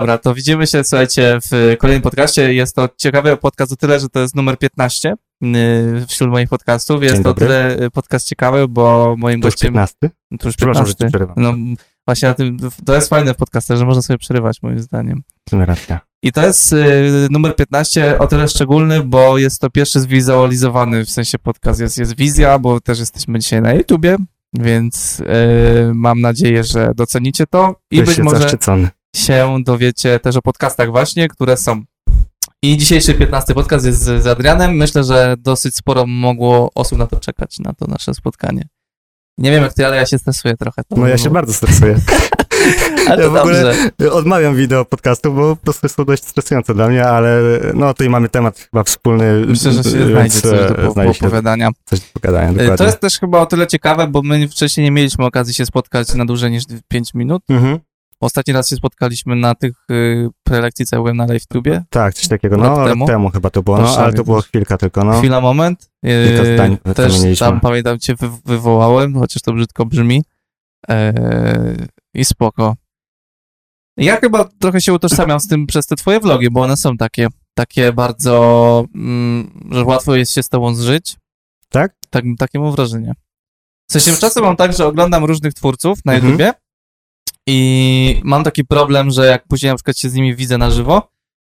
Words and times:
Dobra, 0.00 0.18
to 0.18 0.34
widzimy 0.34 0.66
się, 0.66 0.84
słuchajcie, 0.84 1.38
w 1.50 1.76
kolejnym 1.78 2.02
podcaście. 2.02 2.54
Jest 2.54 2.76
to 2.76 2.88
ciekawy 2.96 3.36
podcast 3.36 3.72
o 3.72 3.76
tyle, 3.76 4.00
że 4.00 4.08
to 4.08 4.20
jest 4.20 4.34
numer 4.34 4.58
15 4.58 5.14
yy, 5.40 6.06
wśród 6.08 6.30
moich 6.30 6.48
podcastów. 6.48 7.02
Jest 7.02 7.22
to 7.22 7.30
o 7.30 7.34
tyle 7.34 7.82
y, 7.82 7.90
podcast 7.90 8.28
ciekawy, 8.28 8.68
bo 8.68 9.14
moim 9.18 9.40
To 9.40 9.46
już 9.46 9.54
gościem... 9.54 9.68
15? 9.68 9.96
To 10.38 10.48
już 10.48 10.56
Przepraszam, 10.56 10.86
że 10.86 10.94
15. 10.94 11.04
ci 11.04 11.10
przerywam. 11.10 11.34
No 11.36 11.76
właśnie 12.06 12.28
na 12.28 12.34
tym, 12.34 12.58
to 12.84 12.94
jest 12.94 13.08
fajne 13.08 13.34
w 13.34 13.36
że 13.76 13.86
można 13.86 14.02
sobie 14.02 14.18
przerywać, 14.18 14.62
moim 14.62 14.80
zdaniem. 14.80 15.22
I 16.22 16.32
to 16.32 16.46
jest 16.46 16.72
y, 16.72 17.28
numer 17.30 17.56
15 17.56 18.18
o 18.18 18.26
tyle 18.26 18.48
szczególny, 18.48 19.02
bo 19.02 19.38
jest 19.38 19.60
to 19.60 19.70
pierwszy 19.70 20.00
zwizualizowany, 20.00 21.04
w 21.04 21.10
sensie 21.10 21.38
podcast 21.38 21.80
jest, 21.80 21.98
jest 21.98 22.16
wizja, 22.16 22.58
bo 22.58 22.80
też 22.80 22.98
jesteśmy 22.98 23.38
dzisiaj 23.38 23.62
na 23.62 23.72
YouTubie, 23.74 24.16
więc 24.52 25.20
y, 25.20 25.24
mam 25.94 26.20
nadzieję, 26.20 26.64
że 26.64 26.92
docenicie 26.94 27.46
to 27.46 27.76
i 27.90 27.96
Czuję 27.96 28.06
być 28.06 28.18
może 28.18 28.38
zaszczycony. 28.38 28.88
Się 29.18 29.58
dowiecie 29.64 30.20
też 30.20 30.36
o 30.36 30.42
podcastach 30.42 30.90
właśnie, 30.90 31.28
które 31.28 31.56
są. 31.56 31.82
I 32.62 32.76
dzisiejszy 32.76 33.14
15 33.14 33.54
podcast 33.54 33.86
jest 33.86 34.00
z, 34.02 34.22
z 34.22 34.26
Adrianem. 34.26 34.76
Myślę, 34.76 35.04
że 35.04 35.34
dosyć 35.38 35.76
sporo 35.76 36.06
mogło 36.06 36.70
osób 36.74 36.98
na 36.98 37.06
to 37.06 37.20
czekać, 37.20 37.58
na 37.58 37.72
to 37.72 37.86
nasze 37.86 38.14
spotkanie. 38.14 38.68
Nie 39.38 39.50
wiem 39.50 39.62
jak 39.62 39.74
ty, 39.74 39.86
ale 39.86 39.96
ja 39.96 40.06
się 40.06 40.18
stresuję 40.18 40.56
trochę. 40.56 40.82
To 40.88 40.96
No 40.96 41.06
ja 41.06 41.18
się 41.18 41.30
bardzo 41.30 41.52
stresuję. 41.52 41.96
Ale 43.08 43.22
ja 43.22 43.30
w 43.30 43.36
ogóle- 43.36 43.62
dobrze. 43.98 44.12
Odmawiam 44.12 44.56
wideo 44.56 44.84
podcastu, 44.84 45.32
bo 45.32 45.56
po 45.56 45.62
prostu 45.62 45.88
są 45.88 46.04
dość 46.04 46.24
stresujące 46.24 46.74
dla 46.74 46.88
mnie, 46.88 47.04
ale 47.06 47.40
no 47.74 47.94
tutaj 47.94 48.08
mamy 48.08 48.28
temat 48.28 48.58
chyba 48.58 48.84
wspólny. 48.84 49.46
Myślę, 49.46 49.72
że 49.72 49.84
się 49.84 49.90
więc, 49.90 50.10
znajdzie 50.10 50.40
coś 50.40 50.60
e, 50.60 50.82
do 50.82 50.90
znajdzie 50.92 51.18
opowiadania. 51.26 51.70
coś 51.84 52.00
do 52.00 52.06
pogadania, 52.12 52.50
Y, 52.50 52.52
dokładnie. 52.52 52.76
To 52.76 52.84
jest 52.84 53.00
też 53.00 53.18
chyba 53.18 53.40
o 53.40 53.46
tyle 53.46 53.66
ciekawe, 53.66 54.06
bo 54.06 54.22
my 54.22 54.48
wcześniej 54.48 54.84
nie 54.84 54.90
mieliśmy 54.90 55.24
okazji 55.24 55.54
się 55.54 55.66
spotkać 55.66 56.14
na 56.14 56.24
dłużej 56.24 56.50
niż 56.50 56.64
5 56.88 57.14
minut. 57.14 57.42
Mhm. 57.50 57.78
Ostatni 58.20 58.54
raz 58.54 58.68
się 58.68 58.76
spotkaliśmy 58.76 59.36
na 59.36 59.54
tych 59.54 59.72
y, 59.90 60.28
prelekcji, 60.42 60.86
co 60.86 60.96
byłem 60.96 61.16
na 61.16 61.24
LiveTubie. 61.24 61.84
Tak, 61.90 62.14
coś 62.14 62.28
takiego. 62.28 62.56
No, 62.56 62.78
rok 62.78 62.88
temu? 62.88 63.06
temu, 63.06 63.30
chyba 63.30 63.50
to 63.50 63.62
było, 63.62 63.78
no, 63.78 63.96
ale 63.98 64.12
to 64.12 64.24
było 64.24 64.40
chwilka 64.40 64.78
tylko, 64.78 65.04
no. 65.04 65.18
Chwila, 65.18 65.40
moment. 65.40 65.90
Y, 66.06 66.08
Kilka 66.28 66.54
zdań 66.54 66.78
też 66.94 67.38
tam, 67.38 67.60
pamiętam, 67.60 67.98
cię 67.98 68.14
wy, 68.14 68.28
wywołałem, 68.44 69.14
chociaż 69.14 69.42
to 69.42 69.52
brzydko 69.52 69.86
brzmi. 69.86 70.22
E, 70.88 71.14
I 72.14 72.24
spoko. 72.24 72.76
Ja 73.96 74.16
chyba 74.20 74.44
trochę 74.58 74.80
się 74.80 74.92
utożsamiam 74.92 75.40
z 75.40 75.48
tym 75.48 75.66
przez 75.66 75.86
te 75.86 75.96
twoje 75.96 76.20
vlogi, 76.20 76.50
bo 76.50 76.60
one 76.62 76.76
są 76.76 76.96
takie, 76.96 77.28
takie 77.54 77.92
bardzo, 77.92 78.84
mm, 78.94 79.68
że 79.70 79.84
łatwo 79.84 80.16
jest 80.16 80.32
się 80.32 80.42
z 80.42 80.48
tobą 80.48 80.74
zżyć. 80.74 81.16
Tak? 81.68 81.94
Tak, 82.10 82.24
takie 82.38 82.58
mam 82.60 82.72
wrażenie. 82.72 83.12
W 83.90 83.92
sensie 83.92 84.20
czasem 84.20 84.44
mam 84.44 84.56
tak, 84.56 84.72
że 84.72 84.86
oglądam 84.86 85.24
różnych 85.24 85.54
twórców 85.54 85.98
na 86.04 86.12
Mhm. 86.12 86.32
YouTubie 86.32 86.52
i 87.48 88.20
mam 88.24 88.44
taki 88.44 88.64
problem, 88.64 89.10
że 89.10 89.26
jak 89.26 89.46
później 89.48 89.72
na 89.72 89.76
przykład 89.76 89.98
się 89.98 90.08
z 90.10 90.14
nimi 90.14 90.36
widzę 90.36 90.58
na 90.58 90.70
żywo, 90.70 91.08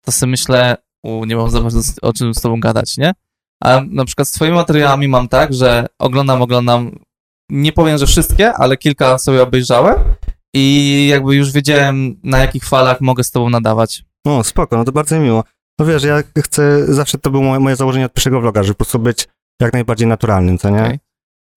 to 0.06 0.11
sobie 0.11 0.31
myślę, 0.31 0.78
u, 1.03 1.25
nie 1.25 1.36
mam 1.36 1.50
za 1.50 1.61
bardzo 1.61 1.80
o 2.02 2.14
czym 2.14 2.34
z 2.34 2.42
tobą 2.42 2.59
gadać, 2.59 2.97
nie? 2.97 3.11
A 3.64 3.81
na 3.88 4.06
przykład 4.06 4.28
z 4.28 4.31
twoimi 4.31 4.56
materiałami 4.56 5.08
mam 5.08 5.28
tak, 5.28 5.53
że 5.53 5.88
oglądam, 6.00 6.42
oglądam, 6.42 7.00
nie 7.50 7.72
powiem, 7.72 7.97
że 7.97 8.08
wszystkie, 8.08 8.53
ale 8.53 8.78
kilka 8.78 9.17
sobie 9.17 9.42
obejrzałem 9.44 9.95
i 10.53 11.08
jakby 11.12 11.36
już 11.36 11.52
wiedziałem, 11.52 12.19
na 12.23 12.38
jakich 12.38 12.66
falach 12.66 13.02
mogę 13.02 13.23
z 13.23 13.31
tobą 13.31 13.50
nadawać. 13.50 14.03
No, 14.25 14.44
spoko, 14.44 14.78
no 14.78 14.84
to 14.84 14.92
bardzo 14.92 15.16
mi 15.19 15.25
miło. 15.25 15.44
No 15.80 15.86
wiesz, 15.86 16.03
ja 16.03 16.23
chcę, 16.38 16.94
zawsze 16.94 17.17
to 17.17 17.30
było 17.30 17.44
moje, 17.44 17.59
moje 17.59 17.75
założenie 17.75 18.06
od 18.06 18.14
pierwszego 18.14 18.42
vloga, 18.42 18.64
żeby 18.64 18.73
po 18.73 18.78
prostu 18.78 19.00
być 19.00 19.28
jak 19.62 19.73
najbardziej 19.73 20.08
naturalnym, 20.08 20.58
co 20.58 20.69
nie? 20.69 20.81
Okej. 20.84 21.00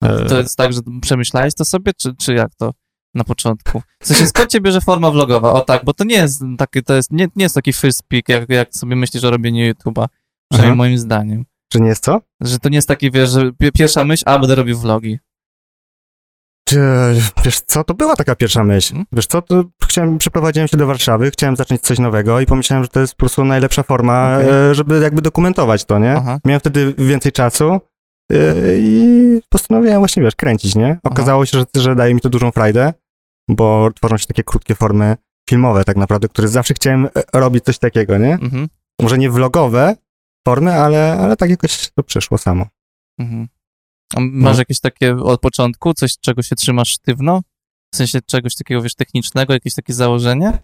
E, 0.03 0.25
To 0.25 0.37
jest 0.37 0.57
tak, 0.57 0.73
że 0.73 0.79
przemyślałeś 1.01 1.55
to 1.55 1.65
sobie, 1.65 1.91
czy, 1.97 2.15
czy 2.15 2.33
jak 2.33 2.55
to 2.55 2.71
na 3.15 3.23
początku? 3.23 3.81
W 4.01 4.07
sensie, 4.07 4.27
skąd 4.27 4.49
cię 4.49 4.61
bierze 4.61 4.81
forma 4.81 5.11
vlogowa? 5.11 5.53
O 5.53 5.61
tak, 5.61 5.85
bo 5.85 5.93
to 5.93 6.03
nie 6.03 6.15
jest 6.15 6.43
taki, 6.57 6.83
to 6.83 6.93
jest, 6.93 7.11
nie, 7.11 7.27
nie 7.35 7.43
jest 7.43 7.55
taki 7.55 7.73
first 7.73 8.03
pick, 8.07 8.29
jak, 8.29 8.49
jak 8.49 8.75
sobie 8.75 8.95
myślisz 8.95 9.23
o 9.23 9.31
robieniu 9.31 9.73
YouTube'a. 9.73 10.05
Przynajmniej 10.51 10.71
Aha. 10.71 10.75
moim 10.75 10.97
zdaniem. 10.97 11.45
Czy 11.71 11.81
nie 11.81 11.87
jest 11.87 12.03
co? 12.03 12.21
Że 12.41 12.59
to 12.59 12.69
nie 12.69 12.75
jest 12.77 12.87
taki, 12.87 13.11
wiesz, 13.11 13.29
że 13.29 13.51
pi- 13.53 13.71
pierwsza 13.71 14.03
myśl, 14.03 14.23
a 14.27 14.39
będę 14.39 14.55
robił 14.55 14.77
vlogi. 14.79 15.19
Czy, 16.69 16.79
wiesz 17.45 17.59
co, 17.59 17.83
to 17.83 17.93
była 17.93 18.15
taka 18.15 18.35
pierwsza 18.35 18.63
myśl. 18.63 18.93
Mhm. 18.93 19.05
Wiesz 19.11 19.27
co, 19.27 19.41
to 19.41 19.63
chciałem, 19.83 20.17
przeprowadziłem 20.17 20.67
się 20.67 20.77
do 20.77 20.87
Warszawy, 20.87 21.31
chciałem 21.31 21.55
zacząć 21.55 21.81
coś 21.81 21.99
nowego 21.99 22.39
i 22.39 22.45
pomyślałem, 22.45 22.83
że 22.83 22.89
to 22.89 22.99
jest 22.99 23.13
po 23.13 23.19
prostu 23.19 23.45
najlepsza 23.45 23.83
forma, 23.83 24.37
Okej. 24.37 24.69
e, 24.71 24.75
żeby 24.75 24.99
jakby 24.99 25.21
dokumentować 25.21 25.85
to, 25.85 25.99
nie? 25.99 26.11
Aha. 26.13 26.39
Miałem 26.45 26.59
wtedy 26.59 26.93
więcej 26.97 27.31
czasu 27.31 27.79
e, 28.31 28.37
i 28.77 29.39
postanowiłem 29.49 29.99
właśnie, 29.99 30.23
wiesz, 30.23 30.35
kręcić, 30.35 30.75
nie? 30.75 30.99
Okazało 31.03 31.45
się, 31.45 31.57
że, 31.59 31.81
że 31.81 31.95
daje 31.95 32.13
mi 32.13 32.21
to 32.21 32.29
dużą 32.29 32.51
frajdę, 32.51 32.93
bo 33.49 33.89
tworzą 33.95 34.17
się 34.17 34.25
takie 34.25 34.43
krótkie 34.43 34.75
formy 34.75 35.17
filmowe 35.49 35.83
tak 35.83 35.97
naprawdę, 35.97 36.27
które 36.29 36.47
zawsze 36.47 36.73
chciałem 36.73 37.05
e, 37.05 37.09
robić 37.39 37.63
coś 37.63 37.77
takiego, 37.79 38.17
nie? 38.17 38.33
Mhm, 38.33 38.67
Może 39.01 39.17
nie 39.17 39.29
vlogowe 39.31 39.95
formy, 40.47 40.73
ale, 40.73 41.13
ale 41.19 41.35
tak 41.37 41.49
jakoś 41.49 41.91
to 41.91 42.03
przyszło 42.03 42.37
samo. 42.37 42.65
mhm. 43.19 43.47
A 44.15 44.19
masz 44.19 44.53
No. 44.55 44.59
jakieś 44.61 44.79
takie 44.79 45.15
od 45.17 45.41
początku, 45.41 45.93
coś, 45.93 46.17
czego 46.19 46.41
się 46.43 46.55
trzymasz 46.55 46.89
sztywno? 46.89 47.41
W 47.93 47.97
sensie 47.97 48.21
czegoś 48.21 48.55
takiego, 48.55 48.81
wiesz, 48.81 48.95
technicznego, 48.95 49.53
jakieś 49.53 49.73
takie 49.73 49.93
założenie? 49.93 50.59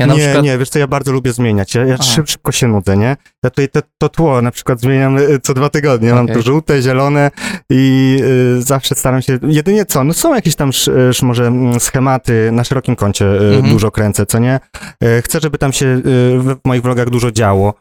Ja 0.00 0.06
nie, 0.06 0.20
przykład... 0.20 0.44
nie, 0.44 0.58
wiesz 0.58 0.68
co, 0.68 0.78
ja 0.78 0.86
bardzo 0.86 1.12
lubię 1.12 1.32
zmieniać. 1.32 1.74
Ja, 1.74 1.84
ja 1.84 2.02
szybko 2.02 2.52
się 2.52 2.68
nudzę, 2.68 2.96
nie? 2.96 3.16
Ja 3.44 3.50
tutaj 3.50 3.68
te, 3.68 3.82
to 3.98 4.08
tło 4.08 4.42
na 4.42 4.50
przykład 4.50 4.80
zmieniam 4.80 5.18
y, 5.18 5.40
co 5.42 5.54
dwa 5.54 5.68
tygodnie. 5.68 6.12
Mam 6.14 6.24
Okej. 6.24 6.36
tu 6.36 6.42
żółte, 6.42 6.82
zielone 6.82 7.30
i 7.70 8.16
y, 8.58 8.62
zawsze 8.62 8.94
staram 8.94 9.22
się... 9.22 9.38
Jedynie 9.48 9.84
co, 9.86 10.04
no 10.04 10.12
są 10.12 10.34
jakieś 10.34 10.56
tam 10.56 10.68
sz, 10.68 10.96
sz, 10.96 11.22
może 11.22 11.46
mm, 11.46 11.80
schematy, 11.80 12.52
na 12.52 12.64
szerokim 12.64 12.96
kącie 12.96 13.24
y, 13.26 13.50
Mhm. 13.60 13.72
dużo 13.74 13.90
kręcę, 13.90 14.26
co 14.26 14.38
nie? 14.38 14.60
Y, 15.04 15.22
chcę, 15.22 15.40
żeby 15.40 15.58
tam 15.58 15.72
się 15.72 15.86
y, 15.86 16.02
w 16.38 16.56
moich 16.64 16.82
vlogach 16.82 17.10
dużo 17.10 17.32
działo, 17.32 17.74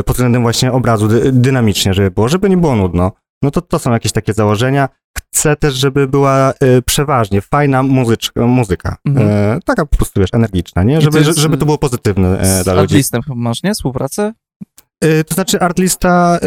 y, 0.00 0.02
pod 0.02 0.16
względem 0.16 0.42
właśnie 0.42 0.72
obrazu, 0.72 1.08
dy, 1.08 1.32
dynamicznie, 1.32 1.94
żeby 1.94 2.10
było, 2.10 2.28
żeby 2.28 2.50
nie 2.50 2.56
było 2.56 2.76
nudno. 2.76 3.12
No 3.42 3.50
to, 3.50 3.60
to 3.60 3.78
są 3.78 3.92
jakieś 3.92 4.12
takie 4.12 4.32
założenia. 4.32 4.88
Chcę 5.34 5.56
też, 5.56 5.74
żeby 5.74 6.08
była 6.08 6.52
y, 6.52 6.82
przeważnie 6.82 7.40
fajna 7.40 7.82
muzyczka, 7.82 8.46
muzyka. 8.46 8.96
Mhm. 9.04 9.56
Y, 9.58 9.60
taka 9.64 9.86
po 9.86 9.96
prostu, 9.96 10.20
wiesz, 10.20 10.30
energiczna, 10.32 10.82
nie? 10.82 11.00
Żeby, 11.00 11.22
to 11.22 11.28
jest, 11.28 11.38
żeby 11.38 11.56
to 11.58 11.64
było 11.64 11.78
pozytywne 11.78 12.40
e, 12.40 12.60
Z 12.62 12.64
dla 12.64 12.74
ludzi. 12.74 13.02
chyba 13.02 13.34
masz, 13.34 13.62
nie? 13.62 13.74
Współpracę? 13.74 14.32
Y, 15.04 15.24
to 15.24 15.34
znaczy 15.34 15.60
Artlista 15.60 16.38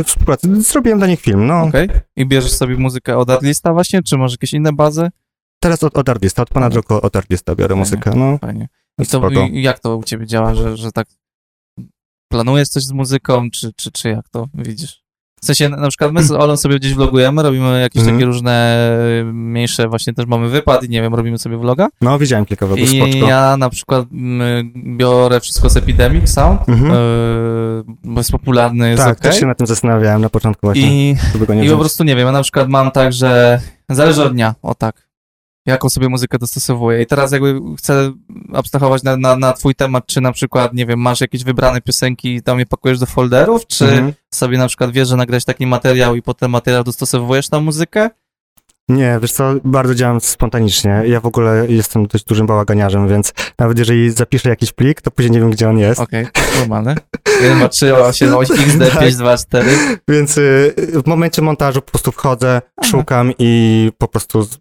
y, 0.00 0.04
współpracy. 0.04 0.62
Zrobiłem 0.62 0.98
dla 0.98 1.08
nich 1.08 1.20
film, 1.20 1.46
no. 1.46 1.62
Okej. 1.62 1.88
I 2.16 2.26
bierzesz 2.26 2.52
sobie 2.52 2.76
muzykę 2.76 3.18
od 3.18 3.30
artista 3.30 3.72
właśnie, 3.72 4.02
czy 4.02 4.18
masz 4.18 4.32
jakieś 4.32 4.52
inne 4.52 4.72
bazy? 4.72 5.10
Teraz 5.62 5.82
od, 5.82 5.96
od 5.96 6.08
Artlista, 6.08 6.42
od 6.42 6.74
roku 6.74 6.94
od 6.94 7.16
Artlista 7.16 7.54
biorę 7.54 7.68
Fajnie. 7.68 7.78
muzykę, 7.78 8.10
no. 8.16 8.38
Fajnie. 8.38 8.68
I, 9.48 9.56
i 9.58 9.62
jak 9.62 9.78
to 9.78 9.96
u 9.96 10.02
ciebie 10.02 10.26
działa, 10.26 10.54
że, 10.54 10.76
że 10.76 10.92
tak 10.92 11.06
planujesz 12.28 12.68
coś 12.68 12.82
z 12.84 12.92
muzyką, 12.92 13.50
czy, 13.50 13.72
czy, 13.76 13.92
czy 13.92 14.08
jak 14.08 14.28
to 14.28 14.46
widzisz? 14.54 15.02
W 15.42 15.46
sensie, 15.46 15.68
na 15.68 15.88
przykład 15.88 16.12
my 16.12 16.22
z 16.22 16.30
Olą 16.30 16.56
sobie 16.56 16.76
gdzieś 16.78 16.94
vlogujemy, 16.94 17.42
robimy 17.42 17.80
jakieś 17.80 18.00
Mhm. 18.00 18.16
takie 18.16 18.26
różne 18.26 18.76
mniejsze, 19.24 19.88
właśnie 19.88 20.12
też 20.14 20.26
mamy 20.26 20.48
wypad 20.48 20.84
i 20.84 20.88
nie 20.88 21.02
wiem, 21.02 21.14
robimy 21.14 21.38
sobie 21.38 21.56
vloga. 21.58 21.88
No, 22.00 22.18
widziałem 22.18 22.44
kilka 22.44 22.66
vlogów, 22.66 22.92
I 22.92 22.96
spoczko. 23.00 23.26
ja 23.28 23.56
na 23.56 23.70
przykład 23.70 24.06
mm, 24.12 24.72
biorę 24.96 25.40
wszystko 25.40 25.70
z 25.70 25.76
Epidemic 25.76 26.30
Sound, 26.30 26.68
Mhm. 26.68 26.92
yy, 26.92 27.84
bo 28.04 28.20
jest 28.20 28.30
popularny, 28.30 28.90
jest 28.90 29.02
tak, 29.02 29.18
okej. 29.18 29.30
też 29.30 29.40
się 29.40 29.46
na 29.46 29.54
tym 29.54 29.66
zastanawiałem 29.66 30.22
na 30.22 30.28
początku 30.30 30.66
właśnie, 30.66 31.10
I 31.10 31.16
i 31.64 31.70
po 31.70 31.78
prostu 31.78 32.04
nie 32.04 32.16
wiem, 32.16 32.26
ja 32.26 32.32
na 32.32 32.42
przykład 32.42 32.68
mam 32.68 32.90
tak, 32.90 33.12
że 33.12 33.60
zależy 33.88 34.22
od 34.22 34.32
dnia, 34.32 34.54
o 34.62 34.74
tak, 34.74 35.07
jaką 35.72 35.90
sobie 35.90 36.08
muzykę 36.08 36.38
dostosowuję. 36.38 37.02
I 37.02 37.06
teraz 37.06 37.32
jakby 37.32 37.60
chcę 37.78 38.12
abstrahować 38.52 39.02
na, 39.02 39.16
na, 39.16 39.36
na 39.36 39.52
twój 39.52 39.74
temat, 39.74 40.06
czy 40.06 40.20
na 40.20 40.32
przykład, 40.32 40.74
nie 40.74 40.86
wiem, 40.86 41.00
masz 41.00 41.20
jakieś 41.20 41.44
wybrane 41.44 41.80
piosenki 41.80 42.34
i 42.34 42.42
tam 42.42 42.58
je 42.58 42.66
pakujesz 42.66 42.98
do 42.98 43.06
folderów, 43.06 43.66
czy 43.66 43.84
Mhm. 43.84 44.12
sobie 44.34 44.58
na 44.58 44.66
przykład 44.68 44.90
wiesz, 44.90 45.08
że 45.08 45.16
nagrać 45.16 45.44
taki 45.44 45.66
materiał 45.66 46.14
i 46.16 46.22
potem 46.22 46.50
materiał 46.50 46.84
dostosowujesz 46.84 47.50
na 47.50 47.60
muzykę? 47.60 48.10
Nie, 48.88 49.18
wiesz 49.22 49.32
co, 49.32 49.54
bardzo 49.64 49.94
działam 49.94 50.20
spontanicznie. 50.20 51.02
Ja 51.06 51.20
w 51.20 51.26
ogóle 51.26 51.66
jestem 51.68 52.06
dość 52.06 52.24
dużym 52.24 52.46
bałaganiarzem, 52.46 53.08
więc 53.08 53.32
nawet 53.58 53.78
jeżeli 53.78 54.10
zapiszę 54.10 54.48
jakiś 54.48 54.72
plik, 54.72 55.00
to 55.00 55.10
później 55.10 55.30
nie 55.32 55.40
wiem, 55.40 55.50
gdzie 55.50 55.68
on 55.68 55.78
jest. 55.78 56.00
Okej, 56.00 56.26
normalne. 56.60 56.96
1, 57.42 57.58
2, 57.58 57.68
3, 57.68 57.96
8, 57.96 58.34
8, 58.34 58.56
XD, 58.60 58.90
Tak. 58.90 59.00
5, 59.00 59.16
2, 59.16 59.36
4. 59.38 59.70
Więc 60.08 60.38
y, 60.38 60.74
w 61.04 61.06
momencie 61.06 61.42
montażu 61.42 61.82
po 61.82 61.90
prostu 61.90 62.12
wchodzę, 62.12 62.60
Aha. 62.76 62.88
szukam 62.90 63.32
i 63.38 63.92
po 63.98 64.08
prostu 64.08 64.42
z, 64.42 64.58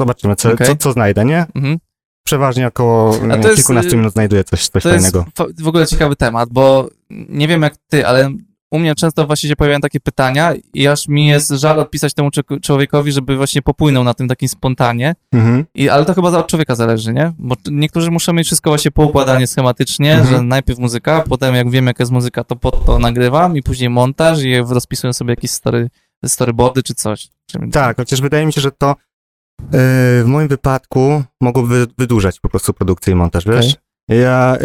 zobaczymy, 0.00 0.36
co, 0.36 0.52
Okej. 0.52 0.66
co, 0.66 0.76
co 0.76 0.92
znajdę, 0.92 1.24
nie? 1.24 1.46
Mhm. 1.54 1.78
Przeważnie 2.26 2.66
około 2.66 3.16
nie, 3.26 3.36
jest, 3.36 3.54
kilkunastu 3.56 3.92
y, 3.92 3.96
minut 3.96 4.12
znajduję 4.12 4.44
coś, 4.44 4.68
coś 4.68 4.82
To 4.82 4.88
jest 4.88 5.04
fajnego. 5.12 5.26
fa- 5.36 5.62
w 5.62 5.68
ogóle 5.68 5.86
ciekawy 5.86 6.16
temat, 6.16 6.48
bo 6.52 6.88
nie 7.10 7.48
wiem 7.48 7.62
jak 7.62 7.74
ty, 7.90 8.06
ale 8.06 8.30
u 8.74 8.78
mnie 8.78 8.94
często 8.94 9.26
właśnie 9.26 9.48
się 9.48 9.56
pojawiają 9.56 9.80
takie 9.80 10.00
pytania 10.00 10.52
i 10.74 10.86
aż 10.86 11.08
mi 11.08 11.26
jest 11.26 11.50
żal 11.50 11.80
odpisać 11.80 12.14
temu 12.14 12.28
czł- 12.28 12.60
człowiekowi, 12.60 13.12
żeby 13.12 13.36
właśnie 13.36 13.62
popłynął 13.62 14.04
na 14.04 14.14
tym 14.14 14.28
takim 14.28 14.48
spontanie. 14.48 15.14
Mhm. 15.32 15.64
I, 15.74 15.88
ale 15.88 16.04
to 16.04 16.14
chyba 16.14 16.28
od 16.38 16.46
człowieka 16.46 16.74
zależy, 16.74 17.12
nie? 17.12 17.32
Bo 17.38 17.54
niektórzy 17.70 18.10
muszą 18.10 18.32
mieć 18.32 18.46
wszystko 18.46 18.70
właśnie 18.70 18.90
poukładanie 18.90 19.46
schematycznie, 19.46 20.12
Mhm. 20.14 20.30
że 20.36 20.42
najpierw 20.42 20.78
muzyka, 20.78 21.24
potem 21.28 21.54
jak 21.54 21.70
wiem 21.70 21.86
jaka 21.86 22.02
jest 22.02 22.12
muzyka, 22.12 22.44
to 22.44 22.56
pod 22.56 22.84
to 22.86 22.98
nagrywam 22.98 23.56
i 23.56 23.62
później 23.62 23.90
montaż 23.90 24.42
i 24.42 24.58
rozpisuję 24.58 25.12
sobie 25.12 25.32
jakieś 25.32 25.50
story, 25.50 25.90
storyboardy 26.26 26.82
czy 26.82 26.94
coś. 26.94 27.28
Tak, 27.72 27.96
chociaż 27.96 28.20
wydaje 28.20 28.46
mi 28.46 28.52
się, 28.52 28.60
że 28.60 28.72
to 28.72 28.90
y, 28.92 29.66
w 29.70 30.24
moim 30.26 30.48
wypadku 30.48 31.22
mogłoby 31.40 31.86
wydłużać 31.98 32.40
po 32.40 32.48
prostu 32.48 32.72
produkcję 32.72 33.12
i 33.12 33.16
montaż, 33.16 33.44
wiesz? 33.46 33.66
Okej. 34.08 34.20
Ja 34.20 34.56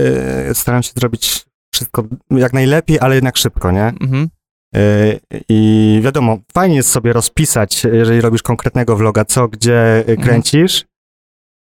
y, 0.50 0.53
staram 0.56 0.83
się 0.83 0.91
zrobić 0.95 1.45
wszystko 1.74 2.04
jak 2.31 2.54
najlepiej, 2.54 2.98
ale 3.01 3.16
jednak 3.16 3.38
szybko, 3.38 3.71
nie? 3.71 3.83
Mhm. 3.86 4.27
Y, 4.75 5.19
I 5.50 6.00
wiadomo, 6.04 6.38
fajnie 6.54 6.75
jest 6.75 6.89
sobie 6.89 7.13
rozpisać, 7.13 7.83
jeżeli 7.83 8.21
robisz 8.21 8.44
konkretnego 8.44 8.95
vloga, 8.95 9.25
co, 9.25 9.48
gdzie 9.48 9.98
y, 9.98 10.00
Mhm. 10.01 10.21
kręcisz, 10.21 10.86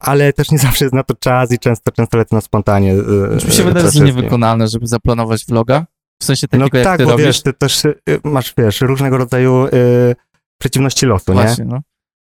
ale 0.02 0.32
też 0.32 0.50
nie 0.50 0.58
zawsze 0.68 0.84
jest 0.84 0.94
na 0.94 1.02
to 1.02 1.14
czas 1.14 1.52
i 1.52 1.58
często, 1.58 1.92
często 1.92 2.18
lecę 2.18 2.34
na 2.36 2.40
spontanie. 2.40 2.92
y, 2.92 3.34
Już 3.34 3.44
mi 3.44 3.52
się 3.52 3.62
wydaje, 3.62 3.90
że 3.90 4.00
niewykonalne, 4.04 4.68
żeby 4.68 4.86
zaplanować 4.86 5.44
vloga. 5.46 5.86
W 6.22 6.24
sensie 6.24 6.46
No 6.52 6.58
takiego, 6.58 6.78
jak 6.78 6.84
tak, 6.86 6.98
ty 6.98 7.04
bo 7.04 7.10
robisz. 7.10 7.26
wiesz, 7.26 7.42
ty 7.42 7.52
też 7.52 7.84
y, 7.84 7.94
masz, 8.24 8.54
wiesz, 8.58 8.80
różnego 8.80 9.18
rodzaju 9.18 9.66
y, 9.66 9.70
przeciwności 10.60 11.06
losu, 11.06 11.32
nie? 11.32 11.42
Właśnie, 11.42 11.64
no. 11.64 11.80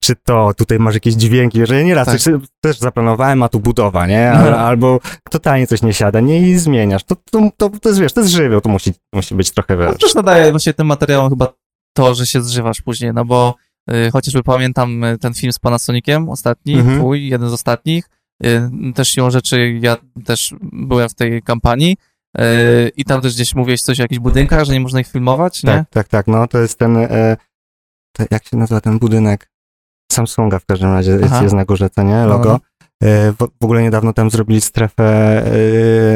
Czy 0.03 0.17
to, 0.17 0.55
tutaj 0.57 0.79
masz 0.79 0.95
jakieś 0.95 1.15
dźwięki, 1.15 1.67
że 1.67 1.85
nieraz 1.85 2.07
Tak. 2.07 2.21
coś 2.21 2.35
też 2.61 2.79
zaplanowałem, 2.79 3.43
a 3.43 3.49
tu 3.49 3.61
budowa, 3.61 4.07
nie? 4.07 4.31
No. 4.35 4.41
Al, 4.41 4.55
albo 4.55 5.01
totalnie 5.31 5.67
coś 5.67 5.83
nie 5.83 5.93
siada, 5.95 6.21
nie? 6.21 6.49
I 6.49 6.59
zmieniasz. 6.59 7.05
To, 7.05 7.17
to, 7.31 7.51
to, 7.57 7.69
to 7.69 7.89
jest, 7.89 8.01
wiesz, 8.01 8.13
to 8.13 8.21
jest 8.21 8.33
żywioł, 8.33 8.61
to 8.61 8.69
musi, 8.69 8.93
musi 9.13 9.35
być 9.35 9.51
trochę, 9.51 9.77
No, 9.77 9.87
wiesz. 9.93 10.01
też 10.01 10.15
nadaje 10.15 10.51
właśnie 10.51 10.75
tym 10.75 10.87
materiałom 10.87 11.31
chyba 11.31 11.53
to, 11.97 12.15
że 12.15 12.27
się 12.27 12.43
zżywasz 12.43 12.81
później, 12.81 13.13
no 13.15 13.25
bo 13.25 13.55
y, 13.93 14.11
chociażby 14.11 14.43
pamiętam 14.43 15.05
y, 15.05 15.19
ten 15.19 15.35
film 15.35 15.53
z 15.53 15.59
Panasoniciem, 15.59 16.29
ostatni, 16.29 16.75
Mhm. 16.75 16.99
twój, 16.99 17.29
jeden 17.29 17.49
z 17.49 17.53
ostatnich, 17.53 18.05
y, 18.47 18.71
też 18.95 19.09
siłą 19.09 19.31
rzeczy 19.31 19.79
ja 19.83 19.97
też 20.25 20.55
byłem 20.63 21.09
w 21.09 21.15
tej 21.15 21.43
kampanii 21.43 21.97
y, 22.41 22.43
i 22.97 23.05
tam 23.05 23.21
też 23.21 23.35
gdzieś 23.35 23.55
mówiłeś 23.55 23.83
coś 23.83 24.01
o 24.01 24.03
jakichś 24.03 24.19
budynkach, 24.21 24.65
że 24.65 24.73
nie 24.73 24.81
można 24.81 25.01
ich 25.01 25.09
filmować, 25.09 25.63
nie? 25.63 25.71
Tak, 25.73 25.89
tak, 25.91 26.09
tak, 26.09 26.27
no 26.27 26.47
to 26.47 26.59
jest 26.59 26.79
ten, 26.79 26.97
e, 26.97 27.37
jak 28.31 28.45
się 28.45 28.57
nazywa 28.57 28.81
ten 28.81 28.99
budynek? 28.99 29.51
Samsunga 30.13 30.59
w 30.59 30.67
każdym 30.67 30.93
razie 30.93 31.11
jest, 31.13 31.25
Aha. 31.25 31.43
jest 31.43 31.55
na 31.55 31.65
górze, 31.65 31.91
co 31.91 32.03
nie? 32.03 32.25
Logo. 32.25 32.49
No, 32.49 32.61
E, 33.03 33.33
w, 33.33 33.37
w 33.61 33.65
ogóle 33.65 33.83
niedawno 33.83 34.13
tam 34.13 34.31
zrobili 34.31 34.61
strefę, 34.61 35.43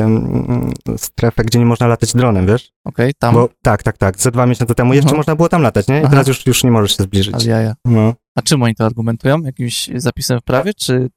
mm, 0.05 0.73
strefę, 0.96 1.44
gdzie 1.44 1.58
nie 1.58 1.64
można 1.67 1.87
latać 1.87 2.12
dronem, 2.12 2.46
wiesz? 2.46 2.73
Okej, 2.87 3.12
tam, 3.19 3.35
Bo 3.35 3.49
tak, 3.62 3.82
tak, 3.82 3.99
tak, 3.99 4.20
ze 4.20 4.31
dwa 4.31 4.46
miesiące 4.46 4.75
temu 4.75 4.94
jeszcze 4.94 5.08
Aha. 5.08 5.17
można 5.17 5.37
było 5.37 5.49
tam 5.49 5.62
latać, 5.62 5.88
nie? 5.88 6.02
I 6.02 6.08
teraz 6.08 6.29
już, 6.29 6.46
już 6.46 6.64
nie 6.64 6.70
możesz 6.70 6.96
się 6.96 7.02
zbliżyć. 7.02 7.35
ale 7.35 7.44
jaja. 7.44 7.75
No, 7.85 8.14
A 8.38 8.43
czym 8.43 8.62
oni 8.62 8.75
to 8.75 8.85
argumentują? 8.87 9.43
Jakimś 9.43 9.91
zapisem 9.94 10.41
w 10.41 10.43
prawie, 10.43 10.75
czy 10.75 11.08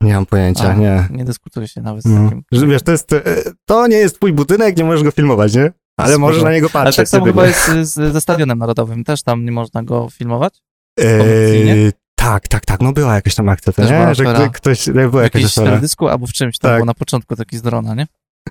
nie 0.00 0.14
mam 0.14 0.26
pojęcia, 0.26 0.70
A. 0.70 0.74
nie. 0.74 1.08
nie 1.10 1.24
dyskutuje 1.24 1.68
się 1.68 1.80
nawet 1.82 2.02
z 2.02 2.06
No. 2.06 2.24
takim? 2.24 2.42
Że 2.52 2.66
wiesz, 2.66 2.82
to 2.82 2.92
jest, 2.92 3.12
e, 3.12 3.22
to 3.64 3.86
nie 3.86 3.96
jest 3.96 4.16
twój 4.16 4.32
budynek, 4.32 4.76
nie 4.76 4.84
możesz 4.84 5.02
go 5.04 5.10
filmować, 5.10 5.54
nie? 5.54 5.72
Ale 5.96 6.18
możesz 6.18 6.42
na 6.42 6.52
niego 6.52 6.66
Ale 6.66 6.84
patrzeć. 6.84 6.96
tak 6.96 7.08
samo 7.08 7.24
chyba 7.26 7.46
jest 7.46 7.70
z, 7.82 8.12
ze 8.12 8.20
Stadionem 8.20 8.58
Narodowym, 8.58 9.04
też 9.04 9.22
tam 9.22 9.44
nie 9.44 9.52
można 9.52 9.82
go 9.82 10.08
filmować? 10.12 10.62
Eee, 11.00 11.92
tak, 12.18 12.48
tak, 12.48 12.64
tak, 12.66 12.80
no 12.80 12.92
była 12.92 13.14
jakaś 13.14 13.34
tam 13.34 13.48
akcja, 13.48 13.72
to 13.72 13.82
nie? 13.82 13.88
Że 13.88 14.28
afera. 14.28 14.48
ktoś, 14.48 14.90
była 14.90 15.08
w 15.08 15.22
jakaś 15.22 15.44
afera. 15.44 15.66
teledysku 15.66 16.08
albo 16.08 16.26
w 16.26 16.32
czymś 16.32 16.58
tam, 16.58 16.70
Tak. 16.70 16.80
bo 16.80 16.84
na 16.84 16.94
początku 16.94 17.36
taki 17.36 17.58
z 17.58 17.62
drona, 17.62 17.94
nie? 17.94 18.06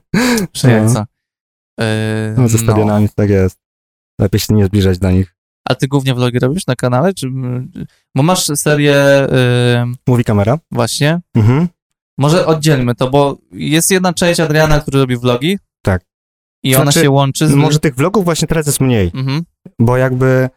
Przejęca. 0.51 1.05
Yy, 1.79 1.85
No, 2.37 2.47
ze 2.47 2.57
stadionami 2.57 3.09
tak 3.15 3.29
jest. 3.29 3.59
Lepiej 4.21 4.39
się 4.39 4.53
nie 4.53 4.65
zbliżać 4.65 4.99
do 4.99 5.11
nich. 5.11 5.35
A 5.69 5.75
ty 5.75 5.87
głównie 5.87 6.13
vlogi 6.13 6.39
robisz 6.39 6.67
na 6.67 6.75
kanale? 6.75 7.13
Czy, 7.13 7.27
bo 8.15 8.23
masz 8.23 8.45
serię 8.45 8.95
yy, 9.85 9.93
Mówi 10.07 10.23
kamera. 10.23 10.57
właśnie. 10.71 11.19
Mhm. 11.35 11.67
Może 12.17 12.45
oddzielmy 12.45 12.95
to, 12.95 13.09
bo 13.09 13.37
jest 13.51 13.91
jedna 13.91 14.13
część 14.13 14.39
Adriana, 14.39 14.79
który 14.79 14.99
robi 14.99 15.17
vlogi. 15.17 15.59
Tak. 15.81 16.01
I 16.63 16.75
ona 16.75 16.83
Znaczy, 16.83 17.01
się 17.01 17.09
łączy 17.09 17.47
z... 17.47 17.53
Może 17.53 17.79
tych 17.79 17.95
vlogów 17.95 18.25
właśnie 18.25 18.47
teraz 18.47 18.65
jest 18.67 18.81
mniej, 18.81 19.11
Mhm. 19.15 19.43
bo 19.79 19.97
jakby 19.97 20.49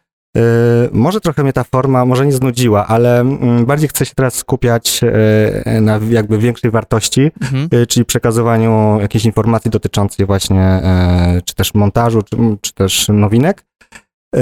może 0.91 1.21
trochę 1.21 1.43
mnie 1.43 1.53
ta 1.53 1.63
forma 1.63 2.05
może 2.05 2.25
nie 2.25 2.31
znudziła, 2.31 2.87
ale 2.87 3.19
mm, 3.19 3.65
bardziej 3.65 3.89
chcę 3.89 4.05
się 4.05 4.15
teraz 4.15 4.35
skupiać 4.35 5.01
y, 5.03 5.81
na 5.81 5.99
jakby 6.09 6.37
większej 6.37 6.71
wartości, 6.71 7.31
Mhm. 7.41 7.69
y, 7.73 7.87
czyli 7.87 8.05
przekazywaniu 8.05 8.97
jakichś 9.01 9.25
informacji 9.25 9.71
dotyczących 9.71 10.27
właśnie 10.27 10.81
y, 11.37 11.41
czy 11.41 11.55
też 11.55 11.73
montażu, 11.73 12.21
czy, 12.21 12.37
czy 12.61 12.73
też 12.73 13.07
nowinek, 13.09 13.65
y, 14.35 14.39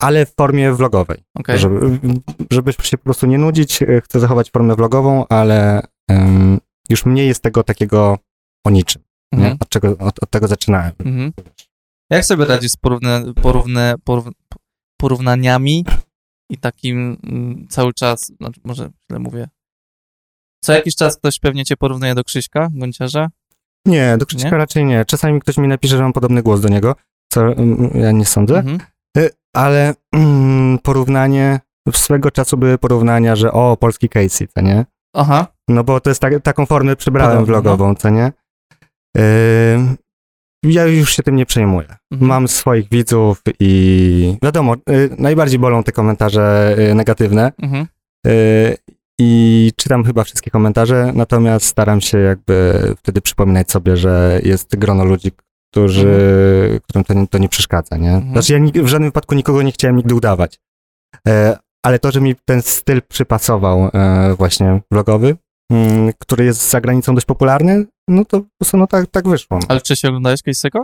ale 0.00 0.26
w 0.26 0.34
formie 0.34 0.72
vlogowej. 0.72 1.18
Okej. 1.38 1.58
Żeby, 1.58 1.98
żeby 2.50 2.72
się 2.72 2.98
po 2.98 3.04
prostu 3.04 3.26
nie 3.26 3.38
nudzić, 3.38 3.82
y, 3.82 4.00
chcę 4.04 4.20
zachować 4.20 4.50
formę 4.50 4.74
vlogową, 4.74 5.26
ale 5.28 5.82
już 6.88 7.06
mniej 7.06 7.28
jest 7.28 7.42
tego 7.42 7.62
takiego 7.62 8.18
o 8.66 8.70
niczym? 8.70 9.02
Mhm. 9.32 9.56
Od, 9.60 9.68
czego, 9.68 9.96
od, 9.98 10.22
od 10.22 10.30
tego 10.30 10.48
zaczynałem. 10.48 10.92
Mhm. 11.04 11.32
Jak 12.10 12.24
sobie 12.24 12.44
radzisz 12.44 12.70
z 12.70 12.76
porówne, 12.76 13.94
porów, 14.04 14.24
porównaniami 14.96 15.84
i 16.50 16.58
takim 16.58 17.16
mm, 17.24 17.66
cały 17.68 17.92
czas, 17.94 18.32
znaczy 18.40 18.60
może 18.64 18.90
źle 19.10 19.18
mówię, 19.18 19.48
co 20.64 20.72
jakiś 20.72 20.96
czas 20.96 21.16
ktoś 21.16 21.38
pewnie 21.38 21.64
cię 21.64 21.76
porównuje 21.76 22.14
do 22.14 22.24
Krzyśka, 22.24 22.68
Gonciarza? 22.72 23.28
Nie, 23.86 24.16
do 24.18 24.26
Krzyśka 24.26 24.50
Nie? 24.50 24.56
raczej 24.56 24.84
nie. 24.84 25.04
Czasami 25.04 25.40
ktoś 25.40 25.56
mi 25.56 25.68
napisze, 25.68 25.96
że 25.96 26.02
mam 26.02 26.12
podobny 26.12 26.42
głos 26.42 26.60
do 26.60 26.68
niego, 26.68 26.94
co 27.32 27.42
mm, 27.52 27.90
ja 27.94 28.12
nie 28.12 28.24
sądzę, 28.26 28.58
Mhm. 28.58 28.78
Y, 29.18 29.30
ale 29.56 29.94
mm, 30.14 30.78
porównanie, 30.78 31.60
swego 31.92 32.30
czasu 32.30 32.56
były 32.56 32.78
porównania, 32.78 33.36
że 33.36 33.52
o, 33.52 33.76
polski 33.76 34.08
Casey, 34.08 34.48
co 34.48 34.60
nie? 34.60 34.84
Aha, 35.16 35.46
No 35.68 35.84
bo 35.84 36.00
to 36.00 36.10
jest 36.10 36.20
tak, 36.20 36.42
taką 36.42 36.66
formę 36.66 36.96
przybrałem 36.96 37.30
Podobno, 37.38 37.54
no. 37.56 37.62
vlogową, 37.62 37.94
co 37.94 38.10
nie? 38.10 38.32
Ym, 39.74 39.96
ja 40.64 40.86
już 40.86 41.16
się 41.16 41.22
tym 41.22 41.36
nie 41.36 41.46
przejmuję. 41.46 41.88
Mhm. 42.12 42.28
Mam 42.28 42.48
swoich 42.48 42.88
widzów 42.90 43.42
i 43.60 44.36
wiadomo, 44.42 44.74
y, 44.74 45.10
najbardziej 45.18 45.58
bolą 45.58 45.82
te 45.82 45.92
komentarze 45.92 46.76
y, 46.90 46.94
negatywne 46.94 47.52
mhm. 47.62 47.86
y, 48.26 48.76
i 49.20 49.72
czytam 49.76 50.04
chyba 50.04 50.24
wszystkie 50.24 50.50
komentarze, 50.50 51.12
natomiast 51.14 51.66
staram 51.66 52.00
się 52.00 52.18
jakby 52.18 52.80
wtedy 52.98 53.20
przypominać 53.20 53.70
sobie, 53.70 53.96
że 53.96 54.40
jest 54.44 54.76
grono 54.76 55.04
ludzi, 55.04 55.30
którzy, 55.70 56.80
którym 56.82 57.04
to 57.04 57.14
nie, 57.14 57.26
to 57.26 57.38
nie 57.38 57.48
przeszkadza, 57.48 57.96
nie? 57.96 58.12
Mhm. 58.12 58.32
Znaczy 58.32 58.52
ja 58.52 58.58
nig- 58.58 58.82
w 58.82 58.86
żadnym 58.86 59.08
wypadku 59.08 59.34
nikogo 59.34 59.62
nie 59.62 59.72
chciałem 59.72 59.96
nigdy 59.96 60.14
udawać, 60.14 60.58
e, 61.28 61.58
ale 61.84 61.98
to, 61.98 62.10
że 62.10 62.20
mi 62.20 62.34
ten 62.44 62.62
styl 62.62 63.02
przypasował 63.08 63.90
e, 63.94 64.34
właśnie 64.38 64.80
vlogowy, 64.90 65.36
mm, 65.72 66.12
który 66.18 66.44
jest 66.44 66.70
za 66.70 66.80
granicą 66.80 67.14
dość 67.14 67.26
popularny, 67.26 67.86
no 68.08 68.24
to 68.24 68.40
po 68.40 68.46
prostu 68.58 68.76
no 68.76 68.86
tak, 68.86 69.06
tak 69.06 69.28
wyszło. 69.28 69.58
Ale 69.68 69.80
wcześniej 69.80 70.08
oglądałeś 70.08 70.40
Casey'ego? 70.40 70.80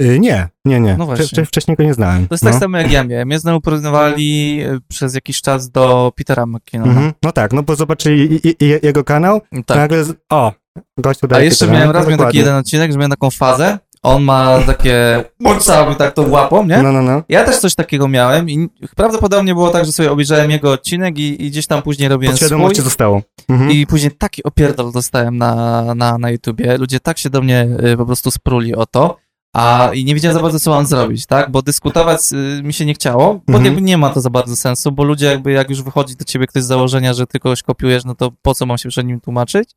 Y, 0.00 0.18
nie, 0.20 0.48
nie, 0.64 0.80
nie. 0.80 0.96
No 0.96 1.06
właśnie. 1.06 1.26
wcze- 1.26 1.46
wcześniej 1.46 1.76
go 1.76 1.84
nie 1.84 1.94
znałem. 1.94 2.28
To 2.28 2.34
jest 2.34 2.44
no. 2.44 2.50
tak 2.50 2.60
samo 2.60 2.78
jak 2.78 2.92
ja 2.92 3.04
miałem. 3.04 3.28
Mnie 3.28 3.38
znowu 3.38 3.60
porównywali 3.60 4.60
e, 4.60 4.78
przez 4.88 5.14
jakiś 5.14 5.40
czas 5.42 5.70
do 5.70 6.12
Petera 6.16 6.46
McKinnona. 6.46 6.92
Mhm. 6.92 7.12
No 7.22 7.32
tak, 7.32 7.52
no 7.52 7.62
bo 7.62 7.76
zobaczyli 7.76 8.40
jego 8.82 9.04
kanał, 9.04 9.40
Tak. 9.66 9.76
nagle, 9.76 10.04
z, 10.04 10.14
o, 10.30 10.52
gościu 10.98 11.26
A 11.26 11.28
daje 11.28 11.44
jeszcze 11.44 11.64
Petera, 11.64 11.72
miałem 11.78 11.88
no, 11.88 11.92
raz 11.92 12.08
miałem 12.08 12.26
taki 12.26 12.38
jeden 12.38 12.54
odcinek, 12.54 12.92
że 12.92 12.98
miałem 12.98 13.10
taką 13.10 13.30
fazę. 13.30 13.78
On 14.06 14.22
ma 14.22 14.58
takie 14.66 15.24
bądźcały 15.40 15.94
tak 15.94 16.14
to 16.14 16.22
łapą, 16.22 16.66
nie? 16.66 16.82
No, 16.82 16.92
no, 16.92 17.02
no. 17.02 17.22
Ja 17.28 17.44
też 17.44 17.58
coś 17.58 17.74
takiego 17.74 18.08
miałem 18.08 18.50
i 18.50 18.68
prawdopodobnie 18.96 19.54
było 19.54 19.70
tak, 19.70 19.84
że 19.86 19.92
sobie 19.92 20.12
obejrzałem 20.12 20.50
jego 20.50 20.72
odcinek 20.72 21.18
i, 21.18 21.44
i 21.44 21.50
gdzieś 21.50 21.66
tam 21.66 21.82
później 21.82 22.08
robiłem 22.08 22.36
swój. 22.36 22.44
Podświadomości 22.44 22.82
zostało. 22.82 23.22
Mhm. 23.48 23.70
I 23.70 23.86
później 23.86 24.10
taki 24.12 24.42
opierdol 24.42 24.92
dostałem 24.92 25.38
na, 25.38 25.82
na, 25.94 26.18
na 26.18 26.30
YouTubie. 26.30 26.78
Ludzie 26.78 27.00
tak 27.00 27.18
się 27.18 27.30
do 27.30 27.42
mnie 27.42 27.68
y, 27.92 27.96
po 27.96 28.06
prostu 28.06 28.30
spruli 28.30 28.74
o 28.74 28.86
to, 28.86 29.16
a 29.54 29.90
i 29.94 30.04
nie 30.04 30.14
wiedziałem 30.14 30.36
za 30.36 30.42
bardzo, 30.42 30.60
co 30.60 30.70
mam 30.70 30.86
zrobić, 30.86 31.26
tak? 31.26 31.50
Bo 31.50 31.62
dyskutować 31.62 32.20
y, 32.32 32.62
mi 32.62 32.72
się 32.72 32.86
nie 32.86 32.94
chciało, 32.94 33.40
bo 33.48 33.58
Mhm. 33.58 33.84
nie 33.84 33.98
ma 33.98 34.10
to 34.10 34.20
za 34.20 34.30
bardzo 34.30 34.56
sensu, 34.56 34.92
bo 34.92 35.04
ludzie 35.04 35.26
jakby 35.26 35.52
jak 35.52 35.70
już 35.70 35.82
wychodzi 35.82 36.16
do 36.16 36.24
ciebie 36.24 36.46
ktoś 36.46 36.62
z 36.62 36.66
założenia, 36.66 37.14
że 37.14 37.26
ty 37.26 37.38
kogoś 37.38 37.62
kopiujesz, 37.62 38.04
no 38.04 38.14
to 38.14 38.32
po 38.42 38.54
co 38.54 38.66
mam 38.66 38.78
się 38.78 38.88
przed 38.88 39.06
nim 39.06 39.20
tłumaczyć? 39.20 39.70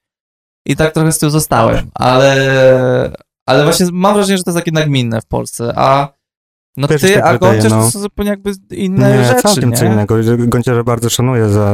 I 0.65 0.75
tak 0.75 0.93
trochę 0.93 1.12
z 1.12 1.19
tyłu 1.19 1.29
zostałem, 1.29 1.89
ale, 1.93 3.12
ale 3.50 3.63
właśnie 3.63 3.86
mam 3.91 4.13
wrażenie, 4.13 4.38
że 4.38 4.44
to 4.44 4.51
jest 4.51 4.60
takie 4.60 4.72
nagminne 4.72 5.22
w 5.22 5.25
Polsce, 5.25 5.74
a 5.75 6.13
no 6.77 6.88
Też 6.88 7.01
ty, 7.01 7.13
tak 7.13 7.25
a 7.25 7.34
wydaje, 7.34 7.53
Gonciarz 7.53 7.72
no. 7.72 7.86
to 7.86 7.91
są 7.91 8.00
zupełnie 8.00 8.29
jakby 8.29 8.51
inne 8.72 9.18
nie, 9.18 9.25
rzeczy, 9.25 9.41
całkiem 9.41 9.70
nie? 9.70 9.77
co 9.77 9.86
innego. 9.86 10.15
Gonciarza 10.38 10.84
bardzo 10.84 11.10
szanuję 11.10 11.50
za, 11.50 11.74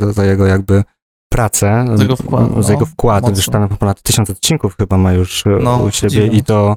za, 0.00 0.12
za 0.12 0.24
jego 0.24 0.46
jakby 0.46 0.84
pracę. 1.32 1.84
Za 1.94 2.02
jego 2.02 2.16
wkład, 2.16 2.48
Za 2.48 2.68
no, 2.68 2.70
jego 2.70 2.86
wkład. 2.86 3.22
mocno. 3.22 3.36
Już 3.36 3.46
tam 3.46 3.68
ponad 3.68 4.02
tysiąc 4.02 4.30
odcinków 4.30 4.76
chyba 4.76 4.98
ma 4.98 5.12
już 5.12 5.46
e, 5.46 5.50
No, 5.62 5.76
u 5.76 5.90
siebie 5.90 6.10
dziwne. 6.10 6.38
i 6.38 6.44
to 6.44 6.76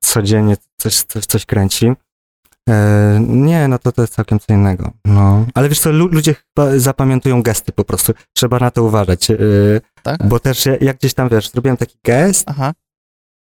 codziennie 0.00 0.56
coś, 0.80 0.94
coś, 1.02 1.26
coś 1.26 1.46
kręci. 1.46 1.92
E, 2.68 3.18
nie, 3.28 3.68
no 3.68 3.78
to 3.78 3.92
to 3.92 4.02
jest 4.02 4.14
całkiem 4.14 4.38
co 4.40 4.52
innego. 4.54 4.90
No. 5.04 5.46
Ale 5.54 5.68
wiesz 5.68 5.80
co, 5.80 5.92
lu- 5.92 6.08
ludzie 6.08 6.34
chyba 6.34 6.78
zapamiętują 6.78 7.42
gesty 7.42 7.72
po 7.72 7.84
prostu. 7.84 8.12
Trzeba 8.32 8.58
na 8.58 8.70
to 8.70 8.82
uważać. 8.84 9.30
E, 9.30 9.36
Tak? 10.02 10.28
Bo 10.28 10.38
też 10.40 10.66
ja, 10.66 10.76
jak 10.80 10.96
gdzieś 10.96 11.14
tam, 11.14 11.28
wiesz, 11.28 11.50
zrobiłem 11.50 11.76
taki 11.76 11.96
gest, 12.04 12.44
Aha. 12.48 12.72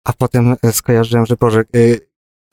A 0.10 0.14
potem 0.18 0.56
e, 0.64 0.72
skojarzyłem, 0.72 1.26
że 1.26 1.36
Boże, 1.40 1.64
y, 1.76 2.00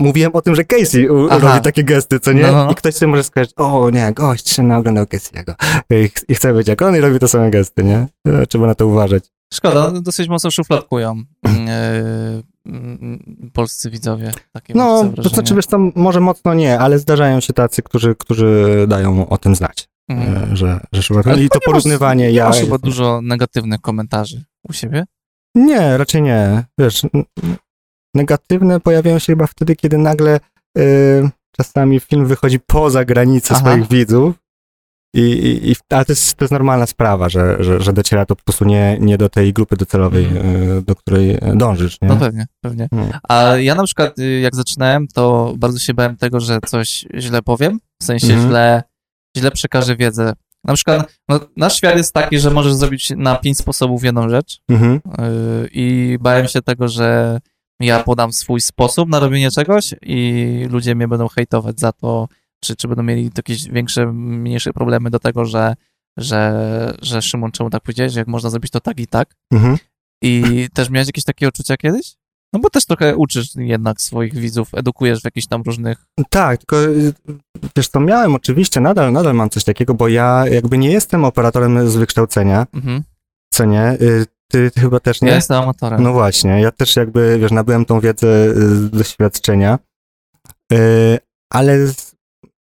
mówiłem 0.01 0.33
o 0.35 0.43
tym, 0.43 0.55
że 0.55 0.65
Casey 0.65 1.09
u, 1.09 1.27
Aha. 1.31 1.39
robi 1.53 1.65
takie 1.65 1.85
gesty, 1.85 2.21
co 2.21 2.33
nie? 2.33 2.43
No, 2.43 2.53
no, 2.53 2.65
no. 2.65 2.71
I 2.71 2.75
ktoś 2.75 2.95
sobie 2.95 3.11
może 3.11 3.23
skojarzyć, 3.25 3.55
o 3.57 3.91
nie, 3.91 4.13
gość 4.13 4.59
nie 4.59 4.77
oglądał 4.77 5.05
Casey'ego 5.05 5.55
I, 5.91 6.09
ch- 6.09 6.25
i 6.29 6.35
chce 6.35 6.53
być 6.55 6.69
jak 6.69 6.83
on 6.83 6.97
i 6.97 7.01
robi 7.01 7.19
te 7.19 7.29
same 7.29 7.51
gesty, 7.51 7.85
nie? 7.85 8.07
E, 8.29 8.47
Trzeba 8.47 8.67
na 8.67 8.75
to 8.75 8.87
uważać. 8.87 9.25
Szkoda, 9.55 9.91
dosyć 9.91 10.29
mocno 10.29 10.51
szufladkują 10.51 11.23
e, 11.47 12.43
mm, 12.67 13.51
polscy 13.53 13.91
widzowie. 13.91 14.33
Takie 14.53 14.75
No, 14.75 15.05
to 15.23 15.29
znaczy, 15.29 15.55
wiesz, 15.55 15.67
tam 15.67 15.93
może 15.95 16.21
mocno 16.21 16.55
nie, 16.55 16.79
ale 16.79 16.99
zdarzają 16.99 17.41
się 17.41 17.53
tacy, 17.53 17.83
którzy, 17.83 18.15
którzy 18.15 18.85
dają 18.89 19.29
o 19.29 19.39
tym 19.39 19.55
znać, 19.55 19.89
e, 20.11 20.47
że, 20.53 20.81
że 20.93 21.15
Ale 21.25 21.43
I 21.43 21.49
to 21.49 21.59
masz- 21.59 21.65
porównywanie 21.65 22.25
nie 22.27 22.33
ja... 22.33 22.49
masz 22.49 22.61
chyba 22.61 22.79
dużo 22.79 23.21
negatywnych 23.23 23.81
komentarzy 23.81 24.45
u 24.69 24.73
siebie. 24.73 25.05
Nie, 25.57 25.97
raczej 25.97 26.23
nie. 26.23 26.65
Wiesz, 26.79 27.03
negatywne 28.15 28.81
pojawiają 28.81 29.19
się 29.19 29.33
chyba 29.33 29.47
wtedy, 29.47 29.77
kiedy 29.77 29.99
nagle 29.99 30.41
y, 30.79 31.31
czasami 31.57 32.01
film 32.01 32.27
wychodzi 32.27 32.61
poza 32.61 33.05
granice 33.05 33.55
Aha. 33.55 33.61
swoich 33.61 33.89
widzów. 33.89 34.35
I, 35.15 35.21
i, 35.21 35.71
i, 35.71 35.75
ale 35.91 36.05
to 36.05 36.13
jest, 36.13 36.35
to 36.37 36.45
jest 36.45 36.53
normalna 36.53 36.87
sprawa, 36.87 37.29
że, 37.29 37.65
że, 37.65 37.81
że 37.81 37.93
dociera 37.93 38.27
to 38.27 38.37
po 38.37 38.43
prostu 38.43 38.65
nie, 38.65 38.99
nie 39.01 39.19
do 39.19 39.29
tej 39.29 39.53
grupy 39.53 39.77
docelowej, 39.77 40.25
y, 40.79 40.83
do 40.83 40.97
której 40.97 41.39
dążysz, 41.55 42.01
nie? 42.03 42.09
No 42.09 42.17
pewnie, 42.17 42.47
pewnie. 42.61 42.89
No. 42.93 43.09
A 43.29 43.43
ja 43.57 43.75
na 43.75 43.85
przykład, 43.85 44.19
y, 44.19 44.41
jak 44.41 44.55
zaczynałem, 44.57 45.09
to 45.09 45.55
bardzo 45.59 45.79
się 45.79 45.95
bałem 45.95 46.17
tego, 46.17 46.41
że 46.41 46.59
coś 46.67 47.07
źle 47.19 47.43
powiem, 47.43 47.81
w 48.03 48.05
sensie 48.05 48.27
Mhm. 48.27 48.49
źle, 48.49 48.83
źle 49.37 49.51
przekażę 49.51 49.97
wiedzę. 49.97 50.33
Na 50.66 50.75
przykład, 50.75 51.18
no, 51.28 51.40
nasz 51.56 51.76
świat 51.76 51.96
jest 51.96 52.12
taki, 52.14 52.38
że 52.38 52.50
możesz 52.50 52.75
zrobić 52.75 53.12
na 53.16 53.37
pięć 53.37 53.58
sposobów 53.58 54.04
jedną 54.04 54.28
rzecz 54.28 54.61
Mhm. 54.68 55.00
yy, 55.18 55.68
i 55.73 56.16
bałem 56.20 56.49
się 56.49 56.62
tego, 56.62 56.88
że 56.88 57.40
ja 57.80 58.02
podam 58.02 58.32
swój 58.32 58.61
sposób 58.61 59.08
na 59.08 59.20
robienie 59.20 59.50
czegoś 59.50 59.94
i 60.02 60.66
ludzie 60.70 60.94
mnie 60.94 61.08
będą 61.08 61.28
hejtować 61.28 61.80
za 61.80 61.92
to, 61.92 62.28
czy, 62.61 62.76
czy 62.76 62.88
będą 62.88 63.02
mieli 63.02 63.30
jakieś 63.37 63.68
większe, 63.68 64.12
mniejsze 64.12 64.73
problemy 64.73 65.11
do 65.11 65.18
tego, 65.18 65.44
że, 65.44 65.75
że, 66.16 66.94
że 67.02 67.23
Szymon, 67.23 67.52
czemu 67.52 67.70
tak 67.70 67.82
powiedziałeś, 67.82 68.12
że 68.12 68.20
jak 68.20 68.28
można 68.28 68.50
zrobić 68.50 68.70
to 68.70 68.80
tak 68.80 69.00
i 69.00 69.06
tak. 69.06 69.35
Mhm. 69.52 69.76
I 70.23 70.66
też 70.75 70.90
miałeś 70.90 71.08
jakieś 71.08 71.25
takie 71.25 71.49
odczucia 71.49 71.76
kiedyś? 71.76 72.14
No 72.57 72.61
bo 72.61 72.71
też 72.71 72.87
trochę 72.87 73.17
uczysz 73.17 73.55
jednak 73.55 74.01
swoich 74.01 74.35
widzów, 74.35 74.69
edukujesz 74.75 75.21
w 75.21 75.25
jakichś 75.25 75.47
tam 75.47 75.63
różnych... 75.63 76.07
Tak, 76.31 76.59
tylko 76.59 76.85
y, 76.85 77.13
wiesz 77.77 77.89
co, 77.89 78.01
miałem 78.01 78.35
oczywiście, 78.35 78.81
nadal, 78.81 79.13
nadal 79.13 79.35
mam 79.35 79.51
coś 79.51 79.65
takiego, 79.65 79.95
bo 79.95 80.09
ja 80.09 80.45
jakby 80.51 80.79
nie 80.79 80.91
jestem 80.93 81.25
operatorem 81.25 81.91
z 81.91 81.97
wykształcenia, 81.97 82.67
Mhm. 82.75 83.03
co 83.53 83.65
nie? 83.65 83.97
Ty, 84.51 84.71
ty 84.71 84.81
chyba 84.81 85.01
też 85.01 85.23
nie? 85.23 85.29
Ja 85.29 85.35
jestem 85.35 85.63
amatorem. 85.63 86.03
No 86.03 86.13
właśnie, 86.13 86.61
ja 86.61 86.71
też 86.71 86.97
jakby, 86.97 87.39
wiesz, 87.41 87.53
nabyłem 87.53 87.85
tą 87.85 88.01
wiedzę 88.01 88.27
y, 88.47 88.55
z 88.77 88.91
doświadczenia, 88.91 89.79
Y, 90.73 91.19
ale 91.53 91.79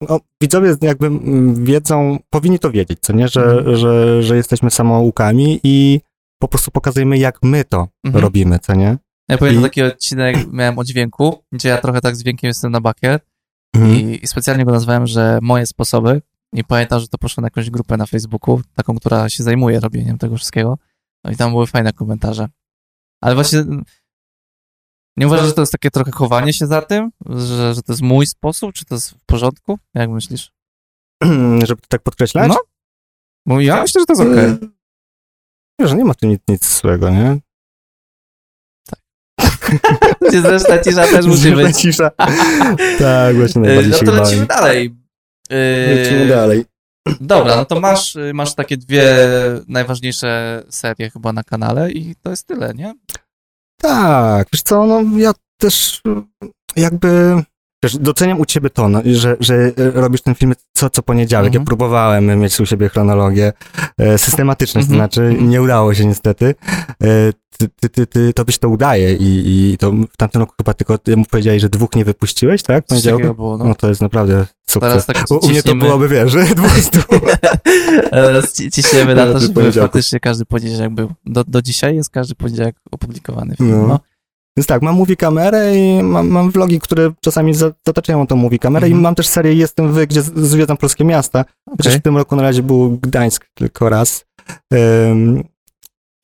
no, 0.08 0.20
widzowie 0.42 0.74
jakby 0.82 1.10
wiedzą, 1.54 2.18
powinni 2.30 2.58
to 2.58 2.70
wiedzieć, 2.70 2.98
co 3.00 3.12
nie, 3.12 3.28
że, 3.28 3.42
Mhm. 3.44 3.76
że, 3.76 4.22
że 4.22 4.36
jesteśmy 4.36 4.70
samoukami 4.70 5.60
i 5.62 6.00
po 6.38 6.48
prostu 6.48 6.70
pokazujemy, 6.70 7.18
jak 7.18 7.38
my 7.42 7.64
to 7.64 7.88
Mhm. 8.04 8.22
robimy, 8.24 8.58
co 8.58 8.74
nie? 8.74 8.96
Ja 9.28 9.38
pamiętam 9.38 9.60
I- 9.62 9.64
taki 9.66 9.82
odcinek, 9.82 10.52
miałem 10.52 10.78
o 10.78 10.84
dźwięku, 10.84 11.44
gdzie 11.52 11.68
ja 11.68 11.78
trochę 11.78 12.00
tak 12.00 12.16
z 12.16 12.22
dźwiękiem 12.22 12.48
jestem 12.48 12.72
na 12.72 12.80
bakier 12.80 13.20
Mhm. 13.76 13.94
i, 13.94 14.24
i 14.24 14.26
specjalnie 14.26 14.64
go 14.64 14.72
nazwałem, 14.72 15.06
że 15.06 15.38
moje 15.42 15.66
sposoby 15.66 16.22
i 16.52 16.64
pamiętam, 16.64 17.00
że 17.00 17.08
to 17.08 17.18
poszło 17.18 17.40
na 17.40 17.46
jakąś 17.46 17.70
grupę 17.70 17.96
na 17.96 18.06
Facebooku, 18.06 18.60
taką, 18.74 18.96
która 18.96 19.28
się 19.28 19.42
zajmuje 19.42 19.80
robieniem 19.80 20.18
tego 20.18 20.36
wszystkiego 20.36 20.78
no 21.24 21.30
i 21.32 21.36
tam 21.36 21.50
były 21.50 21.66
fajne 21.66 21.92
komentarze. 21.92 22.48
Ale 23.22 23.34
właśnie 23.34 23.58
mm, 23.58 23.84
nie 25.16 25.26
uważasz, 25.26 25.46
że 25.46 25.52
to 25.52 25.62
jest 25.62 25.72
takie 25.72 25.90
trochę 25.90 26.10
chowanie 26.12 26.52
się 26.52 26.66
za 26.66 26.82
tym, 26.82 27.10
że, 27.26 27.74
że 27.74 27.82
to 27.82 27.92
jest 27.92 28.02
mój 28.02 28.26
sposób, 28.26 28.72
czy 28.72 28.84
to 28.84 28.94
jest 28.94 29.10
w 29.10 29.24
porządku? 29.26 29.78
Jak 29.94 30.10
myślisz? 30.10 30.52
Żeby 31.66 31.80
to 31.82 31.88
tak 31.88 32.02
podkreślać? 32.02 32.48
No, 32.48 32.58
Bo 33.46 33.60
ja 33.60 33.82
myślę, 33.82 34.00
że 34.00 34.06
to 34.06 34.12
jest 34.12 34.22
okej. 34.32 34.68
Y, 34.68 34.72
Wiesz, 35.80 35.92
nie 35.94 36.04
ma 36.04 36.14
tu 36.14 36.26
nic, 36.26 36.40
nic 36.48 36.80
złego, 36.80 37.10
nie? 37.10 37.38
Zresztą 40.42 40.72
cisza 40.84 41.06
też 41.06 41.26
musi 41.26 41.40
Zresztą 41.40 41.62
być. 41.62 41.76
cisza. 41.76 42.10
tak, 42.98 43.36
właśnie 43.36 43.60
najbardziej 43.60 43.92
No 43.92 43.98
się 43.98 44.06
to 44.06 44.12
lecimy 44.12 44.46
dalej. 44.46 44.94
Lecimy 45.96 46.26
dalej. 46.28 46.64
Dobra, 47.20 47.56
no 47.56 47.64
to 47.64 47.80
masz, 47.80 48.16
masz 48.34 48.54
takie 48.54 48.76
dwie 48.76 49.04
najważniejsze 49.68 50.62
serie 50.68 51.10
chyba 51.10 51.32
na 51.32 51.42
kanale 51.42 51.90
i 51.90 52.14
to 52.22 52.30
jest 52.30 52.46
tyle, 52.46 52.74
nie? 52.74 52.94
Tak, 53.80 54.48
wiesz 54.52 54.62
co, 54.62 54.86
no 54.86 55.18
ja 55.18 55.32
też 55.58 56.02
jakby, 56.76 57.42
wiesz, 57.82 57.98
doceniam 57.98 58.40
u 58.40 58.44
ciebie 58.46 58.70
to, 58.70 58.88
no, 58.88 59.02
że, 59.04 59.36
że 59.40 59.72
robisz 59.76 60.22
ten 60.22 60.34
film 60.34 60.52
co, 60.72 60.90
co 60.90 61.02
poniedziałek. 61.02 61.46
Mhm. 61.46 61.62
Ja 61.62 61.66
próbowałem 61.66 62.40
mieć 62.40 62.60
u 62.60 62.66
siebie 62.66 62.88
chronologię 62.88 63.52
e, 63.98 64.18
systematyczną, 64.18 64.80
to 64.80 64.84
Mhm. 64.84 64.98
znaczy 64.98 65.22
Mhm. 65.22 65.50
nie 65.50 65.62
udało 65.62 65.94
się 65.94 66.06
niestety. 66.06 66.54
E, 67.02 67.32
ty, 67.58 67.68
ty, 67.80 67.88
ty, 67.88 68.06
ty, 68.06 68.32
tobie 68.32 68.52
się 68.52 68.58
to 68.58 68.68
udaje 68.68 69.14
i, 69.14 69.42
i 69.72 69.78
to 69.78 69.92
w 69.92 70.16
tamtym 70.16 70.40
roku 70.40 70.54
chyba 70.58 70.74
tylko 70.74 70.98
ty 70.98 71.16
mu 71.16 71.24
powiedziałeś, 71.24 71.62
że 71.62 71.68
dwóch 71.68 71.94
nie 71.96 72.04
wypuściłeś, 72.04 72.62
tak? 72.62 72.86
Takiego 72.86 73.34
było, 73.34 73.58
no. 73.58 73.64
No 73.64 73.74
to 73.74 73.88
jest 73.88 74.00
naprawdę 74.00 74.46
Teraz 74.80 75.04
sukces. 75.04 75.06
tak 75.06 75.30
U, 75.30 75.46
u 75.46 75.48
mnie 75.48 75.62
to 75.62 75.74
byłoby, 75.74 76.08
wiesz, 76.08 76.32
200. 76.54 76.98
Teraz 78.10 78.52
ci- 78.52 78.70
ciśniemy 78.70 79.14
na 79.14 79.26
to, 79.26 79.38
żeby 79.40 79.72
faktycznie 79.72 80.20
każdy 80.20 80.44
poniedziałek 80.44 80.94
był. 80.94 81.12
Do, 81.26 81.44
do 81.44 81.62
dzisiaj 81.62 81.96
jest 81.96 82.10
każdy 82.10 82.34
poniedziałek 82.34 82.76
opublikowany 82.90 83.56
film. 83.56 83.70
No. 83.70 83.86
No. 83.86 84.00
Więc 84.56 84.66
tak, 84.66 84.82
mam 84.82 84.94
mówi 84.94 85.16
kamerę 85.16 85.76
i 85.76 86.02
mam, 86.02 86.28
mam 86.28 86.50
vlogi, 86.50 86.80
które 86.80 87.12
czasami 87.20 87.54
za- 87.54 87.72
zataczają 87.86 88.26
tą 88.26 88.36
mówi 88.36 88.58
kamerę 88.58 88.86
Mhm. 88.86 89.00
i 89.00 89.02
mam 89.02 89.14
też 89.14 89.28
serię 89.28 89.54
Jestem 89.54 89.92
Wy, 89.92 90.06
gdzie 90.06 90.22
zwiedzam 90.22 90.76
polskie 90.76 91.04
miasta. 91.04 91.44
Chociaż 91.76 91.94
w 91.96 92.02
tym 92.02 92.16
roku 92.16 92.36
na 92.36 92.42
razie 92.42 92.62
był 92.62 92.98
Gdańsk 92.98 93.46
tylko 93.54 93.88
raz. 93.88 94.24
Ym, 94.74 95.44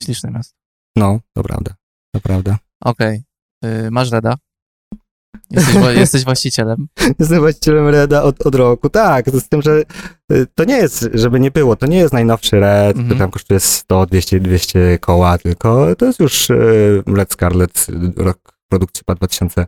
śliczne 0.03 0.31
miasto. 0.31 0.55
no, 0.95 1.19
to 1.33 1.43
prawda, 1.43 1.73
to 2.15 2.21
prawda. 2.21 2.57
Okej, 2.83 3.23
Y, 3.65 3.91
masz 3.91 4.11
Reda. 4.11 4.35
Jesteś, 5.51 5.75
jesteś 5.97 6.23
właścicielem. 6.25 6.87
Jestem 7.19 7.39
właścicielem 7.39 7.87
Reda 7.87 8.23
od, 8.23 8.45
od 8.47 8.55
roku, 8.55 8.89
tak, 8.89 9.29
z 9.29 9.49
tym, 9.49 9.61
że 9.61 9.83
y, 10.31 10.47
to 10.55 10.63
nie 10.63 10.77
jest, 10.77 11.09
żeby 11.13 11.39
nie 11.39 11.51
było, 11.51 11.75
to 11.75 11.85
nie 11.87 11.97
jest 11.97 12.13
najnowszy 12.13 12.59
Red, 12.59 12.97
Mhm. 12.97 13.09
to 13.09 13.15
tam 13.23 13.31
kosztuje 13.31 13.59
100, 13.59 14.05
200, 14.05 14.39
200 14.39 14.97
koła, 15.01 15.37
tylko 15.37 15.95
to 15.95 16.05
jest 16.05 16.19
już 16.19 16.49
y, 16.49 17.03
Red 17.07 17.33
Scarlet, 17.33 17.87
y, 17.89 18.23
rok 18.23 18.37
produkcji 18.71 19.03
chyba 19.07 19.15
2000, 19.15 19.61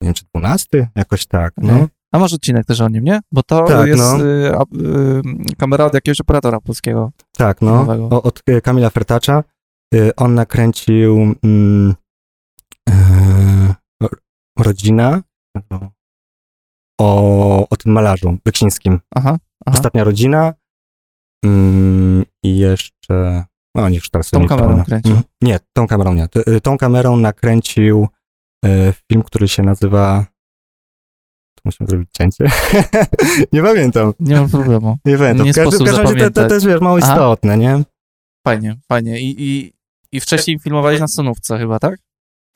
nie 0.00 0.06
wiem 0.06 0.14
czy 0.14 0.24
12, 0.34 0.88
jakoś 0.96 1.26
tak, 1.26 1.52
no. 1.56 1.68
Mhm. 1.70 1.88
A 2.12 2.18
masz 2.18 2.32
odcinek 2.34 2.66
też 2.66 2.80
o 2.80 2.88
nim, 2.88 3.04
nie? 3.04 3.20
Bo 3.32 3.42
to 3.42 3.64
Tak, 3.64 3.86
jest 3.88 3.98
no. 4.00 4.24
y, 4.24 4.52
y, 5.50 5.56
kamera 5.58 5.84
od 5.84 5.94
jakiegoś 5.94 6.20
operatora 6.20 6.60
polskiego. 6.60 7.10
Tak, 7.36 7.60
no, 7.62 7.74
Nowego. 7.74 8.22
od 8.22 8.42
Kamila 8.62 8.90
Fertacza. 8.90 9.44
On 10.16 10.34
nakręcił 10.34 11.34
mm, 11.44 11.94
Rodzina 14.58 15.22
o, 17.00 17.68
o 17.70 17.76
tym 17.76 17.92
malarzu 17.92 18.38
Beksińskim. 18.44 19.00
Aha, 19.14 19.38
aha. 19.66 19.76
Ostatnia 19.78 20.04
rodzina 20.04 20.54
mm, 21.44 22.24
i 22.42 22.58
jeszcze... 22.58 23.44
No, 23.74 23.88
niech 23.88 23.98
już 24.00 24.10
teraz 24.10 24.30
Tą 24.30 24.40
nie 24.40 24.48
kamerą 24.48 24.66
przypomnę. 24.68 24.84
kręcił? 24.84 25.10
Mm, 25.12 25.22
Nie, 25.42 25.58
tą 25.72 25.86
kamerą 25.86 26.14
nie. 26.14 26.28
T- 26.28 26.42
y, 26.56 26.60
Tą 26.60 26.78
kamerą 26.78 27.16
nakręcił 27.16 28.08
e, 28.64 28.92
film, 29.12 29.22
który 29.22 29.48
się 29.48 29.62
nazywa... 29.62 30.26
Tu 31.54 31.62
musimy 31.64 31.88
zrobić 31.88 32.08
cięcie. 32.12 32.44
nie 33.52 33.62
pamiętam. 33.62 34.12
Nie 34.20 34.36
mam 34.36 34.50
problemu. 34.50 34.98
Nie 35.04 35.18
pamiętam. 35.18 35.46
Nie 35.46 35.52
w 35.52 35.56
każdym, 35.56 35.86
razie 35.86 36.30
to, 36.30 36.48
to, 36.48 36.54
jest, 36.54 36.66
wiesz, 36.66 36.80
mało 36.80 36.98
Aha. 37.02 37.12
istotne, 37.12 37.58
nie? 37.58 37.82
Fajnie, 38.46 38.76
fajnie. 38.88 39.20
I, 39.20 39.34
i, 39.42 39.72
i 40.12 40.20
wcześniej 40.20 40.58
filmowałeś 40.58 41.00
na 41.00 41.08
Sonówce 41.08 41.58
chyba, 41.58 41.78
tak? 41.78 42.00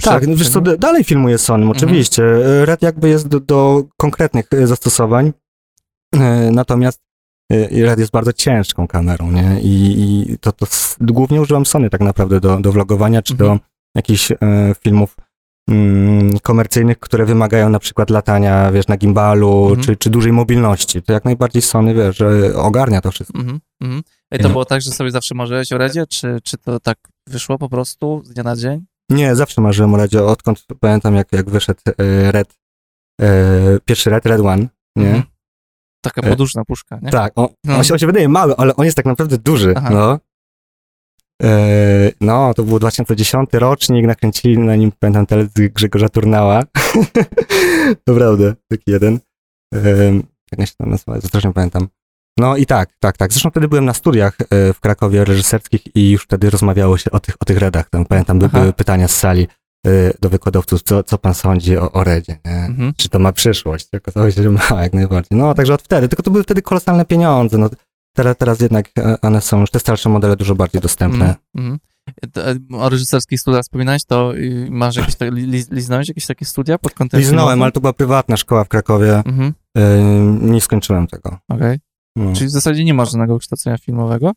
Tak, 0.02 0.18
Przed 0.20 0.30
no 0.30 0.36
wiesz 0.36 0.48
co, 0.48 0.60
dalej 0.60 1.04
filmuje 1.04 1.38
Sony, 1.38 1.62
Mhm. 1.64 1.76
oczywiście. 1.76 2.22
E, 2.24 2.64
Red 2.66 2.82
jakby 2.82 3.08
jest 3.08 3.28
do, 3.28 3.40
do 3.40 3.84
konkretnych 3.96 4.46
e, 4.52 4.66
zastosowań, 4.66 5.32
e, 6.14 6.50
natomiast 6.52 7.00
Red 7.72 7.98
jest 7.98 8.12
bardzo 8.12 8.32
ciężką 8.32 8.88
kamerą, 8.88 9.30
nie? 9.32 9.60
I, 9.62 10.00
i 10.32 10.38
to, 10.38 10.52
to 10.52 10.66
głównie 11.00 11.40
używam 11.40 11.66
Sony 11.66 11.90
tak 11.90 12.00
naprawdę 12.00 12.40
do, 12.40 12.60
do 12.60 12.72
vlogowania, 12.72 13.22
czy 13.22 13.32
Mhm. 13.34 13.58
do 13.58 13.64
jakichś 13.94 14.32
e, 14.32 14.36
filmów 14.84 15.16
mm, 15.68 16.38
komercyjnych, 16.38 16.98
które 16.98 17.26
wymagają 17.26 17.68
na 17.68 17.78
przykład 17.78 18.10
latania, 18.10 18.72
wiesz, 18.72 18.88
na 18.88 18.96
gimbalu, 18.96 19.62
Mhm. 19.68 19.80
czy, 19.82 19.96
czy 19.96 20.10
dużej 20.10 20.32
mobilności. 20.32 21.02
To 21.02 21.12
jak 21.12 21.24
najbardziej 21.24 21.62
Sony, 21.62 21.94
wiesz, 21.94 22.22
ogarnia 22.54 23.00
to 23.00 23.10
wszystko. 23.10 23.38
Mhm, 23.38 23.60
mhm. 23.80 24.02
Ej, 24.30 24.38
to 24.38 24.48
No. 24.48 24.52
było 24.52 24.64
tak, 24.64 24.80
że 24.80 24.90
sobie 24.90 25.10
zawsze 25.10 25.34
marzyłeś 25.34 25.72
o 25.72 25.78
Redzie, 25.78 26.06
czy, 26.06 26.38
czy 26.44 26.58
to 26.58 26.80
tak 26.80 26.98
wyszło 27.26 27.58
po 27.58 27.68
prostu 27.68 28.22
z 28.24 28.30
dnia 28.30 28.42
na 28.42 28.56
dzień? 28.56 28.84
Nie, 29.10 29.36
zawsze 29.36 29.60
marzyłem 29.60 29.94
o 29.94 29.96
Redzie, 29.96 30.24
odkąd 30.24 30.64
pamiętam, 30.80 31.14
jak, 31.14 31.32
jak 31.32 31.50
wyszedł 31.50 31.80
e, 31.86 32.32
Red, 32.32 32.58
e, 33.20 33.26
pierwszy 33.84 34.10
Red, 34.10 34.26
Red 34.26 34.40
One, 34.40 34.66
nie? 34.96 35.06
Mhm. 35.06 35.22
Taka 36.04 36.20
E, 36.22 36.30
podłużna 36.30 36.64
puszka, 36.64 36.98
nie? 37.02 37.10
Tak, 37.10 37.32
on, 37.36 37.48
No. 37.64 37.76
on, 37.76 37.84
się, 37.84 37.94
on 37.94 37.98
się 37.98 38.06
wydaje 38.06 38.28
mały, 38.28 38.56
ale 38.56 38.76
on 38.76 38.84
jest 38.84 38.96
tak 38.96 39.06
naprawdę 39.06 39.38
duży. 39.38 39.74
Aha. 39.76 39.90
No. 39.90 40.18
No, 42.20 42.54
to 42.54 42.62
był 42.62 42.78
2010 42.78 43.48
rocznik, 43.52 44.06
nakręcili 44.06 44.58
na 44.58 44.76
nim, 44.76 44.92
pamiętam, 44.98 45.26
teledysk 45.26 45.72
Grzegorza 45.74 46.08
Turnała. 46.08 46.62
Naprawdę, 48.06 48.54
taki 48.68 48.90
jeden. 48.90 49.18
Jak 50.52 50.68
się 50.68 50.74
tam 50.78 50.90
nazywa, 50.90 51.16
nie 51.44 51.52
pamiętam. 51.52 51.88
No 52.38 52.56
i 52.56 52.66
tak, 52.66 52.90
tak, 53.00 53.16
tak. 53.16 53.32
Zresztą 53.32 53.50
wtedy 53.50 53.68
byłem 53.68 53.84
na 53.84 53.94
studiach 53.94 54.36
e, 54.40 54.72
w 54.72 54.80
Krakowie 54.80 55.24
reżyserskich 55.24 55.96
i 55.96 56.10
już 56.10 56.22
wtedy 56.22 56.50
rozmawiało 56.50 56.98
się 56.98 57.10
o 57.10 57.20
tych, 57.20 57.34
o 57.40 57.44
tych 57.44 57.58
redach. 57.58 57.90
Tam, 57.90 58.04
pamiętam, 58.06 58.38
Aha. 58.44 58.58
były 58.60 58.72
pytania 58.72 59.08
z 59.08 59.16
sali 59.16 59.46
e, 59.86 59.90
do 60.20 60.28
wykładowców, 60.30 60.82
co, 60.82 61.02
co 61.02 61.18
pan 61.18 61.34
sądzi 61.34 61.76
o, 61.76 61.92
o 61.92 62.04
Redzie? 62.04 62.38
Mhm. 62.44 62.92
czy 62.96 63.08
to 63.08 63.18
ma 63.18 63.32
przyszłość. 63.32 63.88
Okazało 63.96 64.30
się, 64.30 64.42
że 64.42 64.50
ma 64.50 64.60
jak 64.82 64.92
najbardziej. 64.92 65.38
No, 65.38 65.54
także 65.54 65.74
od 65.74 65.82
wtedy, 65.82 66.08
tylko 66.08 66.22
to 66.22 66.30
były 66.30 66.42
wtedy 66.42 66.62
kolosalne 66.62 67.04
pieniądze. 67.04 67.58
No, 67.58 67.70
teraz, 68.16 68.36
teraz 68.36 68.60
jednak 68.60 68.86
e, 68.98 69.20
one 69.22 69.40
są 69.40 69.60
już 69.60 69.70
te 69.70 69.78
starsze 69.80 70.08
modele 70.08 70.36
dużo 70.36 70.54
bardziej 70.54 70.80
dostępne. 70.80 71.34
Mhm. 71.56 71.78
Mhm. 72.36 72.66
o 72.74 72.88
reżyserskich 72.88 73.40
studiach 73.40 73.62
wspominałeś, 73.62 74.04
to 74.04 74.36
y, 74.36 74.68
masz 74.70 74.96
jakieś, 74.96 75.14
tak- 75.16 75.32
li- 75.32 75.46
li- 75.46 75.64
liznąłeś 75.70 76.08
jakieś 76.08 76.26
takie 76.26 76.44
studia 76.44 76.78
pod 76.78 76.94
kątem 76.94 77.20
Liznąłem, 77.20 77.38
filmowym? 77.42 77.62
ale 77.62 77.72
to 77.72 77.80
była 77.80 77.92
prywatna 77.92 78.36
szkoła 78.36 78.64
w 78.64 78.68
Krakowie. 78.68 79.16
Mhm, 79.26 79.52
Yy, 79.76 79.82
nie 80.50 80.60
skończyłem 80.60 81.06
tego. 81.06 81.38
okej. 81.48 81.78
No. 82.16 82.32
Czyli 82.32 82.46
w 82.46 82.50
zasadzie 82.50 82.84
nie 82.84 82.94
masz 82.94 83.10
żadnego 83.10 83.38
kształcenia 83.38 83.78
filmowego? 83.78 84.32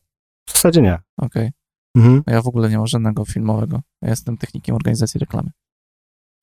W 0.50 0.53
zasadzie 0.53 0.82
nie. 0.82 0.98
Okej. 1.18 1.51
Mhm. 1.96 2.24
Ja 2.27 2.42
w 2.42 2.48
ogóle 2.48 2.70
nie 2.70 2.77
mam 2.77 2.88
żadnego 2.88 3.25
filmowego. 3.25 3.82
Ja 4.01 4.10
jestem 4.10 4.38
technikiem 4.38 4.75
organizacji 4.75 5.20
reklamy. 5.20 5.50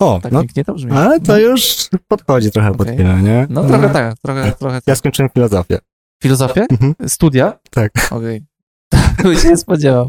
O, 0.01 0.21
Tak 0.23 0.33
no, 0.33 0.41
pięknie 0.41 0.65
to 0.65 0.75
brzmi. 0.75 0.93
ale 0.93 1.21
to 1.21 1.33
no. 1.33 1.39
już 1.39 1.89
podchodzi 2.09 2.51
trochę 2.51 2.71
pod 2.73 2.81
Okej. 2.81 2.95
chwilę, 2.95 3.23
nie? 3.23 3.47
No 3.51 3.65
trochę 3.65 3.91
tak, 3.91 4.19
trochę, 4.19 4.53
trochę 4.53 4.75
Ja 4.77 4.81
tak. 4.81 4.97
skończyłem 4.99 5.31
filozofię. 5.35 5.79
Filozofię? 6.23 6.67
Mhm. 6.71 6.95
Studia? 7.09 7.59
Tak. 7.71 7.93
Okej. 8.11 8.47
Okay. 9.21 9.37
się 9.37 9.49
nie 9.49 9.57
spodziewał. 9.57 10.09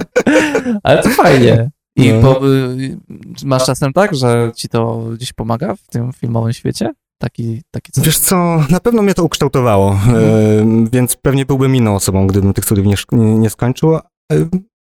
Ale 0.84 1.04
to 1.04 1.10
fajnie. 1.10 1.72
I 1.96 2.14
No. 2.14 2.22
po, 2.22 2.48
y, 2.48 2.98
masz 3.46 3.66
czasem 3.66 3.94
tak, 3.94 4.16
że 4.16 4.52
ci 4.56 4.70
to 4.70 5.04
gdzieś 5.14 5.34
pomaga 5.34 5.76
w 5.76 5.88
tym 5.88 6.14
filmowym 6.14 6.54
świecie? 6.54 6.94
Taki, 7.22 7.62
taki 7.72 7.92
coś? 7.92 8.06
Wiesz 8.06 8.20
co, 8.20 8.64
na 8.70 8.80
pewno 8.80 9.02
mnie 9.02 9.14
to 9.14 9.24
ukształtowało, 9.24 9.92
Mhm. 9.92 10.90
więc 10.90 11.16
pewnie 11.16 11.46
byłbym 11.46 11.76
inną 11.76 11.96
osobą, 11.96 12.28
gdybym 12.28 12.54
tych 12.54 12.66
studiów 12.66 12.88
nie, 13.12 13.36
nie, 13.40 13.50
skończył, 13.50 14.00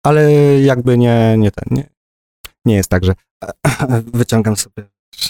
ale 0.06 0.32
jakby 0.62 0.98
nie, 0.98 1.36
nie 1.38 1.52
ten, 1.52 1.66
nie, 1.78 1.90
nie 2.66 2.76
jest 2.76 2.90
tak, 2.90 3.06
że 3.06 3.14
wyciągam 4.14 4.56
sobie 4.56 4.88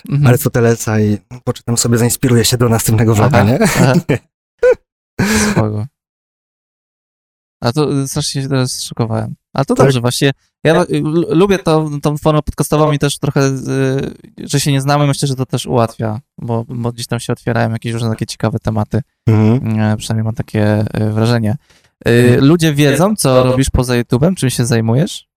Mhm. 0.10 0.27
Arystotelesa 0.27 1.00
i 1.00 1.17
poczytam 1.43 1.77
sobie, 1.77 1.98
zainspiruję 1.98 2.46
się 2.46 2.58
do 2.58 2.70
następnego 2.70 3.15
vloga, 3.15 3.43
nie? 3.50 3.60
Spoko. 5.51 5.86
A 7.61 7.71
to 7.71 8.07
strasznie 8.07 8.41
się 8.41 8.49
teraz 8.49 8.71
zszokowałem. 8.73 9.35
Ale 9.53 9.65
to 9.65 9.75
Tak? 9.75 9.85
dobrze, 9.85 10.01
właśnie. 10.01 10.31
Ja 10.63 10.81
y, 10.83 10.85
l- 10.91 11.25
lubię 11.29 11.59
to, 11.59 11.89
tą 12.01 12.17
formę 12.17 12.41
podcastową 12.41 12.91
i 12.91 12.99
też 12.99 13.17
trochę, 13.19 13.41
y, 13.47 14.13
że 14.37 14.59
się 14.59 14.71
nie 14.71 14.81
znamy, 14.81 15.07
myślę, 15.07 15.27
że 15.27 15.35
to 15.35 15.45
też 15.45 15.65
ułatwia, 15.65 16.19
bo, 16.37 16.65
bo 16.67 16.91
gdzieś 16.91 17.07
tam 17.07 17.19
się 17.19 17.33
otwierają 17.33 17.71
jakieś 17.71 17.93
różne 17.93 18.09
takie 18.09 18.25
ciekawe 18.25 18.59
tematy. 18.59 19.01
Mhm. 19.27 19.79
E, 19.79 19.97
Przynajmniej 19.97 20.23
mam 20.25 20.35
takie 20.35 20.79
y, 20.81 21.11
wrażenie. 21.13 21.55
Y, 22.07 22.11
Mhm. 22.11 22.45
Ludzie 22.45 22.73
wiedzą, 22.73 23.15
co 23.15 23.43
robisz 23.43 23.69
poza 23.69 23.93
YouTube'em, 23.93 24.35
czym 24.35 24.49
się 24.49 24.65
zajmujesz? 24.65 25.27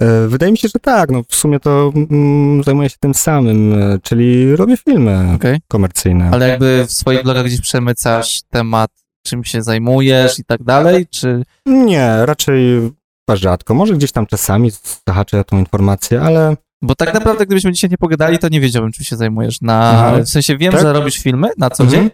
E, 0.00 0.28
Wydaje 0.28 0.52
mi 0.52 0.58
się, 0.58 0.68
że 0.68 0.78
tak, 0.80 1.10
no 1.10 1.22
w 1.28 1.34
sumie 1.34 1.60
to 1.60 1.92
mm, 2.10 2.62
zajmuję 2.64 2.90
się 2.90 2.96
tym 3.00 3.14
samym, 3.14 3.72
e, 3.82 3.98
czyli 4.02 4.56
robię 4.56 4.76
filmy 4.76 5.32
Okej. 5.34 5.58
komercyjne. 5.68 6.30
Ale 6.32 6.48
jakby 6.48 6.84
w 6.88 6.92
swoich 6.92 7.22
blogach 7.22 7.46
gdzieś 7.46 7.60
przemycasz 7.60 8.42
temat, 8.50 8.90
czym 9.26 9.44
się 9.44 9.62
zajmujesz 9.62 10.38
i 10.38 10.44
tak 10.44 10.62
dalej, 10.62 11.06
czy... 11.10 11.42
Nie, 11.66 12.26
raczej 12.26 12.90
rzadko, 13.34 13.74
może 13.74 13.94
gdzieś 13.94 14.12
tam 14.12 14.26
czasami 14.26 14.70
zahaczę 15.08 15.44
tą 15.44 15.58
informację, 15.58 16.20
ale 16.22 16.56
Bo 16.82 16.94
tak 16.94 17.14
naprawdę, 17.14 17.46
gdybyśmy 17.46 17.72
dzisiaj 17.72 17.90
nie 17.90 17.98
pogadali, 17.98 18.38
to 18.38 18.48
nie 18.48 18.60
wiedziałbym, 18.60 18.92
czym 18.92 19.04
się 19.04 19.16
zajmujesz. 19.16 19.60
Na, 19.60 19.90
Aha. 19.90 20.22
w 20.24 20.28
sensie 20.28 20.56
wiem, 20.56 20.72
Tak? 20.72 20.80
że 20.82 20.92
robisz 20.92 21.18
filmy 21.18 21.48
na 21.58 21.70
co 21.70 21.84
Mhm. 21.84 22.02
dzień. 22.02 22.10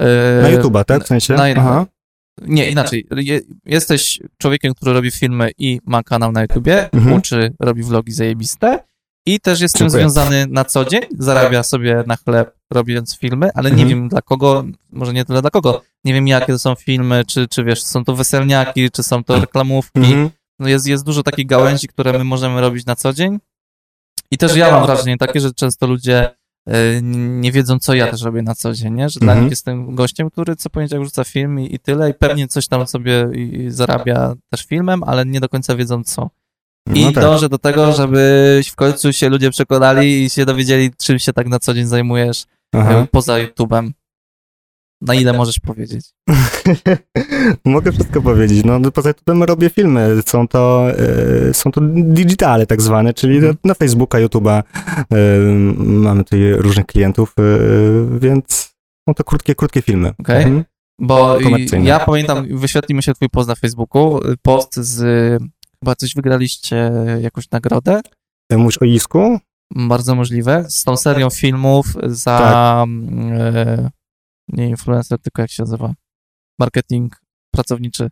E, 0.00 0.42
na 0.42 0.50
YouTube'a, 0.50 0.84
tak? 0.84 1.04
W 1.04 1.06
sensie? 1.06 1.34
na- 1.34 1.44
Aha. 1.56 1.86
Nie, 2.42 2.70
inaczej. 2.70 3.06
Je, 3.16 3.40
jesteś 3.66 4.20
człowiekiem, 4.38 4.74
który 4.74 4.92
robi 4.92 5.10
filmy 5.10 5.50
i 5.58 5.80
ma 5.86 6.02
kanał 6.02 6.32
na 6.32 6.42
YouTubie, 6.42 6.90
Mhm. 6.92 7.16
uczy, 7.16 7.52
robi 7.60 7.82
vlogi 7.82 8.12
zajebiste 8.12 8.78
i 9.26 9.40
też 9.40 9.60
jest 9.60 9.74
tym 9.74 9.78
Dziękuję. 9.88 10.00
związany 10.00 10.46
na 10.50 10.64
co 10.64 10.84
dzień, 10.84 11.02
zarabia 11.18 11.62
sobie 11.62 12.04
na 12.06 12.16
chleb 12.16 12.56
robiąc 12.74 13.18
filmy, 13.18 13.50
ale 13.54 13.70
nie 13.70 13.82
Mhm. 13.82 13.88
wiem 13.88 14.08
dla 14.08 14.22
kogo, 14.22 14.64
może 14.92 15.12
nie 15.12 15.24
tyle 15.24 15.40
dla 15.40 15.50
kogo, 15.50 15.82
nie 16.04 16.14
wiem 16.14 16.28
jakie 16.28 16.46
to 16.52 16.58
są 16.58 16.74
filmy, 16.74 17.24
czy, 17.26 17.48
czy 17.48 17.64
wiesz, 17.64 17.82
są 17.82 18.04
to 18.04 18.14
weselniaki, 18.16 18.90
czy 18.90 19.02
są 19.02 19.24
to 19.24 19.40
reklamówki, 19.40 20.00
Mhm. 20.00 20.30
no 20.58 20.68
jest, 20.68 20.86
jest 20.86 21.04
dużo 21.04 21.22
takich 21.22 21.46
gałęzi, 21.46 21.88
które 21.88 22.12
my 22.18 22.24
możemy 22.24 22.60
robić 22.60 22.86
na 22.86 22.96
co 22.96 23.12
dzień. 23.12 23.38
I 24.30 24.38
też 24.38 24.56
ja 24.56 24.70
mam 24.70 24.86
wrażenie 24.86 25.18
takie, 25.18 25.40
że 25.40 25.52
często 25.54 25.86
ludzie 25.86 26.30
e, 26.68 27.02
nie 27.42 27.52
wiedzą, 27.52 27.78
co 27.78 27.94
ja 27.94 28.06
też 28.10 28.22
robię 28.22 28.42
na 28.42 28.54
co 28.54 28.72
dzień, 28.72 28.94
nie? 28.94 29.08
Że 29.08 29.20
dla 29.20 29.32
Mhm. 29.32 29.44
nich 29.44 29.50
jestem 29.52 29.94
gościem, 29.94 30.30
który 30.30 30.56
co 30.56 30.70
poniedziałek 30.70 31.04
rzuca 31.04 31.24
film 31.24 31.60
i, 31.60 31.74
i 31.74 31.78
tyle 31.78 32.10
i 32.10 32.14
pewnie 32.14 32.48
coś 32.48 32.68
tam 32.68 32.86
sobie 32.86 33.28
zarabia 33.68 34.34
też 34.50 34.66
filmem, 34.66 35.02
ale 35.02 35.26
nie 35.26 35.40
do 35.40 35.48
końca 35.48 35.76
wiedzą 35.76 36.04
co. 36.04 36.30
I 36.94 37.04
No 37.04 37.12
tak. 37.12 37.24
dążę 37.24 37.48
do 37.48 37.58
tego, 37.58 37.92
żeby 37.92 38.60
w 38.70 38.74
końcu 38.76 39.12
się 39.12 39.28
ludzie 39.28 39.50
przekonali 39.50 40.24
i 40.24 40.30
się 40.30 40.44
dowiedzieli, 40.46 40.90
czym 40.98 41.18
się 41.18 41.32
tak 41.32 41.46
na 41.46 41.58
co 41.58 41.74
dzień 41.74 41.86
zajmujesz 41.86 42.44
Aha. 42.74 43.06
poza 43.10 43.32
YouTube'em. 43.32 43.90
Na 45.00 45.14
ile 45.14 45.32
możesz 45.32 45.60
powiedzieć? 45.60 46.14
Mogę 47.64 47.92
wszystko 47.92 48.22
powiedzieć. 48.22 48.64
No, 48.64 48.90
poza 48.90 49.10
YouTube'em 49.12 49.42
robię 49.42 49.70
filmy. 49.70 50.22
Są 50.26 50.48
to, 50.48 50.86
e, 51.50 51.54
są 51.54 51.72
to 51.72 51.80
digitale 51.94 52.66
tak 52.66 52.82
zwane, 52.82 53.14
czyli 53.14 53.36
Mhm. 53.36 53.56
na 53.64 53.74
Facebooka, 53.74 54.18
YouTube'a 54.18 54.62
e, 55.12 55.14
mamy 55.78 56.24
tutaj 56.24 56.52
różnych 56.52 56.86
klientów, 56.86 57.34
e, 57.38 57.42
więc 58.18 58.74
są 59.08 59.14
to 59.14 59.24
krótkie, 59.24 59.54
krótkie 59.54 59.82
filmy. 59.82 60.12
Okej. 60.18 60.36
Mhm. 60.44 60.64
Bo 61.00 61.38
ja 61.82 62.00
pamiętam, 62.00 62.58
wyświetli 62.58 62.94
mi 62.94 63.02
się 63.02 63.14
twój 63.14 63.28
post 63.28 63.48
na 63.48 63.54
Facebooku, 63.54 64.20
post 64.42 64.76
z, 64.76 64.98
chyba 65.80 65.94
coś 65.94 66.14
wygraliście, 66.14 66.92
jakąś 67.20 67.50
nagrodę, 67.50 68.00
Mówisz 68.52 68.82
o 68.82 68.84
Isku? 68.84 69.38
Bardzo 69.74 70.14
możliwe, 70.14 70.64
z 70.68 70.84
tą 70.84 70.96
serią 70.96 71.30
filmów 71.30 71.86
za, 72.02 72.38
Tak. 72.38 72.88
e, 73.30 73.90
nie 74.48 74.68
influencer, 74.68 75.18
tylko 75.18 75.42
jak 75.42 75.50
się 75.50 75.62
nazywa, 75.62 75.94
marketing 76.58 77.20
pracowniczy, 77.54 78.10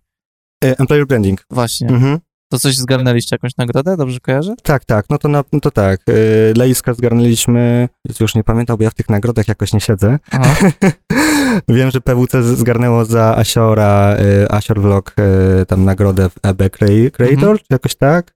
E, 0.64 0.78
Employer 0.78 1.06
branding. 1.06 1.46
właśnie. 1.50 1.88
Mhm. 1.88 2.18
To 2.50 2.58
coś 2.58 2.76
zgarnęliście, 2.76 3.34
jakąś 3.36 3.56
nagrodę, 3.56 3.96
dobrze 3.96 4.20
kojarzę? 4.20 4.54
Tak, 4.62 4.84
tak, 4.84 5.06
no 5.10 5.18
to, 5.18 5.28
na, 5.28 5.44
no 5.52 5.60
to 5.60 5.70
tak. 5.70 6.00
E, 6.08 6.52
Dla 6.54 6.66
Iska 6.66 6.94
zgarnęliśmy, 6.94 7.88
już 8.20 8.34
nie 8.34 8.44
pamiętam, 8.44 8.76
bo 8.76 8.84
ja 8.84 8.90
w 8.90 8.94
tych 8.94 9.08
nagrodach 9.08 9.48
jakoś 9.48 9.72
nie 9.72 9.80
siedzę. 9.80 10.18
Aha. 10.30 10.54
Wiem, 11.68 11.90
że 11.90 12.00
PWC 12.00 12.42
zgarnęło 12.56 13.04
za 13.04 13.36
Asiora, 13.36 14.16
y, 14.20 14.50
Asior 14.50 14.80
Vlog, 14.80 15.14
y, 15.62 15.66
tam 15.66 15.84
nagrodę 15.84 16.28
w 16.30 16.34
EB 16.42 16.58
Crea- 16.70 17.10
Creator, 17.10 17.38
Mhm. 17.38 17.58
czy 17.58 17.64
jakoś 17.70 17.94
tak. 17.94 18.34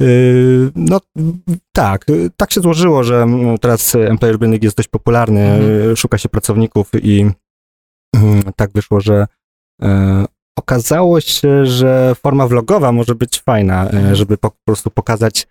Y, 0.00 0.70
No 0.74 1.00
tak, 1.72 2.06
tak 2.36 2.52
się 2.52 2.60
złożyło, 2.60 3.04
że 3.04 3.26
teraz 3.60 3.94
employer 3.94 4.38
branding 4.38 4.62
jest 4.62 4.76
dość 4.76 4.88
popularny, 4.88 5.40
Mhm. 5.40 5.90
y, 5.92 5.96
szuka 5.96 6.18
się 6.18 6.28
pracowników 6.28 6.90
i 7.02 7.30
mm, 8.16 8.42
tak 8.56 8.70
wyszło, 8.72 9.00
że 9.00 9.26
okazało 10.58 11.20
się, 11.20 11.66
że 11.66 12.14
forma 12.22 12.46
vlogowa 12.46 12.92
może 12.92 13.14
być 13.14 13.40
fajna, 13.40 13.82
Mhm. 13.90 14.14
żeby 14.14 14.38
po 14.38 14.50
prostu 14.64 14.90
pokazać, 14.90 15.46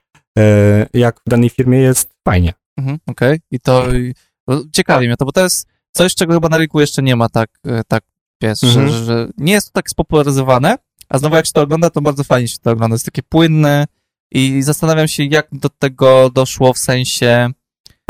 jak 0.94 1.20
w 1.26 1.30
danej 1.30 1.50
firmie 1.50 1.78
jest 1.80 2.10
fajnie. 2.28 2.54
Mhm, 2.78 2.98
Okej, 3.08 3.40
i 3.52 3.60
to 3.60 3.94
i, 3.96 4.14
no, 4.48 4.62
ciekawi 4.74 5.08
mnie 5.08 5.18
to, 5.18 5.26
bo 5.26 5.32
to 5.32 5.44
jest 5.44 5.68
coś, 5.96 6.16
czego 6.16 6.34
chyba 6.34 6.50
na 6.50 6.58
rynku 6.58 6.80
jeszcze 6.80 7.02
nie 7.02 7.16
ma 7.16 7.30
tak, 7.30 7.50
tak 7.88 8.04
wiesz, 8.44 8.64
Mhm. 8.64 8.90
że, 8.90 9.04
że 9.06 9.28
nie 9.38 9.54
jest 9.54 9.68
to 9.68 9.72
tak 9.74 9.90
spopularyzowane, 9.90 10.76
a 11.10 11.18
znowu 11.18 11.36
jak 11.36 11.46
się 11.46 11.52
to 11.54 11.62
ogląda, 11.62 11.90
to 11.90 12.02
bardzo 12.02 12.24
fajnie 12.24 12.48
się 12.48 12.58
to 12.62 12.72
ogląda, 12.72 12.94
jest 12.96 13.06
takie 13.06 13.24
płynne 13.24 13.86
i 14.32 14.62
zastanawiam 14.62 15.08
się, 15.08 15.24
jak 15.24 15.48
do 15.52 15.70
tego 15.70 16.30
doszło 16.30 16.74
w 16.74 16.78
sensie 16.78 17.50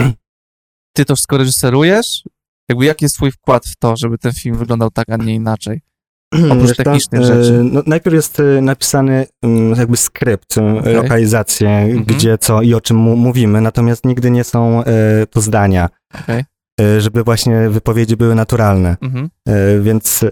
ty 0.96 1.06
to 1.06 1.16
wszystko 1.16 1.38
reżyserujesz? 1.38 2.24
Jakby 2.70 2.86
jaki 2.86 3.06
jest 3.06 3.16
twój 3.16 3.32
wkład 3.32 3.66
w 3.66 3.76
to, 3.76 3.98
żeby 3.98 4.18
ten 4.18 4.34
film 4.34 4.58
wyglądał 4.58 4.90
tak, 4.92 5.10
a 5.10 5.18
nie 5.18 5.36
inaczej? 5.36 5.82
Oprócz 6.52 6.78
technicznych 6.78 7.22
e, 7.22 7.26
rzeczy. 7.26 7.62
No, 7.64 7.84
najpierw 7.86 8.14
jest 8.16 8.40
e, 8.40 8.62
napisany 8.62 9.26
mm, 9.44 9.80
jakby 9.80 9.98
skrypt, 9.98 10.58
e, 10.58 10.80
Okej. 10.80 10.94
lokalizacje, 10.96 11.70
Mhm. 11.70 12.04
gdzie 12.04 12.38
co 12.38 12.62
i 12.62 12.74
o 12.74 12.82
czym 12.82 12.98
mówimy, 12.98 13.62
natomiast 13.62 14.06
nigdy 14.06 14.32
nie 14.32 14.44
są 14.44 14.84
to 15.30 15.42
zdania, 15.42 15.90
e, 16.30 16.44
żeby 17.00 17.24
właśnie 17.24 17.70
wypowiedzi 17.70 18.18
były 18.18 18.36
naturalne. 18.36 18.98
mhm, 19.02 19.30
E, 19.48 19.80
Więc 19.80 20.24
e, 20.24 20.30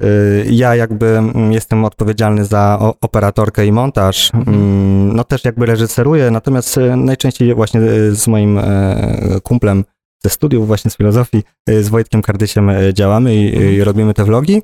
ja 0.49 0.75
jakby 0.75 1.05
mm, 1.17 1.51
jestem 1.53 1.85
odpowiedzialny 1.85 2.45
za 2.45 2.79
operatorkę 3.01 3.65
i 3.65 3.71
montaż, 3.71 4.31
Mhm. 4.33 4.57
mm, 4.57 5.15
no 5.15 5.23
też 5.23 5.45
jakby 5.45 5.65
reżyseruję, 5.65 6.31
natomiast 6.31 6.77
e, 6.77 6.95
najczęściej 6.95 7.55
właśnie 7.55 7.81
e, 7.81 8.11
z 8.15 8.27
moim 8.27 8.57
e, 8.57 9.39
kumplem 9.43 9.83
ze 10.23 10.29
studiów 10.29 10.67
właśnie 10.67 10.91
z 10.91 10.97
filozofii, 10.97 11.43
e, 11.69 11.83
z 11.83 11.89
Wojtkiem 11.89 12.21
Kardysiem 12.21 12.69
e, 12.69 12.93
działamy 12.93 13.35
i, 13.35 13.47
Mhm. 13.55 13.73
i 13.73 13.83
robimy 13.83 14.13
te 14.13 14.23
vlogi. 14.23 14.61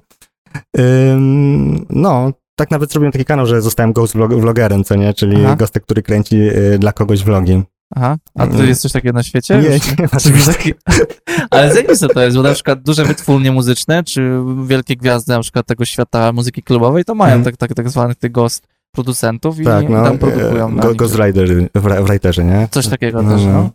No, 1.89 2.32
tak 2.56 2.72
nawet 2.72 2.91
zrobiłem 2.91 3.12
taki 3.12 3.26
kanał, 3.26 3.46
że 3.46 3.62
zostałem 3.62 3.93
ghost 3.93 4.15
vlog- 4.15 4.39
vlogerem, 4.41 4.84
co 4.84 4.96
nie, 4.96 5.13
czyli 5.13 5.46
Aha. 5.46 5.56
gostek, 5.56 5.84
który 5.84 6.02
kręci 6.02 6.38
e, 6.38 6.80
dla 6.80 6.91
kogoś 6.93 7.24
vlogi. 7.24 7.63
Aha, 7.96 8.18
a 8.38 8.48
ty 8.48 8.54
Mm. 8.54 8.68
jest 8.68 8.82
coś 8.82 8.92
takiego 8.92 9.14
na 9.14 9.24
świecie? 9.24 9.58
Nie, 9.58 9.70
Już- 9.70 9.98
nie 9.98 10.06
ma. 10.14 10.20
Ale 11.52 11.74
zajebiste 11.74 12.08
to 12.08 12.22
jest, 12.24 12.38
bo 12.38 12.44
na 12.44 12.54
przykład 12.54 12.82
duże 12.82 13.06
wytwórnie 13.06 13.52
muzyczne, 13.52 14.04
czy 14.04 14.40
wielkie 14.66 14.96
gwiazdy 14.96 15.34
na 15.34 15.40
przykład 15.40 15.66
tego 15.66 15.86
świata 15.86 16.34
muzyki 16.34 16.64
klubowej, 16.64 17.06
to 17.06 17.16
mają 17.16 17.36
Mhm. 17.36 17.44
tak, 17.46 17.58
tak, 17.58 17.74
tak 17.78 17.90
zwanych 17.90 18.18
tych 18.18 18.32
ghost 18.32 18.68
producentów 18.92 19.60
i 19.60 19.64
Tak, 19.64 19.90
no, 19.90 20.04
tam 20.04 20.18
produkują 20.18 20.70
e, 20.70 20.76
go. 20.76 20.96
Ghost 20.96 21.16
Rider, 21.16 21.50
w 21.76 22.08
writerze, 22.08 22.44
nie? 22.44 22.68
Coś 22.72 22.88
takiego 22.88 23.22
No, 23.22 23.36
też, 23.36 23.46
no. 23.46 23.52
no. 23.54 23.70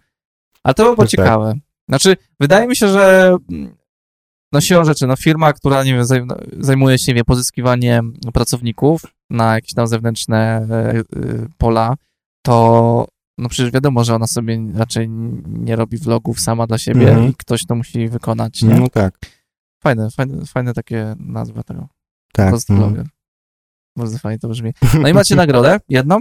Ale 0.62 0.74
to 0.74 0.82
by 0.82 0.94
było 0.94 0.96
Tak, 0.96 1.04
tak. 1.04 1.10
ciekawe. 1.10 1.54
Znaczy, 1.88 2.16
wydaje 2.40 2.66
mi 2.68 2.76
się, 2.76 2.88
że 2.88 3.36
mm, 3.52 3.74
no 4.52 4.60
siłą 4.60 4.84
rzeczy, 4.84 5.06
no 5.06 5.16
firma, 5.16 5.52
która, 5.52 5.84
nie 5.84 5.94
wiem, 5.94 6.02
zaj- 6.02 6.46
zajmuje 6.60 6.98
się, 6.98 7.12
nie 7.12 7.16
wiem, 7.16 7.24
pozyskiwaniem 7.24 8.14
pracowników 8.34 9.02
na 9.30 9.54
jakieś 9.54 9.74
tam 9.74 9.86
zewnętrzne 9.86 10.66
e, 10.70 10.74
e, 10.98 11.02
pola, 11.58 11.94
to 12.42 13.06
no 13.38 13.48
przecież 13.48 13.72
wiadomo, 13.72 14.04
że 14.04 14.14
ona 14.14 14.26
sobie 14.26 14.58
raczej 14.74 15.08
nie 15.46 15.76
robi 15.76 15.98
vlogów 15.98 16.40
sama 16.40 16.66
dla 16.66 16.78
siebie 16.78 17.08
Mhm. 17.10 17.30
i 17.30 17.34
ktoś 17.34 17.66
to 17.66 17.74
musi 17.74 18.08
wykonać, 18.08 18.62
nie? 18.62 18.74
No 18.80 18.88
tak, 18.88 19.18
Fajne, 19.82 20.10
fajne, 20.10 20.46
fajne 20.46 20.74
takie 20.74 21.14
nazwa 21.18 21.62
tego. 21.62 21.88
tak. 22.32 22.50
Post 22.50 22.70
mm. 22.70 22.82
vloger. 22.82 23.06
Bardzo 23.96 24.18
fajnie 24.18 24.38
to 24.38 24.48
brzmi. 24.48 24.72
No 25.00 25.08
i 25.08 25.14
macie 25.14 25.36
nagrodę? 25.42 25.80
Jedną? 25.88 26.18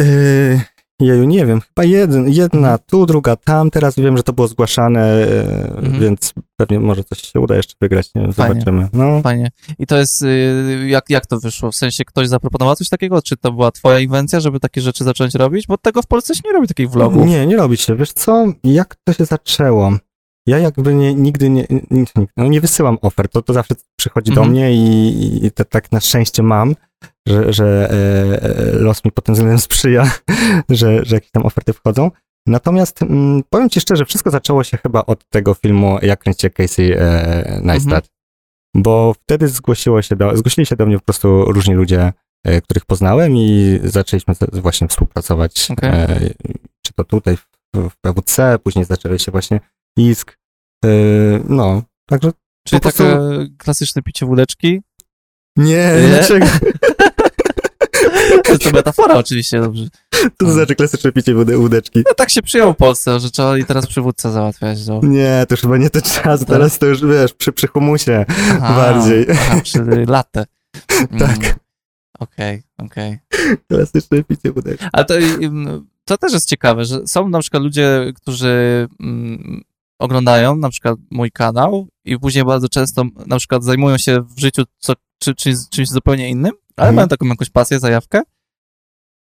Yy, 0.00 0.60
jeju, 1.00 1.24
nie 1.24 1.46
wiem, 1.46 1.60
chyba 1.60 1.84
jeden, 1.84 2.28
jedna 2.28 2.78
tu, 2.78 3.06
druga 3.06 3.36
tam, 3.36 3.70
teraz 3.70 3.96
wiem, 3.96 4.16
że 4.16 4.22
to 4.22 4.32
było 4.32 4.48
zgłaszane, 4.48 5.20
yy, 5.20 5.68
Mhm. 5.76 6.00
więc 6.00 6.32
pewnie 6.56 6.80
może 6.80 7.04
coś 7.04 7.18
się 7.22 7.40
uda 7.40 7.56
jeszcze 7.56 7.74
wygrać, 7.80 8.14
nie 8.14 8.22
wiem, 8.22 8.32
Fajnie. 8.32 8.54
zobaczymy. 8.60 8.88
No, 8.92 9.22
Fajnie. 9.22 9.50
I 9.78 9.86
to 9.86 9.98
jest, 9.98 10.22
y, 10.22 10.84
jak, 10.88 11.10
jak 11.10 11.26
to 11.26 11.38
wyszło? 11.40 11.72
W 11.72 11.76
sensie 11.76 12.04
ktoś 12.04 12.28
zaproponował 12.28 12.76
coś 12.76 12.88
takiego? 12.88 13.22
Czy 13.22 13.36
to 13.36 13.52
była 13.52 13.70
twoja 13.70 13.98
inwencja, 14.00 14.40
żeby 14.40 14.60
takie 14.60 14.80
rzeczy 14.80 15.04
zacząć 15.04 15.34
robić? 15.34 15.66
Bo 15.66 15.78
tego 15.78 16.02
w 16.02 16.06
Polsce 16.06 16.34
się 16.34 16.40
nie 16.44 16.52
robi 16.52 16.68
takich 16.68 16.90
vlogów. 16.90 17.26
nie, 17.26 17.46
nie 17.46 17.56
robi 17.56 17.76
się, 17.76 17.96
wiesz 17.96 18.12
co, 18.12 18.46
jak 18.64 18.96
to 19.04 19.12
się 19.12 19.24
zaczęło? 19.24 19.92
Ja 20.46 20.58
jakby 20.58 20.94
nie, 20.94 21.14
nigdy 21.14 21.50
nie, 21.50 21.66
nie, 21.90 22.04
no 22.36 22.46
nie 22.48 22.60
wysyłam 22.60 22.98
ofert, 23.02 23.32
to, 23.32 23.42
to 23.42 23.52
zawsze 23.52 23.74
przychodzi 23.96 24.32
do 24.32 24.40
Mhm. 24.40 24.50
mnie 24.50 24.72
i, 24.74 25.46
i 25.46 25.50
to, 25.50 25.64
tak 25.64 25.92
na 25.92 26.00
szczęście 26.00 26.42
mam, 26.42 26.74
że, 27.28 27.52
że 27.52 27.90
e, 27.90 28.42
e, 28.42 28.72
los 28.72 29.04
mi 29.04 29.12
pod 29.12 29.24
tym 29.24 29.34
względem 29.34 29.58
sprzyja, 29.58 30.10
że, 30.68 31.04
że 31.04 31.16
jakieś 31.16 31.30
tam 31.30 31.46
oferty 31.46 31.72
wchodzą. 31.72 32.10
Natomiast 32.46 33.02
mm, 33.02 33.42
powiem 33.50 33.70
ci 33.70 33.80
szczerze, 33.80 34.04
wszystko 34.04 34.30
zaczęło 34.30 34.64
się 34.64 34.76
chyba 34.76 35.02
od 35.06 35.28
tego 35.28 35.54
filmu 35.54 35.98
Jak 36.02 36.20
kręcicie 36.20 36.50
Casey 36.50 36.92
e, 36.98 37.60
Neistat. 37.62 37.92
Mhm. 37.92 38.08
Bo 38.76 39.14
wtedy 39.22 39.48
zgłosiło 39.48 40.02
się 40.02 40.16
do, 40.16 40.36
zgłosili 40.36 40.66
się 40.66 40.76
do 40.76 40.86
mnie 40.86 40.98
po 40.98 41.04
prostu 41.04 41.44
różni 41.52 41.74
ludzie, 41.74 42.12
e, 42.44 42.60
których 42.60 42.84
poznałem 42.86 43.36
i 43.36 43.78
zaczęliśmy 43.84 44.34
z- 44.34 44.58
właśnie 44.58 44.88
współpracować. 44.88 45.70
Okej. 45.70 45.90
E, 45.90 46.20
czy 46.86 46.92
to 46.96 47.04
tutaj 47.04 47.36
w, 47.36 47.46
w 47.74 47.96
PWC, 48.00 48.58
później 48.64 48.84
zaczęły 48.84 49.18
się 49.18 49.32
właśnie 49.32 49.60
ISK. 49.98 50.38
E, 50.84 50.88
no, 51.48 51.82
także 52.08 52.30
Czyli 52.66 52.80
po 52.80 52.82
prostu- 52.82 53.02
takie 53.04 53.56
klasyczne 53.58 54.02
picie 54.02 54.26
wódeczki? 54.26 54.80
nie, 55.56 55.92
Nie? 56.02 56.08
dlaczego? 56.08 56.46
To 58.44 58.52
jest 58.52 58.64
to 58.64 58.70
metafora 58.70 59.14
oczywiście, 59.14 59.60
dobrze. 59.60 59.88
To, 60.36 60.52
znaczy 60.52 60.74
klasyczne 60.74 61.12
picie 61.12 61.34
łódeczki. 61.56 62.02
No 62.08 62.14
tak 62.14 62.30
się 62.30 62.42
przyjął 62.42 62.72
w 62.72 62.76
Polsce, 62.76 63.20
że 63.20 63.30
trzeba 63.30 63.58
i 63.58 63.64
teraz 63.64 63.86
przywódca 63.86 64.30
załatwiać. 64.30 64.86
No. 64.86 65.00
Nie, 65.02 65.44
to 65.48 65.54
już 65.54 65.60
chyba 65.60 65.76
nie 65.76 65.90
ten 65.90 66.02
czas, 66.02 66.40
Tak. 66.40 66.48
teraz 66.48 66.78
to 66.78 66.86
już 66.86 67.04
wiesz, 67.06 67.32
przy, 67.32 67.52
przy 67.52 67.66
humusie 67.66 68.24
Aha, 68.62 68.74
bardziej. 68.76 69.26
Aha, 69.30 69.60
przy 69.62 69.84
latę. 70.08 70.44
Mm, 71.10 71.18
Tak. 71.18 71.58
Okej, 72.18 72.62
okej. 72.78 73.18
Klasyczne 73.68 74.24
picie 74.24 74.52
wódeczki. 74.52 74.86
Ale 74.92 75.04
to, 75.04 75.14
ym, 75.18 75.86
to 76.04 76.18
też 76.18 76.32
jest 76.32 76.48
ciekawe, 76.48 76.84
że 76.84 77.06
są 77.06 77.28
na 77.28 77.40
przykład 77.40 77.62
ludzie, 77.62 78.12
którzy 78.16 78.86
mm, 79.00 79.62
oglądają 79.98 80.56
na 80.56 80.70
przykład 80.70 80.96
mój 81.10 81.30
kanał 81.30 81.88
i 82.04 82.18
później 82.18 82.44
bardzo 82.44 82.68
często 82.68 83.04
na 83.26 83.36
przykład 83.38 83.64
zajmują 83.64 83.98
się 83.98 84.20
w 84.36 84.40
życiu 84.40 84.62
co, 84.78 84.92
czy, 85.18 85.34
czy, 85.34 85.52
czymś 85.70 85.88
zupełnie 85.88 86.30
innym, 86.30 86.52
ale 86.78 86.88
Mhm. 86.88 86.94
mają 86.96 87.08
taką 87.08 87.26
jakąś 87.26 87.50
pasję, 87.50 87.78
zajawkę. 87.80 88.22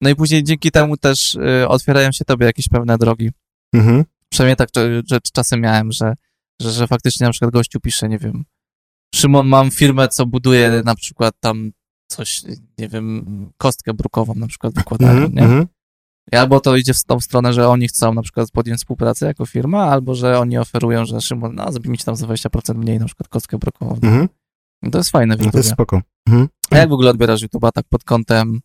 No 0.01 0.09
i 0.09 0.15
później 0.15 0.43
dzięki 0.43 0.71
temu 0.71 0.97
też 0.97 1.35
y, 1.35 1.67
otwierają 1.67 2.11
się 2.11 2.25
tobie 2.25 2.45
jakieś 2.45 2.69
pewne 2.69 2.97
drogi. 2.97 3.31
Mhm. 3.75 4.03
Przynajmniej 4.29 4.55
tak 4.55 4.69
że, 4.75 5.01
że 5.09 5.19
czasem 5.33 5.61
miałem, 5.61 5.91
że, 5.91 6.13
że, 6.61 6.71
że 6.71 6.87
faktycznie 6.87 7.25
na 7.25 7.31
przykład 7.31 7.51
gościu 7.51 7.79
pisze, 7.79 8.09
nie 8.09 8.17
wiem, 8.19 8.43
Szymon, 9.15 9.47
mam 9.47 9.71
firmę, 9.71 10.07
co 10.07 10.25
buduje 10.25 10.81
na 10.85 10.95
przykład 10.95 11.35
tam 11.39 11.71
coś, 12.11 12.41
nie 12.77 12.87
wiem, 12.89 13.25
kostkę 13.57 13.93
brukową 13.93 14.33
na 14.35 14.47
przykład 14.47 14.73
wykładają, 14.73 15.11
Mhm. 15.11 15.33
nie? 15.33 15.41
Mhm. 15.41 15.67
Albo 16.31 16.59
to 16.59 16.75
idzie 16.75 16.93
w 16.93 17.03
tą 17.03 17.19
stronę, 17.19 17.53
że 17.53 17.67
oni 17.67 17.87
chcą 17.87 18.13
na 18.13 18.21
przykład 18.21 18.51
podjąć 18.51 18.79
współpracę 18.79 19.25
jako 19.25 19.45
firma, 19.45 19.83
albo 19.83 20.15
że 20.15 20.39
oni 20.39 20.57
oferują, 20.57 21.05
że 21.05 21.21
Szymon, 21.21 21.55
no 21.55 21.71
zrobi 21.71 21.89
mi 21.89 21.97
ci 21.97 22.05
tam 22.05 22.15
za 22.15 22.27
20% 22.27 22.75
mniej 22.75 22.99
na 22.99 23.05
przykład 23.05 23.27
kostkę 23.27 23.57
brukową. 23.57 23.93
Mhm. 23.95 24.27
I 24.83 24.91
To 24.91 24.97
jest 24.97 25.09
fajne 25.09 25.37
w 25.37 25.45
No 25.45 25.51
to 25.51 25.57
jest 25.57 25.69
spoko. 25.69 26.01
Mhm. 26.27 26.47
A 26.71 26.77
jak 26.77 26.89
w 26.89 26.93
ogóle 26.93 27.11
odbierasz 27.11 27.43
YouTube'a 27.43 27.71
tak 27.71 27.85
pod 27.89 28.03
kątem 28.03 28.61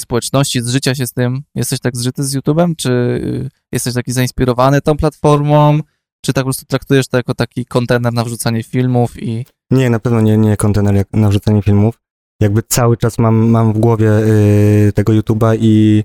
społeczności, 0.00 0.62
zżycia 0.62 0.94
się 0.94 1.06
z 1.06 1.12
tym? 1.12 1.42
Jesteś 1.54 1.80
tak 1.80 1.96
zżyty 1.96 2.24
z 2.24 2.36
YouTube'em, 2.36 2.76
czy 2.76 2.90
y, 2.90 3.48
jesteś 3.72 3.94
taki 3.94 4.12
zainspirowany 4.12 4.80
tą 4.80 4.96
platformą, 4.96 5.80
czy 6.24 6.32
tak 6.32 6.42
po 6.42 6.46
prostu 6.46 6.66
traktujesz 6.66 7.08
to 7.08 7.16
jako 7.16 7.34
taki 7.34 7.66
kontener 7.66 8.12
na 8.12 8.24
wrzucanie 8.24 8.62
filmów 8.62 9.22
i... 9.22 9.46
Nie, 9.70 9.90
na 9.90 9.98
pewno 9.98 10.20
nie, 10.20 10.36
nie 10.36 10.56
kontener 10.56 10.94
jak 10.94 11.12
na 11.12 11.28
wrzucenie 11.28 11.62
filmów. 11.62 11.98
Jakby 12.40 12.62
cały 12.62 12.96
czas 12.96 13.18
mam, 13.18 13.36
mam 13.36 13.72
w 13.72 13.78
głowie 13.78 14.10
y, 14.10 14.92
tego 14.94 15.12
YouTube'a 15.12 15.56
i 15.60 16.04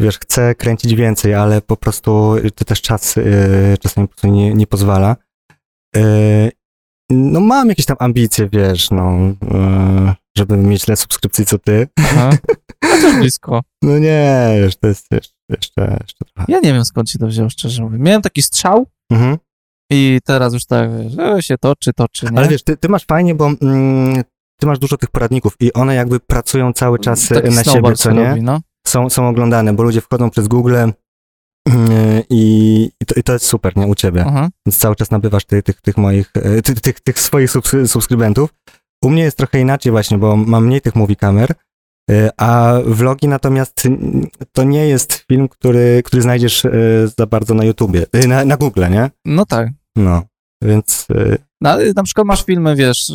wiesz, 0.00 0.18
chcę 0.18 0.54
kręcić 0.54 0.94
więcej, 0.94 1.34
ale 1.34 1.60
po 1.60 1.76
prostu 1.76 2.34
to 2.54 2.64
też 2.64 2.82
czas 2.82 3.16
y, 3.16 3.76
czasami 3.80 4.08
po 4.08 4.14
prostu 4.14 4.28
nie, 4.28 4.54
nie 4.54 4.66
pozwala. 4.66 5.16
Y, 5.96 6.50
no 7.10 7.40
mam 7.40 7.68
jakieś 7.68 7.86
tam 7.86 7.96
ambicje, 8.00 8.48
wiesz, 8.52 8.90
no, 8.90 9.18
y, 10.10 10.14
żeby 10.38 10.56
mieć 10.56 10.84
tyle 10.84 10.96
subskrypcji 10.96 11.46
co 11.46 11.58
ty. 11.58 11.88
Aha. 11.98 12.30
Też 12.80 13.16
blisko. 13.16 13.60
No 13.82 13.98
nie, 13.98 14.56
wiesz, 14.60 14.76
to 14.76 14.86
jest 14.86 15.06
jeszcze, 15.12 15.34
jeszcze, 15.48 15.98
jeszcze 16.00 16.24
trochę. 16.34 16.52
Ja 16.52 16.60
nie 16.60 16.72
wiem 16.72 16.84
skąd 16.84 17.10
się 17.10 17.18
to 17.18 17.26
wzięło, 17.26 17.50
szczerze 17.50 17.82
mówiąc. 17.82 18.02
Miałem 18.02 18.22
taki 18.22 18.42
strzał 18.42 18.86
Mhm. 19.12 19.36
i 19.92 20.18
teraz 20.24 20.54
już 20.54 20.66
tak, 20.66 20.90
że 21.08 21.42
się 21.42 21.58
toczy, 21.58 21.92
toczy, 21.92 22.26
nie? 22.32 22.38
Ale 22.38 22.48
wiesz, 22.48 22.62
ty, 22.62 22.76
ty 22.76 22.88
masz 22.88 23.04
fajnie, 23.04 23.34
bo 23.34 23.50
mm, 23.62 24.22
ty 24.60 24.66
masz 24.66 24.78
dużo 24.78 24.96
tych 24.96 25.10
poradników 25.10 25.54
i 25.60 25.72
one 25.72 25.94
jakby 25.94 26.20
pracują 26.20 26.72
cały 26.72 26.98
czas 26.98 27.28
Taki 27.28 27.50
na 27.50 27.64
siebie, 27.64 27.92
co 27.94 28.12
nie? 28.12 28.28
Robi, 28.28 28.42
no. 28.42 28.60
są, 28.86 29.10
są 29.10 29.28
oglądane, 29.28 29.72
bo 29.72 29.82
ludzie 29.82 30.00
wchodzą 30.00 30.30
przez 30.30 30.48
Google 30.48 30.74
i, 32.30 32.90
i, 33.00 33.06
to, 33.06 33.14
i 33.14 33.22
to 33.22 33.32
jest 33.32 33.44
super, 33.46 33.76
nie, 33.76 33.86
u 33.86 33.94
ciebie. 33.94 34.24
Aha. 34.28 34.48
Więc 34.66 34.78
cały 34.78 34.96
czas 34.96 35.10
nabywasz 35.10 35.44
tych, 35.44 35.62
tych, 35.64 35.80
tych 35.80 35.96
moich, 35.96 36.30
yy, 36.44 36.62
tych, 36.62 36.80
tych, 36.80 37.00
tych 37.00 37.20
swoich 37.20 37.50
subs- 37.50 37.86
subskrybentów. 37.86 38.54
U 39.04 39.10
mnie 39.10 39.22
jest 39.22 39.36
trochę 39.36 39.60
inaczej 39.60 39.92
właśnie, 39.92 40.18
bo 40.18 40.36
mam 40.36 40.66
mniej 40.66 40.80
tych 40.80 40.94
movie 40.94 41.16
kamer, 41.16 41.50
yy, 42.10 42.30
a 42.36 42.74
vlogi 42.86 43.28
natomiast 43.28 43.82
to 44.52 44.64
nie 44.64 44.86
jest 44.88 45.24
film, 45.28 45.48
który, 45.48 46.02
który 46.04 46.22
znajdziesz 46.22 46.64
yy, 46.64 46.72
za 47.18 47.26
bardzo 47.26 47.54
na 47.54 47.64
YouTubie, 47.64 48.06
na, 48.28 48.44
na 48.44 48.56
Google, 48.56 48.84
nie? 48.90 49.10
No 49.24 49.46
tak. 49.46 49.68
No, 49.96 50.22
więc 50.62 51.06
yy, 51.10 51.38
No, 51.60 51.76
na 51.96 52.02
przykład 52.02 52.26
masz 52.26 52.44
filmy, 52.44 52.76
wiesz, 52.76 53.12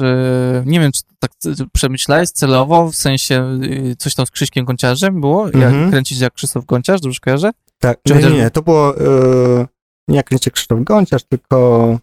nie 0.65 0.79
wiem, 0.79 0.91
czy 0.91 1.01
tak 1.19 1.31
przemyślałeś 1.73 2.29
celowo, 2.29 2.91
w 2.91 2.95
sensie 2.95 3.59
yy, 3.61 3.95
coś 3.95 4.15
tam 4.15 4.25
z 4.25 4.31
Krzyśkiem 4.31 4.65
Gonciarzem 4.65 5.21
było, 5.21 5.45
jak 5.45 5.55
Mhm. 5.55 5.91
kręcić 5.91 6.19
jak 6.19 6.33
Krzysztof 6.33 6.65
Gonciarz, 6.65 7.01
dobrze 7.01 7.19
kojarzę? 7.19 7.51
Tak, 7.81 7.97
Czy 8.07 8.13
nie, 8.13 8.21
chociaż- 8.21 8.33
nie, 8.33 8.49
to 8.51 8.61
było 8.61 8.93
yy, 8.95 9.67
nie 10.07 10.15
jak 10.17 10.25
kręcie 10.25 10.51
Krzysztof 10.51 10.79
Gonciarz, 10.83 11.23
tylko 11.23 11.97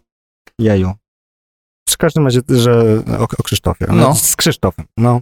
Jeju. 0.59 0.91
W 1.89 1.97
każdym 1.97 2.25
razie, 2.25 2.41
że 2.49 3.03
o, 3.19 3.23
o 3.37 3.43
Krzysztofie. 3.43 3.85
No. 3.89 4.15
Z 4.15 4.35
Krzysztofem, 4.35 4.85
no. 4.97 5.21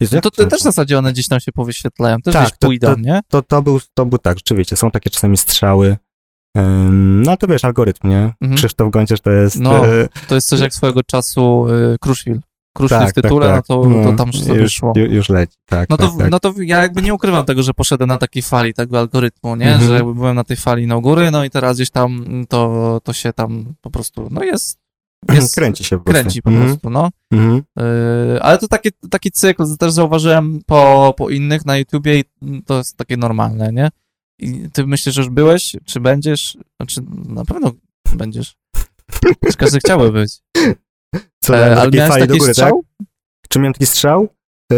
Jezu, 0.00 0.16
No 0.16 0.20
to, 0.22 0.30
to 0.30 0.46
też 0.46 0.60
w 0.60 0.62
zasadzie 0.62 0.98
one 0.98 1.12
gdzieś 1.12 1.28
tam 1.28 1.40
się 1.40 1.52
powyświetlają, 1.52 2.20
też 2.20 2.32
Tak, 2.34 2.42
gdzieś 2.46 2.58
to- 2.58 2.66
pójdą, 2.66 2.96
nie? 2.96 3.20
to, 3.28 3.42
to, 3.42 3.62
był, 3.62 3.80
to 3.94 4.06
był 4.06 4.18
tak, 4.18 4.38
rzeczywiście, 4.38 4.76
są 4.76 4.90
takie 4.90 5.10
czasami 5.10 5.36
strzały. 5.36 5.96
No 7.22 7.36
to 7.36 7.46
wiesz, 7.46 7.64
algorytm, 7.64 8.08
nie? 8.08 8.32
Mhm. 8.40 8.56
Krzysztof 8.56 8.90
Gonciarz 8.90 9.20
to 9.20 9.30
jest... 9.30 9.60
No. 9.60 9.86
e, 9.86 10.08
To 10.28 10.34
jest 10.34 10.48
coś 10.48 10.60
jak 10.60 10.74
swojego 10.74 11.02
czasu 11.02 11.66
yy, 11.68 11.96
Kruszwil. 12.00 12.40
Kruszwil 12.76 12.98
tak, 12.98 13.10
w 13.10 13.12
tytule, 13.14 13.46
tak, 13.46 13.56
tak. 13.56 13.68
no 13.68 13.82
to, 14.04 14.10
to 14.10 14.16
tam 14.16 14.32
sobie 14.32 14.60
już, 14.60 14.72
szło. 14.72 14.92
ju- 14.96 15.12
Już 15.12 15.28
leci, 15.28 15.56
tak, 15.66 15.90
No 15.90 15.96
to, 15.96 16.08
tak, 16.08 16.18
tak. 16.18 16.30
no 16.30 16.40
to 16.40 16.54
ja 16.58 16.82
jakby 16.82 17.02
nie 17.02 17.14
ukrywam 17.14 17.44
tego, 17.44 17.62
że 17.62 17.74
poszedłem 17.74 18.08
na 18.08 18.18
takiej 18.18 18.42
fali 18.42 18.74
tego 18.74 18.98
algorytmu, 18.98 19.56
nie? 19.56 19.72
Mhm. 19.72 19.88
Że 19.88 19.94
jakby 19.94 20.14
byłem 20.14 20.36
na 20.36 20.44
tej 20.44 20.56
fali 20.56 20.86
no 20.86 21.00
góry, 21.00 21.30
no 21.30 21.44
i 21.44 21.50
teraz 21.50 21.76
gdzieś 21.76 21.90
tam 21.90 22.24
to, 22.48 23.00
to 23.04 23.12
się 23.12 23.32
tam 23.32 23.74
po 23.80 23.90
prostu, 23.90 24.28
no 24.30 24.42
jest, 24.44 24.78
jest 25.32 25.54
Kręci 25.54 25.84
się 25.84 25.98
po 25.98 26.04
prostu. 26.04 26.22
kręci 26.22 26.42
po 26.42 26.50
Mhm, 26.50 26.68
prostu, 26.68 26.90
no. 26.90 27.10
mhm. 27.32 27.62
Yy, 27.76 28.42
ale 28.42 28.58
to 28.58 28.68
taki, 28.68 28.88
taki 29.10 29.30
cykl, 29.30 29.76
też 29.78 29.92
zauważyłem 29.92 30.60
po, 30.66 31.14
po 31.16 31.30
innych 31.30 31.66
na 31.66 31.76
YouTubie 31.78 32.18
i 32.18 32.24
to 32.66 32.78
jest 32.78 32.96
takie 32.96 33.16
normalne, 33.16 33.72
nie? 33.72 33.88
I 34.38 34.68
ty 34.72 34.86
myślisz, 34.86 35.14
że 35.14 35.20
już 35.20 35.30
byłeś, 35.30 35.76
czy 35.84 36.00
będziesz? 36.00 36.58
Znaczy, 36.76 37.00
na 37.28 37.44
pewno 37.44 37.72
będziesz. 38.14 38.54
Czy 39.50 39.56
każdy 39.56 39.78
chciałby 39.78 40.12
być. 40.12 40.38
Co, 41.42 41.56
E, 41.58 41.76
ale 41.80 41.90
miałeś 41.90 42.10
fali 42.12 42.20
taki 42.22 42.32
do 42.32 42.38
góry, 42.38 42.54
tak? 42.54 42.54
strzał? 42.54 42.84
Czy 43.48 43.58
miałem 43.58 43.72
taki 43.72 43.86
strzał? 43.86 44.28
E, 44.72 44.76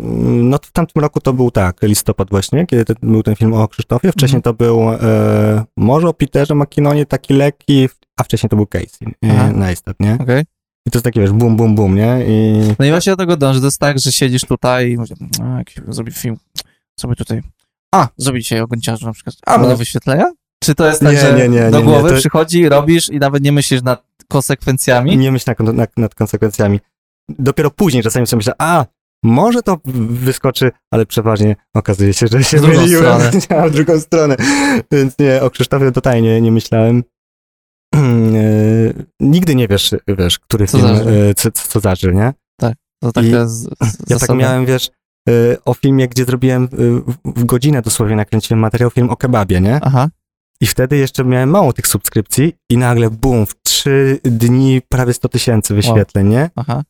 No 0.00 0.58
w 0.62 0.72
tamtym 0.72 1.02
roku 1.02 1.20
to 1.20 1.32
był 1.32 1.50
tak, 1.50 1.82
listopad 1.82 2.30
właśnie, 2.30 2.66
kiedy 2.66 2.84
ten, 2.84 2.96
był 3.02 3.22
ten 3.22 3.36
film 3.36 3.54
o 3.54 3.68
Krzysztofie. 3.68 4.12
Wcześniej 4.12 4.36
Mhm. 4.38 4.42
to 4.42 4.52
był 4.64 4.92
e, 4.92 5.64
może 5.76 6.08
o 6.08 6.14
Peterze 6.14 6.54
McKinnonie, 6.54 7.06
taki 7.06 7.34
lekki, 7.34 7.88
a 8.20 8.22
wcześniej 8.22 8.50
to 8.50 8.56
był 8.56 8.66
Casey 8.66 9.14
e, 9.22 9.52
Neistat, 9.52 10.00
nie? 10.00 10.18
Okej. 10.20 10.42
I 10.86 10.90
to 10.90 10.96
jest 10.98 11.04
takie, 11.04 11.20
wiesz, 11.20 11.32
bum, 11.32 11.56
bum, 11.56 11.74
bum, 11.74 11.94
nie? 11.96 12.24
I 12.28 12.60
No 12.78 12.84
i 12.86 12.90
właśnie 12.90 13.12
do 13.12 13.16
tego 13.16 13.36
dążę. 13.36 13.60
To 13.60 13.66
jest 13.66 13.78
tak, 13.80 13.98
że 13.98 14.12
siedzisz 14.12 14.42
tutaj 14.42 14.90
i 14.90 14.96
mówisz, 14.96 15.12
a, 15.42 15.58
jak 15.58 15.66
zrobię 15.94 16.12
film, 16.12 16.36
sobie 17.00 17.14
tutaj, 17.16 17.42
a, 17.94 18.08
zrobię 18.16 18.40
dzisiaj 18.40 18.60
o 18.60 18.66
na 19.02 19.12
przykład, 19.12 19.36
a, 19.46 19.52
No. 19.52 19.58
będą 19.58 19.76
wyświetlenia? 19.76 20.24
Czy 20.64 20.74
to 20.74 20.86
jest 20.86 21.00
tak, 21.00 21.12
Nie, 21.12 21.20
że 21.20 21.32
nie, 21.34 21.48
nie, 21.48 21.70
do 21.70 21.82
głowy 21.82 22.10
to- 22.10 22.16
przychodzi, 22.16 22.68
robisz 22.68 23.08
i 23.10 23.18
nawet 23.18 23.42
nie 23.42 23.52
myślisz 23.52 23.82
nad 23.82 24.02
konsekwencjami? 24.28 25.16
Nie 25.16 25.32
myśl 25.32 25.50
nad, 25.58 25.74
nad, 25.74 25.96
nad 25.96 26.14
konsekwencjami. 26.14 26.80
Dopiero 27.28 27.70
później 27.70 28.02
czasami 28.02 28.26
sobie 28.26 28.38
myślę, 28.38 28.52
a 28.58 28.86
może 29.24 29.62
to 29.62 29.78
wyskoczy, 30.08 30.70
ale 30.90 31.06
przeważnie 31.06 31.56
okazuje 31.74 32.14
się, 32.14 32.26
że 32.26 32.44
się 32.44 32.60
myliłem. 32.60 33.20
w 33.68 33.70
drugą 33.70 34.00
stronę. 34.00 34.36
Więc 34.92 35.18
nie, 35.18 35.42
o 35.42 35.50
Krzysztofie 35.50 35.92
totalnie 35.92 36.22
nie, 36.22 36.40
nie 36.40 36.52
myślałem. 36.52 37.04
Nigdy 39.20 39.54
nie 39.54 39.68
wiesz, 39.68 39.94
wiesz, 40.18 40.38
który 40.38 40.66
Co 40.66 40.78
film, 40.78 40.96
zaży. 40.96 41.10
e, 41.10 41.34
co, 41.34 41.50
co 41.50 41.80
zaży, 41.80 42.14
nie? 42.14 42.32
To 43.02 43.12
taka 43.12 43.26
I 43.26 43.30
z, 43.30 43.50
z, 43.50 44.10
Ja 44.10 44.18
tak 44.18 44.36
miałem, 44.36 44.66
wiesz, 44.66 44.90
e, 45.28 45.32
o 45.64 45.74
filmie, 45.74 46.08
gdzie 46.08 46.24
zrobiłem 46.24 46.64
e, 46.64 46.66
w, 46.76 47.16
w 47.24 47.44
godzinę 47.44 47.82
dosłownie 47.82 48.16
nakręciłem 48.16 48.60
materiał, 48.60 48.90
film 48.90 49.10
o 49.10 49.16
kebabie, 49.16 49.60
nie? 49.60 49.80
Aha, 49.82 50.08
I 50.60 50.66
wtedy 50.66 50.96
jeszcze 50.96 51.24
miałem 51.24 51.50
mało 51.50 51.72
tych 51.72 51.86
subskrypcji 51.86 52.56
i 52.70 52.78
nagle 52.78 53.10
bum, 53.10 53.46
w 53.46 53.62
trzy 53.62 54.20
dni 54.24 54.82
prawie 54.88 55.14
100 55.14 55.28
tysięcy 55.28 55.74
wyświetleń, 55.74 56.28
nie? 56.28 56.50
aha, 56.56 56.82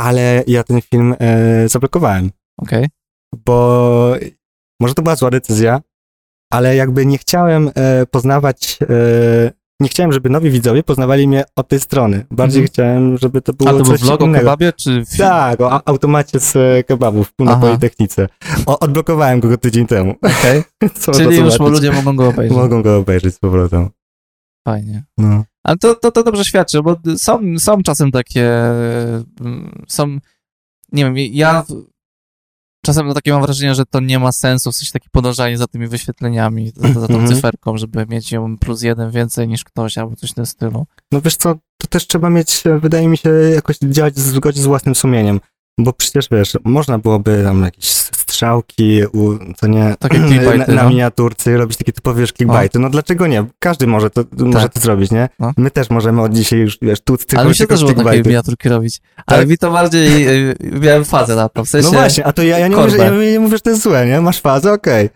Ale 0.00 0.44
ja 0.46 0.64
ten 0.64 0.82
film 0.82 1.14
e, 1.18 1.68
zablokowałem, 1.68 2.30
okej. 2.58 2.88
bo 3.46 4.14
może 4.80 4.94
to 4.94 5.02
była 5.02 5.16
zła 5.16 5.30
decyzja, 5.30 5.80
ale 6.52 6.76
jakby 6.76 7.06
nie 7.06 7.18
chciałem 7.18 7.70
e, 7.74 8.06
poznawać, 8.06 8.78
e, 8.82 8.86
nie 9.80 9.88
chciałem, 9.88 10.12
żeby 10.12 10.30
nowi 10.30 10.50
widzowie 10.50 10.82
poznawali 10.82 11.28
mnie 11.28 11.44
od 11.56 11.68
tej 11.68 11.80
strony. 11.80 12.26
Bardziej 12.30 12.60
Mhm. 12.62 12.68
chciałem, 12.72 13.18
żeby 13.18 13.42
to 13.42 13.52
było 13.52 13.70
A 13.70 13.72
to 13.72 13.78
był 13.78 13.86
coś 13.86 14.00
vlog 14.00 14.20
o 14.22 14.24
innego. 14.24 14.44
kebabie, 14.44 14.72
czy 14.72 14.90
film? 14.90 15.28
Tak, 15.28 15.60
o 15.60 15.88
automacie 15.88 16.40
z 16.40 16.56
e, 16.56 16.84
kebabów 16.84 17.32
na. 17.38 17.56
Politechnice. 17.56 18.28
O, 18.66 18.78
odblokowałem 18.78 19.40
go 19.40 19.58
tydzień 19.58 19.86
temu. 19.86 20.14
Co 21.00 21.12
Czyli 21.12 21.36
już 21.36 21.52
zobaczyć. 21.52 21.74
ludzie 21.74 21.92
mogą 21.92 22.16
go 22.16 22.28
obejrzeć. 22.28 22.56
Mogą 22.58 22.82
go 22.82 22.96
obejrzeć 22.96 23.34
z 23.34 23.38
powrotem. 23.38 23.88
Fajnie. 24.68 25.04
No. 25.18 25.44
Ale 25.64 25.76
to, 25.78 25.94
to, 25.94 26.12
to 26.12 26.22
dobrze 26.24 26.44
świadczy, 26.44 26.82
bo 26.82 26.96
są, 27.16 27.40
są 27.58 27.82
czasem 27.82 28.10
takie, 28.10 28.50
mm, 29.40 29.84
są, 29.88 30.08
nie 30.92 31.04
wiem, 31.04 31.14
ja 31.16 31.64
czasem 32.84 33.14
takie 33.14 33.32
mam 33.32 33.42
wrażenie, 33.42 33.74
że 33.74 33.86
to 33.86 34.00
nie 34.00 34.18
ma 34.18 34.32
sensu, 34.32 34.72
w 34.72 34.76
sensie 34.76 34.92
takie 34.92 35.08
podążanie 35.12 35.58
za 35.58 35.66
tymi 35.66 35.86
wyświetleniami, 35.86 36.72
za, 36.76 37.00
za 37.00 37.08
tą 37.08 37.14
Mhm. 37.14 37.28
cyferką, 37.34 37.76
żeby 37.76 38.06
mieć 38.06 38.32
ją 38.32 38.58
plus 38.58 38.82
jeden 38.82 39.10
więcej 39.10 39.48
niż 39.48 39.64
ktoś, 39.64 39.98
albo 39.98 40.16
coś 40.16 40.30
w 40.30 40.34
tym 40.34 40.46
stylu. 40.46 40.86
No 41.12 41.20
wiesz 41.20 41.36
co, 41.36 41.54
to 41.78 41.86
też 41.88 42.06
trzeba 42.06 42.30
mieć, 42.30 42.62
wydaje 42.80 43.08
mi 43.08 43.16
się, 43.16 43.30
jakoś 43.54 43.76
działać 43.82 44.14
w 44.14 44.18
zgodzie 44.20 44.62
z 44.62 44.66
własnym 44.66 44.94
sumieniem. 44.94 45.40
Bo 45.78 45.92
przecież 45.92 46.28
wiesz, 46.30 46.56
można 46.64 46.98
byłoby 46.98 47.42
tam 47.44 47.62
jakieś 47.62 47.84
strzałki, 48.34 49.02
u, 49.12 49.38
co 49.56 49.66
nie, 49.66 49.94
Takie 49.98 50.18
na, 50.18 50.74
na 50.74 50.82
no. 50.82 50.88
miniaturce, 50.88 51.56
robić 51.56 51.76
takie 51.78 51.92
typowe 51.92 52.20
wiesz, 52.20 52.32
clickbaity. 52.32 52.78
No 52.78 52.90
dlaczego 52.90 53.26
nie? 53.26 53.44
Każdy 53.58 53.86
może 53.86 54.10
to, 54.10 54.24
może 54.38 54.68
to 54.68 54.80
zrobić, 54.80 55.10
nie? 55.10 55.28
No. 55.38 55.52
My 55.56 55.70
też 55.70 55.90
możemy 55.90 56.22
od 56.22 56.32
dzisiaj 56.32 56.58
już, 56.58 56.78
wiesz, 56.82 57.00
tu 57.00 57.16
tylko, 57.16 57.40
Ale 57.40 57.48
mi 57.48 57.54
się 57.54 57.66
też 57.66 57.80
było 57.80 58.04
takie 58.04 58.22
miniaturki 58.22 58.68
robić. 58.68 59.00
Ale 59.26 59.38
Tak? 59.38 59.48
mi 59.48 59.58
to 59.58 59.70
bardziej, 59.70 60.28
y, 60.50 60.54
miałem 60.80 61.04
fazę 61.04 61.36
na 61.36 61.48
to, 61.48 61.64
w 61.64 61.68
sensie... 61.68 61.88
No 61.88 61.92
właśnie, 61.92 62.26
a 62.26 62.32
to 62.32 62.42
ja, 62.42 62.58
ja, 62.58 62.68
nie 62.68 62.76
mówię, 62.76 62.96
ja 62.98 63.10
nie 63.32 63.40
mówię, 63.40 63.56
że 63.56 63.60
to 63.60 63.70
jest 63.70 63.82
złe, 63.82 64.06
nie? 64.06 64.20
Masz 64.20 64.40
fazę, 64.40 64.72
okej. 64.72 65.10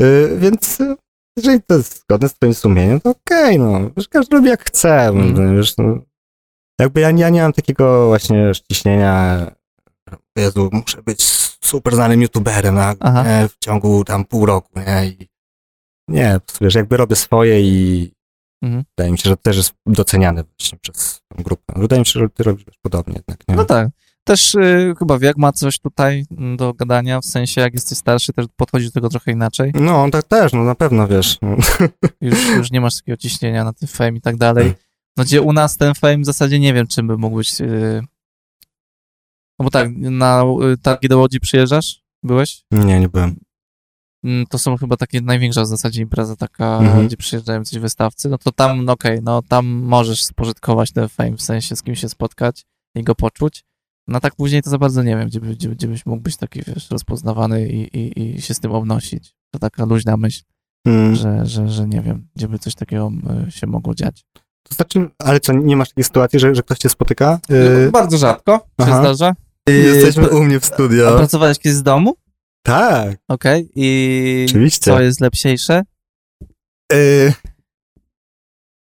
Y, 0.00 0.36
więc 0.38 0.80
y, 0.80 0.96
jeżeli 1.36 1.60
to 1.66 1.74
jest 1.76 2.00
zgodne 2.00 2.28
z 2.28 2.34
twoim 2.34 2.54
sumieniem, 2.54 3.00
to 3.00 3.10
okej, 3.10 3.58
no. 3.58 3.80
Wiesz, 3.96 4.08
każdy 4.08 4.36
robi 4.36 4.48
jak 4.48 4.64
chce, 4.64 5.06
Mhm. 5.06 5.56
wiesz, 5.56 5.76
no. 5.78 5.98
Jakby 6.80 7.00
ja, 7.00 7.10
ja 7.10 7.28
nie 7.28 7.42
mam 7.42 7.52
takiego 7.52 8.06
właśnie 8.06 8.54
ściśnienia, 8.54 9.46
Jezu, 10.36 10.68
muszę 10.72 11.02
być 11.02 11.22
super 11.60 11.94
znanym 11.94 12.22
youtuberem 12.22 12.74
nie, 12.74 13.48
w 13.48 13.58
ciągu 13.58 14.04
tam 14.04 14.24
pół 14.24 14.46
roku, 14.46 14.70
nie? 14.80 15.06
I 15.06 15.28
nie, 16.08 16.40
wiesz, 16.60 16.74
jakby 16.74 16.96
robię 16.96 17.16
swoje 17.16 17.60
i 17.60 18.12
Mhm. 18.62 18.84
wydaje 18.96 19.12
mi 19.12 19.18
się, 19.18 19.30
że 19.30 19.36
też 19.36 19.56
jest 19.56 19.74
doceniane 19.86 20.44
właśnie 20.44 20.78
przez 20.78 21.20
tą 21.28 21.42
grupę. 21.42 21.74
Wydaje 21.76 22.00
mi 22.00 22.06
się, 22.06 22.20
że 22.20 22.28
ty 22.28 22.42
robisz 22.42 22.64
podobnie 22.82 23.14
jednak, 23.14 23.38
nie? 23.48 23.56
No 23.56 23.64
tak. 23.64 23.88
Też 24.24 24.54
y, 24.54 24.94
chyba 24.98 25.18
wiek 25.18 25.36
ma 25.36 25.52
coś 25.52 25.78
tutaj 25.78 26.24
do 26.56 26.74
gadania, 26.74 27.20
w 27.20 27.24
sensie 27.24 27.60
jak 27.60 27.74
jesteś 27.74 27.98
starszy, 27.98 28.32
też 28.32 28.46
podchodzi 28.56 28.86
do 28.86 28.92
tego 28.92 29.08
trochę 29.08 29.32
inaczej. 29.32 29.72
No, 29.74 30.10
tak 30.10 30.22
też, 30.22 30.52
no 30.52 30.64
na 30.64 30.74
pewno, 30.74 31.08
wiesz. 31.08 31.38
No. 31.42 31.56
Już, 32.20 32.48
już 32.56 32.70
nie 32.70 32.80
masz 32.80 32.94
takiego 32.96 33.16
ciśnienia 33.16 33.64
na 33.64 33.72
ten 33.72 33.88
fame 33.88 34.12
i 34.16 34.20
tak 34.20 34.36
dalej. 34.36 34.74
No 35.16 35.24
gdzie 35.24 35.42
u 35.42 35.52
nas 35.52 35.76
ten 35.76 35.94
fame 35.94 36.18
w 36.18 36.24
zasadzie 36.24 36.58
nie 36.60 36.74
wiem, 36.74 36.86
czym 36.86 37.06
by 37.06 37.18
mógł 37.18 37.36
być. 37.36 37.60
y, 37.60 38.02
No 39.58 39.64
bo 39.64 39.70
tak, 39.70 39.88
na 39.96 40.44
y, 40.72 40.78
targi 40.78 41.08
do 41.08 41.18
Łodzi 41.18 41.40
przyjeżdżasz? 41.40 42.02
Byłeś? 42.22 42.62
Nie, 42.70 43.00
nie 43.00 43.08
byłem. 43.08 43.36
Mm, 44.24 44.46
To 44.46 44.58
są 44.58 44.76
chyba 44.76 44.96
takie 44.96 45.20
największa 45.20 45.62
w 45.62 45.66
zasadzie 45.66 46.02
impreza 46.02 46.36
taka, 46.36 46.78
Mhm. 46.78 47.06
gdzie 47.06 47.16
przyjeżdżają 47.16 47.64
coś 47.64 47.78
wystawcy, 47.78 48.28
no 48.28 48.38
to 48.38 48.52
tam, 48.52 48.84
no 48.84 48.92
okej, 48.92 49.18
no 49.22 49.42
tam 49.48 49.66
możesz 49.66 50.24
spożytkować 50.24 50.92
ten 50.92 51.08
fame, 51.08 51.36
w 51.36 51.42
sensie 51.42 51.76
z 51.76 51.82
kim 51.82 51.94
się 51.94 52.08
spotkać 52.08 52.64
i 52.94 53.02
go 53.04 53.14
poczuć. 53.14 53.64
No 54.08 54.20
tak 54.20 54.34
później 54.36 54.62
to 54.62 54.70
za 54.70 54.78
bardzo 54.78 55.02
nie 55.02 55.16
wiem, 55.16 55.28
gdzie, 55.28 55.40
gdzie, 55.40 55.68
gdzie 55.68 55.88
byś 55.88 56.06
mógł 56.06 56.22
być 56.22 56.36
taki, 56.36 56.60
wiesz, 56.66 56.90
rozpoznawany 56.90 57.68
i, 57.68 57.98
i, 57.98 58.36
i 58.36 58.42
się 58.42 58.54
z 58.54 58.60
tym 58.60 58.72
obnosić. 58.72 59.34
To 59.50 59.58
taka 59.58 59.84
luźna 59.84 60.16
myśl, 60.16 60.42
Mm. 60.86 61.14
że, 61.16 61.46
że, 61.46 61.68
że 61.68 61.86
nie 61.88 62.00
wiem, 62.00 62.28
gdzie 62.36 62.48
by 62.48 62.58
coś 62.58 62.74
takiego 62.74 63.12
się 63.48 63.66
mogło 63.66 63.94
dziać. 63.94 64.24
To 64.62 64.74
znaczy, 64.74 65.10
ale 65.18 65.40
co, 65.40 65.52
nie 65.52 65.76
masz 65.76 65.88
takiej 65.88 66.04
sytuacji, 66.04 66.38
że, 66.40 66.54
że 66.54 66.62
ktoś 66.62 66.78
cię 66.78 66.88
spotyka? 66.88 67.40
Y, 67.50 67.54
Yy, 67.84 67.90
Bardzo 67.90 68.18
rzadko 68.18 68.52
się 68.56 68.62
aha. 68.78 69.00
zdarza. 69.00 69.34
Jesteśmy 69.72 70.24
Y, 70.24 70.36
u 70.36 70.44
mnie 70.44 70.60
w 70.60 70.64
A 70.64 70.66
studio. 70.66 71.16
pracowałeś 71.16 71.58
kiedyś 71.58 71.78
z 71.78 71.82
domu? 71.82 72.14
Tak, 72.66 73.16
Okej. 73.28 73.68
I 73.74 74.46
oczywiście. 74.48 74.84
co 74.84 75.00
jest 75.00 75.20
lepsiejsze? 75.20 75.82
Yy... 76.92 77.32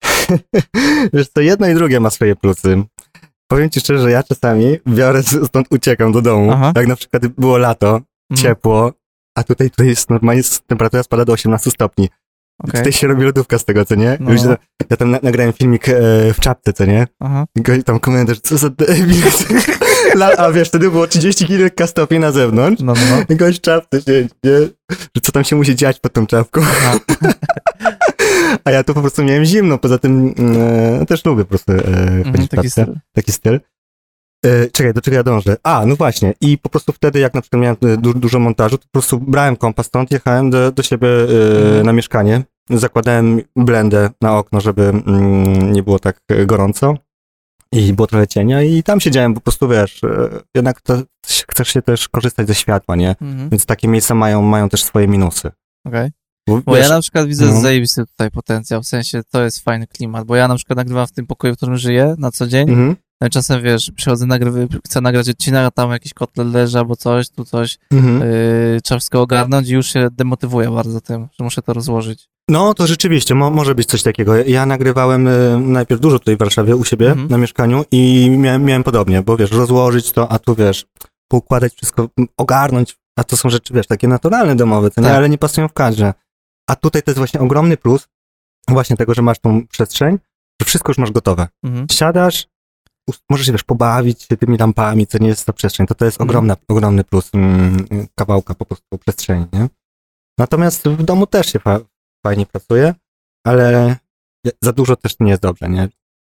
Wiesz 1.13 1.29
co, 1.29 1.41
jedno 1.41 1.69
i 1.69 1.75
drugie 1.75 2.01
ma 2.01 2.11
swoje 2.11 2.37
plusy. 2.37 2.83
Powiem 3.51 3.71
ci 3.71 3.81
szczerze, 3.81 4.03
że 4.03 4.11
ja 4.11 4.23
czasami 4.23 4.77
biorę, 4.89 5.23
stąd 5.23 5.67
uciekam 5.71 6.13
do 6.13 6.23
domu. 6.23 6.53
Aha. 6.53 6.73
Jak 6.77 6.87
na 6.87 6.97
przykład 6.97 7.27
było 7.27 7.59
lato, 7.59 8.01
Mhm, 8.31 8.43
ciepło, 8.49 8.93
a 9.37 9.43
tutaj, 9.45 9.71
tutaj 9.71 9.87
jest 9.87 10.11
normalnie 10.11 10.43
temperatura 10.67 11.03
spada 11.03 11.25
do 11.25 11.33
18 11.33 11.71
stopni. 11.71 12.09
Okej. 12.59 12.81
Tutaj 12.81 12.93
się 12.93 13.07
robi 13.07 13.23
lodówka 13.23 13.59
z 13.59 13.65
tego, 13.65 13.85
co 13.85 13.95
nie? 13.95 14.17
No. 14.21 14.31
Ja 14.91 14.97
tam 14.97 15.11
na, 15.11 15.19
nagrałem 15.23 15.53
filmik 15.53 15.89
e, 15.89 15.93
w 16.35 16.41
czapce, 16.41 16.73
co 16.73 16.85
nie? 16.85 17.07
Aha. 17.21 17.47
I 17.79 17.85
tam 17.85 18.01
komentarz, 18.01 18.41
co 18.41 18.59
za 18.59 18.71
debil. 18.71 19.23
A 20.39 20.51
wiesz, 20.51 20.69
wtedy 20.69 20.91
było 20.91 21.07
30 21.07 21.47
kilka 21.47 21.87
stopni 21.87 22.19
na 22.19 22.33
zewnątrz. 22.33 22.83
No, 22.83 22.93
no, 22.95 23.01
no. 23.17 23.35
I 23.35 23.37
gość 23.37 23.61
czapce 23.61 24.03
siedzi, 24.03 24.29
nie? 24.45 24.59
Że 24.91 25.21
co 25.23 25.33
tam 25.33 25.45
się 25.45 25.57
musi 25.57 25.77
dziać 25.77 26.01
pod 26.01 26.13
tą 26.13 26.27
czapką. 26.27 26.61
A 28.65 28.71
ja 28.71 28.85
tu 28.85 28.95
po 28.95 29.01
prostu 29.01 29.25
miałem 29.25 29.45
zimno, 29.45 29.79
poza 29.79 29.99
tym 29.99 30.35
e, 31.01 31.07
też 31.07 31.25
lubię 31.25 31.45
po 31.45 31.49
prostu 31.49 31.73
e, 31.73 31.77
chodzić 31.77 32.27
Mhm, 32.27 32.49
taki 32.49 32.71
styl. 32.71 32.95
Taki 33.13 33.33
styl. 33.33 33.61
E, 34.47 34.71
czekaj, 34.71 34.95
do 34.95 35.01
czego 35.01 35.17
ja 35.17 35.23
dążę? 35.23 35.57
A, 35.63 35.87
no 35.87 35.97
właśnie. 35.97 36.35
I 36.41 36.59
po 36.59 36.69
prostu 36.69 36.93
wtedy, 36.93 37.19
jak 37.19 37.35
na 37.35 37.41
przykład 37.41 37.63
miałem 37.63 37.77
du- 38.03 38.15
dużo 38.15 38.39
montażu, 38.39 38.79
to 38.79 38.85
po 38.85 38.91
prostu 38.93 39.19
brałem 39.21 39.57
kompas 39.57 39.87
stąd, 39.87 40.11
jechałem 40.11 40.51
do, 40.51 40.73
do 40.73 40.83
siebie 40.83 41.09
Mhm. 41.23 41.87
na 41.87 41.93
mieszkanie. 41.93 42.43
Zakładałem 42.71 43.41
blendę 43.57 44.11
na 44.21 44.39
okno, 44.39 44.61
żeby 44.61 44.83
mm, 44.83 45.73
nie 45.73 45.83
było 45.83 45.99
tak 45.99 46.21
gorąco. 46.47 46.95
I 47.73 47.93
było 47.93 48.07
trochę 48.07 48.27
cienia 48.27 48.63
i 48.63 48.83
tam 48.83 49.01
siedziałem 49.01 49.35
po 49.35 49.41
prostu, 49.41 49.69
wiesz, 49.69 50.05
e, 50.05 50.29
jednak 50.55 50.81
to, 50.81 51.03
chcesz 51.51 51.69
się 51.69 51.83
też 51.83 52.09
korzystać 52.09 52.47
ze 52.47 52.55
światła, 52.55 52.97
nie? 52.97 53.11
Mhm. 53.21 53.49
Więc 53.49 53.67
takie 53.67 53.89
miejsca 53.89 54.15
mają, 54.15 54.43
mają 54.43 54.69
też 54.69 54.85
swoje 54.85 55.09
minusy. 55.09 55.51
Okej. 55.87 56.11
Bo, 56.49 56.61
Bo 56.67 56.75
wiesz, 56.75 56.89
ja 56.89 56.95
na 56.95 57.01
przykład 57.01 57.27
widzę 57.27 57.47
no. 57.47 57.61
zajebisty 57.61 58.07
tutaj 58.07 58.31
potencjał, 58.31 58.83
w 58.83 58.87
sensie 58.87 59.21
to 59.33 59.45
jest 59.45 59.61
fajny 59.65 59.87
klimat, 59.87 60.25
bo 60.27 60.37
ja 60.37 60.49
na 60.49 60.57
przykład 60.57 60.77
nagrywam 60.77 61.07
w 61.07 61.13
tym 61.13 61.27
pokoju, 61.27 61.55
w 61.55 61.57
którym 61.57 61.77
żyję 61.77 62.15
na 62.19 62.31
co 62.31 62.47
dzień, 62.47 62.71
Mhm, 62.71 62.97
czasem 63.31 63.63
wiesz, 63.63 63.91
przychodzę, 63.97 64.27
nagrywy, 64.27 64.69
chcę 64.87 65.01
nagrać 65.01 65.29
odcinek, 65.29 65.65
a 65.65 65.71
tam 65.71 65.91
jakiś 65.91 66.15
kotlet 66.15 66.49
leży 66.49 66.79
albo 66.79 66.97
coś, 66.97 67.29
tu 67.29 67.45
coś, 67.45 67.79
mhm. 67.93 68.21
yy, 68.21 68.81
trzeba 68.85 68.99
wszystko 68.99 69.21
ogarnąć 69.21 69.69
i 69.69 69.73
już 69.73 69.93
się 69.93 70.09
demotywuję 70.13 70.71
bardzo 70.71 71.01
tym, 71.01 71.29
że 71.39 71.45
muszę 71.45 71.63
to 71.63 71.73
rozłożyć. 71.73 72.29
No, 72.51 72.75
to 72.75 72.87
rzeczywiście, 72.87 73.35
mo, 73.35 73.51
może 73.51 73.75
być 73.75 73.89
coś 73.89 74.03
takiego. 74.03 74.37
Ja 74.37 74.67
nagrywałem 74.67 75.29
e, 75.29 75.59
najpierw 75.61 76.01
dużo 76.01 76.19
tutaj 76.19 76.37
w 76.37 76.39
Warszawie 76.39 76.77
u 76.77 76.85
siebie 76.85 77.11
Mhm. 77.11 77.29
na 77.29 77.39
mieszkaniu 77.39 77.85
i 77.91 78.31
miałem, 78.31 78.65
miałem 78.65 78.85
podobnie, 78.85 79.23
bo 79.23 79.37
wiesz, 79.37 79.53
rozłożyć 79.53 80.13
to, 80.13 80.33
a 80.33 80.39
tu 80.39 80.55
wiesz, 80.55 80.87
poukładać 81.29 81.75
wszystko, 81.75 82.09
ogarnąć, 82.37 82.97
a 83.19 83.25
to 83.25 83.37
są 83.37 83.51
rzeczy, 83.51 83.75
wiesz, 83.75 83.87
takie 83.87 84.09
naturalne 84.09 84.57
domowe, 84.57 84.89
nie, 84.97 85.05
Tak. 85.05 85.13
ale 85.13 85.29
nie 85.29 85.39
pasują 85.39 85.69
w 85.69 85.73
kadrze. 85.73 86.15
A 86.71 86.77
tutaj 86.77 87.03
to 87.03 87.11
jest 87.11 87.19
właśnie 87.19 87.41
ogromny 87.41 87.77
plus 87.77 88.09
właśnie 88.69 88.97
tego, 88.97 89.15
że 89.15 89.23
masz 89.23 89.39
tą 89.39 89.67
przestrzeń, 89.67 90.19
że 90.61 90.65
wszystko 90.67 90.91
już 90.91 90.99
masz 90.99 91.11
gotowe. 91.11 91.49
Mhm. 91.65 91.87
Siadasz, 91.93 92.47
możesz 93.31 93.47
się, 93.47 93.53
wiesz, 93.53 93.65
pobawić 93.65 94.23
się 94.23 94.37
tymi 94.37 94.59
lampami, 94.59 95.07
co 95.07 95.19
nie 95.19 95.29
jest 95.29 95.47
ta 95.47 95.53
przestrzeń. 95.53 95.87
To 95.87 95.95
to 95.95 96.05
jest 96.05 96.17
Mhm. 96.21 96.31
ogromna, 96.31 96.57
ogromny 96.69 97.05
plus 97.05 97.31
mm, 97.35 97.87
kawałka 98.15 98.55
po 98.55 98.65
prostu 98.65 98.99
przestrzeni, 98.99 99.47
nie? 99.53 99.69
Natomiast 100.39 100.89
w 100.89 101.03
domu 101.03 101.27
też 101.27 101.53
się 101.53 101.59
fa- 101.59 101.81
fajnie 102.27 102.47
pracuje, 102.47 102.95
ale 103.47 103.97
za 104.63 104.73
dużo 104.73 104.97
też 104.97 105.17
nie 105.21 105.31
jest 105.31 105.43
dobrze, 105.43 105.69
nie? 105.69 105.89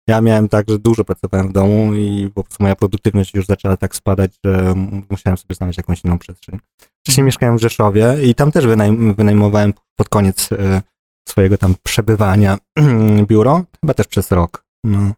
Ja 0.08 0.22
miałem 0.22 0.50
tak, 0.50 0.70
że 0.70 0.80
dużo 0.80 1.04
pracowałem 1.04 1.50
w 1.50 1.52
domu 1.54 1.94
i 1.94 2.30
po 2.36 2.44
prostu 2.44 2.64
moja 2.64 2.76
produktywność 2.76 3.34
już 3.34 3.46
zaczęła 3.46 3.78
tak 3.78 3.96
spadać, 3.96 4.32
że 4.46 4.74
musiałem 5.10 5.38
sobie 5.38 5.56
znaleźć 5.56 5.78
jakąś 5.78 6.04
inną 6.06 6.20
przestrzeń. 6.20 6.60
Wcześniej 7.04 7.24
mieszkałem 7.26 7.58
w 7.58 7.62
Rzeszowie 7.62 8.16
i 8.24 8.36
tam 8.36 8.52
też 8.52 8.66
wynajm- 8.66 9.16
wynajmowałem 9.16 9.74
pod 9.96 10.10
koniec 10.10 10.50
e, 10.52 10.82
swojego 11.30 11.58
tam 11.58 11.76
przebywania 11.84 12.58
biuro, 13.28 13.64
chyba 13.82 13.94
też 13.94 14.08
przez 14.08 14.32
rok. 14.32 14.66
No. 14.84 15.14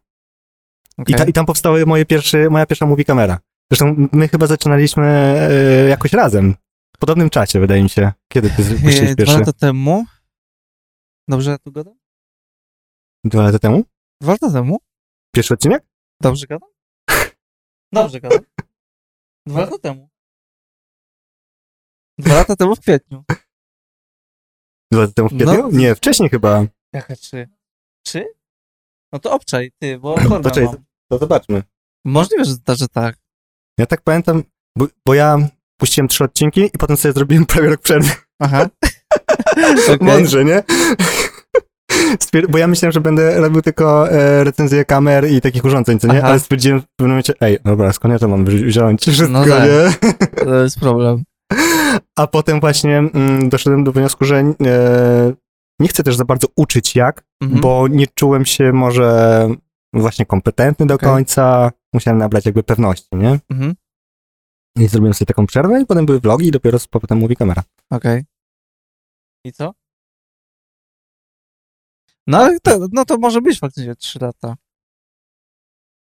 I, 0.98 1.02
Okej. 1.02 1.14
ta, 1.14 1.24
I 1.24 1.32
tam 1.32 1.46
powstały 1.46 1.86
moje 1.86 2.06
pierwsze, 2.06 2.50
moja 2.50 2.66
pierwsza 2.66 2.86
movie 2.86 3.04
kamera. 3.04 3.38
Zresztą 3.70 4.08
my 4.12 4.28
chyba 4.28 4.46
zaczynaliśmy 4.46 5.04
e, 5.06 5.88
jakoś 5.88 6.12
razem. 6.12 6.54
W 6.96 6.98
podobnym 6.98 7.30
czasie, 7.30 7.60
wydaje 7.60 7.82
mi 7.82 7.88
się. 7.88 8.12
Kiedy 8.32 8.50
ty 8.50 8.56
puściłeś 8.56 9.00
Dwa 9.00 9.16
pierwszy? 9.16 9.38
lata 9.38 9.52
temu. 9.52 10.04
Dobrze 11.28 11.58
tu 11.58 11.72
gadam? 11.72 11.94
Dwa 13.24 13.42
lata 13.42 13.58
temu? 13.58 13.84
Dwa 14.22 14.32
lata 14.32 14.52
temu? 14.52 14.78
Pierwszy 15.34 15.54
odcinek? 15.54 15.84
Dobrze 16.20 16.46
gadam? 16.46 16.68
Dobrze 17.92 18.20
gadam. 18.20 18.38
Dwa 19.46 19.60
lata 19.60 19.78
temu. 19.78 20.08
Dwa 22.18 22.34
lata 22.34 22.56
temu 22.56 22.76
w 22.76 22.80
kwietniu. 22.80 23.24
Dwa 24.92 25.00
lata 25.00 25.12
temu 25.12 25.28
w 25.28 25.34
kwietniu? 25.34 25.62
No. 25.62 25.68
Nie, 25.72 25.94
wcześniej 25.94 26.28
chyba. 26.28 26.64
Jaka 26.92 27.16
trzy? 27.16 27.48
Trzy? 28.06 28.24
No 29.12 29.18
to 29.18 29.32
obczaj, 29.32 29.72
ty, 29.78 29.98
bo 29.98 30.14
Poczekaj, 30.42 30.64
mam. 30.64 30.84
To 31.10 31.18
zobaczmy. 31.18 31.62
Możliwe, 32.04 32.44
że, 32.44 32.54
że 32.76 32.88
tak. 32.88 33.16
Ja 33.78 33.86
tak 33.86 34.02
pamiętam, 34.02 34.42
bo, 34.78 34.86
bo 35.06 35.14
ja 35.14 35.38
puściłem 35.80 36.08
trzy 36.08 36.24
odcinki 36.24 36.60
i 36.74 36.78
potem 36.78 36.96
sobie 36.96 37.12
zrobiłem 37.12 37.46
prawie 37.52 37.68
rok 37.68 37.80
przerwy. 37.80 38.10
Aha. 38.42 38.66
Mądrze, 40.00 40.44
nie? 40.44 40.62
Bo 42.48 42.58
ja 42.58 42.66
myślałem, 42.66 42.92
że 42.92 43.00
będę 43.00 43.40
robił 43.40 43.62
tylko 43.62 44.10
e, 44.10 44.44
recenzję 44.44 44.84
kamer 44.84 45.30
i 45.30 45.40
takich 45.40 45.64
urządzeń, 45.64 45.98
co 45.98 46.06
nie? 46.08 46.18
Aha. 46.18 46.28
Ale 46.28 46.40
stwierdziłem 46.40 46.80
w 46.80 46.84
pewnym 46.96 47.10
momencie, 47.10 47.32
ej, 47.40 47.58
dobra, 47.64 47.92
skąd 47.92 48.12
ja 48.12 48.18
to 48.18 48.28
mam 48.28 48.44
wzi- 48.44 48.64
wziąć 48.66 49.00
wszystko, 49.02 49.28
No 49.28 49.44
tak. 49.46 49.62
nie? 49.62 50.10
To 50.44 50.54
jest 50.62 50.80
problem. 50.80 51.22
A 52.18 52.26
potem 52.26 52.60
właśnie 52.60 52.98
mm, 52.98 53.48
doszedłem 53.48 53.84
do 53.84 53.92
wniosku, 53.92 54.24
że 54.24 54.36
e, 54.38 54.52
nie 55.80 55.88
chcę 55.88 56.02
też 56.02 56.16
za 56.16 56.24
bardzo 56.24 56.46
uczyć 56.56 56.96
jak, 56.96 57.22
Mhm. 57.42 57.60
bo 57.60 57.88
nie 57.88 58.06
czułem 58.14 58.44
się 58.44 58.72
może 58.72 59.48
właśnie 60.00 60.26
kompetentny 60.26 60.86
do 60.86 60.94
Okej. 60.94 61.08
końca. 61.08 61.72
Musiałem 61.92 62.18
nabrać 62.18 62.46
jakby 62.46 62.62
pewności, 62.62 63.08
nie? 63.16 63.38
Mhm. 63.50 63.74
I 64.78 64.88
zrobiłem 64.88 65.14
sobie 65.14 65.26
taką 65.26 65.46
przerwę 65.46 65.80
i 65.82 65.86
potem 65.86 66.06
były 66.06 66.20
vlogi 66.20 66.46
i 66.46 66.50
dopiero 66.50 66.78
potem 66.90 67.18
mówi 67.18 67.36
kamera. 67.36 67.62
Okej. 67.90 68.24
I 69.44 69.52
co? 69.52 69.74
No 72.26 72.48
to, 72.62 72.78
no 72.92 73.04
to 73.04 73.18
może 73.18 73.42
być 73.42 73.58
faktycznie 73.58 73.96
trzy 73.96 74.18
lata. 74.18 74.56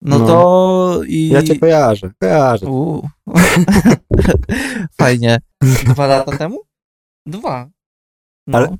No, 0.03 0.19
No. 0.19 0.27
to 0.27 1.01
i... 1.07 1.29
Ja 1.29 1.43
cię 1.43 1.59
kojarzę, 1.59 2.11
kojarzę. 2.21 2.67
Fajnie. 5.01 5.39
Dwa 5.85 6.07
lata 6.07 6.37
temu? 6.39 6.59
Dwa. 7.27 7.71
No, 8.47 8.59
Ale- 8.59 8.77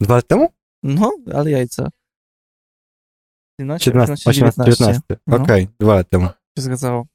Dwa 0.00 0.14
lata 0.14 0.28
temu? 0.28 0.48
no 0.82 1.12
ale 1.34 1.50
jajca. 1.50 1.88
17, 3.60 3.84
17, 3.84 4.30
18, 4.30 4.64
19. 4.64 5.00
No. 5.26 5.36
Okej, 5.36 5.68
dwa 5.80 5.94
lata 5.94 6.08
temu. 6.08 6.26
się 6.26 6.62
zgadzało. 6.62 7.06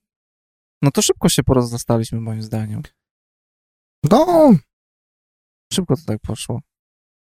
No 0.81 0.91
to 0.91 1.01
szybko 1.01 1.29
się 1.29 1.43
porozstaliśmy 1.43 2.21
moim 2.21 2.41
zdaniem. 2.41 2.81
No, 4.11 4.53
Szybko 5.73 5.95
to 5.95 6.01
tak 6.05 6.19
poszło. 6.19 6.61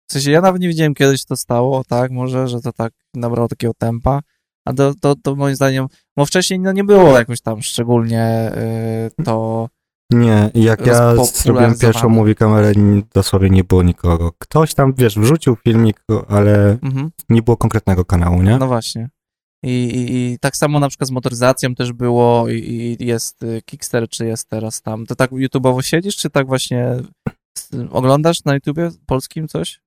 W 0.09 0.13
sensie 0.13 0.31
ja 0.31 0.41
nawet 0.41 0.61
nie 0.61 0.67
wiedziałem, 0.67 0.93
kiedy 0.93 1.17
się 1.17 1.25
to 1.25 1.37
stało, 1.37 1.83
tak, 1.83 2.11
może, 2.11 2.47
że 2.47 2.61
to 2.61 2.73
tak 2.73 2.93
nabrało 3.13 3.47
takiego 3.47 3.73
tempa, 3.73 4.21
a 4.65 4.73
to, 4.73 4.93
to, 5.01 5.15
to 5.15 5.35
moim 5.35 5.55
zdaniem, 5.55 5.87
bo 6.17 6.25
wcześniej 6.25 6.59
no, 6.59 6.71
nie 6.71 6.83
było 6.83 7.17
jakoś 7.17 7.41
tam 7.41 7.61
szczególnie 7.61 8.51
y, 9.19 9.23
to, 9.23 9.69
nie, 10.11 10.51
jak 10.53 10.85
ja 10.85 11.15
zrobiłem 11.33 11.77
pierwszą 11.77 12.09
mówi 12.09 12.35
kamerę, 12.35 12.71
dosłownie 13.13 13.49
nie 13.49 13.63
było 13.63 13.83
nikogo. 13.83 14.31
Ktoś 14.39 14.73
tam, 14.73 14.93
wiesz, 14.93 15.19
wrzucił 15.19 15.55
filmik, 15.55 16.03
ale 16.27 16.77
mhm, 16.83 17.11
nie 17.29 17.41
było 17.41 17.57
konkretnego 17.57 18.05
kanału, 18.05 18.41
nie? 18.41 18.57
no 18.57 18.67
właśnie. 18.67 19.09
I, 19.63 19.69
i, 19.69 20.15
I 20.33 20.39
tak 20.39 20.57
samo 20.57 20.79
na 20.79 20.89
przykład 20.89 21.07
z 21.07 21.11
motoryzacją 21.11 21.75
też 21.75 21.93
było 21.93 22.49
i, 22.49 22.97
i 22.99 23.05
jest 23.05 23.43
y, 23.43 23.61
Kickster, 23.65 24.09
czy 24.09 24.25
jest 24.25 24.49
teraz 24.49 24.81
tam. 24.81 25.05
To 25.05 25.15
tak 25.15 25.31
YouTube'owo 25.31 25.81
siedzisz, 25.81 26.17
czy 26.17 26.29
tak 26.29 26.47
właśnie 26.47 26.95
oglądasz 27.91 28.43
na 28.45 28.53
YouTubie 28.53 28.89
polskim 29.05 29.47
coś? 29.47 29.81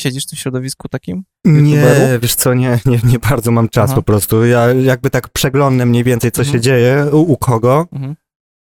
Siedzisz 0.00 0.24
w 0.24 0.30
tym 0.30 0.36
środowisku 0.38 0.88
takim? 0.88 1.24
Nie, 1.44 1.76
youtuberów? 1.76 2.22
wiesz 2.22 2.34
co, 2.34 2.54
nie, 2.54 2.80
nie, 2.86 3.00
nie 3.04 3.18
bardzo 3.18 3.50
mam 3.50 3.68
czas 3.68 3.90
Aha. 3.90 3.94
po 3.96 4.02
prostu. 4.02 4.44
Ja 4.44 4.72
jakby 4.72 5.10
tak 5.10 5.28
przeglądam 5.28 5.88
mniej 5.88 6.04
więcej, 6.04 6.30
co 6.32 6.42
Mhm. 6.42 6.52
się 6.56 6.60
dzieje, 6.60 7.06
u, 7.12 7.32
u 7.32 7.36
kogo, 7.36 7.86
Mhm. 7.92 8.16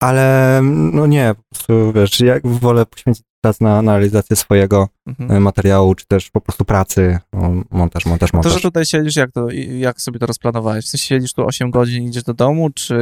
Ale 0.09 0.61
no 0.93 1.07
nie, 1.07 1.35
po 1.35 1.43
prostu, 1.55 1.93
wiesz, 1.93 2.21
ja 2.21 2.35
wolę 2.45 2.87
poświęcić 2.87 3.25
czas 3.45 3.61
na, 3.61 3.83
na 3.83 3.93
realizację 3.93 4.37
swojego 4.37 4.89
Mhm. 5.07 5.31
e, 5.33 5.41
materiału, 5.41 5.95
czy 5.95 6.07
też 6.07 6.31
po 6.31 6.41
prostu 6.41 6.65
pracy, 6.65 7.19
o, 7.33 7.51
montaż, 7.71 8.07
montaż, 8.07 8.31
To, 8.31 8.37
montaż. 8.37 8.53
że 8.53 8.61
tutaj 8.61 8.87
siedzisz, 8.87 9.17
jak 9.17 9.33
to, 9.33 9.47
jak 9.79 10.01
sobie 10.01 10.19
to 10.19 10.27
rozplanowałeś? 10.27 10.85
W 10.85 10.89
sensie 10.89 11.07
siedzisz 11.07 11.33
tu 11.33 11.47
8 11.47 11.71
godzin 11.71 12.05
idziesz 12.05 12.23
do 12.23 12.35
domu, 12.35 12.71
czy... 12.71 12.95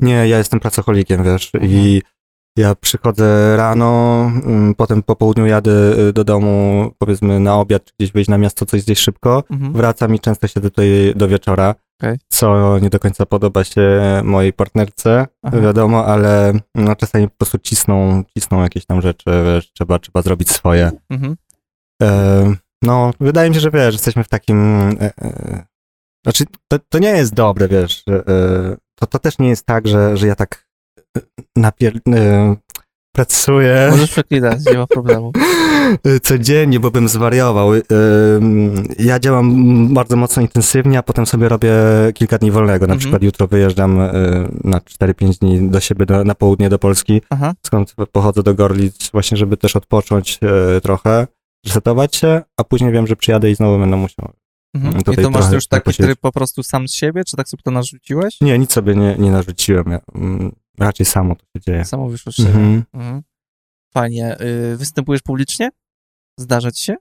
Nie, 0.00 0.28
ja 0.28 0.38
jestem 0.38 0.60
pracocholikiem, 0.60 1.24
wiesz, 1.24 1.50
Mhm. 1.54 1.72
i 1.72 2.02
ja 2.56 2.74
przychodzę 2.74 3.56
rano, 3.56 4.20
mm, 4.44 4.74
potem 4.74 5.02
po 5.02 5.16
południu 5.16 5.46
jadę 5.46 5.98
y, 5.98 6.12
do 6.12 6.24
domu, 6.24 6.90
powiedzmy 6.98 7.40
na 7.40 7.56
obiad, 7.56 7.84
czy 7.84 7.92
gdzieś 7.98 8.12
wyjść 8.12 8.30
na 8.30 8.38
miasto, 8.38 8.66
coś 8.66 8.82
zjeść 8.82 9.02
szybko, 9.02 9.44
Mhm. 9.50 9.72
wracam 9.72 10.14
i 10.14 10.20
często 10.20 10.46
siedzę 10.48 10.70
tutaj 10.70 11.12
do 11.16 11.28
wieczora, 11.28 11.74
Okej. 12.00 12.18
co 12.28 12.78
nie 12.78 12.90
do 12.90 12.98
końca 12.98 13.26
podoba 13.26 13.64
się 13.64 14.00
mojej 14.24 14.52
partnerce, 14.52 15.26
Aha. 15.42 15.60
wiadomo, 15.60 16.06
ale 16.06 16.52
no, 16.74 16.96
czasami 16.96 17.28
po 17.28 17.36
prostu 17.36 17.58
cisną, 17.58 18.24
cisną 18.38 18.62
jakieś 18.62 18.86
tam 18.86 19.02
rzeczy, 19.02 19.24
wiesz, 19.44 19.72
trzeba, 19.72 19.98
trzeba 19.98 20.22
zrobić 20.22 20.50
swoje. 20.50 20.90
Mhm. 21.10 21.36
E, 22.02 22.54
no, 22.82 23.10
wydaje 23.20 23.48
mi 23.50 23.54
się, 23.54 23.60
że 23.60 23.70
wiesz, 23.70 23.94
jesteśmy 23.94 24.24
w 24.24 24.28
takim. 24.28 24.80
E, 25.00 25.12
e, 25.22 25.64
znaczy, 26.24 26.44
to, 26.68 26.78
to 26.88 26.98
nie 26.98 27.08
jest 27.10 27.34
dobre, 27.34 27.68
wiesz. 27.68 28.04
E, 28.08 28.22
to, 28.94 29.06
to 29.06 29.18
też 29.18 29.38
nie 29.38 29.48
jest 29.48 29.66
tak, 29.66 29.88
że, 29.88 30.16
że 30.16 30.26
ja 30.26 30.34
tak 30.34 30.66
napier... 31.56 32.00
E, 32.14 32.56
pracuję 33.14 33.88
Możesz 33.90 34.10
przeklinać, 34.10 34.64
nie 34.66 34.78
ma 34.78 34.86
problemu. 34.86 35.32
codziennie, 36.22 36.80
bo 36.80 36.90
bym 36.90 37.08
zwariował. 37.08 37.74
E, 37.74 37.80
ja 38.98 39.18
działam 39.20 39.54
bardzo 39.94 40.16
mocno 40.16 40.42
intensywnie, 40.42 40.98
a 40.98 41.02
potem 41.02 41.26
sobie 41.26 41.48
robię 41.48 41.72
kilka 42.14 42.38
dni 42.38 42.50
wolnego. 42.50 42.86
Na 42.86 42.92
Mhm. 42.94 42.98
przykład 42.98 43.22
jutro 43.22 43.46
wyjeżdżam 43.46 44.00
e, 44.00 44.12
na 44.64 44.78
4-5 44.78 45.38
dni 45.38 45.70
do 45.70 45.80
siebie, 45.80 46.06
do, 46.06 46.24
na 46.24 46.34
południe 46.34 46.68
do 46.68 46.78
Polski, 46.78 47.20
Aha. 47.30 47.52
skąd 47.66 47.94
pochodzę 48.12 48.42
do 48.42 48.54
Gorlic, 48.54 49.10
właśnie, 49.10 49.36
żeby 49.36 49.56
też 49.56 49.76
odpocząć 49.76 50.38
trochę, 50.82 51.26
resetować 51.66 52.16
się, 52.16 52.42
a 52.56 52.64
później 52.64 52.92
wiem, 52.92 53.06
że 53.06 53.16
przyjadę 53.16 53.50
i 53.50 53.54
znowu 53.54 53.78
będę 53.78 53.96
musiał. 53.96 54.32
Mhm. 54.74 55.00
I 55.12 55.22
to 55.22 55.30
masz 55.30 55.52
już 55.52 55.66
tak 55.66 55.80
taki 55.80 55.84
posiedzieć. 55.84 56.06
tryb 56.06 56.20
po 56.20 56.32
prostu 56.32 56.62
sam 56.62 56.88
z 56.88 56.94
siebie, 56.94 57.24
czy 57.24 57.36
tak 57.36 57.48
sobie 57.48 57.62
to 57.62 57.70
narzuciłeś? 57.70 58.40
Nie, 58.40 58.58
nic 58.58 58.72
sobie 58.72 58.96
nie, 58.96 59.16
nie 59.18 59.30
narzuciłem. 59.30 59.84
Ja, 59.90 60.00
mm, 60.14 60.52
raczej 60.78 61.06
samo 61.06 61.34
to 61.36 61.42
się 61.56 61.60
dzieje. 61.66 61.84
Samo 61.84 62.08
wyszło 62.08 62.32
z 62.32 62.36
siebie. 62.36 62.48
Mhm. 62.48 62.82
Mhm. 62.94 63.22
Fajnie. 63.94 64.36
Y, 64.40 64.76
występujesz 64.76 65.22
publicznie? 65.22 65.70
Zdarzać 66.40 66.78
się? 66.80 66.96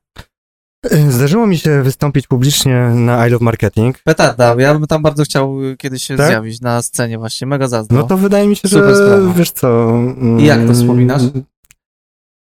E, 0.91 1.11
Zdarzyło 1.11 1.47
mi 1.47 1.57
się 1.57 1.83
wystąpić 1.83 2.27
publicznie 2.27 2.75
na 2.95 3.27
I 3.27 3.31
Love 3.31 3.45
Marketing. 3.45 3.99
Petarda, 4.03 4.55
ja 4.59 4.73
bym 4.73 4.87
tam 4.87 5.01
bardzo 5.01 5.23
chciał 5.23 5.63
y, 5.63 5.77
kiedyś 5.77 6.03
się 6.03 6.17
Tak? 6.17 6.27
zjawić 6.27 6.61
na 6.61 6.81
scenie 6.81 7.17
właśnie, 7.17 7.47
mega 7.47 7.67
zazdro. 7.67 7.97
No 7.97 8.03
to 8.07 8.17
wydaje 8.17 8.47
mi 8.47 8.55
się, 8.55 8.67
Super 8.67 8.89
że 8.89 8.95
sprawa. 8.95 9.33
wiesz 9.33 9.51
co... 9.51 9.89
mm, 9.89 10.39
I 10.39 10.45
jak 10.45 10.67
to 10.67 10.73
wspominasz? 10.73 11.21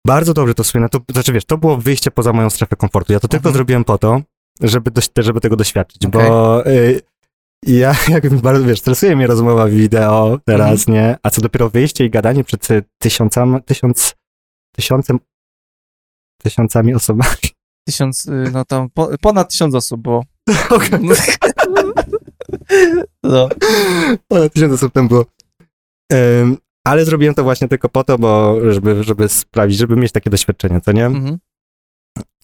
Bardzo 0.07 0.33
dobrze 0.33 0.53
to 0.53 0.63
wspominam. 0.63 0.89
To, 0.89 0.99
znaczy 1.11 1.33
wiesz, 1.33 1.45
to 1.45 1.57
było 1.57 1.77
wyjście 1.77 2.11
poza 2.11 2.33
moją 2.33 2.49
strefę 2.49 2.75
komfortu. 2.75 3.13
Ja 3.13 3.19
to 3.19 3.27
tylko 3.27 3.41
Mhm. 3.49 3.53
zrobiłem 3.55 3.83
po 3.83 3.97
to, 3.97 4.21
żeby, 4.61 4.91
doś, 4.91 5.09
żeby 5.17 5.41
tego 5.41 5.55
doświadczyć, 5.55 6.05
Okej. 6.05 6.21
bo 6.21 6.67
y, 6.67 7.01
ja 7.65 7.95
jakby 8.09 8.37
bardzo, 8.37 8.63
wiesz, 8.65 8.79
stresuje 8.79 9.15
mnie 9.15 9.27
rozmowa 9.27 9.67
wideo 9.67 10.39
teraz, 10.45 10.87
Mhm. 10.87 10.97
nie? 10.97 11.17
A 11.23 11.29
co 11.29 11.41
dopiero 11.41 11.69
wyjście 11.69 12.05
i 12.05 12.09
gadanie 12.09 12.43
przed 12.43 12.67
tysiącami, 13.01 13.63
tysiąc, 13.63 14.15
tysiącem, 14.75 15.19
tysiącami 16.43 16.93
osobami. 16.93 17.35
Tysiąc, 17.87 18.25
y, 18.25 18.31
no 18.53 18.65
tam 18.65 18.89
po, 18.89 19.09
ponad 19.21 19.51
tysiąc 19.51 19.75
osób 19.75 20.01
było. 20.01 20.23
Okej. 20.69 20.99
No. 23.23 23.49
Ponad 24.27 24.53
tysiąc 24.53 24.73
osób 24.73 24.93
tam 24.93 25.07
było. 25.07 25.25
Ym, 26.13 26.57
ale 26.87 27.05
zrobiłem 27.05 27.35
to 27.35 27.43
właśnie 27.43 27.67
tylko 27.67 27.89
po 27.89 28.03
to, 28.03 28.17
bo 28.17 28.55
żeby, 28.71 29.03
żeby 29.03 29.29
sprawić, 29.29 29.77
żeby 29.77 29.95
mieć 29.95 30.11
takie 30.11 30.29
doświadczenie, 30.29 30.81
co 30.81 30.91
nie? 30.91 31.05
Mhm. 31.05 31.37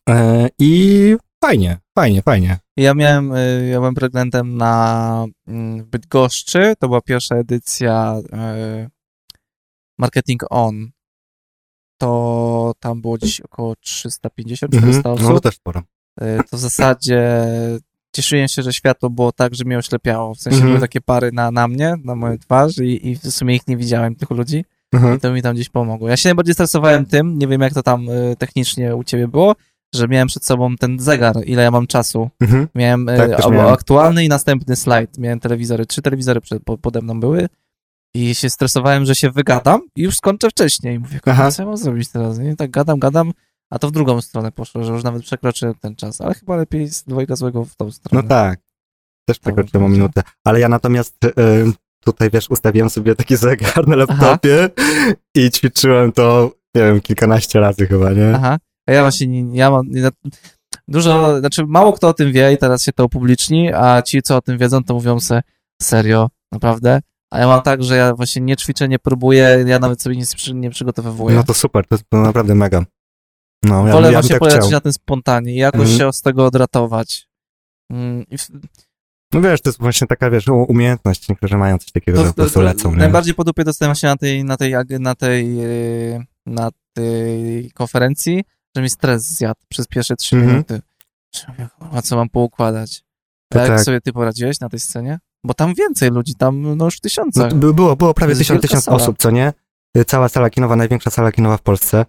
E, 0.09 0.47
I 0.59 1.16
fajnie, 1.48 1.78
fajnie, 1.96 2.22
fajnie. 2.22 2.58
Ja 2.78 2.94
miałem, 2.94 3.32
y, 3.36 3.68
ja 3.72 3.80
byłem 3.80 3.96
prelegentem 3.96 4.58
na 4.58 5.26
mm, 5.48 5.86
Bydgoszczy, 5.86 6.74
to 6.80 6.88
była 6.88 7.02
pierwsza 7.02 7.36
edycja 7.36 8.16
y, 8.86 8.89
Marketing 9.98 10.41
On. 10.50 10.89
To 11.98 12.74
tam 12.80 13.02
było 13.02 13.18
gdzieś 13.18 13.41
około 13.41 13.74
350-400 13.74 14.76
Mhm. 14.76 14.94
No 14.96 15.02
to 15.04 15.14
osób. 15.14 15.44
też 15.44 15.56
sporo. 15.56 15.82
Y, 16.22 16.39
To 16.52 16.58
w 16.58 16.60
zasadzie 16.60 17.22
cieszyłem 18.16 18.48
się, 18.48 18.64
że 18.64 18.74
światło 18.74 19.10
było 19.10 19.32
tak, 19.32 19.56
że 19.56 19.64
mnie 19.66 19.78
oślepiało. 19.78 20.34
W 20.36 20.39
sensie 20.39 20.56
Mhm. 20.58 20.72
były 20.74 20.82
takie 20.82 21.02
pary 21.02 21.32
na, 21.32 21.52
na 21.52 21.68
mnie, 21.68 21.96
na 22.04 22.16
moją 22.16 22.38
twarz 22.38 22.78
i, 22.78 23.08
i 23.10 23.16
w 23.16 23.32
sumie 23.32 23.56
ich 23.56 23.68
nie 23.68 23.78
widziałem, 23.78 24.16
tych 24.16 24.30
ludzi. 24.30 24.66
Mhm. 24.94 25.18
I 25.18 25.20
to 25.20 25.34
mi 25.34 25.41
tam 25.41 25.56
gdzieś 25.56 25.70
pomogło. 25.70 26.10
Ja 26.10 26.18
się 26.18 26.30
najbardziej 26.30 26.54
stresowałem 26.54 27.06
tym, 27.06 27.38
nie 27.39 27.48
wiem 27.48 27.62
jak 27.62 27.74
to 27.74 27.84
tam 27.84 28.08
technicznie 28.38 28.96
u 28.96 29.04
ciebie 29.04 29.28
było, 29.28 29.56
że 29.94 30.08
miałem 30.08 30.28
przed 30.28 30.46
sobą 30.46 30.76
ten 30.76 31.00
zegar, 31.00 31.36
ile 31.46 31.64
ja 31.64 31.72
mam 31.72 31.88
czasu. 31.88 32.30
Mhm. 32.41 32.68
Miałem 32.76 33.06
Tak, 33.06 33.30
e, 33.30 33.36
albo 33.38 33.52
miałem. 33.52 33.74
aktualny 33.74 34.26
i 34.26 34.30
następny 34.30 34.76
slajd. 34.76 35.18
Miałem 35.18 35.39
telewizory, 35.39 35.86
trzy 35.86 36.02
telewizory 36.02 36.41
przed, 36.41 36.64
po, 36.64 36.78
pode 36.78 37.02
mną 37.02 37.20
były 37.20 37.48
i 38.16 38.36
się 38.36 38.50
stresowałem, 38.50 39.06
że 39.06 39.16
się 39.16 39.32
wygadam 39.32 39.82
i 39.96 40.02
już 40.02 40.18
skończę 40.18 40.50
wcześniej. 40.50 41.00
Mówię, 41.00 41.20
Aha. 41.26 41.52
co 41.52 41.62
ja 41.62 41.68
mam 41.68 41.78
zrobić 41.78 42.10
teraz? 42.12 42.39
I 42.39 42.56
tak 42.56 42.72
gadam, 42.72 43.00
gadam, 43.00 43.32
a 43.70 43.80
to 43.80 43.88
w 43.88 43.91
drugą 43.91 44.22
stronę 44.22 44.52
poszło, 44.52 44.84
że 44.84 44.91
już 44.94 45.04
nawet 45.04 45.24
przekroczyłem 45.24 45.76
ten 45.76 45.96
czas. 45.96 46.22
Ale 46.22 46.34
chyba 46.34 46.56
lepiej 46.56 46.88
z 46.89 47.04
dwojga 47.04 47.36
złego 47.36 47.66
w 47.66 47.76
tą 47.76 47.86
No 47.86 47.91
stronę. 47.91 48.28
tak. 48.28 48.60
Też 49.28 49.39
przekroczyłem 49.39 49.86
o 49.86 49.89
minutę. 49.89 50.22
Ale 50.44 50.60
ja 50.60 50.70
natomiast 50.70 51.26
y, 51.26 51.32
tutaj, 52.06 52.30
wiesz, 52.30 52.50
ustawiłem 52.50 52.89
sobie 52.89 53.16
taki 53.16 53.36
zegar 53.38 53.88
na 53.88 53.96
laptopie 53.96 54.70
i 55.36 55.50
ćwiczyłem 55.52 56.12
to, 56.12 56.52
nie 56.76 56.82
wiem, 56.82 57.02
kilkanaście 57.02 57.60
razy 57.60 57.88
chyba, 57.88 58.12
nie? 58.14 58.36
Aha. 58.36 58.58
A 58.88 58.92
ja 58.92 59.02
właśnie 59.02 59.28
nie, 59.28 59.58
ja 59.58 59.72
mam. 59.72 59.88
Nie, 59.90 60.10
dużo, 60.88 61.40
znaczy 61.40 61.66
mało 61.68 61.94
kto 61.94 62.08
o 62.08 62.14
tym 62.14 62.32
wie 62.32 62.54
i 62.54 62.58
teraz 62.58 62.84
się 62.84 62.92
to 62.92 63.06
upubliczni, 63.06 63.74
a 63.74 64.02
ci, 64.02 64.22
co 64.22 64.38
o 64.38 64.42
tym 64.42 64.58
wiedzą, 64.58 64.84
to 64.84 64.94
mówią 64.94 65.20
se 65.20 65.42
serio, 65.82 66.30
naprawdę. 66.52 67.02
A 67.32 67.40
ja 67.40 67.48
mam 67.48 67.62
tak, 67.62 67.84
że 67.84 67.96
ja 67.98 68.14
właśnie 68.16 68.42
nie 68.42 68.56
ćwiczę, 68.58 68.88
nie 68.88 69.00
próbuję, 69.00 69.64
ja 69.68 69.80
nawet 69.80 70.02
sobie 70.02 70.16
nic 70.16 70.54
nie 70.54 70.70
przygotowywuję. 70.70 71.36
No 71.36 71.44
to 71.44 71.54
super, 71.54 71.88
to 71.88 71.96
jest 71.96 72.06
to 72.10 72.18
naprawdę 72.22 72.56
mega. 72.56 72.86
No, 73.64 73.88
ja, 73.88 73.94
Wolę 73.94 74.12
ja 74.12 74.22
właśnie 74.22 74.40
tak 74.40 74.50
chciał. 74.50 74.70
na 74.72 74.80
tym 74.82 74.94
spontanie 74.94 75.54
i 75.54 75.56
jakoś 75.58 75.82
Mhm. 75.92 75.98
się 76.00 76.14
z 76.14 76.22
tego 76.22 76.46
odratować. 76.46 77.28
Mm, 77.92 78.26
w- 78.38 78.50
No 79.34 79.42
wiesz, 79.42 79.62
to 79.62 79.70
jest 79.70 79.80
właśnie 79.80 80.08
taka, 80.08 80.30
wiesz, 80.30 80.48
umiejętność, 80.48 81.30
niektórzy 81.30 81.58
mają 81.58 81.78
coś 81.78 81.92
takiego, 81.92 82.22
że 82.22 82.28
po 82.28 82.34
prostu 82.34 82.62
lecą, 82.62 82.92
nie? 82.92 82.98
najbardziej 82.98 83.34
po 83.34 83.44
dupie 83.44 83.64
dostałem 83.64 83.96
się 83.96 84.08
na 84.08 84.18
tej, 84.18 84.44
na 84.44 84.58
tej, 84.58 84.74
na 85.00 85.16
tej, 85.16 85.56
yy, 85.58 86.26
na 86.46 86.70
tej 86.94 87.72
konferencji, 87.72 88.44
że 88.76 88.82
mi 88.82 88.89
stres 88.89 89.24
zjadł 89.24 89.59
przez 89.69 89.88
pierwsze 89.88 90.15
trzy 90.15 90.36
Mhm. 90.36 90.51
minuty. 90.53 90.82
Że 91.36 91.43
mówię, 91.47 91.67
kurwa, 91.80 92.01
co 92.01 92.15
mam 92.15 92.30
poukładać? 92.30 93.03
A 93.51 93.53
To 93.53 93.59
jak 93.59 93.67
tak. 93.67 93.82
sobie 93.84 94.01
ty 94.01 94.13
poradziłeś 94.13 94.59
na 94.59 94.69
tej 94.69 94.80
scenie? 94.80 95.19
Bo 95.45 95.53
tam 95.53 95.74
więcej 95.74 96.11
ludzi, 96.11 96.36
tam 96.36 96.76
no 96.78 96.86
już 96.86 96.95
w 96.95 96.99
No, 97.36 97.74
było, 97.74 97.95
było 97.95 98.13
prawie 98.13 98.36
tysiąc, 98.36 98.61
tysiąc 98.61 98.84
sala. 98.84 98.97
osób, 98.97 99.17
co 99.19 99.32
nie? 99.32 99.53
Y, 99.97 100.05
Cała 100.05 100.30
sala 100.30 100.49
kinowa, 100.49 100.76
największa 100.76 101.09
sala 101.09 101.32
kinowa 101.32 101.57
w 101.57 101.61
Polsce. 101.61 102.05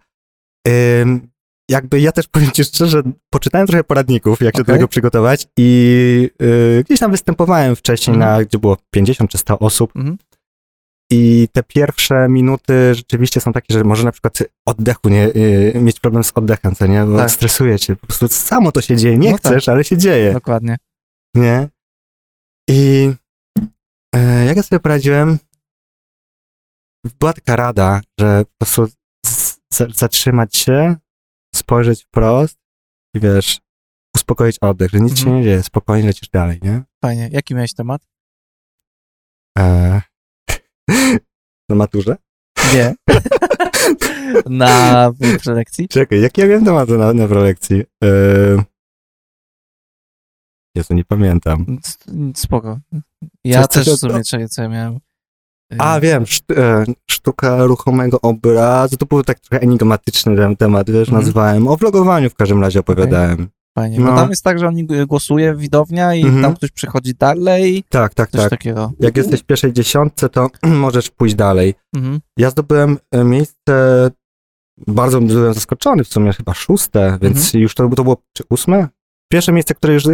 Ym, 1.03 1.29
jakby 1.71 2.01
ja 2.01 2.13
też 2.13 2.29
powiem 2.33 2.51
ci 2.51 2.65
szczerze, 2.65 3.03
poczytałem 3.31 3.67
trochę 3.67 3.85
poradników, 3.85 4.41
jak 4.41 4.57
się 4.57 4.65
do 4.65 4.73
tego 4.73 4.89
przygotować 4.89 5.47
i 5.57 6.31
y, 6.43 6.85
gdzieś 6.87 7.01
tam 7.01 7.11
występowałem 7.11 7.77
wcześniej, 7.77 8.15
Mhm. 8.17 8.33
na, 8.39 8.45
gdzie 8.45 8.59
było 8.59 8.77
50 8.91 9.31
czy 9.31 9.39
100 9.39 9.59
osób 9.59 9.97
Mhm. 9.97 10.17
I 11.17 11.49
te 11.53 11.63
pierwsze 11.63 12.29
minuty 12.29 12.95
rzeczywiście 12.95 13.41
są 13.41 13.53
takie, 13.53 13.75
że 13.75 13.85
może 13.85 14.05
na 14.05 14.13
przykład 14.13 14.39
oddechu 14.67 15.09
nie, 15.09 15.27
y, 15.27 15.73
mieć 15.81 16.01
problem 16.01 16.25
z 16.25 16.33
oddechem, 16.35 16.75
co 16.75 16.87
nie? 16.87 17.05
Bo 17.05 17.17
Tak. 17.17 17.31
stresuje 17.31 17.79
cię, 17.79 17.97
po 17.97 18.07
prostu 18.07 18.29
samo 18.29 18.73
to 18.73 18.81
się 18.81 18.97
dzieje, 18.97 19.19
nie 19.19 19.31
No 19.31 19.39
tak. 19.39 19.53
chcesz, 19.53 19.69
ale 19.69 19.85
się 19.85 19.97
dzieje. 19.99 20.33
Dokładnie. 20.33 20.77
Nie? 21.35 21.69
I 22.71 23.11
e, 24.17 24.45
jak 24.45 24.57
ja 24.57 24.63
sobie 24.63 24.81
poradziłem, 24.81 25.39
była 27.21 27.33
taka 27.33 27.57
rada, 27.57 28.01
że 28.21 28.45
po 28.45 28.65
prostu 28.67 28.87
zatrzymać 29.95 30.57
się, 30.57 30.97
spojrzeć 31.55 32.05
wprost 32.05 32.59
i 33.17 33.21
wiesz, 33.21 33.61
uspokoić 34.17 34.59
oddech, 34.61 34.91
że 34.91 35.01
nic 35.01 35.15
się 35.19 35.21
Mhm. 35.25 35.37
nie 35.37 35.45
dzieje, 35.45 35.63
spokojnie 35.63 36.07
lecisz 36.07 36.29
dalej, 36.29 36.59
nie? 36.63 36.83
Fajnie. 37.05 37.29
Jaki 37.33 37.55
miałeś 37.55 37.75
temat? 37.75 38.03
E, 39.59 40.03
na 41.69 41.77
maturze? 41.77 42.17
Nie. 42.75 42.95
na 44.47 45.13
prelekcji? 45.43 45.89
Czekaj, 45.89 46.21
jaki 46.21 46.41
ja 46.41 46.47
miałem 46.47 46.65
temat 46.65 46.89
na, 46.89 47.13
na 47.13 47.29
prelekcji? 47.29 47.83
E, 48.05 48.09
Jezu, 50.77 50.95
nie 50.95 51.05
pamiętam. 51.05 51.79
Spoko. 52.35 52.79
Ja 53.45 53.67
Coś 53.67 53.85
też 53.85 53.95
w 53.95 53.99
sumie, 53.99 54.25
czekaj, 54.25 54.49
co 54.49 54.63
ja 54.63 54.69
miałem. 54.69 54.95
Yy, 55.73 55.79
A, 55.81 56.01
wiem, 56.01 56.23
szt, 56.27 56.51
e, 56.51 56.85
sztuka 57.11 57.65
ruchomego 57.65 58.21
obrazu, 58.21 58.97
to 58.97 59.07
był 59.07 59.23
tak 59.23 59.41
trochę 59.41 59.63
enigmatyczny 59.63 60.57
temat, 60.57 60.91
wiesz, 60.91 61.09
Mhm. 61.09 61.23
nazywałem, 61.23 61.69
o 61.69 61.77
vlogowaniu 61.77 62.31
w 62.31 62.35
każdym 62.35 62.61
razie 62.61 62.81
opowiadałem. 62.81 63.49
Fajnie. 63.79 63.99
no. 64.01 64.11
Bo 64.11 64.17
tam 64.17 64.31
jest 64.31 64.45
tak, 64.45 64.59
że 64.59 64.69
oni 64.69 64.87
głosuje 65.07 65.55
widownia 65.57 66.15
i 66.15 66.23
Mhm. 66.23 66.43
tam 66.43 66.55
ktoś 66.57 66.71
przychodzi 66.71 67.15
dalej, 67.15 67.85
Tak, 67.89 68.15
tak, 68.15 68.31
tak. 68.31 68.51
takiego. 68.51 68.93
Jak 69.01 69.17
jesteś 69.17 69.41
w 69.41 69.45
pierwszej 69.45 69.73
dziesiątce, 69.73 70.29
to 70.29 70.49
możesz 70.63 71.11
pójść 71.11 71.35
dalej. 71.35 71.75
Mhm. 71.97 72.21
Ja 72.37 72.51
zdobyłem 72.51 72.99
e, 73.11 73.25
miejsce, 73.25 74.11
bardzo 74.87 75.21
byłem 75.21 75.55
zaskoczony, 75.55 76.05
w 76.05 76.09
sumie 76.09 76.33
chyba 76.33 76.55
szóste, 76.55 77.19
więc 77.23 77.37
Mhm. 77.47 77.63
już 77.63 77.75
to, 77.75 77.89
to 77.89 78.05
było, 78.05 78.17
czy 78.33 78.45
ósme? 78.51 78.89
Pierwsze 79.33 79.53
miejsce, 79.53 79.75
które 79.75 79.95
już 79.95 80.07
e, 80.07 80.11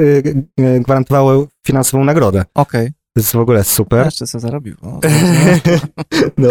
e, 0.59 0.81
gwarantowało 0.81 1.47
finansową 1.67 2.05
nagrodę. 2.05 2.45
Okej. 2.55 2.89
To 2.89 3.21
jest 3.21 3.33
w 3.33 3.37
ogóle 3.39 3.65
super. 3.65 4.05
Jeszcze 4.05 4.27
co 4.27 4.41
zarobił. 4.41 4.77
O, 4.83 5.01
No. 6.39 6.49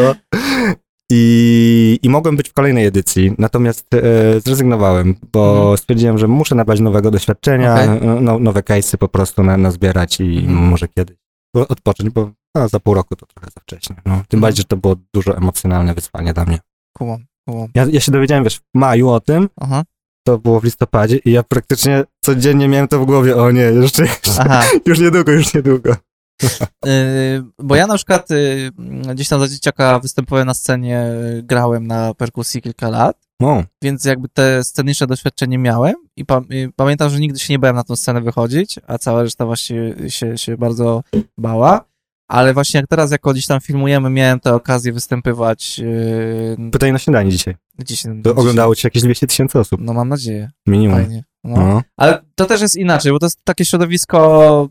I, 1.12 2.00
I 2.04 2.10
mogłem 2.10 2.36
być 2.36 2.50
w 2.50 2.54
kolejnej 2.54 2.86
edycji, 2.86 3.34
natomiast 3.38 3.94
e, 3.94 4.02
zrezygnowałem, 4.42 5.16
bo 5.34 5.58
Mhm. 5.60 5.78
stwierdziłem, 5.78 6.18
że 6.18 6.28
muszę 6.28 6.56
nabrać 6.56 6.80
nowego 6.80 7.12
doświadczenia, 7.12 7.74
Okej. 7.74 7.88
e, 7.88 8.22
no, 8.22 8.40
nowe 8.40 8.62
case'y 8.62 8.98
po 8.98 9.08
prostu 9.08 9.44
na, 9.44 9.58
nazbierać 9.58 10.20
i 10.20 10.38
Mhm. 10.38 10.58
może 10.58 10.88
kiedyś 10.88 11.18
odpocząć, 11.56 12.10
bo 12.10 12.32
a, 12.58 12.68
za 12.68 12.80
pół 12.80 12.94
roku 12.94 13.16
to 13.16 13.26
trochę 13.26 13.48
za 13.56 13.62
wcześnie. 13.62 13.96
No. 13.96 14.12
Tym 14.12 14.20
Mhm. 14.38 14.42
bardziej, 14.42 14.62
że 14.62 14.68
to 14.68 14.78
było 14.78 14.96
dużo 15.14 15.38
emocjonalne 15.38 15.94
wyzwanie 15.94 16.34
dla 16.34 16.46
mnie. 16.46 16.60
Kumam, 16.98 17.20
kumam. 17.50 17.68
Ja, 17.76 17.86
ja 17.92 18.00
się 18.00 18.12
dowiedziałem, 18.12 18.44
wiesz, 18.44 18.56
w 18.58 18.62
maju 18.74 19.10
o 19.10 19.20
tym, 19.20 19.50
Aha, 19.62 19.84
to 20.28 20.38
było 20.38 20.60
w 20.60 20.64
listopadzie 20.64 21.18
i 21.26 21.32
ja 21.32 21.44
praktycznie 21.44 22.04
codziennie 22.26 22.68
miałem 22.68 22.88
to 22.88 23.00
w 23.00 23.06
głowie, 23.06 23.36
o 23.38 23.52
nie, 23.52 23.62
jeszcze, 23.62 24.04
jeszcze 24.26 24.44
już 24.86 25.00
niedługo, 25.00 25.32
już 25.32 25.54
niedługo. 25.54 25.96
Yy, 26.86 26.92
bo 27.60 27.76
ja 27.76 27.88
na 27.88 27.96
przykład 27.96 28.30
yy, 28.30 28.72
gdzieś 29.14 29.28
tam 29.28 29.40
za 29.40 29.48
dzieciaka 29.48 30.00
występowałem 30.00 30.48
na 30.48 30.54
scenie, 30.54 31.04
grałem 31.44 31.88
na 31.88 32.14
perkusji 32.14 32.62
kilka 32.62 32.90
lat, 32.90 33.18
No, 33.40 33.64
więc 33.84 34.06
jakby 34.06 34.30
te 34.30 34.64
sceniczne 34.64 35.08
doświadczenie 35.08 35.58
miałem 35.58 35.96
i, 36.16 36.26
pa, 36.26 36.42
i 36.50 36.68
pamiętam, 36.76 37.10
że 37.10 37.20
nigdy 37.20 37.40
się 37.40 37.54
nie 37.54 37.60
bałem 37.60 37.76
na 37.76 37.84
tą 37.84 37.96
scenę 37.96 38.22
wychodzić, 38.22 38.76
a 38.88 38.98
cała 38.98 39.24
reszta 39.24 39.46
właśnie 39.46 39.96
się, 40.08 40.38
się 40.38 40.58
bardzo 40.58 41.04
bała. 41.38 41.90
Ale 42.32 42.54
właśnie 42.54 42.78
jak 42.80 42.88
teraz, 42.90 43.12
jako 43.12 43.32
gdzieś 43.34 43.46
tam 43.46 43.60
filmujemy, 43.62 44.10
miałem 44.10 44.40
tę 44.40 44.54
okazję 44.54 44.94
występywać 44.94 45.80
yy, 45.80 46.70
pytanie 46.72 46.94
na 46.94 47.00
śniadanie 47.00 47.32
dzisiaj. 47.32 47.56
gdzieś. 47.80 48.04
To 48.24 48.32
oglądało 48.32 48.76
cię 48.76 48.88
jakieś 48.88 49.04
200 49.04 49.28
tysięcy 49.28 49.60
osób, 49.60 49.82
No 49.84 49.94
mam 49.94 50.10
nadzieję, 50.10 50.52
minimum. 50.68 50.98
fajnie. 50.98 51.24
No. 51.44 51.56
No. 51.58 51.82
Ale 51.98 52.22
to 52.36 52.46
też 52.46 52.62
jest 52.62 52.76
inaczej, 52.76 53.12
bo 53.12 53.20
to 53.20 53.26
jest 53.26 53.40
takie 53.44 53.66
środowisko 53.66 54.70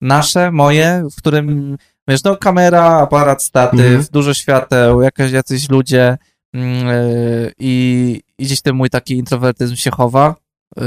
nasze, 0.00 0.50
moje, 0.52 1.06
w 1.12 1.16
którym, 1.16 1.76
wiesz, 2.08 2.24
no 2.24 2.36
kamera, 2.36 2.84
aparat, 2.84 3.42
statyw, 3.42 3.80
Mhm. 3.80 4.04
dużo 4.12 4.34
świateł, 4.34 5.02
jakaś, 5.02 5.32
jacyś 5.32 5.68
ludzie 5.68 6.18
mm, 6.54 6.86
yy, 6.86 7.52
i, 7.58 8.20
i 8.38 8.44
gdzieś 8.44 8.60
ten 8.62 8.76
mój 8.76 8.90
taki 8.90 9.14
introwertyzm 9.14 9.76
się 9.76 9.90
chowa, 9.90 10.34
yy, 10.76 10.84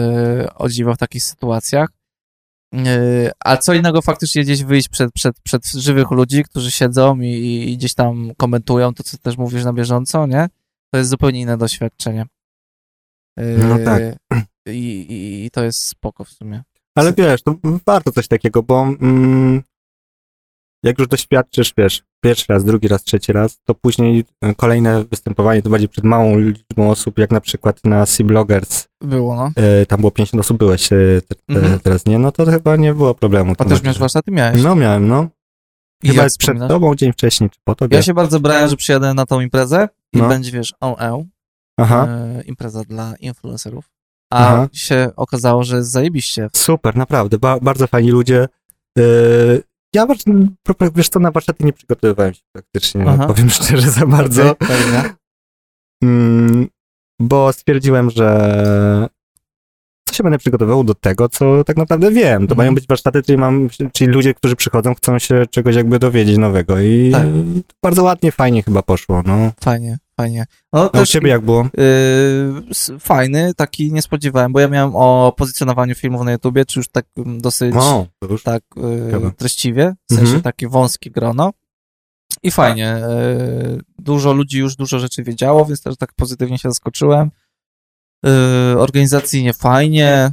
o 0.56 0.70
dziwo 0.70 0.94
w 0.94 0.98
takich 0.98 1.24
sytuacjach. 1.24 1.90
Yy, 2.74 3.32
a 3.46 3.58
co 3.58 3.74
innego 3.74 4.02
faktycznie 4.02 4.44
gdzieś 4.44 4.64
wyjść 4.64 4.90
przed, 4.90 5.12
przed, 5.12 5.40
przed 5.44 5.66
żywych 5.66 6.12
ludzi, 6.12 6.44
którzy 6.44 6.72
siedzą 6.72 7.20
i, 7.20 7.30
i 7.72 7.78
gdzieś 7.78 7.94
tam 7.94 8.32
komentują 8.38 8.94
to, 8.94 9.04
co 9.04 9.18
też 9.18 9.38
mówisz 9.38 9.64
na 9.64 9.74
bieżąco, 9.74 10.28
nie? 10.28 10.48
To 10.92 10.98
jest 10.98 11.10
zupełnie 11.10 11.42
inne 11.42 11.58
doświadczenie. 11.58 12.26
Yy, 13.38 13.58
No 13.58 13.78
tak. 13.86 14.02
I, 14.68 14.72
i, 14.72 15.46
I 15.46 15.52
to 15.52 15.64
jest 15.64 15.86
spoko 15.88 16.24
w 16.24 16.30
sumie. 16.30 16.64
Ale 16.96 17.14
wiesz, 17.14 17.44
to 17.44 17.56
warto 17.86 18.12
coś 18.12 18.28
takiego, 18.28 18.64
bo 18.64 18.82
mm, 18.84 19.62
jak 20.84 21.00
już 21.00 21.08
doświadczysz, 21.08 21.74
wiesz, 21.78 22.04
pierwszy 22.24 22.46
raz, 22.50 22.64
drugi 22.64 22.88
raz, 22.88 23.04
trzeci 23.04 23.34
raz, 23.34 23.60
to 23.64 23.76
później 23.76 24.24
e, 24.42 24.56
kolejne 24.56 25.04
występowanie 25.04 25.62
to 25.62 25.70
bardziej 25.70 25.90
przed 25.90 26.04
małą 26.06 26.40
liczbą 26.40 26.90
osób, 26.90 27.20
jak 27.20 27.32
na 27.32 27.42
przykład 27.42 27.80
na 27.84 28.06
Sea 28.06 28.26
Bloggers, 28.28 28.88
Było, 29.02 29.36
no. 29.36 29.52
e, 29.56 29.86
tam 29.86 30.00
było 30.00 30.12
50 30.12 30.40
osób, 30.42 30.58
byłeś, 30.58 30.94
e, 30.94 30.98
te, 31.28 31.36
Mhm. 31.56 31.80
teraz 31.80 32.06
nie, 32.06 32.20
no 32.20 32.32
to 32.32 32.46
chyba 32.46 32.76
nie 32.76 32.94
było 32.94 33.16
problemu. 33.16 33.54
A 33.58 33.66
też 33.66 33.84
miałeś 33.84 33.98
warsztaty? 34.00 34.32
Miałeś. 34.32 34.64
No 34.64 34.76
miałem, 34.76 35.08
no. 35.08 35.28
I 36.04 36.10
Chyba 36.10 36.24
jak 36.24 36.32
przed 36.40 36.58
tobą, 36.68 36.96
dzień 36.96 37.14
wcześniej, 37.14 37.50
czy 37.50 37.60
po 37.64 37.76
tobie. 37.76 37.98
Ja 37.98 38.04
się 38.04 38.14
bardzo 38.14 38.40
brałem, 38.40 38.70
że 38.70 38.76
przyjadę 38.78 39.14
na 39.14 39.26
tą 39.26 39.42
imprezę 39.42 39.90
i 40.14 40.18
No. 40.18 40.28
będzie, 40.28 40.52
wiesz, 40.52 40.74
OE, 40.82 41.26
Aha, 41.80 42.08
impreza 42.46 42.84
dla 42.84 43.14
influencerów. 43.20 43.93
A 44.34 44.48
Aha. 44.48 44.68
się 44.74 45.12
okazało, 45.16 45.64
że 45.64 45.76
jest 45.78 45.92
zajebiście. 45.92 46.50
super, 46.56 46.96
naprawdę, 46.96 47.40
ba, 47.40 47.60
bardzo 47.60 47.88
fajni 47.88 48.12
ludzie. 48.12 48.48
E, 48.98 49.04
ja, 49.96 50.08
wiesz 50.96 51.10
co, 51.10 51.20
na 51.20 51.32
warsztaty 51.32 51.64
nie 51.64 51.74
przygotowywałem 51.74 52.34
się 52.34 52.42
praktycznie, 52.56 53.06
Aha. 53.08 53.28
powiem 53.28 53.50
szczerze, 53.60 53.92
za 53.92 54.06
bardzo. 54.08 54.56
Fajnie. 54.64 55.14
Mm, 56.04 56.68
bo 57.22 57.54
stwierdziłem, 57.54 58.10
że 58.10 59.10
to 60.14 60.18
się 60.18 60.24
będę 60.24 60.38
przygotowywał 60.38 60.84
do 60.84 60.94
tego, 60.94 61.30
co 61.30 61.64
tak 61.64 61.78
naprawdę 61.78 62.12
wiem. 62.12 62.40
To 62.48 62.54
Mhm. 62.54 62.58
mają 62.58 62.76
być 62.76 62.88
warsztaty, 62.88 63.24
czyli, 63.24 63.38
mam, 63.38 63.70
czyli 63.94 64.12
ludzie, 64.12 64.34
którzy 64.34 64.56
przychodzą, 64.56 64.96
chcą 64.96 65.20
się 65.20 65.46
czegoś 65.52 65.76
jakby 65.76 66.00
dowiedzieć 66.00 66.38
nowego 66.38 66.80
i 66.80 67.10
Tak. 67.12 67.28
bardzo 67.84 68.04
ładnie, 68.04 68.32
fajnie 68.32 68.64
chyba 68.64 68.82
poszło, 68.82 69.22
no. 69.26 69.52
Fajnie, 69.64 69.98
fajnie. 70.18 70.46
No, 70.74 70.82
A 70.84 70.88
u 70.88 70.90
też, 70.90 71.10
ciebie 71.10 71.30
jak 71.30 71.42
było? 71.42 71.68
Yy, 71.78 73.00
fajny, 73.00 73.54
taki 73.54 73.92
nie 73.94 74.02
spodziewałem, 74.02 74.54
bo 74.54 74.60
ja 74.60 74.68
miałem 74.68 74.96
o 74.96 75.34
pozycjonowaniu 75.38 75.96
filmów 75.96 76.26
na 76.26 76.32
YouTubie, 76.32 76.66
czy 76.66 76.80
już 76.80 76.88
tak 76.88 77.06
mm, 77.18 77.42
dosyć 77.42 77.76
O, 77.78 78.06
to 78.20 78.28
już. 78.28 78.44
tak 78.44 78.64
yy, 78.78 79.32
treściwie, 79.38 79.94
w 80.10 80.14
sensie 80.14 80.24
Mhm. 80.26 80.42
takie 80.42 80.68
wąskie 80.70 81.12
grono. 81.12 81.52
I 82.44 82.52
fajnie. 82.52 82.98
Yy, 83.70 83.82
dużo 84.00 84.34
ludzi 84.34 84.60
już 84.60 84.76
dużo 84.76 85.00
rzeczy 85.00 85.24
wiedziało, 85.24 85.66
więc 85.66 85.82
też 85.82 85.98
tak 85.98 86.14
pozytywnie 86.14 86.58
się 86.58 86.70
zaskoczyłem. 86.70 87.32
Yy, 88.24 88.80
organizacyjnie 88.80 89.54
fajnie. 89.54 90.32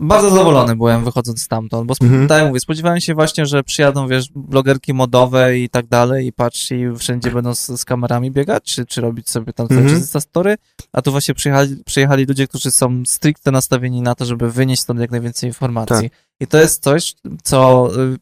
Bardzo 0.00 0.30
zadowolony 0.30 0.76
byłem 0.76 1.04
wychodząc 1.04 1.42
stamtąd, 1.42 1.86
bo 1.86 1.94
Mhm. 2.02 2.28
tak 2.28 2.46
mówię, 2.46 2.60
spodziewałem 2.60 3.00
się 3.00 3.14
właśnie, 3.14 3.46
że 3.46 3.62
przyjadą, 3.62 4.08
wiesz, 4.08 4.28
blogerki 4.34 4.94
modowe 4.94 5.58
i 5.58 5.68
tak 5.68 5.86
dalej 5.86 6.26
i 6.26 6.32
patrz 6.32 6.70
i 6.70 6.84
wszędzie 6.98 7.30
będą 7.30 7.54
z, 7.54 7.66
z 7.80 7.84
kamerami 7.84 8.30
biegać, 8.30 8.64
czy, 8.64 8.86
czy 8.86 9.00
robić 9.00 9.30
sobie 9.30 9.52
tam 9.52 9.66
Mhm. 9.70 9.86
mhm. 9.88 10.20
story, 10.20 10.56
a 10.92 11.02
tu 11.02 11.10
właśnie 11.10 11.34
przyjechali, 11.34 11.82
przyjechali 11.84 12.24
ludzie, 12.24 12.46
którzy 12.46 12.70
są 12.70 13.02
stricte 13.06 13.50
nastawieni 13.50 14.02
na 14.02 14.14
to, 14.14 14.24
żeby 14.24 14.50
wynieść 14.50 14.82
stąd 14.82 15.00
jak 15.00 15.10
najwięcej 15.10 15.50
informacji. 15.50 16.10
Tak. 16.10 16.18
I 16.40 16.46
to 16.46 16.58
jest 16.58 16.82
coś, 16.82 17.14
co 17.42 17.88
y, 18.02 18.16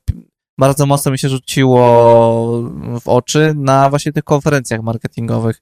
bardzo 0.59 0.87
mocno 0.87 1.13
mi 1.13 1.19
się 1.19 1.29
rzuciło 1.29 1.83
w 3.01 3.09
oczy 3.09 3.53
na 3.57 3.91
właśnie 3.91 4.13
tych 4.13 4.25
konferencjach 4.25 4.83
marketingowych. 4.83 5.61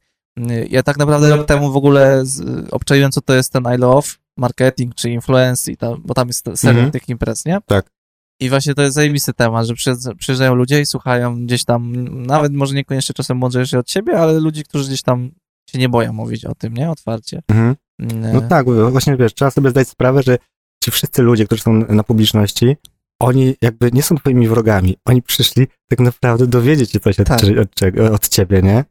Y, 0.51 0.66
Ja 0.70 0.82
tak 0.82 0.99
naprawdę 0.99 1.36
rok 1.36 1.47
temu 1.47 1.72
w 1.72 1.76
ogóle 1.76 2.26
z, 2.26 2.43
obczaiłem, 2.70 3.11
co 3.12 3.20
to 3.20 3.34
jest 3.34 3.53
ten 3.53 3.62
I 3.74 3.78
Love, 3.78 4.09
marketing 4.36 4.95
czy 4.95 5.11
influence, 5.11 5.72
i 5.72 5.76
tam, 5.76 6.03
bo 6.05 6.14
tam 6.14 6.28
jest 6.28 6.45
seria 6.55 6.70
Mhm. 6.70 6.91
tych 6.91 7.09
imprez, 7.09 7.45
nie? 7.45 7.59
Tak. 7.66 7.91
I 8.41 8.49
właśnie 8.49 8.74
to 8.74 8.82
jest 8.82 8.95
zajebisty 8.95 9.34
temat, 9.34 9.66
że 9.66 9.74
przyjeżdża- 9.74 10.14
przyjeżdżają 10.14 10.55
ludzie 10.55 10.80
i 10.80 10.86
słuchają 10.86 11.47
gdzieś 11.47 11.64
tam, 11.64 11.93
nawet 12.26 12.53
może 12.53 12.74
niekoniecznie 12.74 13.14
czasem 13.14 13.36
mądrzejsi 13.39 13.76
od 13.76 13.91
siebie, 13.91 14.18
ale 14.18 14.32
ludzi, 14.41 14.64
którzy 14.64 14.89
gdzieś 14.89 15.03
tam 15.03 15.30
się 15.70 15.78
nie 15.78 15.89
boją 15.89 16.12
mówić 16.12 16.45
o 16.45 16.55
tym, 16.55 16.74
nie? 16.74 16.91
Otwarcie. 16.91 17.43
Mhm. 17.49 17.76
Mm, 18.01 18.32
No 18.32 18.41
tak, 18.41 18.66
bo 18.66 18.91
właśnie 18.91 19.16
wiesz, 19.16 19.34
trzeba 19.34 19.51
sobie 19.51 19.70
zdać 19.70 19.89
sprawę, 19.89 20.22
że 20.22 20.39
ci 20.84 20.91
wszyscy 20.91 21.22
ludzie, 21.22 21.47
którzy 21.47 21.62
są 21.62 21.72
na 21.72 22.03
publiczności, 22.03 22.76
oni 23.20 23.55
jakby 23.62 23.91
nie 23.93 24.03
są 24.03 24.16
twoimi 24.16 24.49
wrogami. 24.49 24.97
Oni 25.05 25.22
przyszli 25.22 25.66
tak 25.89 26.01
naprawdę 26.01 26.47
dowiedzieć 26.47 26.91
się 26.91 27.01
coś 27.01 27.20
od, 27.20 27.26
Tak. 27.28 27.41
od, 27.62 27.74
czego- 27.74 28.12
od 28.12 28.28
ciebie, 28.28 28.62
nie? 28.62 28.84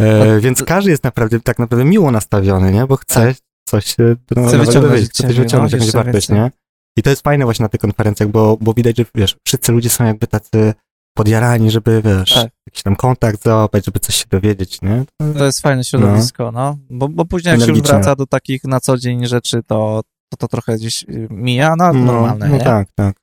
E, 0.00 0.40
więc 0.40 0.62
każdy 0.62 0.90
jest 0.90 1.04
naprawdę 1.04 1.40
tak 1.40 1.58
naprawdę 1.58 1.84
miło 1.84 2.10
nastawiony, 2.10 2.72
nie? 2.72 2.86
Bo 2.86 2.96
chce 2.96 3.34
coś 3.68 4.00
e, 4.00 4.16
no, 4.36 4.42
nowego 4.42 4.64
wyciągnąć 4.64 5.08
chce 5.08 5.22
coś 5.22 5.36
no, 5.36 5.42
wyciągnąć, 5.42 5.72
jakąś 5.72 5.92
wartość, 5.92 6.28
nie? 6.28 6.50
I 6.98 7.02
to 7.02 7.10
jest 7.10 7.22
fajne 7.22 7.44
właśnie 7.44 7.62
na 7.62 7.68
tych 7.68 7.80
konferencjach, 7.80 8.28
bo, 8.28 8.56
bo 8.60 8.74
widać, 8.74 8.96
że 8.96 9.04
wiesz, 9.14 9.36
wszyscy 9.46 9.72
ludzie 9.72 9.90
są 9.90 10.04
jakby 10.04 10.26
tacy 10.26 10.74
podjarani, 11.16 11.70
żeby, 11.70 12.02
wiesz, 12.04 12.34
Tak. 12.34 12.50
jakiś 12.66 12.82
tam 12.82 12.96
kontakt 12.96 13.42
załapać, 13.42 13.84
żeby 13.84 14.00
coś 14.00 14.14
się 14.14 14.24
dowiedzieć, 14.30 14.82
nie? 14.82 15.04
To 15.38 15.44
jest 15.44 15.60
fajne 15.60 15.84
środowisko, 15.84 16.52
no. 16.52 16.78
Bo, 16.90 17.08
bo 17.08 17.24
później 17.24 17.52
jak 17.52 17.60
się 17.60 17.70
już 17.70 17.82
wraca 17.82 18.16
do 18.16 18.26
takich 18.26 18.64
na 18.64 18.80
co 18.80 18.98
dzień 18.98 19.26
rzeczy, 19.26 19.62
to 19.66 20.02
to, 20.28 20.36
to 20.36 20.48
trochę 20.48 20.76
gdzieś 20.76 21.02
y, 21.02 21.28
mija, 21.30 21.74
no, 21.78 21.92
No, 21.92 22.04
normalne, 22.04 22.48
no 22.48 22.56
nie? 22.56 22.64
tak, 22.64 22.88
tak. 22.94 23.16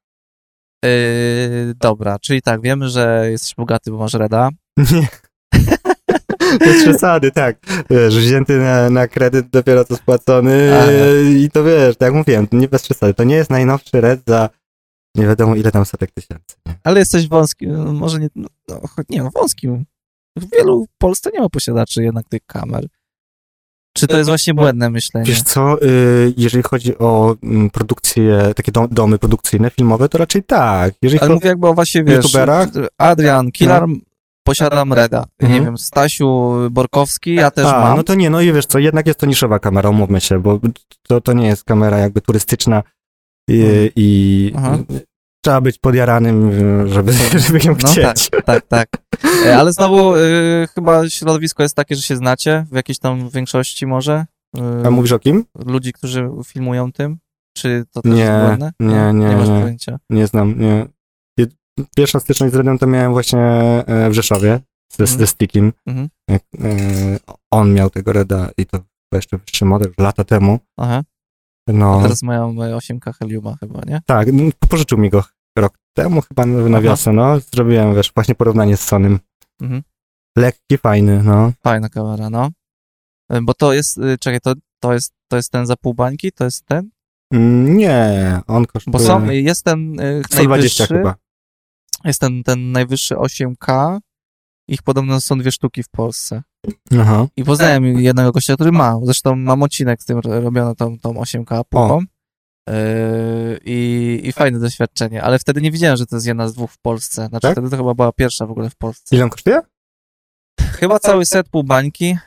Yy, 0.85 1.73
dobra, 1.75 2.19
czyli 2.19 2.41
tak, 2.41 2.61
wiemy, 2.61 2.89
że 2.89 3.27
jesteś 3.31 3.55
bogaty, 3.55 3.91
bo 3.91 3.97
masz 3.97 4.13
Reda. 4.13 4.49
Nie. 4.91 5.07
Bez 6.59 6.83
przesady, 6.83 7.31
tak. 7.31 7.57
Wiesz, 7.89 8.17
wzięty 8.17 8.57
na, 8.57 8.89
na 8.89 9.07
kredyt, 9.07 9.49
dopiero 9.49 9.85
co 9.85 9.95
spłacony 9.95 10.71
i 11.39 11.49
to 11.51 11.63
wiesz, 11.63 11.97
tak 11.97 12.07
jak 12.07 12.13
mówiłem, 12.13 12.47
nie 12.51 12.67
bez 12.67 12.83
przesady. 12.83 13.13
To 13.13 13.23
nie 13.23 13.35
jest 13.35 13.49
najnowszy 13.49 14.01
red 14.01 14.21
za 14.27 14.49
nie 15.15 15.27
wiadomo 15.27 15.55
ile 15.55 15.71
tam 15.71 15.85
setek 15.85 16.11
tysięcy. 16.11 16.55
Nie? 16.65 16.75
Ale 16.83 16.99
jesteś 16.99 17.27
wąskim, 17.27 17.71
no, 17.71 17.93
może 17.93 18.19
nie, 18.19 18.29
no, 18.35 18.47
choć 18.95 19.09
nie 19.09 19.23
no, 19.23 19.29
wąskim. 19.35 19.85
Wielu 20.53 20.85
w 20.85 20.97
Polsce 20.97 21.29
nie 21.33 21.39
ma 21.39 21.49
posiadaczy 21.49 22.03
jednak 22.03 22.29
tych 22.29 22.45
kamer. 22.45 22.87
Czy 23.97 24.07
to 24.07 24.17
jest 24.17 24.29
właśnie 24.29 24.53
błędne 24.53 24.89
myślenie? 24.89 25.25
Wiesz 25.27 25.41
co, 25.41 25.81
y, 25.81 26.33
jeżeli 26.37 26.63
chodzi 26.63 26.97
o 26.97 27.35
mm, 27.43 27.69
produkcje, 27.69 28.53
takie 28.55 28.71
dom, 28.71 28.87
domy 28.91 29.17
produkcyjne, 29.17 29.69
filmowe, 29.69 30.09
to 30.09 30.17
raczej 30.17 30.43
tak. 30.43 30.93
Jeżeli 31.01 31.19
Ale 31.19 31.29
cho- 31.29 31.33
mówię 31.33 31.47
jakby 31.47 31.67
o 31.67 31.73
właśnie, 31.73 32.03
wiesz, 32.03 32.15
youtuberach? 32.15 32.69
Adrian, 32.97 33.51
Kilar, 33.51 33.85
posiadam 34.43 34.93
Reda. 34.93 35.25
Nie 35.41 35.47
Mhm. 35.47 35.65
wiem, 35.65 35.77
Stasiu 35.77 36.51
Borkowski, 36.71 37.35
ja 37.35 37.51
też 37.51 37.65
A, 37.65 37.79
mam. 37.81 37.97
no 37.97 38.03
to 38.03 38.15
nie, 38.15 38.29
no 38.29 38.41
i 38.41 38.53
wiesz 38.53 38.65
co, 38.65 38.79
jednak 38.79 39.07
jest 39.07 39.19
to 39.19 39.25
niszowa 39.25 39.59
kamera, 39.59 39.89
umówmy 39.89 40.21
się, 40.21 40.39
bo 40.39 40.59
to, 41.07 41.21
to 41.21 41.33
nie 41.33 41.47
jest 41.47 41.63
kamera 41.63 41.97
jakby 41.97 42.21
turystyczna 42.21 42.83
i, 43.49 43.61
Mhm. 43.61 43.89
i 43.95 44.53
trzeba 45.45 45.61
być 45.61 45.79
podjaranym, 45.79 46.51
żeby, 46.89 47.13
żeby 47.47 47.59
ją 47.65 47.71
No 47.71 47.75
tak, 47.75 47.89
chcieć. 48.17 48.29
tak, 48.45 48.67
tak. 48.67 48.89
E, 49.45 49.57
Ale 49.57 49.73
znowu 49.77 50.15
y, 50.15 50.67
chyba 50.75 51.09
środowisko 51.09 51.63
jest 51.63 51.75
takie, 51.75 51.95
że 51.95 52.01
się 52.01 52.15
znacie 52.15 52.65
w 52.71 52.75
jakiejś 52.75 52.99
tam 52.99 53.29
większości 53.29 53.85
może. 53.87 54.25
Y, 54.57 54.87
A 54.87 54.91
mówisz 54.91 55.11
o 55.11 55.19
kim? 55.19 55.45
ludzi, 55.65 55.93
którzy 55.93 56.29
filmują 56.45 56.91
tym? 56.91 57.17
Czy 57.57 57.85
to 57.91 58.01
też 58.01 58.11
Nie, 58.13 58.19
jest 58.21 58.45
błędne? 58.45 58.71
nie, 58.79 58.95
nie, 59.13 59.29
Nie 59.29 59.35
masz 59.35 59.49
nie. 59.49 59.61
pojęcia. 59.61 59.97
Nie 60.09 60.27
znam, 60.27 60.59
nie. 60.59 60.85
Pierwsza 61.95 62.19
styczność 62.19 62.53
z 62.53 62.55
Redem 62.55 62.77
to 62.77 62.87
miałem 62.87 63.11
właśnie 63.11 63.39
e, 63.87 64.09
w 64.09 64.13
Rzeszowie 64.13 64.59
ze, 64.91 65.03
Mhm. 65.03 65.19
ze 65.19 65.27
Stickiem. 65.27 65.73
Mhm. 65.85 66.09
Jak, 66.29 66.41
e, 66.63 66.67
on 67.51 67.73
miał 67.73 67.89
tego 67.89 68.13
Reda 68.13 68.49
i 68.57 68.65
to 68.65 68.77
chyba 68.77 68.87
jeszcze 69.17 69.37
wyższy 69.37 69.65
model, 69.65 69.93
lata 69.97 70.23
temu. 70.23 70.59
Aha. 70.77 71.01
No, 71.67 71.99
A 71.99 72.01
teraz 72.01 72.23
mają 72.23 72.49
e, 72.63 72.75
8K 72.77 73.13
Heliuma 73.19 73.55
chyba, 73.59 73.81
nie? 73.87 74.01
tak, 74.05 74.27
pożyczył 74.69 74.97
mi 74.97 75.09
go 75.09 75.23
rok 75.57 75.73
temu 75.97 76.21
chyba 76.21 76.45
na 76.45 76.81
wiosnę, 76.81 77.13
no. 77.13 77.39
Zrobiłem, 77.53 77.95
wiesz, 77.95 78.11
właśnie 78.15 78.35
porównanie 78.35 78.77
z 78.77 78.81
Sonym. 78.81 79.19
Mhm. 79.61 79.81
Lekki, 80.37 80.77
fajny, 80.77 81.23
no. 81.23 81.51
Fajna 81.63 81.89
kamera, 81.89 82.29
no. 82.29 82.49
E, 83.31 83.41
Bo 83.41 83.53
to 83.53 83.73
jest, 83.73 83.97
y, 83.97 84.17
czekaj, 84.17 84.39
to, 84.41 84.53
to, 84.79 84.93
jest, 84.93 85.13
to 85.31 85.37
jest 85.37 85.51
ten 85.51 85.65
za 85.65 85.75
pół 85.75 85.93
bańki? 85.93 86.31
To 86.31 86.43
jest 86.45 86.65
ten? 86.65 86.89
Mm, 87.33 87.77
Nie, 87.77 88.39
on 88.47 88.65
kosztuje 88.65 88.91
Bo 88.91 88.99
są, 88.99 89.25
jest 89.29 89.63
ten 89.65 89.99
y, 89.99 90.21
120 90.25 90.37
najwyższy, 90.49 90.87
chyba. 90.87 91.15
Jest 92.07 92.21
ten, 92.21 92.43
ten 92.43 92.71
najwyższy 92.71 93.15
8K. 93.15 93.97
Ich 94.67 94.81
podobno 94.81 95.21
są 95.21 95.37
dwie 95.37 95.51
sztuki 95.51 95.83
w 95.83 95.89
Polsce. 95.89 96.43
Aha. 96.99 97.27
I 97.37 97.43
poznałem 97.43 97.85
jednego 97.99 98.31
gościa, 98.31 98.53
który 98.55 98.71
ma. 98.71 98.99
Zresztą 99.03 99.35
mam 99.35 99.63
odcinek 99.63 100.01
z 100.01 100.05
tym 100.05 100.19
ro- 100.19 100.41
robiony 100.41 100.75
tą, 100.75 100.99
tą 100.99 101.13
8K 101.13 101.61
półką. 101.69 101.99
Yy, 102.69 103.59
i, 103.65 104.21
I 104.23 104.31
fajne 104.31 104.59
doświadczenie, 104.59 105.23
ale 105.23 105.39
wtedy 105.39 105.61
nie 105.61 105.71
wiedziałem, 105.71 105.97
że 105.97 106.05
to 106.05 106.15
jest 106.15 106.27
jedna 106.27 106.47
z 106.47 106.53
dwóch 106.53 106.71
w 106.71 106.77
Polsce. 106.77 107.27
Znaczy 107.27 107.41
Tak? 107.41 107.51
wtedy 107.51 107.69
to 107.69 107.77
chyba 107.77 107.93
była 107.93 108.11
pierwsza 108.11 108.45
w 108.45 108.51
ogóle 108.51 108.69
w 108.69 108.75
Polsce. 108.75 109.15
Ile 109.15 109.23
on 109.23 109.29
kosztuje? 109.29 109.59
Chyba 110.61 110.99
cały 110.99 111.25
set 111.25 111.49
pół 111.49 111.63
bańki. 111.63 112.17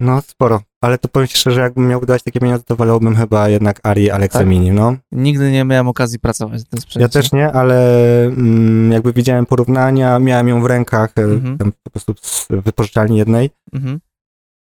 No, 0.00 0.20
sporo. 0.20 0.62
Ale 0.80 0.98
to 0.98 1.08
powiem 1.08 1.28
ci 1.28 1.38
szczerze, 1.38 1.60
jakbym 1.60 1.88
miał 1.88 2.00
wydawać 2.00 2.22
takie 2.22 2.40
pieniądze, 2.40 2.64
to 2.64 2.76
wolałbym 2.76 3.16
chyba 3.16 3.48
jednak 3.48 3.80
Ari 3.82 4.10
Alexa 4.10 4.38
Tak? 4.38 4.48
Mini, 4.48 4.70
no. 4.70 4.96
Nigdy 5.12 5.50
nie 5.52 5.64
miałem 5.64 5.88
okazji 5.88 6.18
pracować 6.18 6.62
w 6.62 6.68
tym 6.68 6.80
sprzęcie. 6.80 7.00
Ja 7.02 7.08
też 7.08 7.32
nie, 7.32 7.52
ale 7.52 8.24
mm, 8.24 8.92
jakby 8.92 9.12
widziałem 9.12 9.46
porównania, 9.46 10.18
miałem 10.18 10.48
ją 10.48 10.62
w 10.62 10.66
rękach, 10.66 11.12
e, 11.18 11.22
Mhm. 11.22 11.58
tam 11.58 11.72
po 11.82 11.90
prostu 11.90 12.14
z 12.22 12.46
wypożyczalni 12.50 13.18
jednej 13.18 13.50
Mhm. 13.72 14.00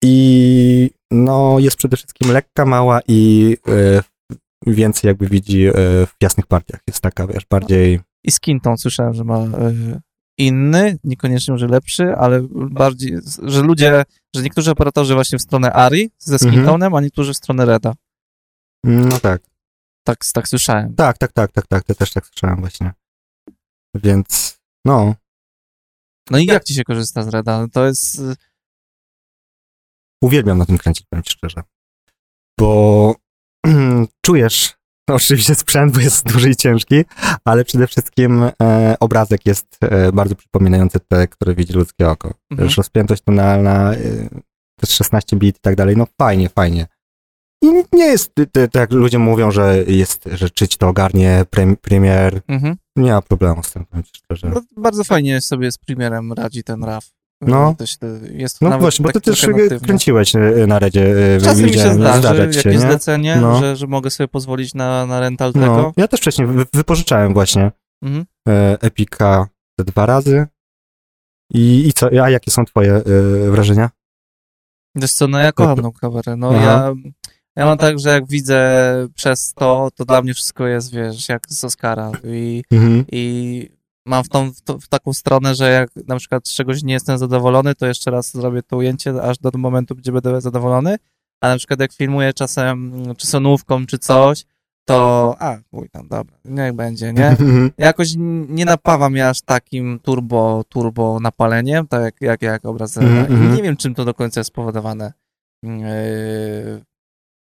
i 0.03 0.89
no 1.11 1.55
jest 1.59 1.77
przede 1.77 1.97
wszystkim 1.97 2.31
lekka, 2.31 2.65
mała 2.65 2.99
i 3.07 3.57
e, 3.67 4.01
więcej 4.73 5.07
jakby 5.09 5.27
widzi 5.27 5.67
e, 5.67 5.73
w 6.05 6.13
jasnych 6.21 6.45
partiach. 6.47 6.79
Jest 6.87 7.01
taka, 7.01 7.27
wiesz, 7.27 7.45
bardziej... 7.49 7.99
I 8.23 8.31
skin 8.31 8.59
tą 8.59 8.77
słyszałem, 8.77 9.13
że 9.13 9.23
ma 9.23 9.39
y, 9.43 9.49
inny, 10.37 10.97
niekoniecznie 11.03 11.51
może 11.51 11.67
lepszy, 11.67 12.15
ale 12.15 12.41
bardziej, 12.51 13.17
że 13.43 13.61
ludzie, 13.61 14.03
że 14.35 14.41
niektórzy 14.43 14.71
operatorzy 14.71 15.13
właśnie 15.13 15.39
w 15.39 15.41
stronę 15.41 15.73
Ari 15.73 16.11
ze 16.17 16.33
Mhm. 16.35 16.51
skintonem, 16.51 16.95
a 16.95 17.01
niektórzy 17.01 17.33
w 17.33 17.37
stronę 17.37 17.65
Reda. 17.65 17.93
No 18.83 19.19
tak, 19.19 19.41
Tak, 20.03 20.19
tak 20.33 20.47
słyszałem. 20.47 20.95
tak, 20.95 21.17
tak, 21.17 21.31
tak, 21.31 21.51
tak, 21.51 21.67
tak, 21.67 21.83
to 21.83 21.95
też 21.95 22.13
tak 22.13 22.25
słyszałem 22.25 22.59
właśnie. 22.59 22.93
Więc, 23.95 24.59
no, 24.85 25.15
No 26.31 26.37
i 26.37 26.45
jak 26.45 26.63
ci 26.63 26.73
się 26.73 26.83
korzysta 26.83 27.23
z 27.23 27.27
Reda? 27.27 27.67
To 27.73 27.85
jest... 27.85 28.19
y, 28.19 28.35
uwielbiam 30.23 30.57
na 30.57 30.65
tym 30.65 30.77
kręcić, 30.77 31.05
powiem 31.09 31.23
ci 31.23 31.33
szczerze. 31.33 31.63
Bo 32.59 33.15
czujesz, 34.25 34.73
no 35.09 35.15
oczywiście 35.15 35.55
sprzęt, 35.55 35.93
bo 35.93 35.99
jest 35.99 36.33
duży 36.33 36.49
i 36.49 36.55
ciężki, 36.55 37.05
ale 37.45 37.65
przede 37.65 37.87
wszystkim 37.87 38.43
e, 38.61 38.95
obrazek 38.99 39.45
jest 39.45 39.77
e, 39.81 40.11
bardzo 40.11 40.35
przypominający 40.35 40.99
te, 41.07 41.27
które 41.27 41.55
widzi 41.55 41.73
ludzkie 41.73 42.09
oko. 42.09 42.33
Mhm. 42.51 42.69
Rozpiętość 42.77 43.23
tonalna, 43.23 43.93
e, 43.93 43.97
też 44.79 44.89
16 44.89 45.35
bit 45.37 45.57
i 45.57 45.59
tak 45.61 45.75
dalej, 45.75 45.97
no 45.97 46.07
fajnie, 46.21 46.49
fajnie. 46.49 46.87
I 47.63 47.67
nie 47.93 48.05
jest, 48.05 48.31
tak 48.53 48.75
jak 48.75 48.91
ludzie 48.91 49.19
mówią, 49.19 49.51
że 49.51 49.83
jest, 49.87 50.29
że 50.31 50.49
czyć 50.49 50.77
to 50.77 50.87
ogarnie 50.87 51.45
prem, 51.49 51.75
premier, 51.75 52.41
Mhm. 52.47 52.75
nie 52.95 53.11
ma 53.11 53.21
problemu 53.21 53.63
z 53.63 53.71
tym, 53.71 53.85
powiem 53.85 54.03
szczerze. 54.15 54.49
No, 54.49 54.61
bardzo 54.77 55.03
fajnie 55.03 55.41
sobie 55.41 55.71
z 55.71 55.77
Premierem 55.77 56.33
radzi 56.33 56.63
ten 56.63 56.83
RAW. 56.83 57.18
No. 57.41 57.75
To 57.77 57.85
się, 57.85 57.97
jest 58.31 58.61
No 58.61 58.79
właśnie, 58.79 59.03
bo 59.03 59.09
ty 59.09 59.13
tak 59.13 59.23
też 59.23 59.47
natywnie. 59.47 59.79
kręciłeś 59.79 60.35
e, 60.35 60.39
na 60.67 60.79
Redzie, 60.79 61.35
e, 61.35 61.41
Czasem 61.41 61.65
mi 61.65 61.73
się 61.73 61.93
zdarzy 61.93 62.27
się, 62.27 62.35
jakieś 62.35 62.65
nie? 62.65 62.79
zlecenie, 62.79 63.35
No. 63.35 63.59
że, 63.59 63.75
że 63.75 63.87
mogę 63.87 64.09
sobie 64.11 64.27
pozwolić 64.27 64.73
na, 64.73 65.05
na 65.05 65.19
rental 65.19 65.53
tego. 65.53 65.65
No, 65.65 65.93
ja 65.97 66.07
też 66.07 66.19
wcześniej 66.19 66.47
wy, 66.47 66.65
wypożyczałem 66.73 67.33
właśnie 67.33 67.71
Mhm. 68.03 68.25
e, 68.49 68.77
Epika 68.81 69.47
dwa 69.79 70.05
razy. 70.05 70.47
I, 71.53 71.87
I 71.87 71.93
co, 71.93 72.07
a 72.23 72.29
jakie 72.29 72.51
są 72.51 72.65
twoje 72.65 72.93
e, 72.95 73.03
wrażenia? 73.51 73.89
Wiesz 74.95 75.11
co, 75.13 75.27
no 75.27 75.39
ja 75.39 75.51
kocham 75.51 75.81
tą 75.81 75.91
kamerę. 75.91 76.35
No 76.35 76.49
Aha. 76.55 76.63
ja, 76.65 76.93
ja 77.55 77.65
mam 77.65 77.77
tak, 77.77 77.99
że 77.99 78.09
jak 78.09 78.27
widzę 78.27 78.81
przez 79.15 79.53
to, 79.53 79.89
to 79.95 80.05
dla 80.05 80.21
mnie 80.21 80.33
wszystko 80.33 80.67
jest, 80.67 80.93
wiesz, 80.93 81.29
jak 81.29 81.41
z 81.49 81.63
Oscara. 81.63 82.11
I, 82.23 82.63
Mhm. 82.71 83.05
i 83.11 83.69
mam 84.09 84.23
w, 84.23 84.29
tą, 84.29 84.51
w, 84.53 84.61
to, 84.61 84.79
w 84.79 84.87
taką 84.87 85.13
stronę, 85.13 85.55
że 85.55 85.69
jak 85.69 86.07
na 86.07 86.15
przykład 86.15 86.47
z 86.47 86.53
czegoś 86.53 86.83
nie 86.83 86.93
jestem 86.93 87.17
zadowolony, 87.17 87.75
to 87.75 87.87
jeszcze 87.87 88.11
raz 88.11 88.31
zrobię 88.31 88.63
to 88.63 88.77
ujęcie 88.77 89.21
aż 89.21 89.37
do 89.37 89.51
momentu, 89.53 89.95
gdzie 89.95 90.11
będę 90.11 90.41
zadowolony. 90.41 90.97
A 91.41 91.47
na 91.47 91.57
przykład 91.57 91.79
jak 91.79 91.93
filmuję 91.93 92.33
czasem, 92.33 92.93
mm, 92.93 93.15
czy 93.15 93.27
sonówką, 93.27 93.85
czy 93.85 93.97
coś, 93.97 94.45
to 94.85 95.35
a, 95.39 95.57
uj, 95.71 95.89
tam, 95.89 96.07
dobra, 96.07 96.37
niech 96.45 96.73
będzie, 96.73 97.13
nie? 97.13 97.37
Jakoś 97.77 98.13
nie 98.49 98.65
napawa 98.65 99.09
mnie 99.09 99.29
aż 99.29 99.41
takim 99.41 99.99
turbo, 99.99 100.63
turbo 100.69 101.19
napaleniem, 101.19 101.87
tak 101.87 102.01
jak, 102.01 102.21
jak, 102.21 102.41
jak 102.41 102.65
obraz 102.65 102.97
Mhm. 102.97 103.29
I 103.29 103.33
mhm. 103.33 103.55
nie 103.55 103.63
wiem, 103.63 103.77
czym 103.77 103.95
to 103.95 104.05
do 104.05 104.13
końca 104.13 104.39
jest 104.39 104.47
spowodowane. 104.47 105.13
Yy, 105.63 105.71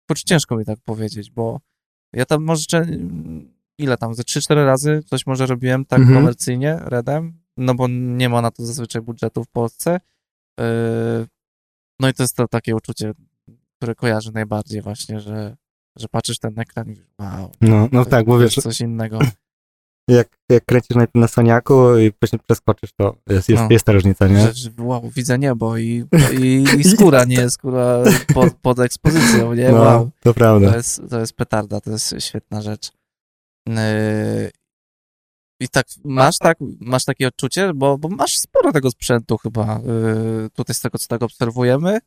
choć 0.08 0.22
ciężko 0.22 0.56
mi 0.56 0.64
tak 0.64 0.78
powiedzieć, 0.84 1.30
bo 1.30 1.60
ja 2.12 2.24
tam 2.24 2.44
może, 2.44 2.86
ile 3.78 3.96
tam, 3.96 4.14
ze 4.14 4.22
3-4 4.22 4.54
razy 4.64 5.02
coś 5.06 5.26
może 5.26 5.46
robiłem 5.46 5.84
tak 5.84 5.98
Mhm. 6.00 6.18
komercyjnie, 6.18 6.78
redem, 6.84 7.38
no 7.56 7.74
bo 7.74 7.88
nie 7.88 8.28
ma 8.28 8.42
na 8.42 8.50
to 8.50 8.64
zazwyczaj 8.66 9.02
budżetu 9.02 9.44
w 9.44 9.48
Polsce. 9.48 10.00
Yy, 10.58 10.64
no 12.00 12.08
i 12.08 12.14
to 12.14 12.22
jest 12.22 12.36
to 12.36 12.48
takie 12.48 12.76
uczucie, 12.76 13.12
które 13.76 13.94
kojarzę 13.94 14.30
najbardziej 14.34 14.82
właśnie, 14.82 15.20
że, 15.20 15.56
że 15.96 16.08
patrzysz 16.08 16.38
ten 16.38 16.58
ekran 16.58 16.90
i 16.90 16.96
wow, 17.18 17.50
No, 17.60 17.88
no 17.92 18.04
tak, 18.04 18.26
bo 18.26 18.38
wiesz, 18.38 18.54
coś 18.54 18.80
innego. 18.80 19.18
jak, 20.08 20.28
jak 20.50 20.64
kręcisz 20.64 20.96
najpierw 20.96 21.14
na 21.14 21.28
Soniaku 21.28 21.98
i 21.98 22.12
później 22.12 22.40
przeskoczysz, 22.44 22.92
to 22.92 23.16
jest, 23.28 23.48
jest, 23.48 23.62
No. 23.62 23.68
jest 23.70 23.84
ta 23.86 23.92
różnica, 23.92 24.26
nie? 24.28 24.40
że, 24.40 24.52
że 24.54 24.70
wow, 24.78 25.10
widzę 25.16 25.38
niebo 25.38 25.76
i, 25.78 26.04
i, 26.40 26.64
i 26.78 26.84
skóra 26.94 27.24
nie 27.24 27.36
jest 27.36 27.54
skóra 27.54 28.02
pod, 28.34 28.54
pod 28.54 28.78
ekspozycją, 28.78 29.54
nie? 29.54 29.70
No, 29.72 29.78
Wow. 29.82 30.10
to 30.20 30.34
prawda. 30.34 30.70
To 30.70 30.76
jest, 30.76 31.02
to 31.10 31.20
jest 31.20 31.32
petarda, 31.32 31.80
to 31.80 31.90
jest 31.90 32.14
świetna 32.18 32.62
rzecz. 32.62 32.92
Yy, 33.68 34.50
I 35.60 35.68
tak, 35.68 35.86
masz 36.04 36.38
tak, 36.38 36.58
masz 36.80 37.04
takie 37.04 37.28
odczucie, 37.28 37.72
bo, 37.74 37.98
bo 37.98 38.08
masz 38.08 38.38
sporo 38.38 38.72
tego 38.72 38.90
sprzętu 38.90 39.36
chyba, 39.36 39.80
yy, 39.86 40.50
tutaj 40.50 40.74
z 40.74 40.80
tego, 40.80 40.98
co 40.98 41.08
tak 41.08 41.22
obserwujemy 41.22 42.00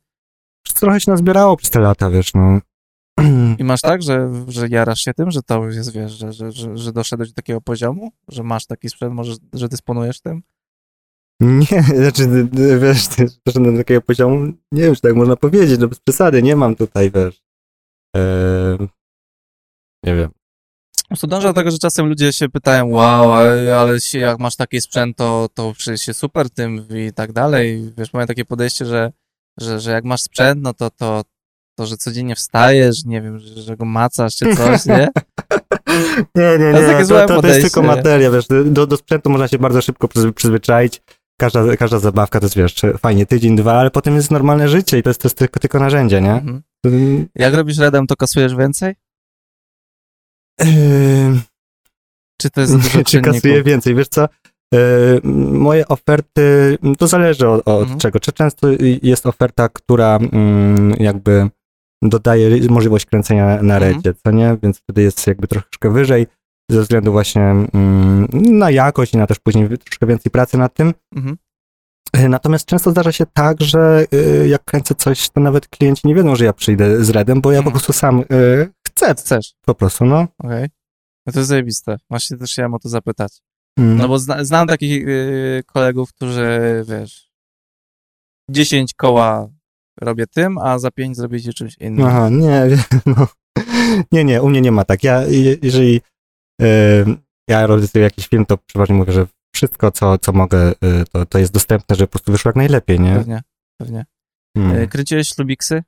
Trochę 0.73 0.99
się 0.99 1.11
nazbierało 1.11 1.57
przez 1.57 1.69
te 1.69 1.79
lata, 1.79 2.09
wiesz, 2.09 2.33
no. 2.33 2.59
i 3.59 3.63
masz 3.63 3.81
tak, 3.81 4.01
że, 4.01 4.29
że 4.47 4.67
jarasz 4.67 4.99
się 4.99 5.13
tym, 5.13 5.31
że 5.31 5.43
to 5.43 5.63
już 5.63 5.75
jest, 5.75 5.93
wiesz, 5.93 6.11
że, 6.11 6.33
że, 6.33 6.51
że, 6.51 6.77
że 6.77 6.93
doszedłeś 6.93 7.29
do 7.29 7.35
takiego 7.35 7.61
poziomu, 7.61 8.11
że 8.27 8.43
masz 8.43 8.65
taki 8.65 8.89
sprzęt, 8.89 9.13
może, 9.13 9.35
że 9.53 9.69
dysponujesz 9.69 10.21
tym? 10.21 10.41
Nie, 11.41 11.83
znaczy, 12.01 12.47
wiesz, 12.81 13.07
doszedłem 13.45 13.73
do 13.73 13.81
takiego 13.81 14.01
poziomu, 14.01 14.53
nie 14.71 14.83
wiem, 14.83 14.95
czy 14.95 15.01
tak 15.01 15.15
można 15.15 15.35
powiedzieć, 15.35 15.79
no 15.79 15.87
bez 15.87 15.99
przesady, 15.99 16.43
nie 16.43 16.55
mam 16.55 16.75
tutaj, 16.75 17.11
wiesz, 17.11 17.43
nie 20.03 20.15
wiem. 20.15 20.36
Prostu 21.07 21.27
dążę 21.27 21.47
do 21.47 21.53
tego, 21.53 21.71
że 21.71 21.77
czasem 21.77 22.07
ludzie 22.09 22.33
się 22.33 22.49
pytają, 22.49 22.89
wow, 22.89 23.33
ale, 23.33 23.77
ale 23.77 23.99
się, 24.01 24.19
jak 24.19 24.39
masz 24.39 24.55
taki 24.55 24.81
sprzęt, 24.81 25.17
to, 25.17 25.49
to 25.53 25.73
przecież 25.77 26.01
się 26.01 26.13
super 26.13 26.49
tym 26.49 26.85
i 27.07 27.13
tak 27.13 27.31
dalej. 27.31 27.93
Wiesz, 27.97 28.13
mają 28.13 28.27
takie 28.27 28.45
podejście, 28.45 28.85
że, 28.85 29.11
że, 29.59 29.79
że 29.79 29.91
jak 29.91 30.03
masz 30.03 30.21
sprzęt, 30.21 30.61
no 30.61 30.73
to, 30.73 30.89
to, 30.89 31.23
to, 31.77 31.85
że 31.85 31.97
codziennie 31.97 32.35
wstajesz, 32.35 33.05
nie 33.05 33.21
wiem, 33.21 33.39
że, 33.39 33.61
że 33.61 33.77
go 33.77 33.85
macasz 33.85 34.35
czy 34.35 34.55
coś, 34.55 34.85
nie? 34.85 35.07
Nie, 36.35 36.57
nie, 36.59 36.71
To 36.71 36.79
jest 36.79 36.99
nie, 36.99 37.05
to, 37.05 37.21
to, 37.21 37.27
to 37.27 37.35
podejście, 37.35 37.61
jest 37.61 37.75
tylko 37.75 37.87
materia, 37.87 38.31
wiesz, 38.31 38.47
do, 38.65 38.87
do 38.87 38.97
sprzętu 38.97 39.29
można 39.29 39.47
się 39.47 39.57
bardzo 39.59 39.81
szybko 39.81 40.07
przyzwy- 40.07 40.33
przyzwyczaić, 40.33 41.01
każda, 41.39 41.77
każda 41.77 41.99
zabawka 41.99 42.39
to 42.39 42.45
jest, 42.45 42.55
wiesz, 42.55 42.75
fajnie, 42.99 43.25
tydzień, 43.25 43.55
dwa, 43.55 43.73
ale 43.73 43.91
potem 43.91 44.15
jest 44.15 44.31
normalne 44.31 44.67
życie 44.67 44.97
i 44.97 45.03
to 45.03 45.09
jest, 45.09 45.21
to 45.21 45.27
jest 45.27 45.37
tylko, 45.37 45.59
tylko 45.59 45.79
narzędzie, 45.79 46.21
nie? 46.21 46.31
Mhm. 46.33 46.61
Jak 47.35 47.53
robisz 47.53 47.77
redem, 47.77 48.07
to 48.07 48.15
kasujesz 48.15 48.55
więcej? 48.55 48.95
Yy, 50.61 51.39
Czy 52.41 52.49
to 52.49 52.61
jest 52.61 52.73
dużo 52.75 52.89
czy 52.89 53.03
czynników? 53.03 53.63
więcej, 53.65 53.95
wiesz 53.95 54.07
co? 54.07 54.27
Yy, 54.73 54.79
moje 55.53 55.87
oferty, 55.87 56.77
to 56.97 57.07
zależy 57.07 57.49
od, 57.49 57.61
od 57.67 57.81
Mhm. 57.81 57.99
czego. 57.99 58.19
Czy 58.19 58.31
często 58.31 58.67
jest 59.01 59.25
oferta, 59.25 59.69
która 59.69 60.15
mm, 60.33 60.93
jakby 60.99 61.49
dodaje 62.03 62.67
możliwość 62.69 63.05
kręcenia 63.05 63.45
na 63.45 63.75
Mhm. 63.75 63.81
redzie, 63.83 64.13
co 64.23 64.31
nie? 64.31 64.57
Więc 64.63 64.79
wtedy 64.79 65.01
jest 65.01 65.27
jakby 65.27 65.47
troszeczkę 65.47 65.91
wyżej 65.91 66.27
ze 66.71 66.81
względu 66.81 67.11
właśnie 67.11 67.41
mm, 67.43 68.27
na 68.33 68.71
jakość 68.71 69.13
i 69.13 69.17
na 69.17 69.27
też 69.27 69.39
później 69.39 69.69
troszkę 69.77 70.05
więcej 70.07 70.31
pracy 70.31 70.57
nad 70.57 70.73
tym. 70.73 70.93
Mhm. 71.15 71.37
Yy, 72.15 72.29
Natomiast 72.29 72.65
często 72.65 72.91
zdarza 72.91 73.11
się 73.11 73.25
tak, 73.33 73.61
że 73.61 74.05
yy, 74.11 74.47
jak 74.47 74.63
kręcę 74.65 74.95
coś, 74.95 75.29
to 75.29 75.41
nawet 75.41 75.67
klienci 75.67 76.07
nie 76.07 76.15
wiedzą, 76.15 76.35
że 76.35 76.45
ja 76.45 76.53
przyjdę 76.53 77.03
z 77.05 77.09
redem, 77.09 77.41
bo 77.41 77.51
ja 77.51 77.57
po 77.57 77.59
Mhm. 77.59 77.71
prostu 77.71 77.93
sam 77.93 78.17
yy, 78.29 78.69
chcę 78.97 79.15
Chcesz, 79.15 79.53
po 79.65 79.75
prostu, 79.75 80.05
no. 80.05 80.27
okej. 80.43 80.69
No 81.25 81.33
to 81.33 81.39
jest 81.39 81.49
zajebiste. 81.49 81.97
Właśnie 82.09 82.37
też 82.37 82.51
chciałem 82.51 82.73
o 82.73 82.79
to 82.79 82.89
zapytać. 82.89 83.41
Mm. 83.79 83.97
No 83.97 84.07
bo 84.07 84.19
zna, 84.19 84.43
znam 84.43 84.67
takich 84.67 85.07
yy, 85.07 85.63
kolegów, 85.65 86.13
którzy, 86.13 86.83
wiesz, 86.87 87.29
10 88.49 88.93
koła 88.93 89.49
robię 90.01 90.27
tym, 90.27 90.57
a 90.57 90.79
za 90.79 90.91
5 90.91 91.17
zrobicie 91.17 91.53
czymś 91.53 91.77
innym. 91.77 92.05
Aha, 92.05 92.29
nie, 92.43 92.61
no. 93.05 93.27
nie, 94.11 94.23
nie, 94.23 94.41
u 94.41 94.49
mnie 94.49 94.61
nie 94.61 94.71
ma 94.71 94.85
tak. 94.85 95.03
Ja, 95.03 95.21
je- 95.21 95.57
jeżeli 95.61 96.01
e, 96.61 96.67
ja 97.49 97.67
realizuję 97.67 98.03
jakiś 98.03 98.27
film, 98.27 98.45
to 98.45 98.57
przeważnie 98.57 98.95
mówię, 98.95 99.13
że 99.13 99.27
wszystko, 99.55 99.91
co, 99.91 100.17
co 100.17 100.31
mogę, 100.31 100.67
e, 100.67 101.05
to, 101.11 101.25
to 101.25 101.39
jest 101.39 101.53
dostępne, 101.53 101.95
żeby 101.95 102.07
po 102.07 102.11
prostu 102.11 102.31
wyszło 102.31 102.49
jak 102.49 102.55
najlepiej, 102.55 102.99
nie? 102.99 103.15
Pewnie, 103.15 103.41
pewnie. 103.81 104.05
Mm. 104.57 104.75
Yy, 104.77 104.87
Kręciłeś 104.87 105.29
ślubiksy? 105.29 105.83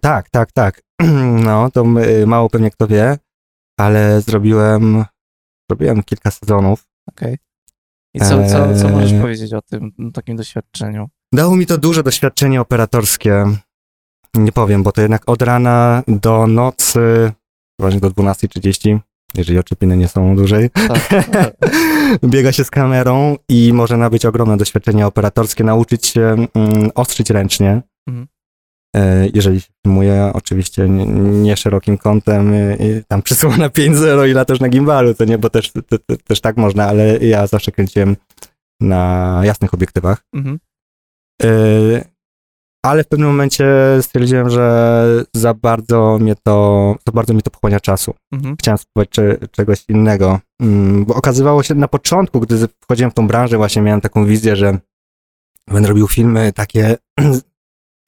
Tak, 0.00 0.30
tak, 0.30 0.52
tak. 0.52 0.82
No, 1.44 1.70
to 1.70 1.82
e, 1.82 2.26
mało 2.26 2.50
pewnie 2.50 2.70
kto 2.70 2.86
wie, 2.86 3.18
ale 3.78 4.20
zrobiłem, 4.20 5.04
zrobiłem 5.70 6.02
kilka 6.02 6.30
sezonów. 6.30 6.88
Okej. 7.08 7.36
I 8.14 8.20
co, 8.20 8.48
co, 8.48 8.74
co 8.80 8.88
możesz 8.88 9.12
Eee. 9.12 9.20
powiedzieć 9.20 9.52
o 9.52 9.62
tym 9.62 9.92
no, 9.98 10.10
takim 10.10 10.36
doświadczeniu? 10.36 11.08
Dało 11.34 11.56
mi 11.56 11.66
to 11.66 11.78
duże 11.78 12.02
doświadczenie 12.02 12.60
operatorskie. 12.60 13.44
Nie 14.34 14.52
powiem, 14.52 14.82
bo 14.82 14.92
to 14.92 15.00
jednak 15.00 15.22
od 15.26 15.42
rana 15.42 16.02
do 16.08 16.46
nocy, 16.46 17.32
właśnie 17.80 18.00
do 18.00 18.10
12.30, 18.10 18.98
jeżeli 19.34 19.58
oczepiny 19.58 19.96
nie 19.96 20.08
są 20.08 20.36
dłużej, 20.36 20.70
Tak. 20.70 21.08
biega 22.32 22.52
się 22.52 22.64
z 22.64 22.70
kamerą 22.70 23.36
i 23.48 23.72
może 23.72 23.96
nabyć 23.96 24.26
ogromne 24.26 24.56
doświadczenie 24.56 25.06
operatorskie, 25.06 25.64
nauczyć 25.64 26.06
się 26.06 26.46
mm, 26.54 26.90
ostrzyć 26.94 27.30
ręcznie. 27.30 27.82
Mhm. 28.08 28.26
E, 28.98 29.28
Jeżeli 29.34 29.60
się 29.60 29.68
filmuje, 29.86 30.30
oczywiście 30.34 30.88
nie, 30.88 31.06
nie 31.42 31.56
szerokim 31.56 31.98
kątem, 31.98 32.54
y, 32.54 33.04
tam 33.08 33.22
przysłona 33.22 33.68
5.0 33.68 34.28
i 34.28 34.32
latasz 34.32 34.60
na 34.60 34.68
gimbalu, 34.68 35.14
to 35.14 35.24
nie, 35.24 35.38
bo 35.38 35.50
też, 35.50 35.72
te, 35.72 35.98
te, 35.98 36.16
też 36.16 36.40
tak 36.40 36.56
można, 36.56 36.86
ale 36.86 37.18
ja 37.18 37.46
zawsze 37.46 37.72
kręciłem 37.72 38.16
na 38.80 39.40
jasnych 39.44 39.74
obiektywach. 39.74 40.22
Mhm. 40.34 40.58
Yy, 41.42 42.04
ale 42.86 43.04
w 43.04 43.08
pewnym 43.08 43.28
momencie 43.28 43.66
stwierdziłem, 44.00 44.50
że 44.50 45.04
za 45.34 45.54
bardzo 45.54 46.18
mnie 46.20 46.34
to, 46.42 46.94
za 47.06 47.12
bardzo 47.12 47.34
mi 47.34 47.42
to 47.42 47.50
pochłania 47.50 47.80
czasu. 47.80 48.14
Mhm. 48.32 48.56
Chciałem 48.56 48.78
spróbować 48.78 49.08
cze, 49.10 49.38
czegoś 49.50 49.84
innego, 49.88 50.40
Mm, 50.62 51.04
bo 51.04 51.14
okazywało 51.14 51.62
się 51.62 51.74
na 51.74 51.88
początku, 51.88 52.40
gdy 52.40 52.68
wchodziłem 52.82 53.10
w 53.10 53.14
tą 53.14 53.26
branżę, 53.26 53.56
właśnie 53.56 53.82
miałem 53.82 54.00
taką 54.00 54.24
wizję, 54.24 54.56
że 54.56 54.78
będę 55.68 55.88
robił 55.88 56.08
filmy 56.08 56.52
takie 56.52 56.96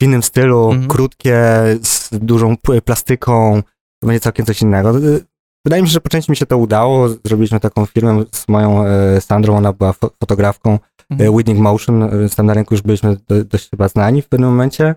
w 0.01 0.03
innym 0.05 0.23
stylu, 0.23 0.71
Mhm. 0.71 0.89
krótkie, 0.89 1.39
z 1.83 2.09
dużą 2.13 2.57
plastyką, 2.85 3.63
to 4.03 4.07
będzie 4.07 4.21
całkiem 4.21 4.47
coś 4.47 4.63
innego. 4.63 4.99
Yy, 4.99 5.25
Wydaje 5.65 5.83
mi 5.83 5.89
się, 5.89 5.93
że 5.93 6.01
po 6.01 6.09
części 6.09 6.33
mi 6.33 6.37
się 6.37 6.47
to 6.47 6.59
udało. 6.59 7.09
Zrobiliśmy 7.09 7.61
taką 7.61 7.87
firmę 7.87 8.25
z 8.33 8.49
moją 8.49 8.85
e, 8.87 9.21
Sandrą, 9.21 9.57
ona 9.57 9.73
była 9.73 9.91
fo- 9.93 10.11
fotografką. 10.21 10.79
Mhm. 11.11 11.31
E, 11.35 11.37
Winning 11.39 11.59
Motion, 11.61 12.03
e, 12.03 12.19
więc 12.19 12.37
tam 12.37 12.47
na 12.47 12.55
rynku 12.55 12.75
już 12.75 12.83
byliśmy 12.83 13.17
do, 13.29 13.45
dość 13.45 13.71
chyba 13.71 13.89
znani 13.89 14.23
w 14.23 14.29
pewnym 14.29 14.51
momencie, 14.51 14.95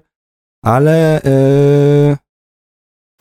ale 0.66 1.22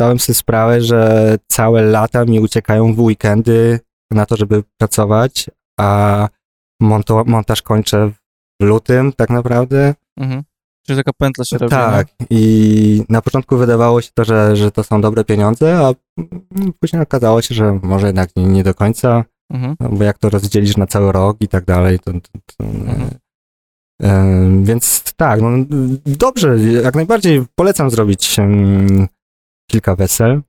dałem 0.00 0.18
sobie 0.18 0.34
sprawę, 0.34 0.80
że 0.80 1.36
całe 1.50 1.82
lata 1.82 2.24
mi 2.24 2.40
uciekają 2.40 2.94
w 2.94 3.00
weekendy 3.00 3.80
na 4.10 4.26
to, 4.26 4.36
żeby 4.36 4.62
pracować, 4.78 5.50
a 5.80 6.28
montaż 7.26 7.62
kończę 7.62 8.10
w 8.60 8.64
lutym 8.64 9.12
tak 9.12 9.30
naprawdę. 9.30 9.94
Mhm. 10.20 10.42
Czyli 10.86 10.98
taka 10.98 11.12
pętla 11.12 11.44
się 11.44 11.58
robi. 11.58 11.70
tak, 11.70 12.06
i 12.30 13.04
na 13.08 13.22
początku 13.22 13.56
wydawało 13.56 14.00
się 14.00 14.10
to, 14.14 14.24
że, 14.24 14.56
że 14.56 14.70
to 14.70 14.84
są 14.84 15.00
dobre 15.00 15.24
pieniądze, 15.24 15.78
a 15.78 15.92
później 16.80 17.02
okazało 17.02 17.42
się, 17.42 17.54
że 17.54 17.78
może 17.82 18.06
jednak 18.06 18.36
nie, 18.36 18.44
nie 18.44 18.64
do 18.64 18.74
końca. 18.74 19.24
Mhm. 19.52 19.76
No, 19.80 19.88
bo 19.88 20.04
jak 20.04 20.18
to 20.18 20.30
rozdzielisz 20.30 20.76
na 20.76 20.86
cały 20.86 21.12
rok 21.12 21.36
i 21.40 21.48
tak 21.48 21.64
dalej, 21.64 21.98
to, 21.98 22.12
to, 22.12 22.20
to 22.56 22.64
Mhm. 22.64 23.10
E, 24.02 24.64
więc 24.64 25.02
tak, 25.16 25.40
no, 25.40 25.48
dobrze, 26.06 26.58
jak 26.58 26.94
najbardziej 26.94 27.44
polecam 27.54 27.90
zrobić 27.90 28.36
kilka 29.70 29.96
wesel. 29.96 30.42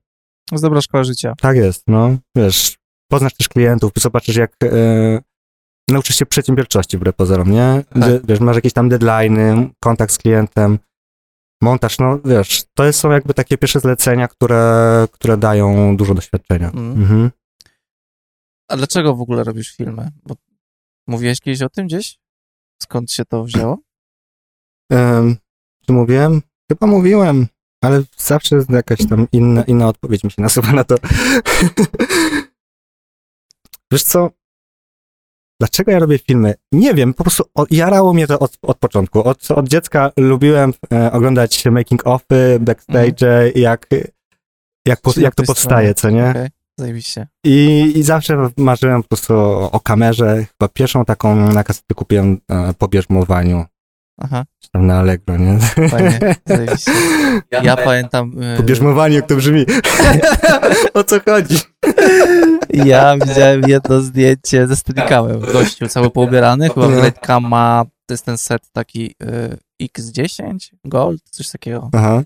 To 0.48 0.54
jest 0.54 0.64
dobra 0.64 0.80
szkoła 0.80 1.04
życia. 1.04 1.34
Tak 1.40 1.56
jest, 1.56 1.84
no, 1.86 2.16
wiesz, 2.36 2.76
poznasz 3.10 3.34
też 3.34 3.48
klientów, 3.48 3.92
zobaczysz 3.98 4.36
jak 4.36 4.56
e, 4.64 5.20
nauczysz 5.90 6.16
się 6.16 6.26
przedsiębiorczości 6.26 6.96
wbrew 6.98 7.16
pozorom, 7.16 7.50
nie? 7.50 7.84
Tak. 7.90 8.00
De, 8.00 8.20
wiesz, 8.24 8.40
masz 8.40 8.56
jakieś 8.56 8.72
tam 8.72 8.88
deadline'y, 8.88 9.70
kontakt 9.80 10.12
z 10.12 10.18
klientem, 10.18 10.78
montaż, 11.62 11.98
no 11.98 12.18
wiesz, 12.24 12.62
to 12.74 12.92
są 12.92 13.10
jakby 13.10 13.34
takie 13.34 13.58
pierwsze 13.58 13.80
zlecenia, 13.80 14.28
które, 14.28 15.06
które 15.12 15.36
dają 15.36 15.96
dużo 15.96 16.14
doświadczenia. 16.14 16.70
Mm. 16.70 17.02
Mhm. 17.02 17.30
A 18.68 18.76
dlaczego 18.76 19.14
w 19.14 19.20
ogóle 19.20 19.44
robisz 19.44 19.76
filmy? 19.76 20.10
Bo 20.26 20.34
mówiłeś 21.06 21.40
kiedyś 21.40 21.62
o 21.62 21.68
tym 21.68 21.86
gdzieś? 21.86 22.18
Skąd 22.82 23.12
się 23.12 23.24
to 23.24 23.44
wzięło? 23.44 23.78
Em, 24.92 25.36
czy 25.86 25.92
mówiłem? 25.92 26.42
Chyba 26.68 26.86
mówiłem, 26.86 27.46
ale 27.82 28.02
zawsze 28.16 28.64
jakaś 28.68 29.06
tam 29.08 29.26
inna, 29.32 29.62
inna 29.62 29.88
odpowiedź 29.88 30.24
mi 30.24 30.30
się 30.30 30.42
nasuwa 30.42 30.72
na 30.72 30.84
to. 30.84 30.94
Wiesz 33.92 34.02
co? 34.02 34.30
Dlaczego 35.64 35.92
ja 35.92 35.98
robię 35.98 36.18
filmy? 36.18 36.54
Nie 36.72 36.94
wiem, 36.94 37.14
po 37.14 37.24
prostu 37.24 37.44
jarało 37.70 38.12
mnie 38.12 38.26
to 38.26 38.38
od, 38.38 38.58
od 38.62 38.78
początku. 38.78 39.24
Od, 39.24 39.50
od 39.50 39.68
dziecka 39.68 40.10
lubiłem 40.16 40.72
e, 40.92 41.12
oglądać 41.12 41.64
making-offy, 41.64 42.58
backstage, 42.60 43.52
jak, 43.54 43.86
jak, 44.86 45.00
po, 45.00 45.12
jak 45.16 45.34
to 45.34 45.42
powstaje, 45.42 45.94
co 45.94 46.10
nie? 46.10 46.30
Okej, 46.30 46.48
zajebiście. 46.78 47.26
I, 47.44 47.92
I 47.96 48.02
zawsze 48.02 48.50
marzyłem 48.56 49.02
po 49.02 49.08
prostu 49.08 49.34
o, 49.34 49.70
o 49.70 49.80
kamerze. 49.80 50.44
Chyba 50.50 50.68
pierwszą 50.68 51.04
taką 51.04 51.36
na 51.36 51.64
kasety 51.64 51.94
kupiłem 51.94 52.40
e, 52.50 52.74
po 52.78 52.88
bierzmowaniu, 52.88 53.64
Aha, 54.18 54.44
czy 54.60 54.68
tam 54.70 54.86
na 54.86 54.98
Allegro, 54.98 55.36
nie? 55.36 55.58
fajnie, 55.88 56.34
zajebiście. 56.46 56.92
Ja 57.62 57.76
pamiętam... 57.76 58.42
y, 58.42 58.56
Po 58.56 58.62
bierzmowaniu, 58.62 59.14
jak 59.14 59.26
to 59.26 59.36
brzmi. 59.36 59.66
o 60.94 61.04
co 61.04 61.20
chodzi? 61.20 61.56
Ja 62.72 63.16
widziałem 63.26 63.62
jedno 63.68 64.00
zdjęcie 64.00 64.66
ze 64.66 64.76
Steadicamem. 64.76 65.40
Gościu 65.40 65.88
cały 65.88 66.10
poubierany, 66.10 66.68
chyba. 66.68 66.88
Gradecam 66.88 67.48
ma, 67.48 67.84
to 68.06 68.14
jest 68.14 68.24
ten 68.24 68.38
set 68.38 68.62
taki 68.72 69.14
y, 69.82 69.88
X10 69.98 70.56
Gold, 70.84 71.22
coś 71.30 71.48
takiego. 71.50 71.90
Aha. 71.92 72.22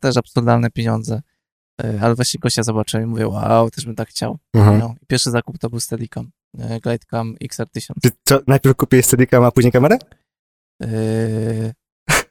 Też 0.00 0.16
absurdalne 0.16 0.70
pieniądze. 0.70 1.22
Y, 1.84 1.98
ale 2.02 2.14
właśnie 2.14 2.40
gościa 2.40 2.62
zobaczyłem 2.62 3.06
i 3.06 3.10
mówię, 3.10 3.28
wow, 3.28 3.70
też 3.70 3.86
bym 3.86 3.94
tak 3.94 4.08
chciał. 4.08 4.38
aha. 4.56 4.72
No. 4.80 4.94
Pierwszy 5.06 5.30
zakup 5.30 5.58
to 5.58 5.70
był 5.70 5.80
Steadicam. 5.80 6.30
Gladecam 6.82 7.34
XR1000. 7.44 7.92
Czy 8.02 8.10
co, 8.24 8.40
najpierw 8.46 8.76
kupiłeś 8.76 9.06
Steadicam, 9.06 9.44
a 9.44 9.50
później 9.50 9.72
kamerę? 9.72 9.98
Yy... 10.80 11.72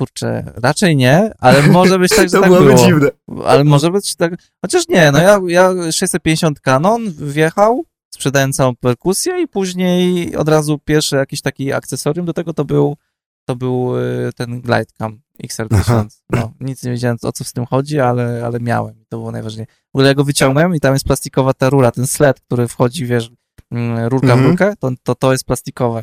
Kurczę, 0.00 0.52
raczej 0.56 0.96
nie, 0.96 1.32
ale 1.38 1.62
może 1.62 1.98
być 1.98 2.10
tak, 2.16 2.28
że 2.28 2.30
to 2.36 2.40
tak 2.40 2.50
byłoby 2.50 2.74
było. 2.74 2.86
dziwne. 2.86 3.10
Ale 3.44 3.64
może 3.64 3.90
być 3.90 4.14
tak. 4.16 4.34
Chociaż 4.64 4.88
nie, 4.88 5.12
no 5.12 5.18
ja, 5.22 5.40
ja 5.46 5.92
650 5.92 6.60
Canon 6.60 7.12
wjechał, 7.12 7.84
sprzedałem 8.14 8.52
całą 8.52 8.76
perkusję 8.76 9.42
i 9.42 9.48
później 9.48 10.36
od 10.36 10.48
razu 10.48 10.78
pierwszy 10.84 11.16
jakiś 11.16 11.40
taki 11.42 11.72
akcesorium 11.72 12.26
do 12.26 12.32
tego 12.32 12.52
to 12.54 12.64
był 12.64 12.96
to 13.44 13.56
był 13.56 13.98
y, 13.98 14.30
ten 14.36 14.60
Glidecam 14.60 15.20
Aha. 15.42 15.48
XR1000. 15.48 16.06
No, 16.30 16.52
nic 16.60 16.82
nie 16.82 16.90
wiedziałem 16.90 17.16
o 17.22 17.32
co 17.32 17.44
z 17.44 17.52
tym 17.52 17.66
chodzi, 17.66 18.00
ale, 18.00 18.42
ale 18.46 18.60
miałem 18.60 19.00
i 19.00 19.06
to 19.06 19.16
było 19.18 19.32
najważniejsze. 19.32 19.72
W 19.72 19.96
ogóle 19.96 20.08
ja 20.08 20.14
go 20.14 20.24
wyciągnąłem 20.24 20.74
i 20.74 20.80
tam 20.80 20.92
jest 20.92 21.04
plastikowa 21.04 21.54
ta 21.54 21.70
rura, 21.70 21.90
ten 21.90 22.06
sled, 22.06 22.40
który 22.40 22.68
wchodzi, 22.68 23.06
wiesz, 23.06 23.30
mm, 23.70 24.06
rurka 24.08 24.26
w 24.26 24.30
Mhm. 24.30 24.48
rurkę, 24.48 24.74
to, 24.78 24.90
to, 25.02 25.14
to 25.14 25.32
jest 25.32 25.44
plastikowe. 25.44 26.02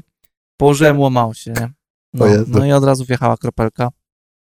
Położyłem, 0.60 1.00
łamało 1.00 1.34
się, 1.34 1.52
nie? 1.52 1.70
No, 2.14 2.26
no 2.48 2.66
i 2.66 2.72
od 2.72 2.84
razu 2.84 3.06
wjechała 3.06 3.38
kropelka. 3.38 3.90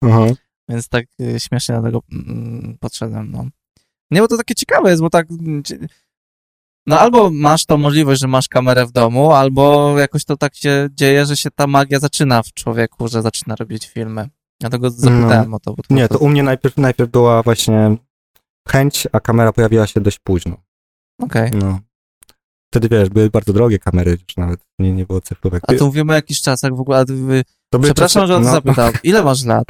Aha. 0.05 0.27
Więc 0.69 0.89
tak 0.89 1.05
y, 1.21 1.41
śmiesznie 1.41 1.75
do 1.75 1.83
tego 1.83 2.01
mm, 2.12 2.77
podszedłem, 2.81 3.31
no. 3.31 3.45
Nie, 4.11 4.21
bo 4.21 4.29
to 4.29 4.37
takie 4.37 4.55
ciekawe 4.55 4.91
jest, 4.91 5.03
bo 5.03 5.11
tak... 5.11 5.31
mm, 5.31 5.62
No 6.87 7.01
albo 7.01 7.31
masz 7.31 7.67
tą 7.67 7.77
możliwość, 7.77 8.21
że 8.21 8.29
masz 8.29 8.49
kamerę 8.49 8.87
w 8.87 8.93
domu, 8.93 9.33
albo 9.33 9.95
jakoś 9.99 10.25
to 10.25 10.37
tak 10.37 10.55
się 10.55 10.89
dzieje, 10.93 11.27
że 11.27 11.37
się 11.37 11.51
ta 11.51 11.67
magia 11.67 11.99
zaczyna 11.99 12.43
w 12.43 12.53
człowieku, 12.53 13.09
że 13.09 13.23
zaczyna 13.23 13.57
robić 13.57 13.87
filmy. 13.87 14.29
Dlatego 14.61 14.91
zapytałem 14.91 15.55
o 15.55 15.61
to. 15.61 15.75
Bo 15.75 15.83
Nie, 15.91 16.09
to 16.09 16.19
u 16.19 16.29
mnie 16.29 16.43
najpierw, 16.43 16.77
najpierw 16.77 17.11
była 17.11 17.43
właśnie 17.43 17.97
chęć, 18.69 19.09
a 19.12 19.21
kamera 19.21 19.53
pojawiła 19.53 19.87
się 19.87 20.01
dość 20.01 20.19
późno. 20.19 20.57
Okej. 21.21 21.51
No. 21.51 21.81
Wtedy 22.77 22.89
wiesz, 22.89 23.09
były 23.09 23.31
bardzo 23.31 23.53
drogie 23.53 23.79
kamery, 23.79 24.11
już 24.11 24.37
nawet 24.37 24.61
nie, 24.79 24.93
nie 24.93 25.07
było 25.07 25.20
cyfrówek. 25.20 25.62
A 25.68 25.74
tu 25.74 25.87
mówimy 25.87 26.12
o 26.12 26.14
jakichś 26.14 26.41
czasach 26.41 26.74
w 26.77 26.81
ogóle, 26.81 27.05
To 27.07 27.12
były 27.12 27.43
przepraszam, 27.85 28.22
czasy- 28.22 28.27
że 28.27 28.35
o 28.37 28.39
to 28.39 28.45
no. 28.45 28.53
zapytałem. 28.53 28.93
Ile 29.03 29.22
masz 29.22 29.45
lat? 29.45 29.64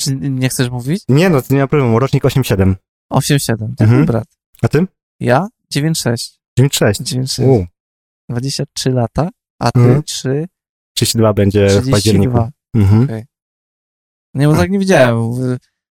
Czy 0.00 0.16
nie 0.16 0.48
chcesz 0.48 0.70
mówić? 0.70 1.02
Nie 1.08 1.30
no, 1.30 1.42
to 1.42 1.54
nie 1.54 1.60
ma 1.60 1.66
problemu, 1.66 1.98
rocznik 1.98 2.24
8-7. 2.24 2.74
8-7, 3.12 3.56
tak, 3.76 3.88
Mhm. 3.88 4.06
brat. 4.06 4.24
A 4.62 4.68
ty? 4.68 4.86
Ja? 5.20 5.48
9-6. 5.74 6.38
9-6. 6.58 7.02
9-6. 7.02 7.44
U, 7.48 7.66
23 8.28 8.90
lata, 8.90 9.28
a 9.60 9.70
ty 9.72 9.80
Mhm. 9.80 10.02
3, 10.02 10.46
32 10.96 11.32
będzie 11.32 11.68
w 11.80 11.90
październiku. 11.90 12.32
32. 12.32 12.50
Mhm. 12.74 13.22
Nie, 14.34 14.46
bo 14.46 14.56
tak 14.56 14.70
nie 14.70 14.78
widziałem. 14.78 15.16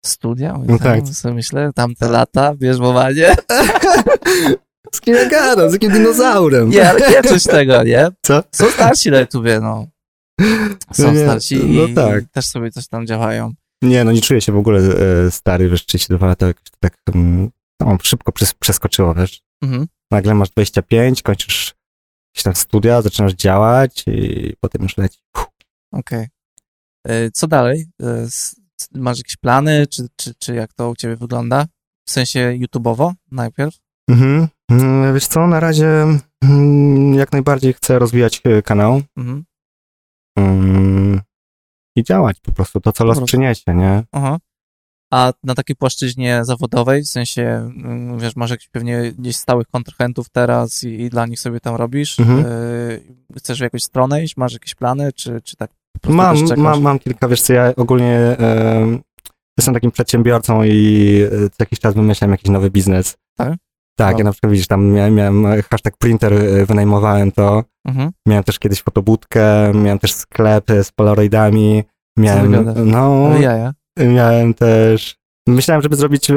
Studia, 0.06 0.54
mówię, 0.54 0.68
No 0.74 0.80
tak. 0.80 1.08
sobie 1.08 1.34
myślę, 1.36 1.72
tamte 1.76 2.10
lata, 2.10 2.56
bierzmowanie. 2.56 3.36
Z 4.96 5.02
kim 5.02 5.16
ja 5.16 5.30
gadam? 5.30 5.70
Z 5.70 5.74
jakim 5.74 5.92
dinozaurem? 5.92 6.70
Nie, 6.70 6.90
ale 6.90 7.10
nie 7.10 7.24
czuć 7.24 7.44
tego, 7.44 7.84
nie? 7.84 8.08
Co? 8.22 8.44
Są 8.52 8.70
starsi 8.72 9.10
YouTubie, 9.10 9.60
no. 9.60 9.88
Są 10.92 11.04
No 11.04 11.12
nie, 11.14 11.24
starsi 11.24 11.66
no 11.66 11.86
i 11.86 11.94
tak. 11.94 12.24
też 12.32 12.46
sobie 12.46 12.72
coś 12.72 12.88
tam 12.88 13.08
działają. 13.08 13.54
Nie, 13.82 14.04
no 14.04 14.12
nie 14.12 14.22
czuję 14.22 14.42
się 14.42 14.52
w 14.52 14.58
ogóle 14.58 14.80
e, 14.80 15.32
stary, 15.32 15.70
wiesz, 15.70 15.86
32 15.86 16.28
lata, 16.28 16.48
jakoś 16.48 16.64
tak 16.80 16.94
mm, 17.16 17.50
no, 17.82 17.98
szybko 18.04 18.32
przes 18.32 18.54
przeskoczyło, 18.54 19.14
wiesz. 19.14 19.42
Mhm. 19.64 19.88
Nagle 20.12 20.34
masz 20.34 20.50
25, 20.50 21.22
kończysz 21.22 21.74
jakieś 22.34 22.44
tam 22.44 22.56
studia, 22.56 23.02
zaczynasz 23.02 23.34
działać 23.34 24.04
i 24.08 24.54
potem 24.60 24.84
już 24.84 24.98
leci. 24.98 25.20
Okej. 25.92 26.28
E, 27.08 27.32
Co 27.32 27.48
dalej? 27.48 27.86
E, 28.02 28.28
Masz 28.96 29.18
jakieś 29.18 29.38
plany, 29.38 29.88
czy, 29.88 30.08
czy, 30.16 30.34
czy 30.40 30.56
jak 30.56 30.74
to 30.74 30.90
u 30.90 30.96
ciebie 30.96 31.16
wygląda? 31.16 31.66
W 32.08 32.12
sensie 32.12 32.58
YouTube'owo 32.62 33.14
najpierw? 33.32 33.76
Mhm. 34.10 34.48
Mm, 34.72 35.14
Wiesz 35.14 35.28
co, 35.28 35.48
na 35.48 35.60
razie 35.60 36.06
mm, 36.44 37.14
jak 37.14 37.32
najbardziej 37.32 37.74
chcę 37.74 38.00
rozwijać 38.00 38.42
e, 38.44 38.62
kanał 38.62 39.02
Mhm. 39.18 39.44
mm, 40.38 41.22
i 41.98 42.04
działać 42.04 42.40
po 42.40 42.52
prostu, 42.52 42.82
to 42.82 42.92
co 42.92 43.06
los 43.06 43.22
przyniesie, 43.22 43.76
nie? 43.76 44.04
Aha. 44.12 44.38
A 45.14 45.34
na 45.44 45.56
takiej 45.56 45.76
płaszczyźnie 45.76 46.46
zawodowej, 46.46 47.02
w 47.04 47.08
sensie, 47.08 47.72
wiesz, 48.18 48.36
masz 48.36 48.52
jakiś 48.52 48.70
pewnie 48.70 49.14
gdzieś 49.20 49.36
stałych 49.38 49.68
kontrahentów 49.68 50.30
teraz 50.30 50.84
i, 50.84 51.02
i 51.02 51.10
dla 51.10 51.26
nich 51.26 51.40
sobie 51.40 51.60
tam 51.60 51.76
robisz? 51.76 52.20
Mhm. 52.20 52.40
E, 52.40 53.38
chcesz 53.38 53.60
w 53.60 53.62
jakąś 53.62 53.84
stronę 53.84 54.24
iść? 54.24 54.38
Masz 54.38 54.54
jakieś 54.54 54.76
plany, 54.76 55.14
czy, 55.14 55.42
czy 55.42 55.56
tak 55.56 55.72
po 55.94 56.00
prostu 56.00 56.18
Mam, 56.18 56.38
mam, 56.58 56.82
mam 56.82 57.00
kilka, 57.00 57.28
wiesz 57.28 57.42
co, 57.42 57.54
ja 57.54 57.74
ogólnie 57.76 58.16
e, 58.40 59.00
jestem 59.58 59.74
takim 59.74 59.92
przedsiębiorcą 59.92 60.64
i 60.64 61.22
e, 61.26 61.50
co 61.50 61.56
jakiś 61.60 61.80
czas 61.80 61.96
wymyślam 61.96 62.32
jakiś 62.32 62.50
nowy 62.52 62.72
biznes. 62.72 63.18
Tak? 63.38 63.54
Tak, 63.98 64.18
ja 64.18 64.24
na 64.24 64.32
przykład 64.32 64.52
widzisz, 64.52 64.68
tam 64.68 64.86
miałem, 64.86 65.16
miałem 65.16 65.46
hashtag 65.72 65.98
printer, 65.98 66.34
e, 66.34 66.66
wynajmowałem 66.66 67.32
to, 67.32 67.64
Mhm. 67.88 68.12
miałem 68.28 68.44
też 68.44 68.60
kiedyś 68.60 68.82
fotobudkę, 68.82 69.72
miałem 69.74 70.00
też 70.00 70.14
sklep 70.14 70.66
z 70.84 70.92
polaroidami, 70.92 71.84
miałem, 72.18 72.74
no, 72.86 73.30
jaja. 73.40 73.74
miałem 74.00 74.54
też, 74.54 75.16
myślałem, 75.48 75.82
żeby 75.82 75.96
zrobić 75.96 76.30
e, 76.32 76.36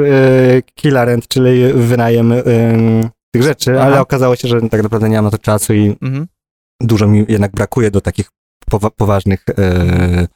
killa 0.75 1.05
rent, 1.05 1.27
czyli 1.27 1.73
wynajem 1.73 2.31
e, 2.31 2.43
tych 3.33 3.43
rzeczy, 3.43 3.75
Aha. 3.77 3.85
ale 3.85 4.01
okazało 4.01 4.35
się, 4.35 4.47
że 4.47 4.61
tak 4.61 4.83
naprawdę 4.83 5.09
nie 5.09 5.15
mam 5.15 5.25
na 5.25 5.31
to 5.31 5.37
czasu 5.37 5.73
i 5.73 5.95
Mhm. 6.01 6.27
dużo 6.81 7.07
mi 7.07 7.25
jednak 7.27 7.51
brakuje 7.51 7.91
do 7.91 8.01
takich 8.01 8.29
powa- 8.71 8.91
poważnych 8.91 9.45
e, 9.57 10.27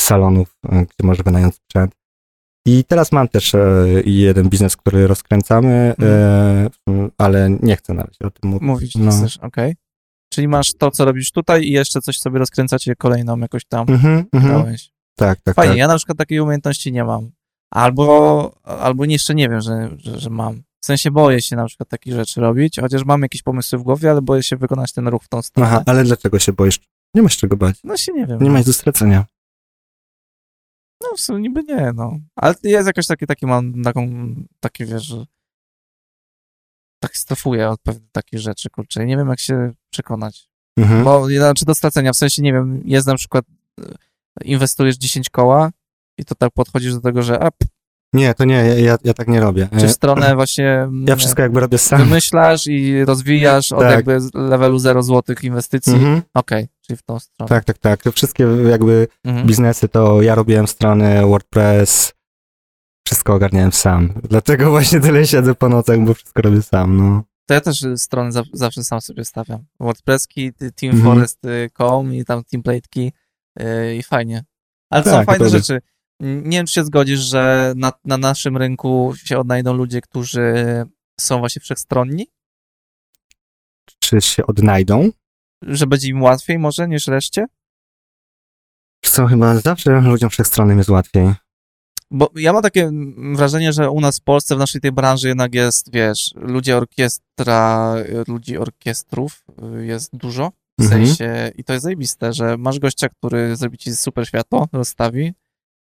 salonów, 0.00 0.56
gdzie 0.64 1.02
może 1.06 1.22
wynająć 1.22 1.54
sprzęt. 1.54 1.92
I 2.66 2.84
teraz 2.84 3.12
mam 3.12 3.28
też 3.28 3.54
e, 3.54 3.86
jeden 4.04 4.48
biznes, 4.48 4.76
który 4.76 5.06
rozkręcamy, 5.06 5.94
e, 6.02 6.70
ale 7.18 7.50
nie 7.62 7.76
chcę 7.76 7.94
na 7.94 8.02
razie 8.02 8.18
o 8.24 8.30
tym 8.30 8.50
mówić. 8.50 8.62
Mówić 8.62 8.94
No. 8.96 9.04
no. 9.04 9.12
chcesz, 9.12 9.36
okej. 9.36 9.76
Czyli 10.32 10.48
masz 10.48 10.74
to, 10.78 10.90
co 10.90 11.04
robisz 11.04 11.32
tutaj 11.32 11.62
i 11.62 11.70
jeszcze 11.70 12.00
coś 12.00 12.18
sobie 12.18 12.38
rozkręcacie 12.38 12.96
kolejną 12.96 13.38
jakoś 13.38 13.64
tam 13.64 13.86
Mhm, 13.90 14.24
mhm. 14.32 14.54
gałęź. 14.54 14.90
Tak, 15.18 15.40
tak, 15.40 15.54
Fajnie, 15.54 15.72
tak. 15.72 15.78
ja 15.78 15.88
na 15.88 15.96
przykład 15.96 16.18
takiej 16.18 16.40
umiejętności 16.40 16.92
nie 16.92 17.04
mam. 17.04 17.30
Albo, 17.74 18.52
albo 18.64 19.04
jeszcze 19.04 19.34
nie 19.34 19.48
wiem, 19.48 19.60
że, 19.60 19.90
że, 19.98 20.20
że 20.20 20.30
mam. 20.30 20.62
W 20.82 20.86
sensie 20.86 21.10
boję 21.10 21.42
się 21.42 21.56
na 21.56 21.66
przykład 21.66 21.88
takich 21.88 22.12
rzeczy 22.14 22.40
robić, 22.40 22.76
chociaż 22.80 23.04
mam 23.04 23.22
jakieś 23.22 23.42
pomysły 23.42 23.78
w 23.78 23.82
głowie, 23.82 24.10
ale 24.10 24.22
boję 24.22 24.42
się 24.42 24.56
wykonać 24.56 24.92
ten 24.92 25.08
ruch 25.08 25.22
w 25.22 25.28
tą 25.28 25.42
stronę. 25.42 25.68
Aha, 25.70 25.82
ale 25.86 26.04
dlaczego 26.04 26.38
się 26.38 26.52
boisz? 26.52 26.80
Nie 27.14 27.22
masz 27.22 27.36
czego 27.36 27.56
bać. 27.56 27.76
No 27.84 27.96
się 27.96 28.12
nie 28.12 28.26
wiem. 28.26 28.42
Nie 28.42 28.50
ma 28.50 28.58
nic 28.58 28.66
do 28.66 28.72
stracenia. 28.72 29.24
No 31.02 31.16
w 31.16 31.20
sumie 31.20 31.40
niby 31.40 31.62
nie, 31.62 31.92
no. 31.94 32.18
Ale 32.36 32.54
jest 32.62 32.86
jakoś 32.86 33.06
taki, 33.06 33.26
taki 33.26 33.46
mam 33.46 33.82
taką, 33.82 34.34
taki 34.60 34.84
wiesz, 34.84 35.02
że 35.04 35.24
tak 37.02 37.16
stofuję 37.16 37.68
od 37.68 37.80
pewnych 37.80 38.10
takich 38.12 38.40
rzeczy, 38.40 38.70
kurczę. 38.70 39.04
I 39.04 39.06
nie 39.06 39.16
wiem, 39.16 39.28
jak 39.28 39.40
się 39.40 39.72
przekonać. 39.90 40.48
Mhm. 40.78 41.04
Bo 41.04 41.28
znaczy 41.28 41.64
do 41.64 41.74
stracenia, 41.74 42.12
w 42.12 42.16
sensie, 42.16 42.42
nie 42.42 42.52
wiem, 42.52 42.82
jest 42.84 43.06
na 43.06 43.14
przykład, 43.14 43.44
e, 43.80 43.84
inwestujesz 44.44 44.96
10 44.96 45.30
koła 45.30 45.70
i 46.18 46.24
to 46.24 46.34
tak 46.34 46.50
podchodzisz 46.52 46.94
do 46.94 47.00
tego, 47.00 47.22
że 47.22 47.40
a, 47.40 47.50
p- 47.50 47.66
Nie, 48.12 48.34
to 48.34 48.44
nie, 48.44 48.54
ja, 48.54 48.96
ja, 49.04 49.14
tak 49.14 49.28
nie 49.28 49.40
robię. 49.40 49.68
czy 49.78 49.84
E, 49.84 49.88
w 49.88 49.92
stronę 49.92 50.34
właśnie 50.36 50.88
Ja 51.06 51.16
wszystko 51.16 51.42
jakby 51.42 51.60
robię 51.60 51.78
sam. 51.78 51.98
wymyślasz 52.04 52.66
i 52.66 53.04
rozwijasz 53.04 53.72
od 53.72 53.80
Tak. 53.80 53.90
jakby 53.92 54.18
levelu 54.34 54.78
0 54.78 55.02
złotych 55.02 55.44
inwestycji. 55.44 55.92
Mhm. 55.94 56.22
Okej, 56.34 56.68
czyli 56.86 56.96
w 56.96 57.02
tą 57.02 57.18
stronę. 57.18 57.48
Tak, 57.48 57.64
tak, 57.64 57.78
tak. 57.78 58.02
Wszystkie 58.14 58.46
jakby 58.70 59.08
Mhm. 59.24 59.46
biznesy 59.46 59.88
to 59.88 60.22
ja 60.22 60.34
robiłem 60.34 60.66
strony 60.66 61.20
WordPress, 61.26 62.12
wszystko 63.06 63.34
ogarniałem 63.34 63.72
sam. 63.72 64.12
Dlatego 64.28 64.70
właśnie 64.70 65.00
tyle 65.00 65.26
siedzę 65.26 65.54
po 65.54 65.68
nocach, 65.68 65.98
bo 66.00 66.14
wszystko 66.14 66.42
robię 66.42 66.62
sam, 66.62 66.96
no. 66.96 67.22
To 67.48 67.54
ja 67.54 67.60
też 67.60 67.82
y, 67.82 67.98
strony 67.98 68.32
za, 68.32 68.42
zawsze 68.52 68.84
sam 68.84 69.00
sobie 69.00 69.24
stawiam. 69.24 69.64
WordPresski, 69.80 70.52
ty- 70.52 70.64
Mhm. 70.64 70.72
teamforest.com 70.74 72.14
i 72.14 72.24
tam 72.24 72.42
template'ki 72.54 73.10
yy, 73.58 73.96
i 73.96 74.02
fajnie. 74.02 74.44
Ale 74.90 75.02
to 75.04 75.10
są 75.10 75.16
Tak, 75.16 75.26
fajne 75.26 75.48
rzeczy. 75.50 75.80
Nie 76.20 76.58
wiem, 76.58 76.66
czy 76.66 76.72
się 76.74 76.84
zgodzisz, 76.84 77.20
że 77.20 77.72
na, 77.76 77.92
na 78.04 78.16
naszym 78.18 78.56
rynku 78.56 79.14
się 79.24 79.38
odnajdą 79.38 79.72
ludzie, 79.74 80.00
którzy 80.00 80.54
są 81.20 81.38
właśnie 81.38 81.60
wszechstronni, 81.62 82.26
Czy 84.00 84.20
się 84.20 84.46
odnajdą? 84.46 85.10
że 85.62 85.86
będzie 85.86 86.08
im 86.08 86.22
łatwiej 86.22 86.58
może 86.58 86.88
niż 86.88 87.06
reszcie? 87.06 87.46
Co 89.04 89.26
chyba 89.26 89.54
zawsze 89.60 90.00
ludziom 90.00 90.30
wszechstronnym 90.30 90.78
jest 90.78 90.90
łatwiej. 90.90 91.34
Bo 92.10 92.30
ja 92.34 92.52
mam 92.52 92.62
takie 92.62 92.90
wrażenie, 93.34 93.72
że 93.72 93.90
u 93.90 94.00
nas 94.00 94.18
w 94.18 94.22
Polsce, 94.22 94.56
w 94.56 94.58
naszej 94.58 94.80
tej 94.80 94.92
branży 94.92 95.28
jednak 95.28 95.54
jest, 95.54 95.92
wiesz, 95.92 96.30
ludzie 96.36 96.76
orkiestra, 96.76 97.94
ludzi 98.28 98.58
orkiestrów 98.58 99.44
jest 99.80 100.16
dużo. 100.16 100.52
W 100.80 100.82
Mhm. 100.82 101.06
sensie, 101.06 101.52
i 101.56 101.64
to 101.64 101.72
jest 101.72 101.82
zajebiste, 101.82 102.32
że 102.32 102.56
masz 102.56 102.78
gościa, 102.78 103.08
który 103.08 103.56
zrobi 103.56 103.78
ci 103.78 103.96
super 103.96 104.26
światło, 104.28 104.68
rozstawi. 104.72 105.32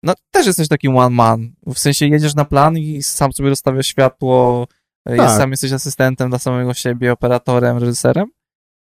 No, 0.03 0.13
też 0.31 0.47
jesteś 0.47 0.69
takim 0.69 0.97
one 0.97 1.11
man. 1.11 1.53
W 1.67 1.79
sensie 1.79 2.07
jedziesz 2.07 2.35
na 2.35 2.45
plan 2.45 2.79
i 2.79 3.03
sam 3.03 3.33
sobie 3.33 3.49
rozstawiasz 3.49 3.87
światło, 3.87 4.67
y, 5.11 5.17
Tak. 5.17 5.31
sam 5.31 5.51
jesteś 5.51 5.73
asystentem 5.73 6.29
dla 6.31 6.39
samego 6.39 6.75
siebie, 6.75 7.13
operatorem, 7.13 7.79
reżyserem. 7.79 8.27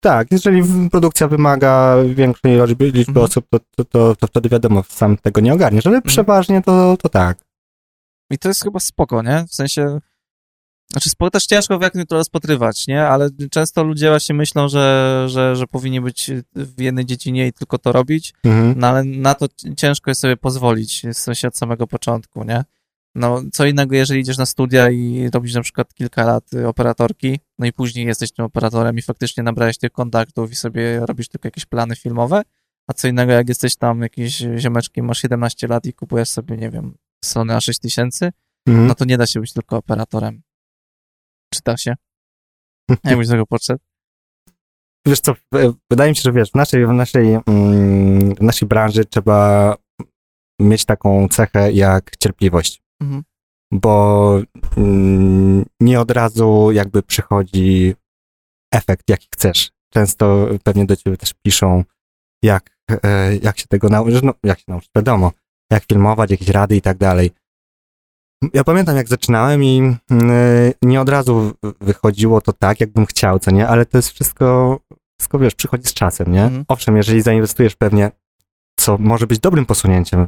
Tak, 0.04 0.32
jeżeli 0.32 0.64
produkcja 0.90 1.28
wymaga 1.28 1.96
większej 2.06 2.68
liczby, 2.68 2.86
liczby 2.86 3.12
Mhm. 3.12 3.26
osób, 3.26 3.46
to, 3.50 3.60
to, 3.76 3.86
to, 3.86 4.16
to 4.16 4.28
wtedy 4.28 4.50
wiadomo, 4.50 4.84
sam 4.90 5.18
tego 5.18 5.42
nie 5.42 5.54
ogarniesz, 5.54 5.88
ale 5.88 6.02
przeważnie 6.02 6.62
to, 6.62 6.98
to 6.98 7.10
tak. 7.10 7.38
I 8.32 8.38
to 8.38 8.48
jest 8.48 8.64
chyba 8.64 8.80
spoko, 8.80 9.22
nie? 9.22 9.46
W 9.50 9.54
sensie, 9.56 10.00
znaczy 10.94 11.10
spoko 11.10 11.32
też 11.32 11.46
ciężko 11.46 11.80
w 11.80 11.82
jakim 11.82 12.06
to 12.06 12.16
rozpatrywać, 12.16 12.88
nie? 12.88 13.04
Ale 13.04 13.30
często 13.52 13.84
ludzie 13.84 14.10
właśnie 14.10 14.36
myślą, 14.36 14.68
że, 14.68 15.26
że, 15.30 15.56
że 15.56 15.68
powinni 15.68 16.02
być 16.02 16.32
w 16.56 16.82
jednej 16.82 17.06
dziedzinie 17.06 17.48
i 17.48 17.54
tylko 17.54 17.78
to 17.78 17.92
robić, 17.92 18.34
Mhm. 18.44 18.74
no 18.78 18.88
ale 18.88 19.04
na 19.04 19.34
to 19.36 19.46
ciężko 19.78 20.12
jest 20.12 20.22
sobie 20.22 20.38
pozwolić, 20.38 21.02
w 21.14 21.18
sensie 21.18 21.48
od 21.48 21.58
samego 21.58 21.88
początku, 21.88 22.44
nie? 22.44 22.64
No, 23.16 23.42
co 23.54 23.66
innego, 23.66 23.96
jeżeli 23.96 24.20
idziesz 24.22 24.38
na 24.38 24.46
studia 24.46 24.90
i 24.90 25.30
robisz 25.34 25.54
na 25.54 25.62
przykład 25.62 25.94
kilka 25.94 26.24
lat 26.26 26.54
y, 26.54 26.68
operatorki, 26.68 27.40
no 27.60 27.66
i 27.66 27.74
później 27.74 28.06
jesteś 28.06 28.32
tym 28.32 28.46
operatorem 28.46 28.98
i 28.98 29.02
faktycznie 29.02 29.44
nabrałeś 29.44 29.78
tych 29.78 29.92
kontaktów 29.92 30.52
i 30.52 30.56
sobie 30.56 31.00
robisz 31.06 31.28
tylko 31.30 31.48
jakieś 31.48 31.66
plany 31.66 31.96
filmowe, 31.96 32.42
a 32.88 32.94
co 32.94 33.08
innego, 33.08 33.32
jak 33.32 33.50
jesteś 33.50 33.76
tam 33.76 34.02
jakiś 34.02 34.44
ziomeczkiem, 34.58 35.06
masz 35.06 35.22
17 35.22 35.68
lat 35.68 35.86
i 35.86 35.94
kupujesz 35.94 36.30
sobie, 36.30 36.58
nie 36.58 36.70
wiem, 36.70 36.96
Sony 37.26 37.54
A6000, 37.54 38.30
Mhm. 38.68 38.88
no 38.88 38.96
to 38.96 39.06
nie 39.06 39.18
da 39.18 39.28
się 39.28 39.40
być 39.40 39.54
tylko 39.54 39.78
operatorem. 39.78 40.42
Czy 41.54 41.62
da 41.66 41.78
się? 41.78 41.96
Jakbyś 43.04 43.28
tego 43.28 43.46
podszedł? 43.46 43.80
Wiesz 45.08 45.20
co, 45.20 45.34
w- 45.34 45.74
wydaje 45.92 46.12
mi 46.12 46.16
się, 46.16 46.22
że 46.22 46.32
wiesz, 46.32 46.52
w 46.52 46.56
naszej, 46.56 46.86
w 46.88 46.90
naszej, 46.92 47.34
mm, 47.48 48.36
w 48.36 48.42
naszej 48.42 48.68
branży 48.68 49.06
trzeba 49.06 49.76
mieć 50.62 50.86
taką 50.86 51.28
cechę 51.28 51.72
jak 51.72 52.18
cierpliwość, 52.18 52.82
Mhm. 53.02 53.24
bo 53.74 54.40
mm, 54.78 55.66
nie 55.80 56.00
od 56.00 56.12
razu 56.12 56.72
jakby 56.72 57.04
przychodzi 57.04 57.96
efekt, 58.74 59.10
jaki 59.10 59.28
chcesz. 59.36 59.72
Często 59.94 60.48
pewnie 60.64 60.86
do 60.86 60.96
ciebie 60.96 61.18
też 61.18 61.34
piszą, 61.46 61.84
jak, 62.44 62.78
e, 63.04 63.36
jak 63.36 63.60
się 63.60 63.66
tego 63.68 63.90
nauczyć, 63.90 64.24
no 64.24 64.34
jak 64.44 64.60
się 64.60 64.66
nauczyć, 64.68 64.90
wiadomo, 64.96 65.32
jak 65.72 65.84
filmować, 65.86 66.32
jakieś 66.32 66.48
rady 66.50 66.76
i 66.76 66.82
tak 66.82 66.98
dalej. 66.98 67.32
Ja 68.54 68.64
pamiętam, 68.64 68.96
jak 68.96 69.08
zaczynałem 69.08 69.64
i 69.64 69.78
mm, 70.12 70.32
nie 70.82 71.02
od 71.02 71.10
razu 71.10 71.52
wychodziło 71.82 72.42
to 72.42 72.54
tak, 72.54 72.80
jakbym 72.80 73.06
chciał, 73.06 73.40
co 73.40 73.52
nie? 73.52 73.68
Ale 73.68 73.86
to 73.86 73.98
jest 73.98 74.10
wszystko, 74.10 74.80
wszystko 75.20 75.40
wiesz, 75.40 75.56
przychodzi 75.56 75.88
z 75.88 75.94
czasem, 75.94 76.32
nie? 76.32 76.44
Mhm. 76.44 76.66
Owszem, 76.68 76.98
jeżeli 76.98 77.22
zainwestujesz 77.22 77.76
pewnie, 77.76 78.12
co 78.80 78.98
może 78.98 79.28
być 79.28 79.40
dobrym 79.40 79.66
posunięciem, 79.66 80.28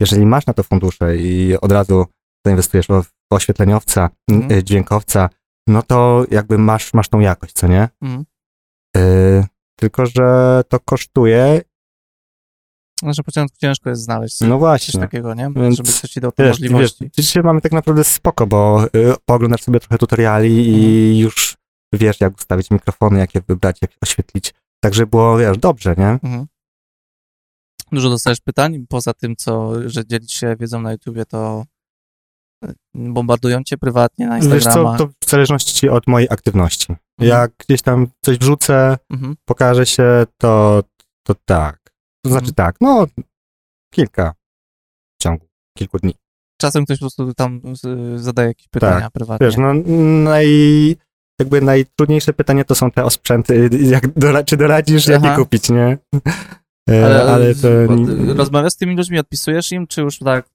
jeżeli 0.00 0.26
masz 0.26 0.46
na 0.46 0.52
to 0.54 0.62
fundusze 0.62 1.16
i 1.16 1.56
od 1.60 1.72
razu 1.72 2.06
zainwestujesz 2.46 2.86
w 2.86 3.04
oświetleniowca, 3.34 4.10
Mhm. 4.30 4.52
y, 4.52 4.64
dźwiękowca, 4.64 5.28
no 5.68 5.82
to 5.82 6.24
jakby 6.30 6.58
masz, 6.58 6.94
masz 6.94 7.08
tą 7.08 7.20
jakość, 7.20 7.52
co 7.52 7.66
nie? 7.66 7.88
Mhm. 8.02 8.24
Y, 8.96 9.44
tylko, 9.78 10.06
że 10.06 10.62
to 10.68 10.80
kosztuje, 10.80 11.60
że 13.02 13.22
początku 13.22 13.56
ciężko 13.58 13.90
jest 13.90 14.02
znaleźć 14.02 14.40
no 14.40 14.48
coś 14.48 14.58
właśnie. 14.58 15.00
takiego, 15.00 15.34
nie? 15.34 15.50
Więc, 15.56 15.76
Żeby 15.76 15.92
ktoś 15.92 16.10
ci 16.10 16.20
dał 16.20 16.32
te 16.32 16.42
Wiesz, 16.44 16.50
możliwości. 16.60 17.04
wiesz, 17.04 17.12
dzisiaj 17.16 17.42
mamy 17.42 17.60
tak 17.60 17.72
naprawdę 17.72 18.04
spoko, 18.04 18.46
bo 18.46 18.84
y, 18.84 18.88
pooglądasz 19.24 19.62
sobie 19.62 19.80
trochę 19.80 19.98
tutoriali 19.98 20.68
i 20.68 20.74
Mhm. 20.74 21.14
już 21.16 21.56
wiesz, 21.92 22.20
jak 22.20 22.36
ustawić 22.36 22.70
mikrofony, 22.70 23.18
jak 23.18 23.34
je 23.34 23.40
wybrać, 23.48 23.78
jak 23.82 23.90
oświetlić. 24.02 24.54
Tak, 24.80 24.94
żeby 24.94 25.06
było, 25.06 25.38
wiesz, 25.38 25.58
dobrze, 25.58 25.94
nie? 25.98 26.08
Mhm. 26.08 26.46
Dużo 27.92 28.10
dostajesz 28.10 28.40
pytań, 28.40 28.86
poza 28.88 29.14
tym, 29.14 29.36
co, 29.36 29.72
że 29.90 30.06
dzielić 30.06 30.32
się 30.32 30.56
wiedzą 30.60 30.80
na 30.82 30.92
YouTubie, 30.92 31.26
to 31.26 31.64
y, 32.64 32.74
bombardują 32.94 33.62
cię 33.64 33.78
prywatnie 33.78 34.26
na 34.26 34.36
Wiesz 34.40 34.44
Instagrama. 34.44 34.98
co, 34.98 35.06
to 35.06 35.12
w 35.26 35.30
zależności 35.30 35.88
od 35.88 36.06
mojej 36.06 36.28
aktywności. 36.30 36.86
Mhm. 36.92 37.40
Jak 37.40 37.52
gdzieś 37.58 37.82
tam 37.82 38.06
coś 38.24 38.38
wrzucę, 38.38 38.98
Mhm. 39.10 39.36
pokaże 39.44 39.86
się, 39.86 40.26
to, 40.38 40.82
to 41.26 41.34
tak. 41.44 41.85
To 42.28 42.38
znaczy 42.38 42.52
tak, 42.54 42.76
no 42.80 43.06
kilka 43.94 44.34
w 45.20 45.22
ciągu 45.22 45.46
kilku 45.78 45.98
dni. 45.98 46.14
Czasem 46.60 46.84
ktoś 46.84 46.98
po 46.98 47.02
prostu 47.02 47.34
tam 47.34 47.60
zadaje 48.16 48.48
jakieś 48.48 48.68
pytania 48.68 49.10
prywatnie. 49.10 49.46
Tak. 49.46 49.48
Wiesz, 49.48 49.56
no 49.56 49.74
naj, 50.30 50.96
jakby 51.40 51.60
najtrudniejsze 51.60 52.32
pytanie 52.32 52.64
to 52.64 52.74
są 52.74 52.90
te 52.90 53.04
o 53.04 53.10
sprzęt, 53.10 53.46
jak 53.94 54.08
dora, 54.18 54.44
czy 54.44 54.56
doradzisz, 54.56 55.06
jak 55.06 55.24
je 55.24 55.34
kupić, 55.36 55.70
nie? 55.70 55.98
E, 56.90 57.22
ale, 57.32 57.54
to... 57.54 57.68
od- 57.94 58.38
rozmawiasz 58.38 58.72
z 58.72 58.76
tymi 58.76 58.96
ludźmi, 58.96 59.18
odpisujesz 59.18 59.72
im, 59.72 59.86
czy 59.86 60.00
już 60.00 60.18
tak 60.18 60.48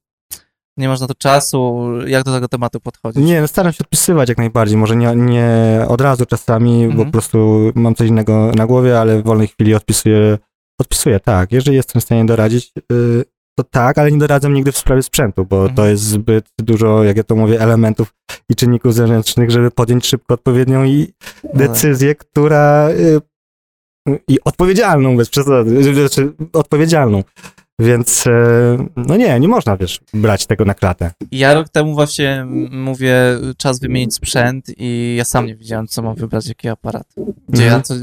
nie 0.76 0.88
masz 0.88 1.00
na 1.00 1.06
to 1.06 1.14
czasu? 1.14 1.88
Jak 2.06 2.24
do 2.24 2.32
tego 2.32 2.48
tematu 2.48 2.80
podchodzić? 2.80 3.24
Nie, 3.24 3.40
no 3.40 3.48
staram 3.48 3.72
się 3.72 3.84
odpisywać 3.84 4.28
jak 4.28 4.38
najbardziej. 4.38 4.78
Może 4.78 4.96
nie, 4.96 5.16
nie 5.16 5.50
od 5.88 6.00
razu 6.00 6.26
czasami, 6.26 6.78
bo 6.86 6.90
Mhm. 6.92 7.06
po 7.08 7.12
prostu 7.12 7.70
mam 7.74 7.94
coś 7.94 8.08
innego 8.08 8.52
na 8.56 8.66
głowie, 8.66 9.00
ale 9.00 9.22
w 9.22 9.24
wolnej 9.24 9.48
chwili 9.48 9.74
odpisuję. 9.74 10.38
Odpisuję, 10.82 11.20
tak. 11.20 11.52
Jeżeli 11.52 11.76
jestem 11.76 12.00
w 12.00 12.04
stanie 12.04 12.24
doradzić, 12.24 12.72
y, 12.92 13.24
to 13.58 13.64
tak, 13.64 13.98
ale 13.98 14.12
nie 14.12 14.18
doradzam 14.18 14.54
nigdy 14.54 14.72
w 14.72 14.78
sprawie 14.78 15.02
sprzętu, 15.02 15.44
bo 15.44 15.56
Mhm. 15.56 15.76
to 15.76 15.86
jest 15.86 16.02
zbyt 16.02 16.48
dużo, 16.58 17.04
jak 17.04 17.16
ja 17.16 17.22
to 17.22 17.36
mówię, 17.36 17.60
elementów 17.60 18.14
i 18.48 18.54
czynników 18.54 18.94
zewnętrznych, 18.94 19.50
żeby 19.50 19.70
podjąć 19.70 20.06
szybko 20.06 20.34
odpowiednią 20.34 20.84
i 20.84 21.12
decyzję, 21.54 22.14
która 22.14 22.88
y, 22.90 23.20
i 24.28 24.38
odpowiedzialną 24.44 25.16
bez 25.16 25.28
przesady, 25.28 25.94
znaczy 25.94 26.32
odpowiedzialną. 26.52 27.22
Więc 27.86 28.26
e, 28.26 28.86
no 28.96 29.16
nie, 29.16 29.40
nie 29.40 29.48
można, 29.48 29.76
wiesz, 29.76 30.00
brać 30.14 30.46
tego 30.46 30.64
na 30.64 30.74
klatę. 30.74 31.10
Ja 31.32 31.54
rok 31.54 31.68
temu 31.68 31.94
właśnie 31.94 32.46
mówię, 32.70 33.14
czas 33.56 33.80
wymienić 33.80 34.14
sprzęt 34.14 34.66
i 34.76 35.14
ja 35.18 35.24
sam 35.24 35.46
nie 35.46 35.56
wiedziałem, 35.56 35.86
co 35.86 36.02
mam 36.02 36.14
wybrać, 36.14 36.46
jaki 36.46 36.68
aparat. 36.68 37.06
Gdzie 37.48 37.62
Mhm. 37.64 37.70
ja 37.72 37.80
co, 37.82 37.94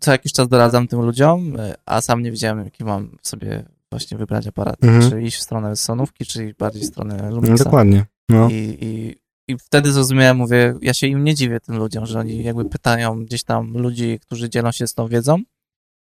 co 0.00 0.12
jakiś 0.12 0.32
czas 0.32 0.48
doradzam 0.48 0.88
tym 0.88 1.00
ludziom, 1.00 1.52
a 1.86 2.00
sam 2.00 2.22
nie 2.22 2.30
wiedziałem, 2.30 2.64
jaki 2.64 2.84
mam 2.84 3.16
sobie 3.22 3.64
właśnie 3.90 4.18
wybrać 4.18 4.46
aparat. 4.46 4.76
Mhm. 4.84 5.10
Czy 5.10 5.22
iść 5.22 5.36
w 5.36 5.42
stronę 5.42 5.76
Sonówki, 5.76 6.26
czy 6.26 6.54
bardziej 6.58 6.82
w 6.82 6.86
stronę 6.86 7.16
No, 7.22 7.30
Lumixa. 7.36 7.64
dokładnie. 7.64 8.04
No. 8.28 8.48
I, 8.50 8.78
i, 8.80 9.16
I 9.52 9.58
wtedy 9.58 9.92
zrozumiałem, 9.92 10.36
mówię, 10.36 10.74
ja 10.82 10.94
się 10.94 11.06
im 11.06 11.24
nie 11.24 11.34
dziwię 11.34 11.60
tym 11.60 11.76
ludziom, 11.76 12.06
że 12.06 12.18
oni 12.18 12.42
jakby 12.42 12.64
pytają 12.64 13.24
gdzieś 13.24 13.44
tam 13.44 13.72
ludzi, 13.78 14.18
którzy 14.22 14.50
dzielą 14.50 14.72
się 14.72 14.86
z 14.86 14.94
tą 14.94 15.08
wiedzą, 15.08 15.38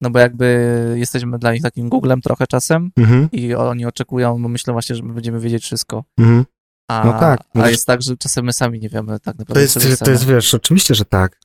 no 0.01 0.09
bo 0.09 0.19
jakby 0.19 0.93
jesteśmy 0.97 1.39
dla 1.39 1.53
nich 1.53 1.61
takim 1.61 1.89
Googlem 1.89 2.21
trochę 2.21 2.47
czasem 2.47 2.91
Mhm, 2.97 3.29
i 3.31 3.55
oni 3.55 3.85
oczekują, 3.85 4.41
bo 4.41 4.49
myślą 4.49 4.73
właśnie, 4.73 4.95
że 4.95 5.03
my 5.03 5.13
będziemy 5.13 5.39
wiedzieć 5.39 5.63
wszystko. 5.63 6.03
mhm. 6.19 6.45
A, 6.91 7.03
No 7.05 7.19
tak, 7.19 7.39
no 7.55 7.61
a 7.61 7.65
wiesz- 7.65 7.71
jest 7.71 7.87
tak, 7.87 8.01
że 8.01 8.17
czasem 8.17 8.45
my 8.45 8.53
sami 8.53 8.79
nie 8.79 8.89
wiemy 8.89 9.19
tak 9.19 9.25
naprawdę, 9.39 9.53
To 9.53 9.59
jest, 9.59 9.99
to 10.05 10.11
jest, 10.11 10.25
wiesz, 10.25 10.53
oczywiście, 10.53 10.95
że 10.95 11.05
tak. 11.05 11.39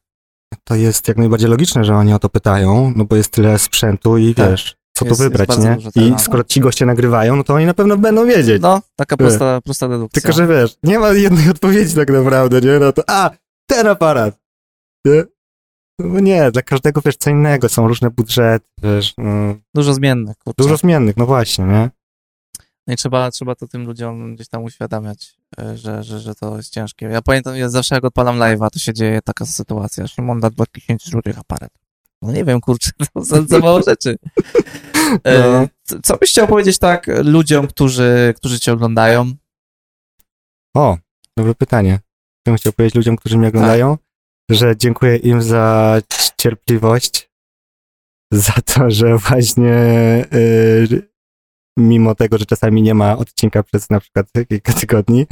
To 0.65 0.75
jest 0.75 1.09
jak 1.09 1.17
najbardziej 1.17 1.49
logiczne, 1.51 1.85
że 1.85 1.97
oni 1.97 2.13
o 2.15 2.19
to 2.19 2.29
pytają, 2.29 2.93
no 2.97 3.05
bo 3.05 3.17
jest 3.17 3.31
tyle 3.31 3.59
sprzętu 3.59 4.19
i 4.19 4.35
Tak. 4.35 4.51
wiesz, 4.51 4.77
co 4.97 5.05
Jest- 5.05 5.17
tu 5.19 5.23
wybrać, 5.25 5.49
nie? 5.59 5.77
I 5.97 6.15
skoro 6.19 6.45
ci 6.45 6.61
goście 6.61 6.87
nagrywają, 6.87 7.37
no 7.37 7.45
to 7.45 7.55
oni 7.55 7.67
na 7.67 7.75
pewno 7.75 7.97
będą 7.97 8.27
wiedzieć. 8.27 8.63
No, 8.63 8.83
taka 8.97 9.17
prosta, 9.17 9.61
prosta 9.61 9.89
dedukcja. 9.89 10.23
Tylko, 10.23 10.37
że 10.37 10.47
wiesz, 10.47 10.77
nie 10.83 10.99
ma 10.99 11.09
jednej 11.13 11.51
odpowiedzi 11.51 11.95
tak 11.95 12.11
naprawdę, 12.11 12.61
nie? 12.61 12.79
No 12.79 12.93
to, 12.93 13.03
a, 13.07 13.31
ten 13.67 13.87
aparat. 13.87 14.39
Nie? 15.05 15.25
No 15.99 16.21
nie, 16.21 16.51
dla 16.51 16.63
każdego 16.63 17.01
wiesz 17.05 17.17
co 17.17 17.31
innego, 17.31 17.69
są 17.69 17.89
różne 17.89 18.11
budżety, 18.11 18.67
wiesz, 18.83 19.15
no, 19.19 19.55
Dużo 19.75 19.95
zmiennych, 19.95 20.37
kurczę. 20.39 20.63
dużo 20.63 20.77
zmiennych, 20.77 21.17
no 21.17 21.27
właśnie, 21.27 21.65
nie? 21.65 21.91
No 22.87 22.95
i 22.95 22.97
trzeba, 22.97 23.31
trzeba 23.31 23.55
to 23.55 23.69
tym 23.69 23.87
ludziom 23.87 24.35
gdzieś 24.35 24.49
tam 24.49 24.63
uświadamiać, 24.65 25.37
e, 25.59 25.77
że, 25.77 26.03
że, 26.03 26.21
że 26.21 26.35
to 26.35 26.57
jest 26.57 26.73
ciężkie. 26.73 27.07
Ja 27.07 27.23
pamiętam, 27.23 27.57
ja 27.57 27.69
zawsze 27.69 27.95
jak 27.95 28.05
odpalam 28.05 28.39
live'a, 28.39 28.71
to 28.71 28.79
się 28.79 28.93
dzieje 28.95 29.23
taka 29.23 29.47
sytuacja, 29.47 30.07
Szymon 30.07 30.41
da 30.41 30.51
2000 30.51 31.11
złotych 31.11 31.39
aparat. 31.39 31.71
No 32.23 32.33
nie 32.33 32.45
wiem, 32.45 32.61
kurczę, 32.61 32.91
to 33.15 33.25
za, 33.25 33.43
za 33.43 33.59
mało 33.59 33.83
rzeczy. 33.83 34.17
E, 35.25 35.39
No. 35.53 35.69
co- 35.83 36.01
Co 36.03 36.17
byś 36.17 36.31
chciał 36.31 36.47
powiedzieć 36.47 36.79
tak 36.79 37.07
ludziom, 37.25 37.67
którzy, 37.67 38.35
którzy 38.37 38.61
cię 38.61 38.73
oglądają? 38.73 39.33
O, 40.77 40.97
dobre 41.39 41.55
pytanie. 41.55 41.99
Co 42.45 42.51
bym 42.51 42.57
chciał 42.57 42.73
powiedzieć 42.73 42.95
ludziom, 42.95 43.17
którzy 43.17 43.39
mnie 43.39 43.49
oglądają? 43.49 43.97
Że 44.51 44.77
dziękuję 44.77 45.17
im 45.17 45.43
za 45.43 45.99
cierpliwość, 46.37 47.31
za 48.33 48.53
to, 48.53 48.91
że 48.91 49.19
właśnie 49.19 49.73
y, 50.35 51.09
mimo 51.79 52.15
tego, 52.15 52.39
że 52.39 52.47
czasami 52.47 52.83
nie 52.83 52.95
ma 52.95 53.19
odcinka 53.19 53.63
przez 53.63 53.91
na 53.91 54.01
przykład 54.01 54.27
kilka 54.49 54.73
tygodni, 54.73 55.27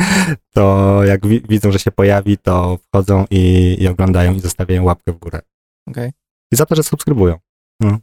to 0.54 1.04
jak 1.04 1.26
wi- 1.26 1.42
widzą, 1.48 1.72
że 1.72 1.78
się 1.78 1.90
pojawi, 1.90 2.38
to 2.38 2.76
wchodzą 2.76 3.24
i, 3.30 3.76
i 3.80 3.88
oglądają 3.88 4.34
i 4.34 4.40
zostawiają 4.40 4.84
łapkę 4.84 5.12
w 5.12 5.18
górę. 5.18 5.40
Okej, 5.88 6.12
I 6.52 6.56
za 6.56 6.66
to, 6.66 6.74
że 6.74 6.82
subskrybują. 6.82 7.38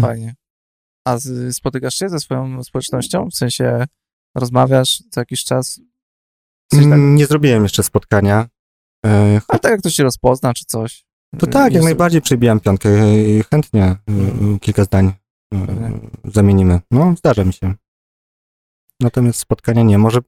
fajnie. 0.00 0.34
A 1.06 1.18
z, 1.18 1.56
spotykasz 1.56 1.94
się 1.94 2.08
ze 2.08 2.20
swoją 2.20 2.64
społecznością? 2.64 3.28
W 3.28 3.34
sensie 3.34 3.84
rozmawiasz 4.36 5.02
co 5.10 5.20
jakiś 5.20 5.44
czas? 5.44 5.80
Coś 6.72 6.84
tak, 6.84 6.98
Nie 6.98 7.26
zrobiłem 7.26 7.62
jeszcze 7.62 7.82
spotkania. 7.82 8.48
Y, 9.06 9.08
a 9.48 9.58
tak 9.58 9.70
jak 9.72 9.80
ktoś 9.80 9.94
się 9.94 10.02
rozpozna, 10.02 10.54
czy 10.54 10.64
coś? 10.64 11.04
To 11.38 11.46
tak, 11.46 11.64
jak 11.64 11.72
Jest- 11.72 11.84
najbardziej 11.84 12.22
przybijam 12.22 12.60
piątkę 12.60 13.18
i 13.18 13.42
chętnie 13.50 13.96
y, 14.10 14.54
y, 14.56 14.58
kilka 14.60 14.84
zdań 14.84 15.12
zamienimy. 16.24 16.80
No, 16.90 17.14
zdarza 17.18 17.44
mi 17.44 17.52
się. 17.52 17.74
Natomiast 19.00 19.38
spotkania 19.38 19.82
nie. 19.82 19.98
Może, 19.98 20.18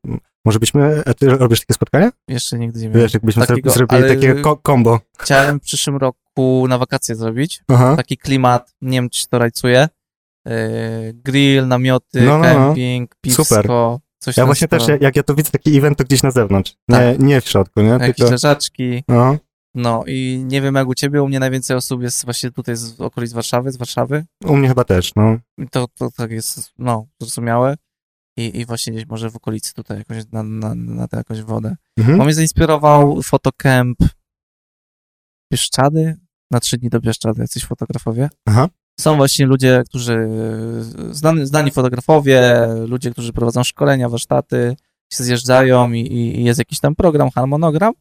może 0.44 0.58
byśmy, 0.58 1.02
a 1.06 1.14
ty 1.14 1.26
robisz 1.30 1.60
takie 1.60 1.74
spotkania? 1.74 2.10
Jeszcze 2.28 2.58
nigdy 2.58 2.80
nie 2.80 2.88
miałem. 2.88 3.00
Wiesz, 3.02 3.14
jakbyśmy 3.14 3.46
Takiego, 3.46 3.70
zrobili 3.70 4.02
takie 4.08 4.34
ko- 4.34 4.56
kombo. 4.56 5.00
Chciałem 5.18 5.60
w 5.60 5.62
przyszłym 5.62 5.96
roku 5.96 6.66
na 6.68 6.78
wakacje 6.78 7.14
zrobić. 7.16 7.62
Aha. 7.68 7.96
Taki 7.96 8.16
klimat, 8.18 8.74
nie 8.80 8.98
wiem, 8.98 9.10
czy 9.10 9.28
to 9.28 9.38
rajcuje. 9.38 9.88
Yy, 10.46 10.52
grill, 11.14 11.66
namioty, 11.68 12.22
No, 12.22 12.38
no, 12.38 12.44
no. 12.44 12.54
camping, 12.54 13.14
piwsko, 13.20 13.44
Super. 13.44 13.66
Coś 14.22 14.36
Ja 14.36 14.46
właśnie 14.46 14.68
też, 14.68 14.82
sporo. 14.82 14.98
jak 15.00 15.16
ja 15.16 15.22
to 15.22 15.34
widzę, 15.34 15.50
taki 15.50 15.78
event, 15.78 15.98
to 15.98 16.04
gdzieś 16.04 16.22
na 16.22 16.30
zewnątrz. 16.30 16.74
Nie, 16.88 16.96
Tak. 16.96 17.18
nie 17.18 17.40
w 17.40 17.48
środku, 17.48 17.80
nie? 17.80 17.88
Jakieś 17.88 18.16
Tylko, 18.16 18.30
leżaczki. 18.32 19.04
no. 19.08 19.36
No 19.74 20.04
i 20.06 20.44
nie 20.46 20.60
wiem 20.62 20.74
jak 20.74 20.88
u 20.88 20.94
ciebie, 20.94 21.22
u 21.22 21.28
mnie 21.28 21.40
najwięcej 21.40 21.76
osób 21.76 22.02
jest 22.02 22.24
właśnie 22.24 22.50
tutaj 22.50 22.76
z 22.76 23.00
okolic 23.00 23.32
Warszawy, 23.32 23.72
z 23.72 23.76
Warszawy. 23.76 24.24
U 24.44 24.56
mnie 24.56 24.68
chyba 24.68 24.84
też, 24.84 25.14
no. 25.16 25.36
I 25.58 25.68
to, 25.68 25.86
to 25.98 26.10
tak 26.16 26.30
jest, 26.30 26.72
no, 26.78 27.06
zrozumiałe. 27.20 27.76
I, 28.38 28.60
I 28.60 28.66
właśnie 28.66 28.92
gdzieś 28.92 29.06
może 29.06 29.30
w 29.30 29.36
okolicy 29.36 29.74
tutaj 29.74 29.98
jakoś 29.98 30.16
na, 30.32 30.42
na, 30.42 30.74
na 30.74 31.08
tę 31.08 31.16
jakąś 31.16 31.42
wodę. 31.42 31.76
Mhm. 31.98 32.18
Bo 32.18 32.24
mnie 32.24 32.34
zainspirował 32.34 33.22
fotocamp 33.22 33.98
Bieszczady, 35.52 36.16
na 36.50 36.60
trzy 36.60 36.78
dni 36.78 36.88
do 36.90 37.00
Bieszczady, 37.00 37.40
jacyś 37.40 37.64
fotografowie. 37.64 38.28
Aha. 38.48 38.68
Są 39.00 39.16
właśnie 39.16 39.46
ludzie, 39.46 39.82
którzy, 39.88 40.28
znani, 41.10 41.46
znani 41.46 41.70
fotografowie, 41.70 42.68
ludzie, 42.86 43.10
którzy 43.10 43.32
prowadzą 43.32 43.64
szkolenia, 43.64 44.08
warsztaty, 44.08 44.76
się 45.12 45.24
zjeżdżają 45.24 45.92
i, 45.92 46.00
i 46.00 46.44
jest 46.44 46.58
jakiś 46.58 46.80
tam 46.80 46.94
program, 46.94 47.30
harmonogram. 47.30 47.92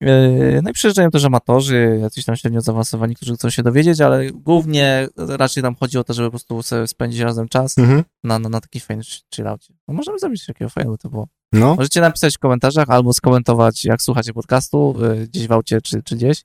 Yy, 0.00 0.60
No 0.62 0.70
i 0.70 0.72
przyjeżdżają 0.72 1.10
też 1.10 1.24
amatorzy, 1.24 1.98
jacyś 2.00 2.24
tam 2.24 2.36
średnio 2.36 2.60
zaawansowani, 2.60 3.14
którzy 3.14 3.34
chcą 3.34 3.50
się 3.50 3.62
dowiedzieć, 3.62 4.00
ale 4.00 4.30
głównie 4.30 5.08
raczej 5.16 5.62
tam 5.62 5.74
chodzi 5.74 5.98
o 5.98 6.04
to, 6.04 6.14
żeby 6.14 6.28
po 6.28 6.30
prostu 6.30 6.62
sobie 6.62 6.86
spędzić 6.86 7.20
razem 7.20 7.48
czas 7.48 7.78
Mhm. 7.78 8.04
na, 8.24 8.38
na, 8.38 8.48
na 8.48 8.60
taki 8.60 8.80
fajny 8.80 9.02
chillaucie. 9.34 9.74
No 9.88 9.94
możemy 9.94 10.18
zrobić 10.18 10.46
takiego 10.46 10.68
fajnego, 10.68 10.98
to 10.98 11.10
było. 11.10 11.28
No. 11.52 11.74
Możecie 11.74 12.00
napisać 12.00 12.36
w 12.36 12.38
komentarzach 12.38 12.90
albo 12.90 13.12
skomentować, 13.12 13.84
jak 13.84 14.02
słuchacie 14.02 14.32
podcastu, 14.32 14.94
y, 15.22 15.26
gdzieś 15.26 15.46
w 15.46 15.52
aucie 15.52 15.80
czy, 15.80 16.02
czy 16.02 16.16
gdzieś, 16.16 16.42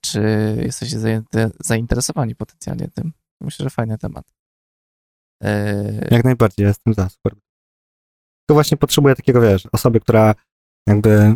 czy 0.00 0.22
jesteście 0.62 0.96
zainteresowani 1.60 2.34
potencjalnie 2.34 2.88
tym. 2.94 3.12
Myślę, 3.40 3.64
że 3.64 3.70
fajny 3.70 3.98
temat. 3.98 4.24
Y, 5.44 6.08
Jak 6.10 6.24
najbardziej, 6.24 6.62
ja 6.62 6.68
jestem 6.68 6.94
za, 6.94 7.08
super. 7.08 7.32
Tylko 7.32 8.54
właśnie 8.54 8.76
potrzebuję 8.76 9.14
takiego, 9.14 9.40
wiesz, 9.40 9.68
osoby, 9.72 10.00
która 10.00 10.34
jakby 10.88 11.34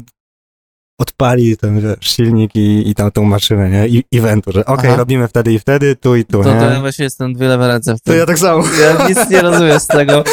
odpali 1.00 1.56
ten 1.56 1.80
wiesz, 1.80 1.96
silnik 2.00 2.54
i, 2.56 2.90
i 2.90 2.94
tam 2.94 3.10
tą 3.10 3.24
maszynę, 3.24 3.70
nie? 3.70 3.88
I 3.88 4.04
eventu, 4.14 4.52
że 4.52 4.64
okej, 4.64 4.88
Aha. 4.90 4.96
robimy 4.96 5.28
wtedy 5.28 5.52
i 5.52 5.58
wtedy, 5.58 5.96
tu 5.96 6.16
i 6.16 6.24
tu, 6.24 6.42
To, 6.42 6.54
nie? 6.54 6.60
to 6.60 6.70
ja 6.70 6.80
właśnie 6.80 7.04
jestem 7.04 7.34
dwie 7.34 7.48
lewe 7.48 7.68
ręce 7.68 7.94
w 7.94 8.00
To 8.00 8.04
tym. 8.10 8.18
ja 8.18 8.26
tak 8.26 8.38
samo. 8.38 8.64
Ja 8.82 9.08
nic 9.08 9.30
nie 9.30 9.40
rozumiem 9.40 9.80
z 9.80 9.86
tego. 9.86 10.24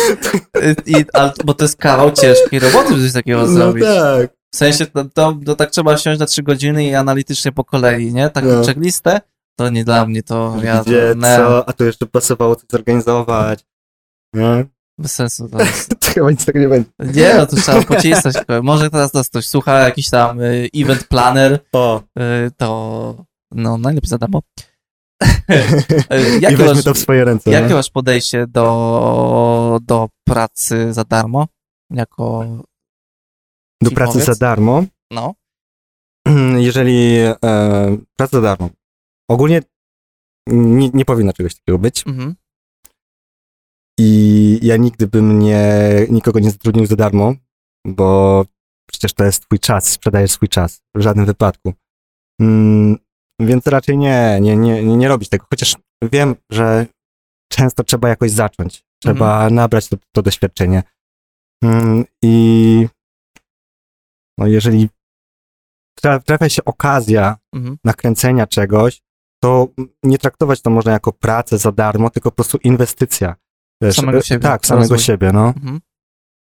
I, 0.86 0.96
ale, 1.14 1.34
bo 1.46 1.54
to 1.54 1.66
jest 1.66 1.78
kawał 1.78 2.12
ciężkiej 2.12 2.60
roboty, 2.60 2.90
żeby 2.90 3.02
coś 3.04 3.14
takiego 3.14 3.40
No 3.42 3.48
zrobić. 3.48 3.84
tak. 3.84 4.37
W 4.58 4.60
sensie, 4.60 4.86
to, 4.86 5.06
to, 5.06 5.38
to 5.46 5.56
tak 5.56 5.72
trzeba 5.72 5.98
siąść 5.98 6.20
na 6.20 6.26
trzy 6.26 6.44
godziny 6.44 6.86
i 6.86 6.96
analitycznie 6.96 7.52
po 7.52 7.64
kolei, 7.64 8.14
nie? 8.14 8.30
Tak 8.30 8.46
No. 8.46 8.64
checklistę, 8.66 9.22
to 9.56 9.70
nie 9.70 9.86
dla 9.86 10.06
mnie, 10.06 10.24
to 10.24 10.56
ja 10.64 10.82
Gdzie, 10.84 11.10
to, 11.22 11.28
nie, 11.28 11.38
co, 11.38 11.70
a 11.70 11.74
tu 11.74 11.86
jeszcze 11.86 12.06
pasowało 12.06 12.56
coś 12.56 12.66
zorganizować. 12.72 13.66
Nie? 14.34 14.66
bez 15.00 15.12
sensu 15.16 15.50
to 15.50 15.60
jest. 15.60 15.90
To 16.00 16.08
chyba 16.14 16.32
nic 16.32 16.46
tego 16.46 16.60
nie 16.60 16.68
będzie. 16.68 16.90
Nie, 17.00 17.34
no 17.38 17.46
to 17.46 17.56
trzeba 17.56 17.82
pocisnąć. 17.84 18.36
Może 18.64 18.90
teraz 18.90 19.14
nas 19.14 19.30
ktoś 19.30 19.48
słucha, 19.48 19.80
jakiś 19.80 20.10
tam 20.10 20.42
y, 20.42 20.70
event 20.76 21.04
planner, 21.08 21.60
O, 21.72 22.02
y, 22.20 22.52
to 22.58 23.26
no 23.52 23.78
najlepiej 23.78 24.10
za 24.10 24.18
darmo. 24.18 24.42
Y, 26.14 26.38
i 26.38 26.42
jakie, 26.42 26.58
weźmy 26.58 26.76
masz, 26.76 26.84
to 26.84 26.94
w 26.94 26.98
swoje 26.98 27.26
ręce. 27.26 27.52
jakie 27.52 27.68
nie? 27.68 27.74
masz 27.74 27.90
podejście 27.90 28.48
do, 28.48 29.80
do 29.82 30.10
pracy 30.28 30.94
za 30.94 31.04
darmo? 31.04 31.48
Jako, 31.94 32.46
Do 33.82 33.92
pracy 33.92 34.22
za 34.22 34.36
darmo. 34.36 34.84
no, 35.12 35.34
Jeżeli 36.68 37.18
e, 37.18 37.38
praca 38.18 38.38
za 38.38 38.42
darmo. 38.42 38.70
Ogólnie 39.30 39.62
nie, 40.48 40.90
nie 40.90 41.06
powinno 41.06 41.34
czegoś 41.34 41.56
takiego 41.56 41.80
być. 41.80 42.08
mhm, 42.08 42.36
I 44.00 44.60
ja 44.62 44.78
nigdy 44.78 45.08
bym 45.08 45.40
nie, 45.40 45.70
nikogo 46.10 46.40
nie 46.40 46.52
zatrudnił 46.52 46.86
za 46.86 46.96
darmo, 46.96 47.34
bo 47.88 48.46
przecież 48.90 49.14
to 49.14 49.24
jest 49.24 49.44
twój 49.46 49.60
czas, 49.60 49.86
sprzedajesz 49.86 50.32
swój 50.32 50.50
czas. 50.50 50.82
W 50.96 51.02
żadnym 51.02 51.26
wypadku. 51.26 51.74
Mm, 52.42 52.98
więc 53.42 53.68
raczej 53.68 53.98
nie, 53.98 54.40
nie, 54.42 54.58
nie, 54.58 54.84
nie, 54.84 55.08
robić 55.08 55.30
tego. 55.30 55.46
Chociaż 55.50 55.76
wiem, 56.12 56.36
że 56.52 56.86
często 57.52 57.84
trzeba 57.84 58.10
jakoś 58.10 58.32
zacząć. 58.32 58.84
Trzeba 59.04 59.50
nabrać 59.50 59.88
to, 59.90 59.98
to 60.12 60.22
doświadczenie. 60.22 60.84
Mm, 61.64 62.06
I 62.24 62.88
no 64.38 64.48
jeżeli 64.48 64.90
tra- 66.02 66.24
trafia 66.24 66.50
się 66.50 66.66
okazja 66.66 67.38
mhm, 67.56 67.78
nakręcenia 67.84 68.48
czegoś, 68.48 69.02
to 69.44 69.68
nie 70.04 70.18
traktować 70.18 70.62
to 70.62 70.70
można 70.70 70.92
jako 70.92 71.14
pracę 71.14 71.58
za 71.58 71.72
darmo, 71.72 72.10
tylko 72.10 72.32
po 72.32 72.36
prostu 72.36 72.58
inwestycja. 72.64 73.36
Wiesz, 73.82 73.96
Samego 73.96 74.18
e, 74.18 74.22
siebie, 74.24 74.42
Tak, 74.44 74.66
samego 74.66 74.82
rozwój. 74.82 75.00
siebie, 75.00 75.32
no. 75.34 75.48
mhm. 75.48 75.80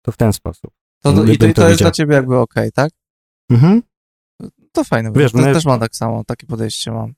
To 0.05 0.13
w 0.13 0.17
ten 0.17 0.33
sposób. 0.33 0.71
To, 1.03 1.13
to, 1.13 1.25
I 1.25 1.39
to, 1.39 1.53
to 1.55 1.69
jest 1.69 1.81
dla 1.81 1.91
ciebie 1.91 2.15
jakby 2.15 2.39
okej, 2.39 2.73
tak? 2.73 2.91
Mhm. 3.51 3.83
To 4.73 4.85
fajne. 4.85 5.13
Wiesz, 5.13 5.35
my- 5.35 5.43
Też 5.53 5.65
mam 5.65 5.81
tak 5.81 5.97
samo, 5.97 6.25
takie 6.25 6.47
podejście 6.47 6.91
mam. 6.93 7.15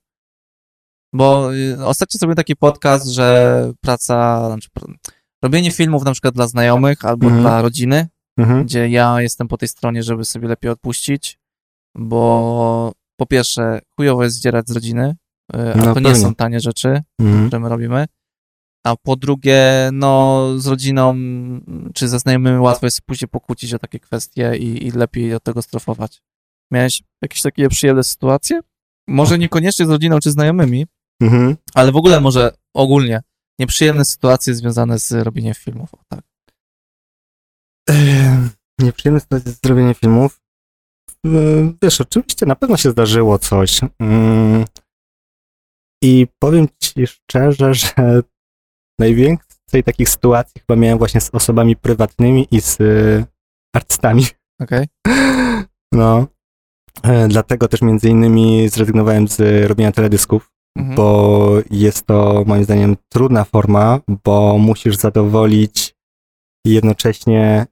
Bo 1.15 1.55
y, 1.55 1.85
ostatnio 1.87 2.19
sobie 2.19 2.35
taki 2.35 2.57
podcast, 2.57 3.07
że 3.07 3.73
praca, 3.81 4.47
znaczy, 4.47 4.69
robienie 5.43 5.71
filmów 5.73 6.05
na 6.05 6.13
przykład 6.13 6.35
dla 6.35 6.47
znajomych 6.47 7.05
albo 7.05 7.27
Mhm. 7.27 7.43
dla 7.43 7.63
rodziny, 7.63 8.09
Mhm. 8.39 8.65
gdzie 8.65 8.89
ja 8.89 9.23
jestem 9.23 9.49
po 9.49 9.57
tej 9.57 9.69
stronie, 9.69 10.03
żeby 10.03 10.25
sobie 10.25 10.49
lepiej 10.49 10.71
odpuścić, 10.71 11.39
bo 11.97 12.93
po 13.17 13.27
pierwsze, 13.27 13.81
chujowo 13.97 14.25
jest 14.25 14.37
zdzierać 14.37 14.69
z 14.69 14.73
rodziny, 14.73 15.17
y, 15.57 15.73
a 15.75 15.77
No 15.77 15.95
to 15.95 16.01
nie 16.01 16.07
pewnie. 16.07 16.17
są 16.17 16.35
tanie 16.35 16.61
rzeczy, 16.61 17.03
Mhm. 17.21 17.47
które 17.49 17.61
my 17.61 17.69
robimy. 17.69 18.07
A 18.87 18.97
po 18.97 19.17
drugie, 19.17 19.91
no 19.93 20.45
z 20.57 20.67
rodziną 20.67 21.15
czy 21.95 22.09
ze 22.09 22.19
znajomymi 22.19 22.59
łatwo 22.59 22.87
jest 22.87 23.03
później 23.03 23.29
pokłócić 23.29 23.75
o 23.75 23.79
takie 23.79 24.01
kwestie 24.01 24.57
i, 24.57 24.87
i 24.87 24.91
lepiej 24.91 25.35
od 25.35 25.43
tego 25.43 25.63
strofować. 25.63 26.23
Miałeś 26.73 27.03
jakieś 27.23 27.43
takie 27.43 27.69
przyjemne 27.69 28.05
sytuacje? 28.05 28.61
Może 29.09 29.39
niekoniecznie 29.39 29.87
z 29.87 29.89
rodziną 29.91 30.19
czy 30.19 30.31
znajomymi, 30.31 30.87
Mhm. 31.23 31.57
ale 31.75 31.93
w 31.93 31.97
ogóle 31.97 32.21
może 32.21 32.51
ogólnie 32.75 33.23
nieprzyjemne 33.59 34.05
sytuacje 34.05 34.55
związane 34.55 34.99
z 34.99 35.13
robieniem 35.13 35.55
filmów. 35.55 35.95
O, 35.95 35.99
tak. 36.09 36.21
Nieprzyjemne 38.81 39.21
sytuacje 39.21 39.53
z 39.53 39.61
zrobienia 39.65 39.95
filmów. 39.95 40.41
Wiesz, 41.83 42.01
oczywiście 42.01 42.47
na 42.47 42.57
pewno 42.57 42.77
się 42.77 42.91
zdarzyło 42.91 43.39
coś. 43.39 43.81
Mm. 44.01 44.65
I 46.03 46.27
powiem 46.39 46.69
ci 46.83 47.07
szczerze, 47.07 47.75
że 47.75 47.89
najwięcej 49.01 49.85
takich 49.85 50.09
sytuacji 50.09 50.61
chyba 50.61 50.77
miałem 50.77 50.99
właśnie 50.99 51.21
z 51.21 51.31
osobami 51.33 51.77
prywatnymi 51.77 52.49
i 52.51 52.61
z 52.61 52.81
e, 52.81 53.25
artystami. 53.77 54.27
Okej? 54.61 54.87
No. 55.93 56.27
E, 57.03 57.29
Dlatego 57.29 57.69
też 57.69 57.83
między 57.83 58.09
innymi 58.09 58.69
zrezygnowałem 58.69 59.29
z 59.29 59.67
robienia 59.69 59.93
teledysków, 59.93 60.51
Mhm. 60.79 60.97
bo 60.97 61.49
jest 61.71 62.07
to 62.07 62.45
moim 62.47 62.65
zdaniem 62.65 62.97
trudna 63.13 63.45
forma, 63.45 64.01
bo 64.25 64.59
musisz 64.59 64.97
zadowolić 64.97 65.95
jednocześnie 66.67 67.67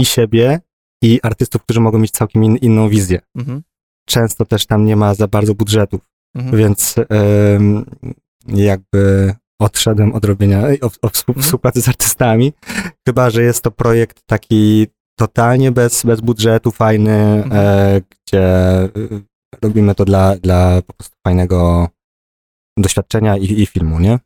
i 0.00 0.04
siebie, 0.04 0.60
i 1.02 1.20
artystów, 1.22 1.62
którzy 1.62 1.80
mogą 1.80 1.98
mieć 1.98 2.10
całkiem 2.10 2.44
in, 2.44 2.56
inną 2.56 2.88
wizję. 2.88 3.20
Mhm. 3.36 3.62
Często 4.08 4.44
też 4.44 4.66
tam 4.66 4.84
nie 4.84 4.96
ma 4.96 5.14
za 5.14 5.28
bardzo 5.28 5.54
budżetów, 5.54 6.00
Mhm. 6.36 6.56
więc 6.56 6.94
jakby 8.46 9.34
odszedłem 9.60 10.12
od 10.12 10.24
robienia, 10.24 10.62
od, 10.80 10.98
od 11.02 11.24
Mhm. 11.28 11.42
współpracy 11.42 11.82
z 11.82 11.88
artystami, 11.88 12.52
chyba, 13.08 13.30
że 13.30 13.42
jest 13.42 13.62
to 13.64 13.70
projekt 13.70 14.22
taki 14.26 14.86
totalnie 15.18 15.72
bez, 15.72 16.02
bez 16.04 16.20
budżetu, 16.20 16.70
fajny, 16.70 17.42
Mhm. 17.44 17.52
e, 17.52 18.00
gdzie 18.10 18.44
y, 18.96 19.22
robimy 19.62 19.94
to 19.94 20.04
dla, 20.04 20.36
dla 20.36 20.82
po 20.82 20.92
prostu 20.92 21.16
fajnego 21.26 21.88
doświadczenia 22.78 23.36
i, 23.36 23.60
i 23.62 23.66
filmu, 23.66 24.00
nie? 24.00 24.18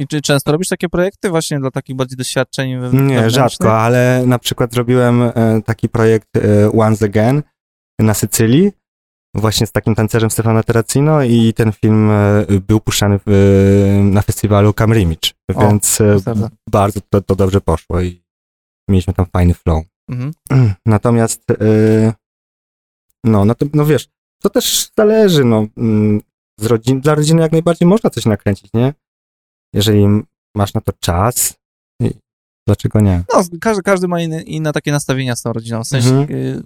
I 0.00 0.06
czy 0.06 0.20
często 0.20 0.52
robisz 0.52 0.68
takie 0.68 0.88
projekty 0.88 1.30
właśnie 1.30 1.60
dla 1.60 1.70
takich 1.70 1.96
bardziej 1.96 2.16
doświadczeń 2.16 2.76
Nie, 2.92 3.30
rzadko, 3.30 3.80
ale 3.80 4.22
na 4.26 4.38
przykład 4.38 4.72
zrobiłem 4.72 5.22
e, 5.22 5.32
taki 5.64 5.88
projekt 5.88 6.36
e, 6.36 6.72
Once 6.72 7.04
Again 7.04 7.42
na 7.98 8.14
Sycylii, 8.14 8.72
właśnie 9.34 9.66
z 9.66 9.72
takim 9.72 9.94
tancerzem 9.94 10.30
Stefano 10.30 10.62
Terracino 10.62 11.22
i 11.22 11.52
ten 11.54 11.72
film 11.72 12.10
e, 12.10 12.44
był 12.68 12.80
puszczany 12.80 13.20
w, 13.26 14.00
na 14.04 14.22
festiwalu 14.22 14.74
O, 15.54 15.60
więc 15.60 15.98
prawda. 16.24 16.48
bardzo 16.70 17.00
to, 17.10 17.20
to 17.20 17.36
dobrze 17.36 17.60
poszło 17.60 18.00
i 18.00 18.22
mieliśmy 18.88 19.14
tam 19.14 19.26
fajny 19.26 19.54
flow. 19.54 19.84
Mhm. 20.10 20.32
Natomiast, 20.86 21.44
no, 23.24 23.44
no, 23.44 23.54
to, 23.54 23.66
no 23.74 23.86
wiesz, 23.86 24.08
to 24.42 24.50
też 24.50 24.90
zależy, 24.98 25.44
no, 25.44 25.66
mm, 25.76 26.20
z 26.60 26.66
rodzin, 26.66 27.00
dla 27.00 27.14
rodziny 27.14 27.42
jak 27.42 27.52
najbardziej 27.52 27.88
można 27.88 28.10
coś 28.10 28.26
nakręcić, 28.26 28.72
nie? 28.74 28.94
Jeżeli 29.74 30.06
masz 30.56 30.74
na 30.74 30.80
to 30.80 30.92
czas, 31.00 31.54
dlaczego 32.66 33.00
nie? 33.00 33.22
No, 33.34 33.42
każdy, 33.60 33.82
każdy 33.82 34.08
ma 34.08 34.20
inne, 34.20 34.42
inne 34.42 34.72
takie 34.72 34.92
nastawienia 34.92 35.36
z 35.36 35.42
tą 35.42 35.52
rodziną. 35.52 35.84
W 35.84 35.86
sensie 35.86 36.08
Mhm. 36.10 36.30
y, 36.40 36.62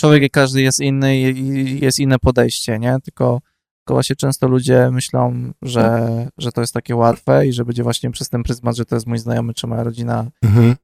człowiek 0.00 0.22
i 0.22 0.30
każdy 0.30 0.62
jest 0.62 0.80
inny 0.80 1.16
i 1.18 1.80
jest 1.84 1.98
inne 1.98 2.18
podejście, 2.18 2.78
nie? 2.78 2.96
Tylko, 3.04 3.40
tylko 3.80 3.94
właśnie 3.94 4.16
często 4.16 4.48
ludzie 4.48 4.90
myślą, 4.90 5.52
że, 5.62 6.08
że 6.38 6.52
to 6.52 6.60
jest 6.60 6.74
takie 6.74 6.96
łatwe 6.96 7.46
i 7.46 7.52
że 7.52 7.64
będzie 7.64 7.82
właśnie 7.82 8.10
przez 8.10 8.28
ten 8.28 8.42
pryzmat, 8.42 8.76
że 8.76 8.84
to 8.84 8.94
jest 8.96 9.06
mój 9.06 9.18
znajomy 9.18 9.54
czy 9.54 9.66
moja 9.66 9.82
rodzina, 9.84 10.26
Mhm. 10.44 10.76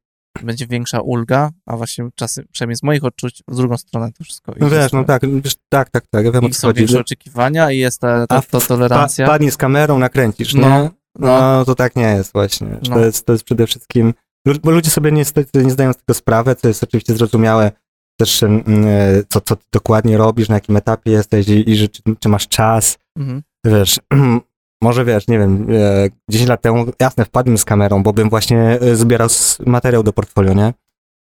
będzie 0.42 0.66
większa 0.66 1.00
ulga, 1.00 1.50
a 1.66 1.76
właśnie 1.76 2.08
czasem, 2.14 2.44
przynajmniej 2.52 2.76
z 2.76 2.82
moich 2.82 3.04
odczuć, 3.04 3.42
w 3.48 3.56
drugą 3.56 3.76
stronę 3.76 4.12
to 4.12 4.24
wszystko 4.24 4.52
No 4.60 4.70
wiesz, 4.70 4.92
no 4.92 5.04
tak, 5.04 5.22
wiesz, 5.42 5.56
tak, 5.68 5.90
tak, 5.90 6.04
tak, 6.10 6.24
ja 6.24 6.32
wiem 6.32 6.44
o 6.44 6.48
I 6.48 6.50
co 6.50 6.60
są 6.60 6.68
chodzi. 6.68 6.78
większe 6.78 7.00
oczekiwania 7.00 7.70
i 7.72 7.78
jest 7.78 8.00
ta, 8.00 8.26
ta, 8.26 8.42
ta 8.42 8.60
tolerancja. 8.60 9.26
Pa, 9.26 9.32
padnie 9.32 9.50
z 9.52 9.56
kamerą, 9.56 9.98
nakręcisz, 9.98 10.54
No, 10.54 10.82
nie? 10.82 10.90
No. 11.18 11.40
No, 11.40 11.64
to 11.64 11.74
tak 11.74 11.96
nie 11.96 12.02
jest 12.02 12.32
właśnie. 12.32 12.68
No. 12.88 12.94
To, 12.94 13.04
jest, 13.04 13.26
to 13.26 13.32
jest 13.32 13.44
przede 13.44 13.66
wszystkim, 13.66 14.14
bo 14.62 14.70
ludzie 14.70 14.90
sobie 14.90 15.12
niestety 15.12 15.64
nie 15.64 15.70
zdają 15.70 15.92
z 15.92 15.96
tego 15.96 16.14
sprawy, 16.14 16.54
co 16.54 16.68
jest 16.68 16.82
oczywiście 16.82 17.14
zrozumiałe 17.14 17.72
też, 18.20 18.42
mm, 18.42 18.64
e, 18.86 19.24
co, 19.28 19.40
co 19.40 19.56
ty 19.56 19.64
dokładnie 19.72 20.16
robisz, 20.16 20.48
na 20.48 20.54
jakim 20.54 20.76
etapie 20.76 21.10
jesteś 21.10 21.48
i, 21.48 21.70
i 21.70 21.88
czy, 21.88 22.02
czy 22.20 22.28
masz 22.28 22.48
czas, 22.48 22.98
Mhm. 23.18 23.42
wiesz, 23.66 24.00
może 24.82 25.04
wiesz, 25.04 25.28
nie 25.28 25.38
wiem, 25.38 25.66
e, 25.70 26.08
10 26.30 26.48
lat 26.48 26.62
temu, 26.62 26.86
jasne, 27.00 27.24
wpadłem 27.24 27.58
z 27.58 27.64
kamerą, 27.64 28.02
bo 28.02 28.12
bym 28.12 28.30
właśnie 28.30 28.60
e, 28.80 28.96
zbierał 28.96 29.28
materiał 29.66 30.02
do 30.02 30.12
portfolio, 30.12 30.54
nie? 30.54 30.74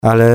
Ale 0.05 0.29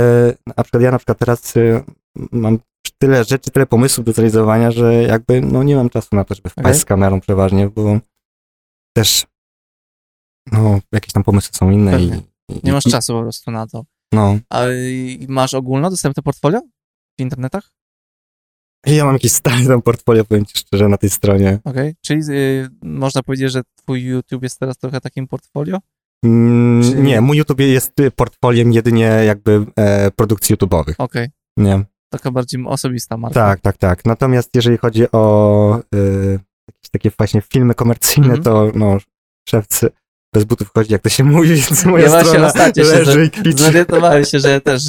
na 0.57 0.63
przykład 0.63 0.83
ja 0.83 0.91
na 0.91 0.97
przykład 0.97 1.17
teraz 1.17 1.57
e, 1.57 1.83
mam 2.31 2.59
tyle 2.97 3.23
rzeczy, 3.23 3.51
tyle 3.51 3.65
pomysłów 3.65 4.05
do 4.05 4.13
zrealizowania, 4.13 4.71
że 4.71 4.93
jakby 5.03 5.41
no 5.41 5.63
nie 5.63 5.75
mam 5.75 5.89
czasu 5.89 6.15
na 6.15 6.23
to, 6.23 6.35
żeby 6.35 6.49
wpaść 6.49 6.67
Okej. 6.67 6.79
z 6.79 6.85
kamerą 6.85 7.21
przeważnie, 7.21 7.69
bo 7.69 7.99
też 8.97 9.25
no 10.51 10.79
jakieś 10.91 11.13
tam 11.13 11.23
pomysły 11.23 11.51
są 11.53 11.71
inne 11.71 12.01
i, 12.01 12.07
i 12.49 12.59
Nie 12.63 12.71
masz 12.71 12.85
i, 12.85 12.91
czasu 12.91 13.13
po 13.13 13.21
prostu 13.21 13.51
na 13.51 13.67
to. 13.67 13.85
No. 14.13 14.37
A 14.49 14.65
y, 14.65 15.17
masz 15.27 15.53
ogólnodostępne 15.53 16.23
portfolio 16.23 16.61
w 17.19 17.21
internetach? 17.21 17.69
Ja 18.85 19.05
mam 19.05 19.13
jakieś 19.13 19.31
stare 19.31 19.65
tam 19.67 19.81
portfolio, 19.81 20.25
powiem 20.25 20.45
ci 20.45 20.57
szczerze, 20.57 20.87
na 20.89 20.97
tej 20.97 21.09
stronie. 21.09 21.59
Okej, 21.63 21.95
czyli 22.01 22.21
y, 22.29 22.69
można 22.81 23.23
powiedzieć, 23.23 23.51
że 23.51 23.61
twój 23.75 24.03
YouTube 24.03 24.43
jest 24.43 24.59
teraz 24.59 24.77
trochę 24.77 25.01
takim 25.01 25.27
portfolio? 25.27 25.77
Mm, 26.25 26.83
Czy- 26.83 26.95
Nie, 26.95 27.21
mój 27.21 27.37
YouTube 27.37 27.59
jest 27.59 27.93
portfoliem 28.15 28.73
jedynie 28.73 29.05
jakby 29.05 29.65
e, 29.75 30.11
produkcji 30.11 30.55
YouTube'owych, 30.55 30.93
Okej, 30.97 31.27
nie? 31.57 31.85
taka 32.09 32.31
bardziej 32.31 32.63
osobista 32.65 33.17
marka. 33.17 33.33
Tak, 33.39 33.61
tak, 33.61 33.77
tak. 33.77 34.05
Natomiast 34.05 34.49
jeżeli 34.55 34.77
chodzi 34.77 35.11
o 35.11 35.79
y, 35.95 36.39
jakieś 36.67 36.89
takie 36.91 37.11
właśnie 37.17 37.41
filmy 37.41 37.73
komercyjne, 37.75 38.27
Mhm. 38.33 38.43
to 38.43 38.71
no, 38.75 38.97
szewcy 39.49 39.89
bez 40.33 40.43
butów 40.43 40.71
chodzi, 40.73 40.93
jak 40.93 41.01
to 41.01 41.09
się 41.09 41.23
mówi, 41.33 41.49
więc 41.55 41.85
moja 41.85 42.09
Ja 42.09 42.23
strona 42.23 42.47
ostatnio 42.47 42.83
się 42.83 42.91
leży 42.91 43.25
i 43.25 43.29
kwiczy. 43.29 43.63
Zorientowałem 43.63 44.25
się, 44.25 44.39
że 44.39 44.61
też 44.61 44.83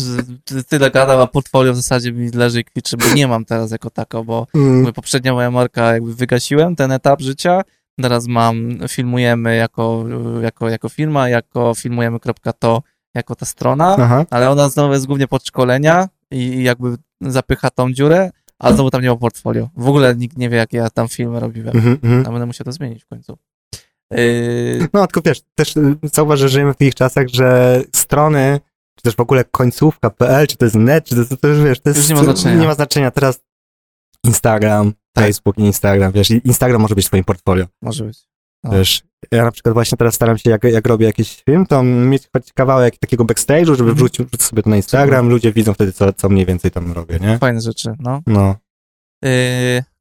y, 0.52 0.64
tyle 0.64 0.90
gadam, 0.90 1.20
a 1.20 1.26
portfolio 1.26 1.72
w 1.72 1.76
zasadzie 1.76 2.12
mi 2.12 2.30
leży 2.30 2.60
i 2.60 2.64
kwiczy, 2.64 2.96
bo 2.96 3.14
nie 3.14 3.28
mam 3.28 3.44
teraz 3.44 3.70
jako 3.70 3.90
tako, 3.90 4.24
bo 4.24 4.46
Mm, 4.54 4.92
poprzednia 4.92 5.32
moja 5.32 5.50
marka 5.50 5.92
jakby 5.92 6.14
wygasiłem 6.14 6.76
ten 6.76 6.92
etap 6.92 7.20
życia. 7.20 7.62
Teraz 8.02 8.26
mam, 8.26 8.78
filmujemy 8.88 9.56
jako, 9.56 10.04
jako, 10.42 10.68
jako 10.68 10.88
firma, 10.88 11.28
jako 11.28 11.74
filmujemy 11.74 12.18
to 12.58 12.82
jako 13.14 13.34
ta 13.34 13.46
strona, 13.46 13.96
Aha. 13.98 14.26
ale 14.30 14.50
ona 14.50 14.68
znowu 14.68 14.92
jest 14.92 15.06
głównie 15.06 15.28
pod 15.28 15.46
szkolenia 15.46 16.08
i 16.30 16.62
jakby 16.62 16.96
zapycha 17.20 17.70
tą 17.70 17.92
dziurę, 17.92 18.30
ale 18.58 18.74
znowu 18.74 18.90
tam 18.90 19.02
nie 19.02 19.08
ma 19.08 19.16
portfolio. 19.16 19.68
W 19.76 19.88
ogóle 19.88 20.16
nikt 20.16 20.38
nie 20.38 20.48
wie, 20.48 20.56
jakie 20.56 20.76
ja 20.76 20.90
tam 20.90 21.08
filmy 21.08 21.40
robiłem. 21.40 21.76
Mhm. 21.76 22.24
A 22.26 22.30
będę 22.30 22.46
musiał 22.46 22.64
to 22.64 22.72
zmienić 22.72 23.04
w 23.04 23.06
końcu. 23.06 23.38
Yy, 24.14 24.88
No, 24.92 25.06
tylko 25.06 25.20
wiesz, 25.24 25.40
też 25.54 25.76
y, 25.76 25.96
zauważ, 26.02 26.40
że 26.40 26.48
żyjemy 26.48 26.72
w 26.72 26.76
takich 26.76 26.94
czasach, 26.94 27.28
że 27.28 27.80
strony, 27.94 28.60
czy 28.96 29.02
też 29.02 29.16
w 29.16 29.20
ogóle 29.20 29.44
końcówka.pl, 29.44 30.46
czy 30.46 30.56
to 30.56 30.64
jest 30.64 30.76
net, 30.76 31.04
czy 31.04 31.26
to 31.26 31.36
to 31.36 31.48
już 31.48 31.62
wiesz, 31.62 31.80
to 31.80 31.90
jest, 31.90 32.08
nie 32.08 32.14
ma 32.14 32.24
znaczenia. 32.24 32.54
Nie 32.60 32.66
ma 32.66 32.74
znaczenia. 32.74 33.10
Teraz 33.10 33.40
Instagram, 34.24 34.92
Tak. 35.12 35.24
Facebook 35.24 35.58
i 35.58 35.60
Instagram, 35.62 36.12
wiesz, 36.12 36.30
Instagram 36.30 36.82
może 36.82 36.94
być 36.94 37.06
twoim 37.06 37.24
portfolio, 37.24 37.66
może 37.82 38.04
być. 38.04 38.18
No. 38.64 38.70
wiesz. 38.70 39.02
Ja 39.30 39.44
na 39.44 39.52
przykład 39.52 39.74
właśnie 39.74 39.98
teraz 39.98 40.14
staram 40.14 40.38
się, 40.38 40.50
jak, 40.50 40.64
jak 40.64 40.86
robię 40.86 41.06
jakiś 41.06 41.42
film, 41.42 41.66
to 41.66 41.82
mieć 41.82 42.28
choć 42.32 42.52
kawałek 42.52 42.98
takiego 42.98 43.24
backstage'u, 43.24 43.66
żeby 43.66 43.90
Mhm. 43.90 43.96
wrzucić 43.96 44.18
wrzucić 44.26 44.42
sobie 44.42 44.62
to 44.62 44.70
na 44.70 44.76
Instagram, 44.76 45.28
ludzie 45.28 45.52
widzą 45.52 45.74
wtedy, 45.74 45.92
co, 45.92 46.12
co 46.12 46.28
mniej 46.28 46.46
więcej 46.46 46.70
tam 46.70 46.92
robię, 46.92 47.18
nie? 47.20 47.38
Fajne 47.38 47.60
rzeczy, 47.60 47.92
no. 47.98 48.20
No. 48.26 48.56
Yy, 49.24 49.30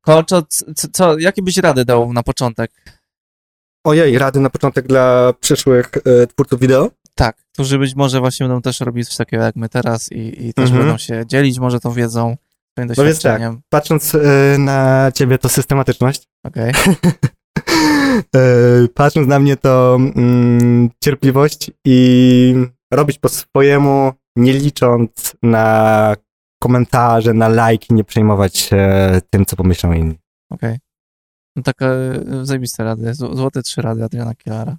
Kolczo, 0.01 0.43
co, 0.49 0.66
co, 0.93 1.20
jakie 1.20 1.41
byś 1.41 1.57
rady 1.57 1.86
dał 1.86 2.14
na 2.14 2.24
początek? 2.24 2.72
Ojej, 3.84 4.17
rady 4.17 4.39
na 4.39 4.49
początek 4.49 4.88
dla 4.88 5.34
przyszłych 5.39 5.91
e, 6.21 6.27
twórców 6.27 6.59
wideo? 6.59 6.89
Tak, 7.15 7.36
którzy 7.53 7.79
być 7.79 7.95
może 7.95 8.19
właśnie 8.19 8.47
będą 8.47 8.61
też 8.61 8.79
robić 8.79 9.07
coś 9.07 9.17
takiego 9.17 9.43
jak 9.43 9.55
my 9.55 9.69
teraz 9.69 10.11
i, 10.11 10.47
i 10.47 10.53
też 10.53 10.65
Mhm. 10.69 10.84
będą 10.84 10.97
się 10.97 11.23
dzielić 11.27 11.60
może 11.60 11.80
tą 11.80 11.91
wiedzą, 11.91 12.22
swoim 12.22 12.38
No 12.77 12.84
więc 12.85 12.97
tak. 12.97 13.05
doświadczeniem. 13.05 13.61
Patrząc 13.69 14.15
e, 14.15 14.19
na 14.57 15.11
ciebie, 15.15 15.38
to 15.38 15.49
systematyczność. 15.49 16.27
Okej, 16.45 16.72
E, 18.35 18.88
Patrząc 18.93 19.27
na 19.27 19.39
mnie, 19.39 19.57
to 19.57 19.95
mm, 20.15 20.89
cierpliwość 21.03 21.72
i 21.85 22.55
robić 22.93 23.19
po 23.19 23.30
swojemu, 23.30 24.11
nie 24.35 24.53
licząc 24.53 25.35
na 25.43 26.15
komentarze, 26.61 27.34
na 27.34 27.47
lajki, 27.47 27.93
nie 27.93 28.03
przejmować 28.03 28.57
się 28.57 28.88
tym, 29.30 29.45
co 29.45 29.55
pomyślą 29.55 29.91
inni. 29.93 30.19
okej. 30.51 30.77
No 31.55 31.63
taka 31.63 31.85
e, 31.85 32.21
zajebiste 32.45 32.84
rady, 32.84 33.03
zł- 33.13 33.35
złote 33.35 33.61
trzy 33.63 33.81
rady 33.81 34.03
Adriana 34.03 34.35
Kielara. 34.35 34.77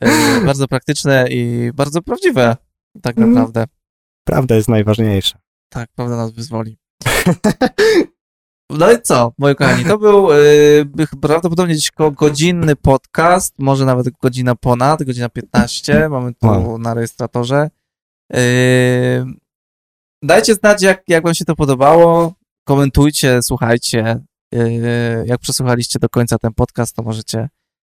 E, 0.00 0.40
bardzo 0.46 0.68
praktyczne 0.68 1.26
i 1.30 1.70
bardzo 1.74 2.02
prawdziwe, 2.02 2.56
tak 3.02 3.18
Mm. 3.18 3.30
naprawdę. 3.32 3.64
Prawda 4.26 4.54
jest 4.54 4.68
najważniejsza. 4.68 5.38
Tak, 5.72 5.88
prawda 5.96 6.16
nas 6.16 6.30
wyzwoli. 6.30 6.78
No 8.72 8.92
i 8.92 9.02
co, 9.02 9.32
moi 9.38 9.54
kochani, 9.54 9.84
to 9.84 9.98
był 9.98 10.32
y, 10.32 10.86
prawdopodobnie 11.20 11.74
gdzieś 11.74 11.90
koło 11.90 12.10
godzinny 12.10 12.76
podcast, 12.76 13.54
może 13.58 13.84
nawet 13.84 14.06
godzina 14.22 14.54
ponad, 14.54 15.02
godzina 15.02 15.28
15, 15.28 16.08
mamy 16.08 16.34
tu 16.34 16.46
Wow. 16.46 16.78
na 16.78 16.94
rejestratorze. 16.94 17.70
Dajcie 20.22 20.54
znać, 20.54 20.82
jak, 20.82 21.02
jak 21.08 21.24
wam 21.24 21.34
się 21.34 21.44
to 21.44 21.56
podobało, 21.56 22.34
komentujcie, 22.64 23.42
słuchajcie. 23.42 24.20
Y, 24.54 25.24
jak 25.26 25.40
przesłuchaliście 25.40 25.98
do 25.98 26.08
końca 26.08 26.38
ten 26.38 26.52
podcast, 26.54 26.96
to 26.96 27.02
możecie 27.02 27.48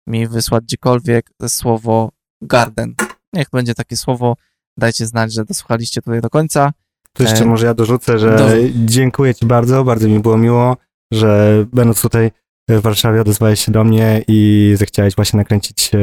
mi 0.06 0.26
wysłać 0.28 0.64
gdziekolwiek 0.64 1.30
słowo 1.48 2.10
garden. 2.42 2.94
Niech 3.32 3.46
będzie 3.52 3.74
takie 3.74 3.96
słowo, 3.96 4.36
dajcie 4.78 5.06
znać, 5.06 5.32
że 5.32 5.44
dosłuchaliście 5.44 6.02
tutaj 6.02 6.20
do 6.20 6.30
końca. 6.30 6.72
Tu 7.12 7.22
jeszcze 7.22 7.44
może 7.44 7.66
ja 7.66 7.74
dorzucę, 7.74 8.18
że 8.18 8.36
do- 8.36 8.48
dziękuję 8.84 9.34
ci 9.34 9.46
bardzo, 9.46 9.84
bardzo 9.84 10.08
mi 10.08 10.20
było 10.20 10.36
miło, 10.38 10.76
że 11.12 11.64
będąc 11.72 12.02
tutaj 12.02 12.30
w 12.68 12.80
Warszawie 12.80 13.20
odezwałeś 13.20 13.64
się 13.64 13.72
do 13.72 13.84
mnie 13.84 14.22
i 14.28 14.72
zechciałeś 14.78 15.14
właśnie 15.16 15.36
nakręcić, 15.36 15.94
e, 15.94 15.98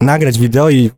nagrać 0.00 0.38
wideo 0.38 0.70
i 0.70 0.90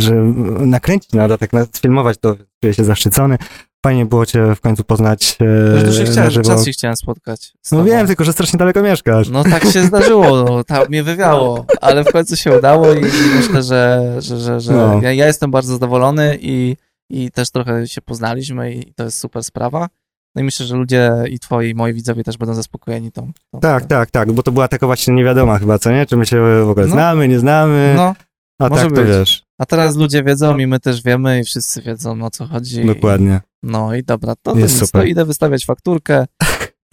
że 0.00 0.14
nakręcić, 0.60 1.12
no 1.12 1.38
tak 1.38 1.50
sfilmować 1.72 2.18
to 2.18 2.36
czuję 2.60 2.74
się 2.74 2.84
zaszczycony. 2.84 3.38
Fajnie 3.86 4.06
było 4.06 4.26
cię 4.26 4.54
w 4.54 4.60
końcu 4.60 4.84
poznać 4.84 5.38
Już 5.86 5.98
e, 5.98 6.04
na 6.04 6.10
chciałem, 6.10 6.30
żywo. 6.30 6.48
czas 6.48 6.64
się 6.64 6.72
chciałem 6.72 6.96
spotkać. 6.96 7.52
No 7.72 7.84
wiem, 7.84 8.06
tylko 8.06 8.24
że 8.24 8.32
strasznie 8.32 8.58
daleko 8.58 8.82
mieszkasz. 8.82 9.28
No 9.28 9.44
tak 9.44 9.64
się 9.64 9.82
zdarzyło, 9.84 10.44
no, 10.44 10.64
tak 10.74 10.88
mnie 10.88 11.02
wywiało, 11.02 11.64
ale 11.80 12.04
w 12.04 12.12
końcu 12.12 12.36
się 12.36 12.58
udało 12.58 12.92
i 12.92 13.00
myślę, 13.36 13.62
że, 13.62 14.12
że, 14.18 14.38
że, 14.40 14.60
że 14.60 14.72
No. 14.72 15.00
ja, 15.02 15.12
ja 15.12 15.26
jestem 15.26 15.50
bardzo 15.50 15.72
zadowolony 15.72 16.38
i, 16.40 16.76
i 17.10 17.30
też 17.30 17.50
trochę 17.50 17.88
się 17.88 18.02
poznaliśmy 18.02 18.72
i 18.72 18.92
to 18.94 19.04
jest 19.04 19.18
super 19.18 19.44
sprawa. 19.44 19.88
No 20.34 20.42
i 20.42 20.44
myślę, 20.44 20.66
że 20.66 20.76
ludzie 20.76 21.12
i 21.30 21.38
twoi, 21.38 21.70
i 21.70 21.74
moi 21.74 21.92
widzowie 21.94 22.24
też 22.24 22.36
będą 22.36 22.54
zaspokojeni 22.54 23.12
tą. 23.12 23.30
tą 23.50 23.60
Tak, 23.60 23.84
tak, 23.86 24.10
tak, 24.10 24.32
bo 24.32 24.42
to 24.42 24.52
była 24.52 24.68
taka 24.68 24.86
właśnie 24.86 25.14
niewiadoma 25.14 25.58
chyba, 25.58 25.78
co 25.78 25.90
nie? 25.92 26.06
Czy 26.06 26.16
my 26.16 26.26
się 26.26 26.36
w 26.64 26.68
ogóle 26.70 26.86
No. 26.86 26.92
znamy, 26.92 27.28
nie 27.28 27.38
znamy, 27.38 27.94
No, 27.96 28.14
a 28.60 28.68
może 28.68 28.82
tak 28.82 28.90
to 28.92 28.96
być. 29.00 29.08
wiesz, 29.08 29.45
a 29.58 29.66
teraz 29.66 29.92
tak. 29.92 30.00
ludzie 30.00 30.22
wiedzą 30.22 30.52
no. 30.52 30.58
i 30.58 30.66
my 30.66 30.80
też 30.80 31.02
wiemy 31.02 31.40
i 31.40 31.44
wszyscy 31.44 31.82
wiedzą 31.82 32.24
o 32.24 32.30
co 32.30 32.46
chodzi. 32.46 32.84
Dokładnie. 32.84 33.40
I, 33.62 33.66
no 33.66 33.94
i 33.94 34.02
dobra, 34.02 34.34
to, 34.42 34.58
jest 34.58 34.78
super. 34.78 35.02
No, 35.02 35.08
idę 35.08 35.24
wystawiać 35.24 35.64
fakturkę 35.64 36.26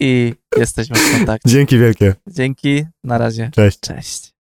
i 0.00 0.34
jesteśmy 0.58 0.96
w 0.96 1.16
kontakcie. 1.16 1.50
Dzięki 1.50 1.78
wielkie. 1.78 2.14
Dzięki, 2.28 2.86
na 3.04 3.18
razie. 3.18 3.50
Cześć. 3.52 3.80
Cześć. 3.80 4.34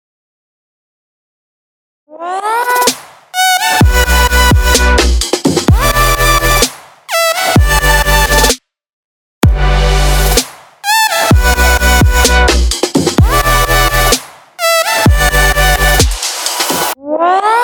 What? 17.18 17.61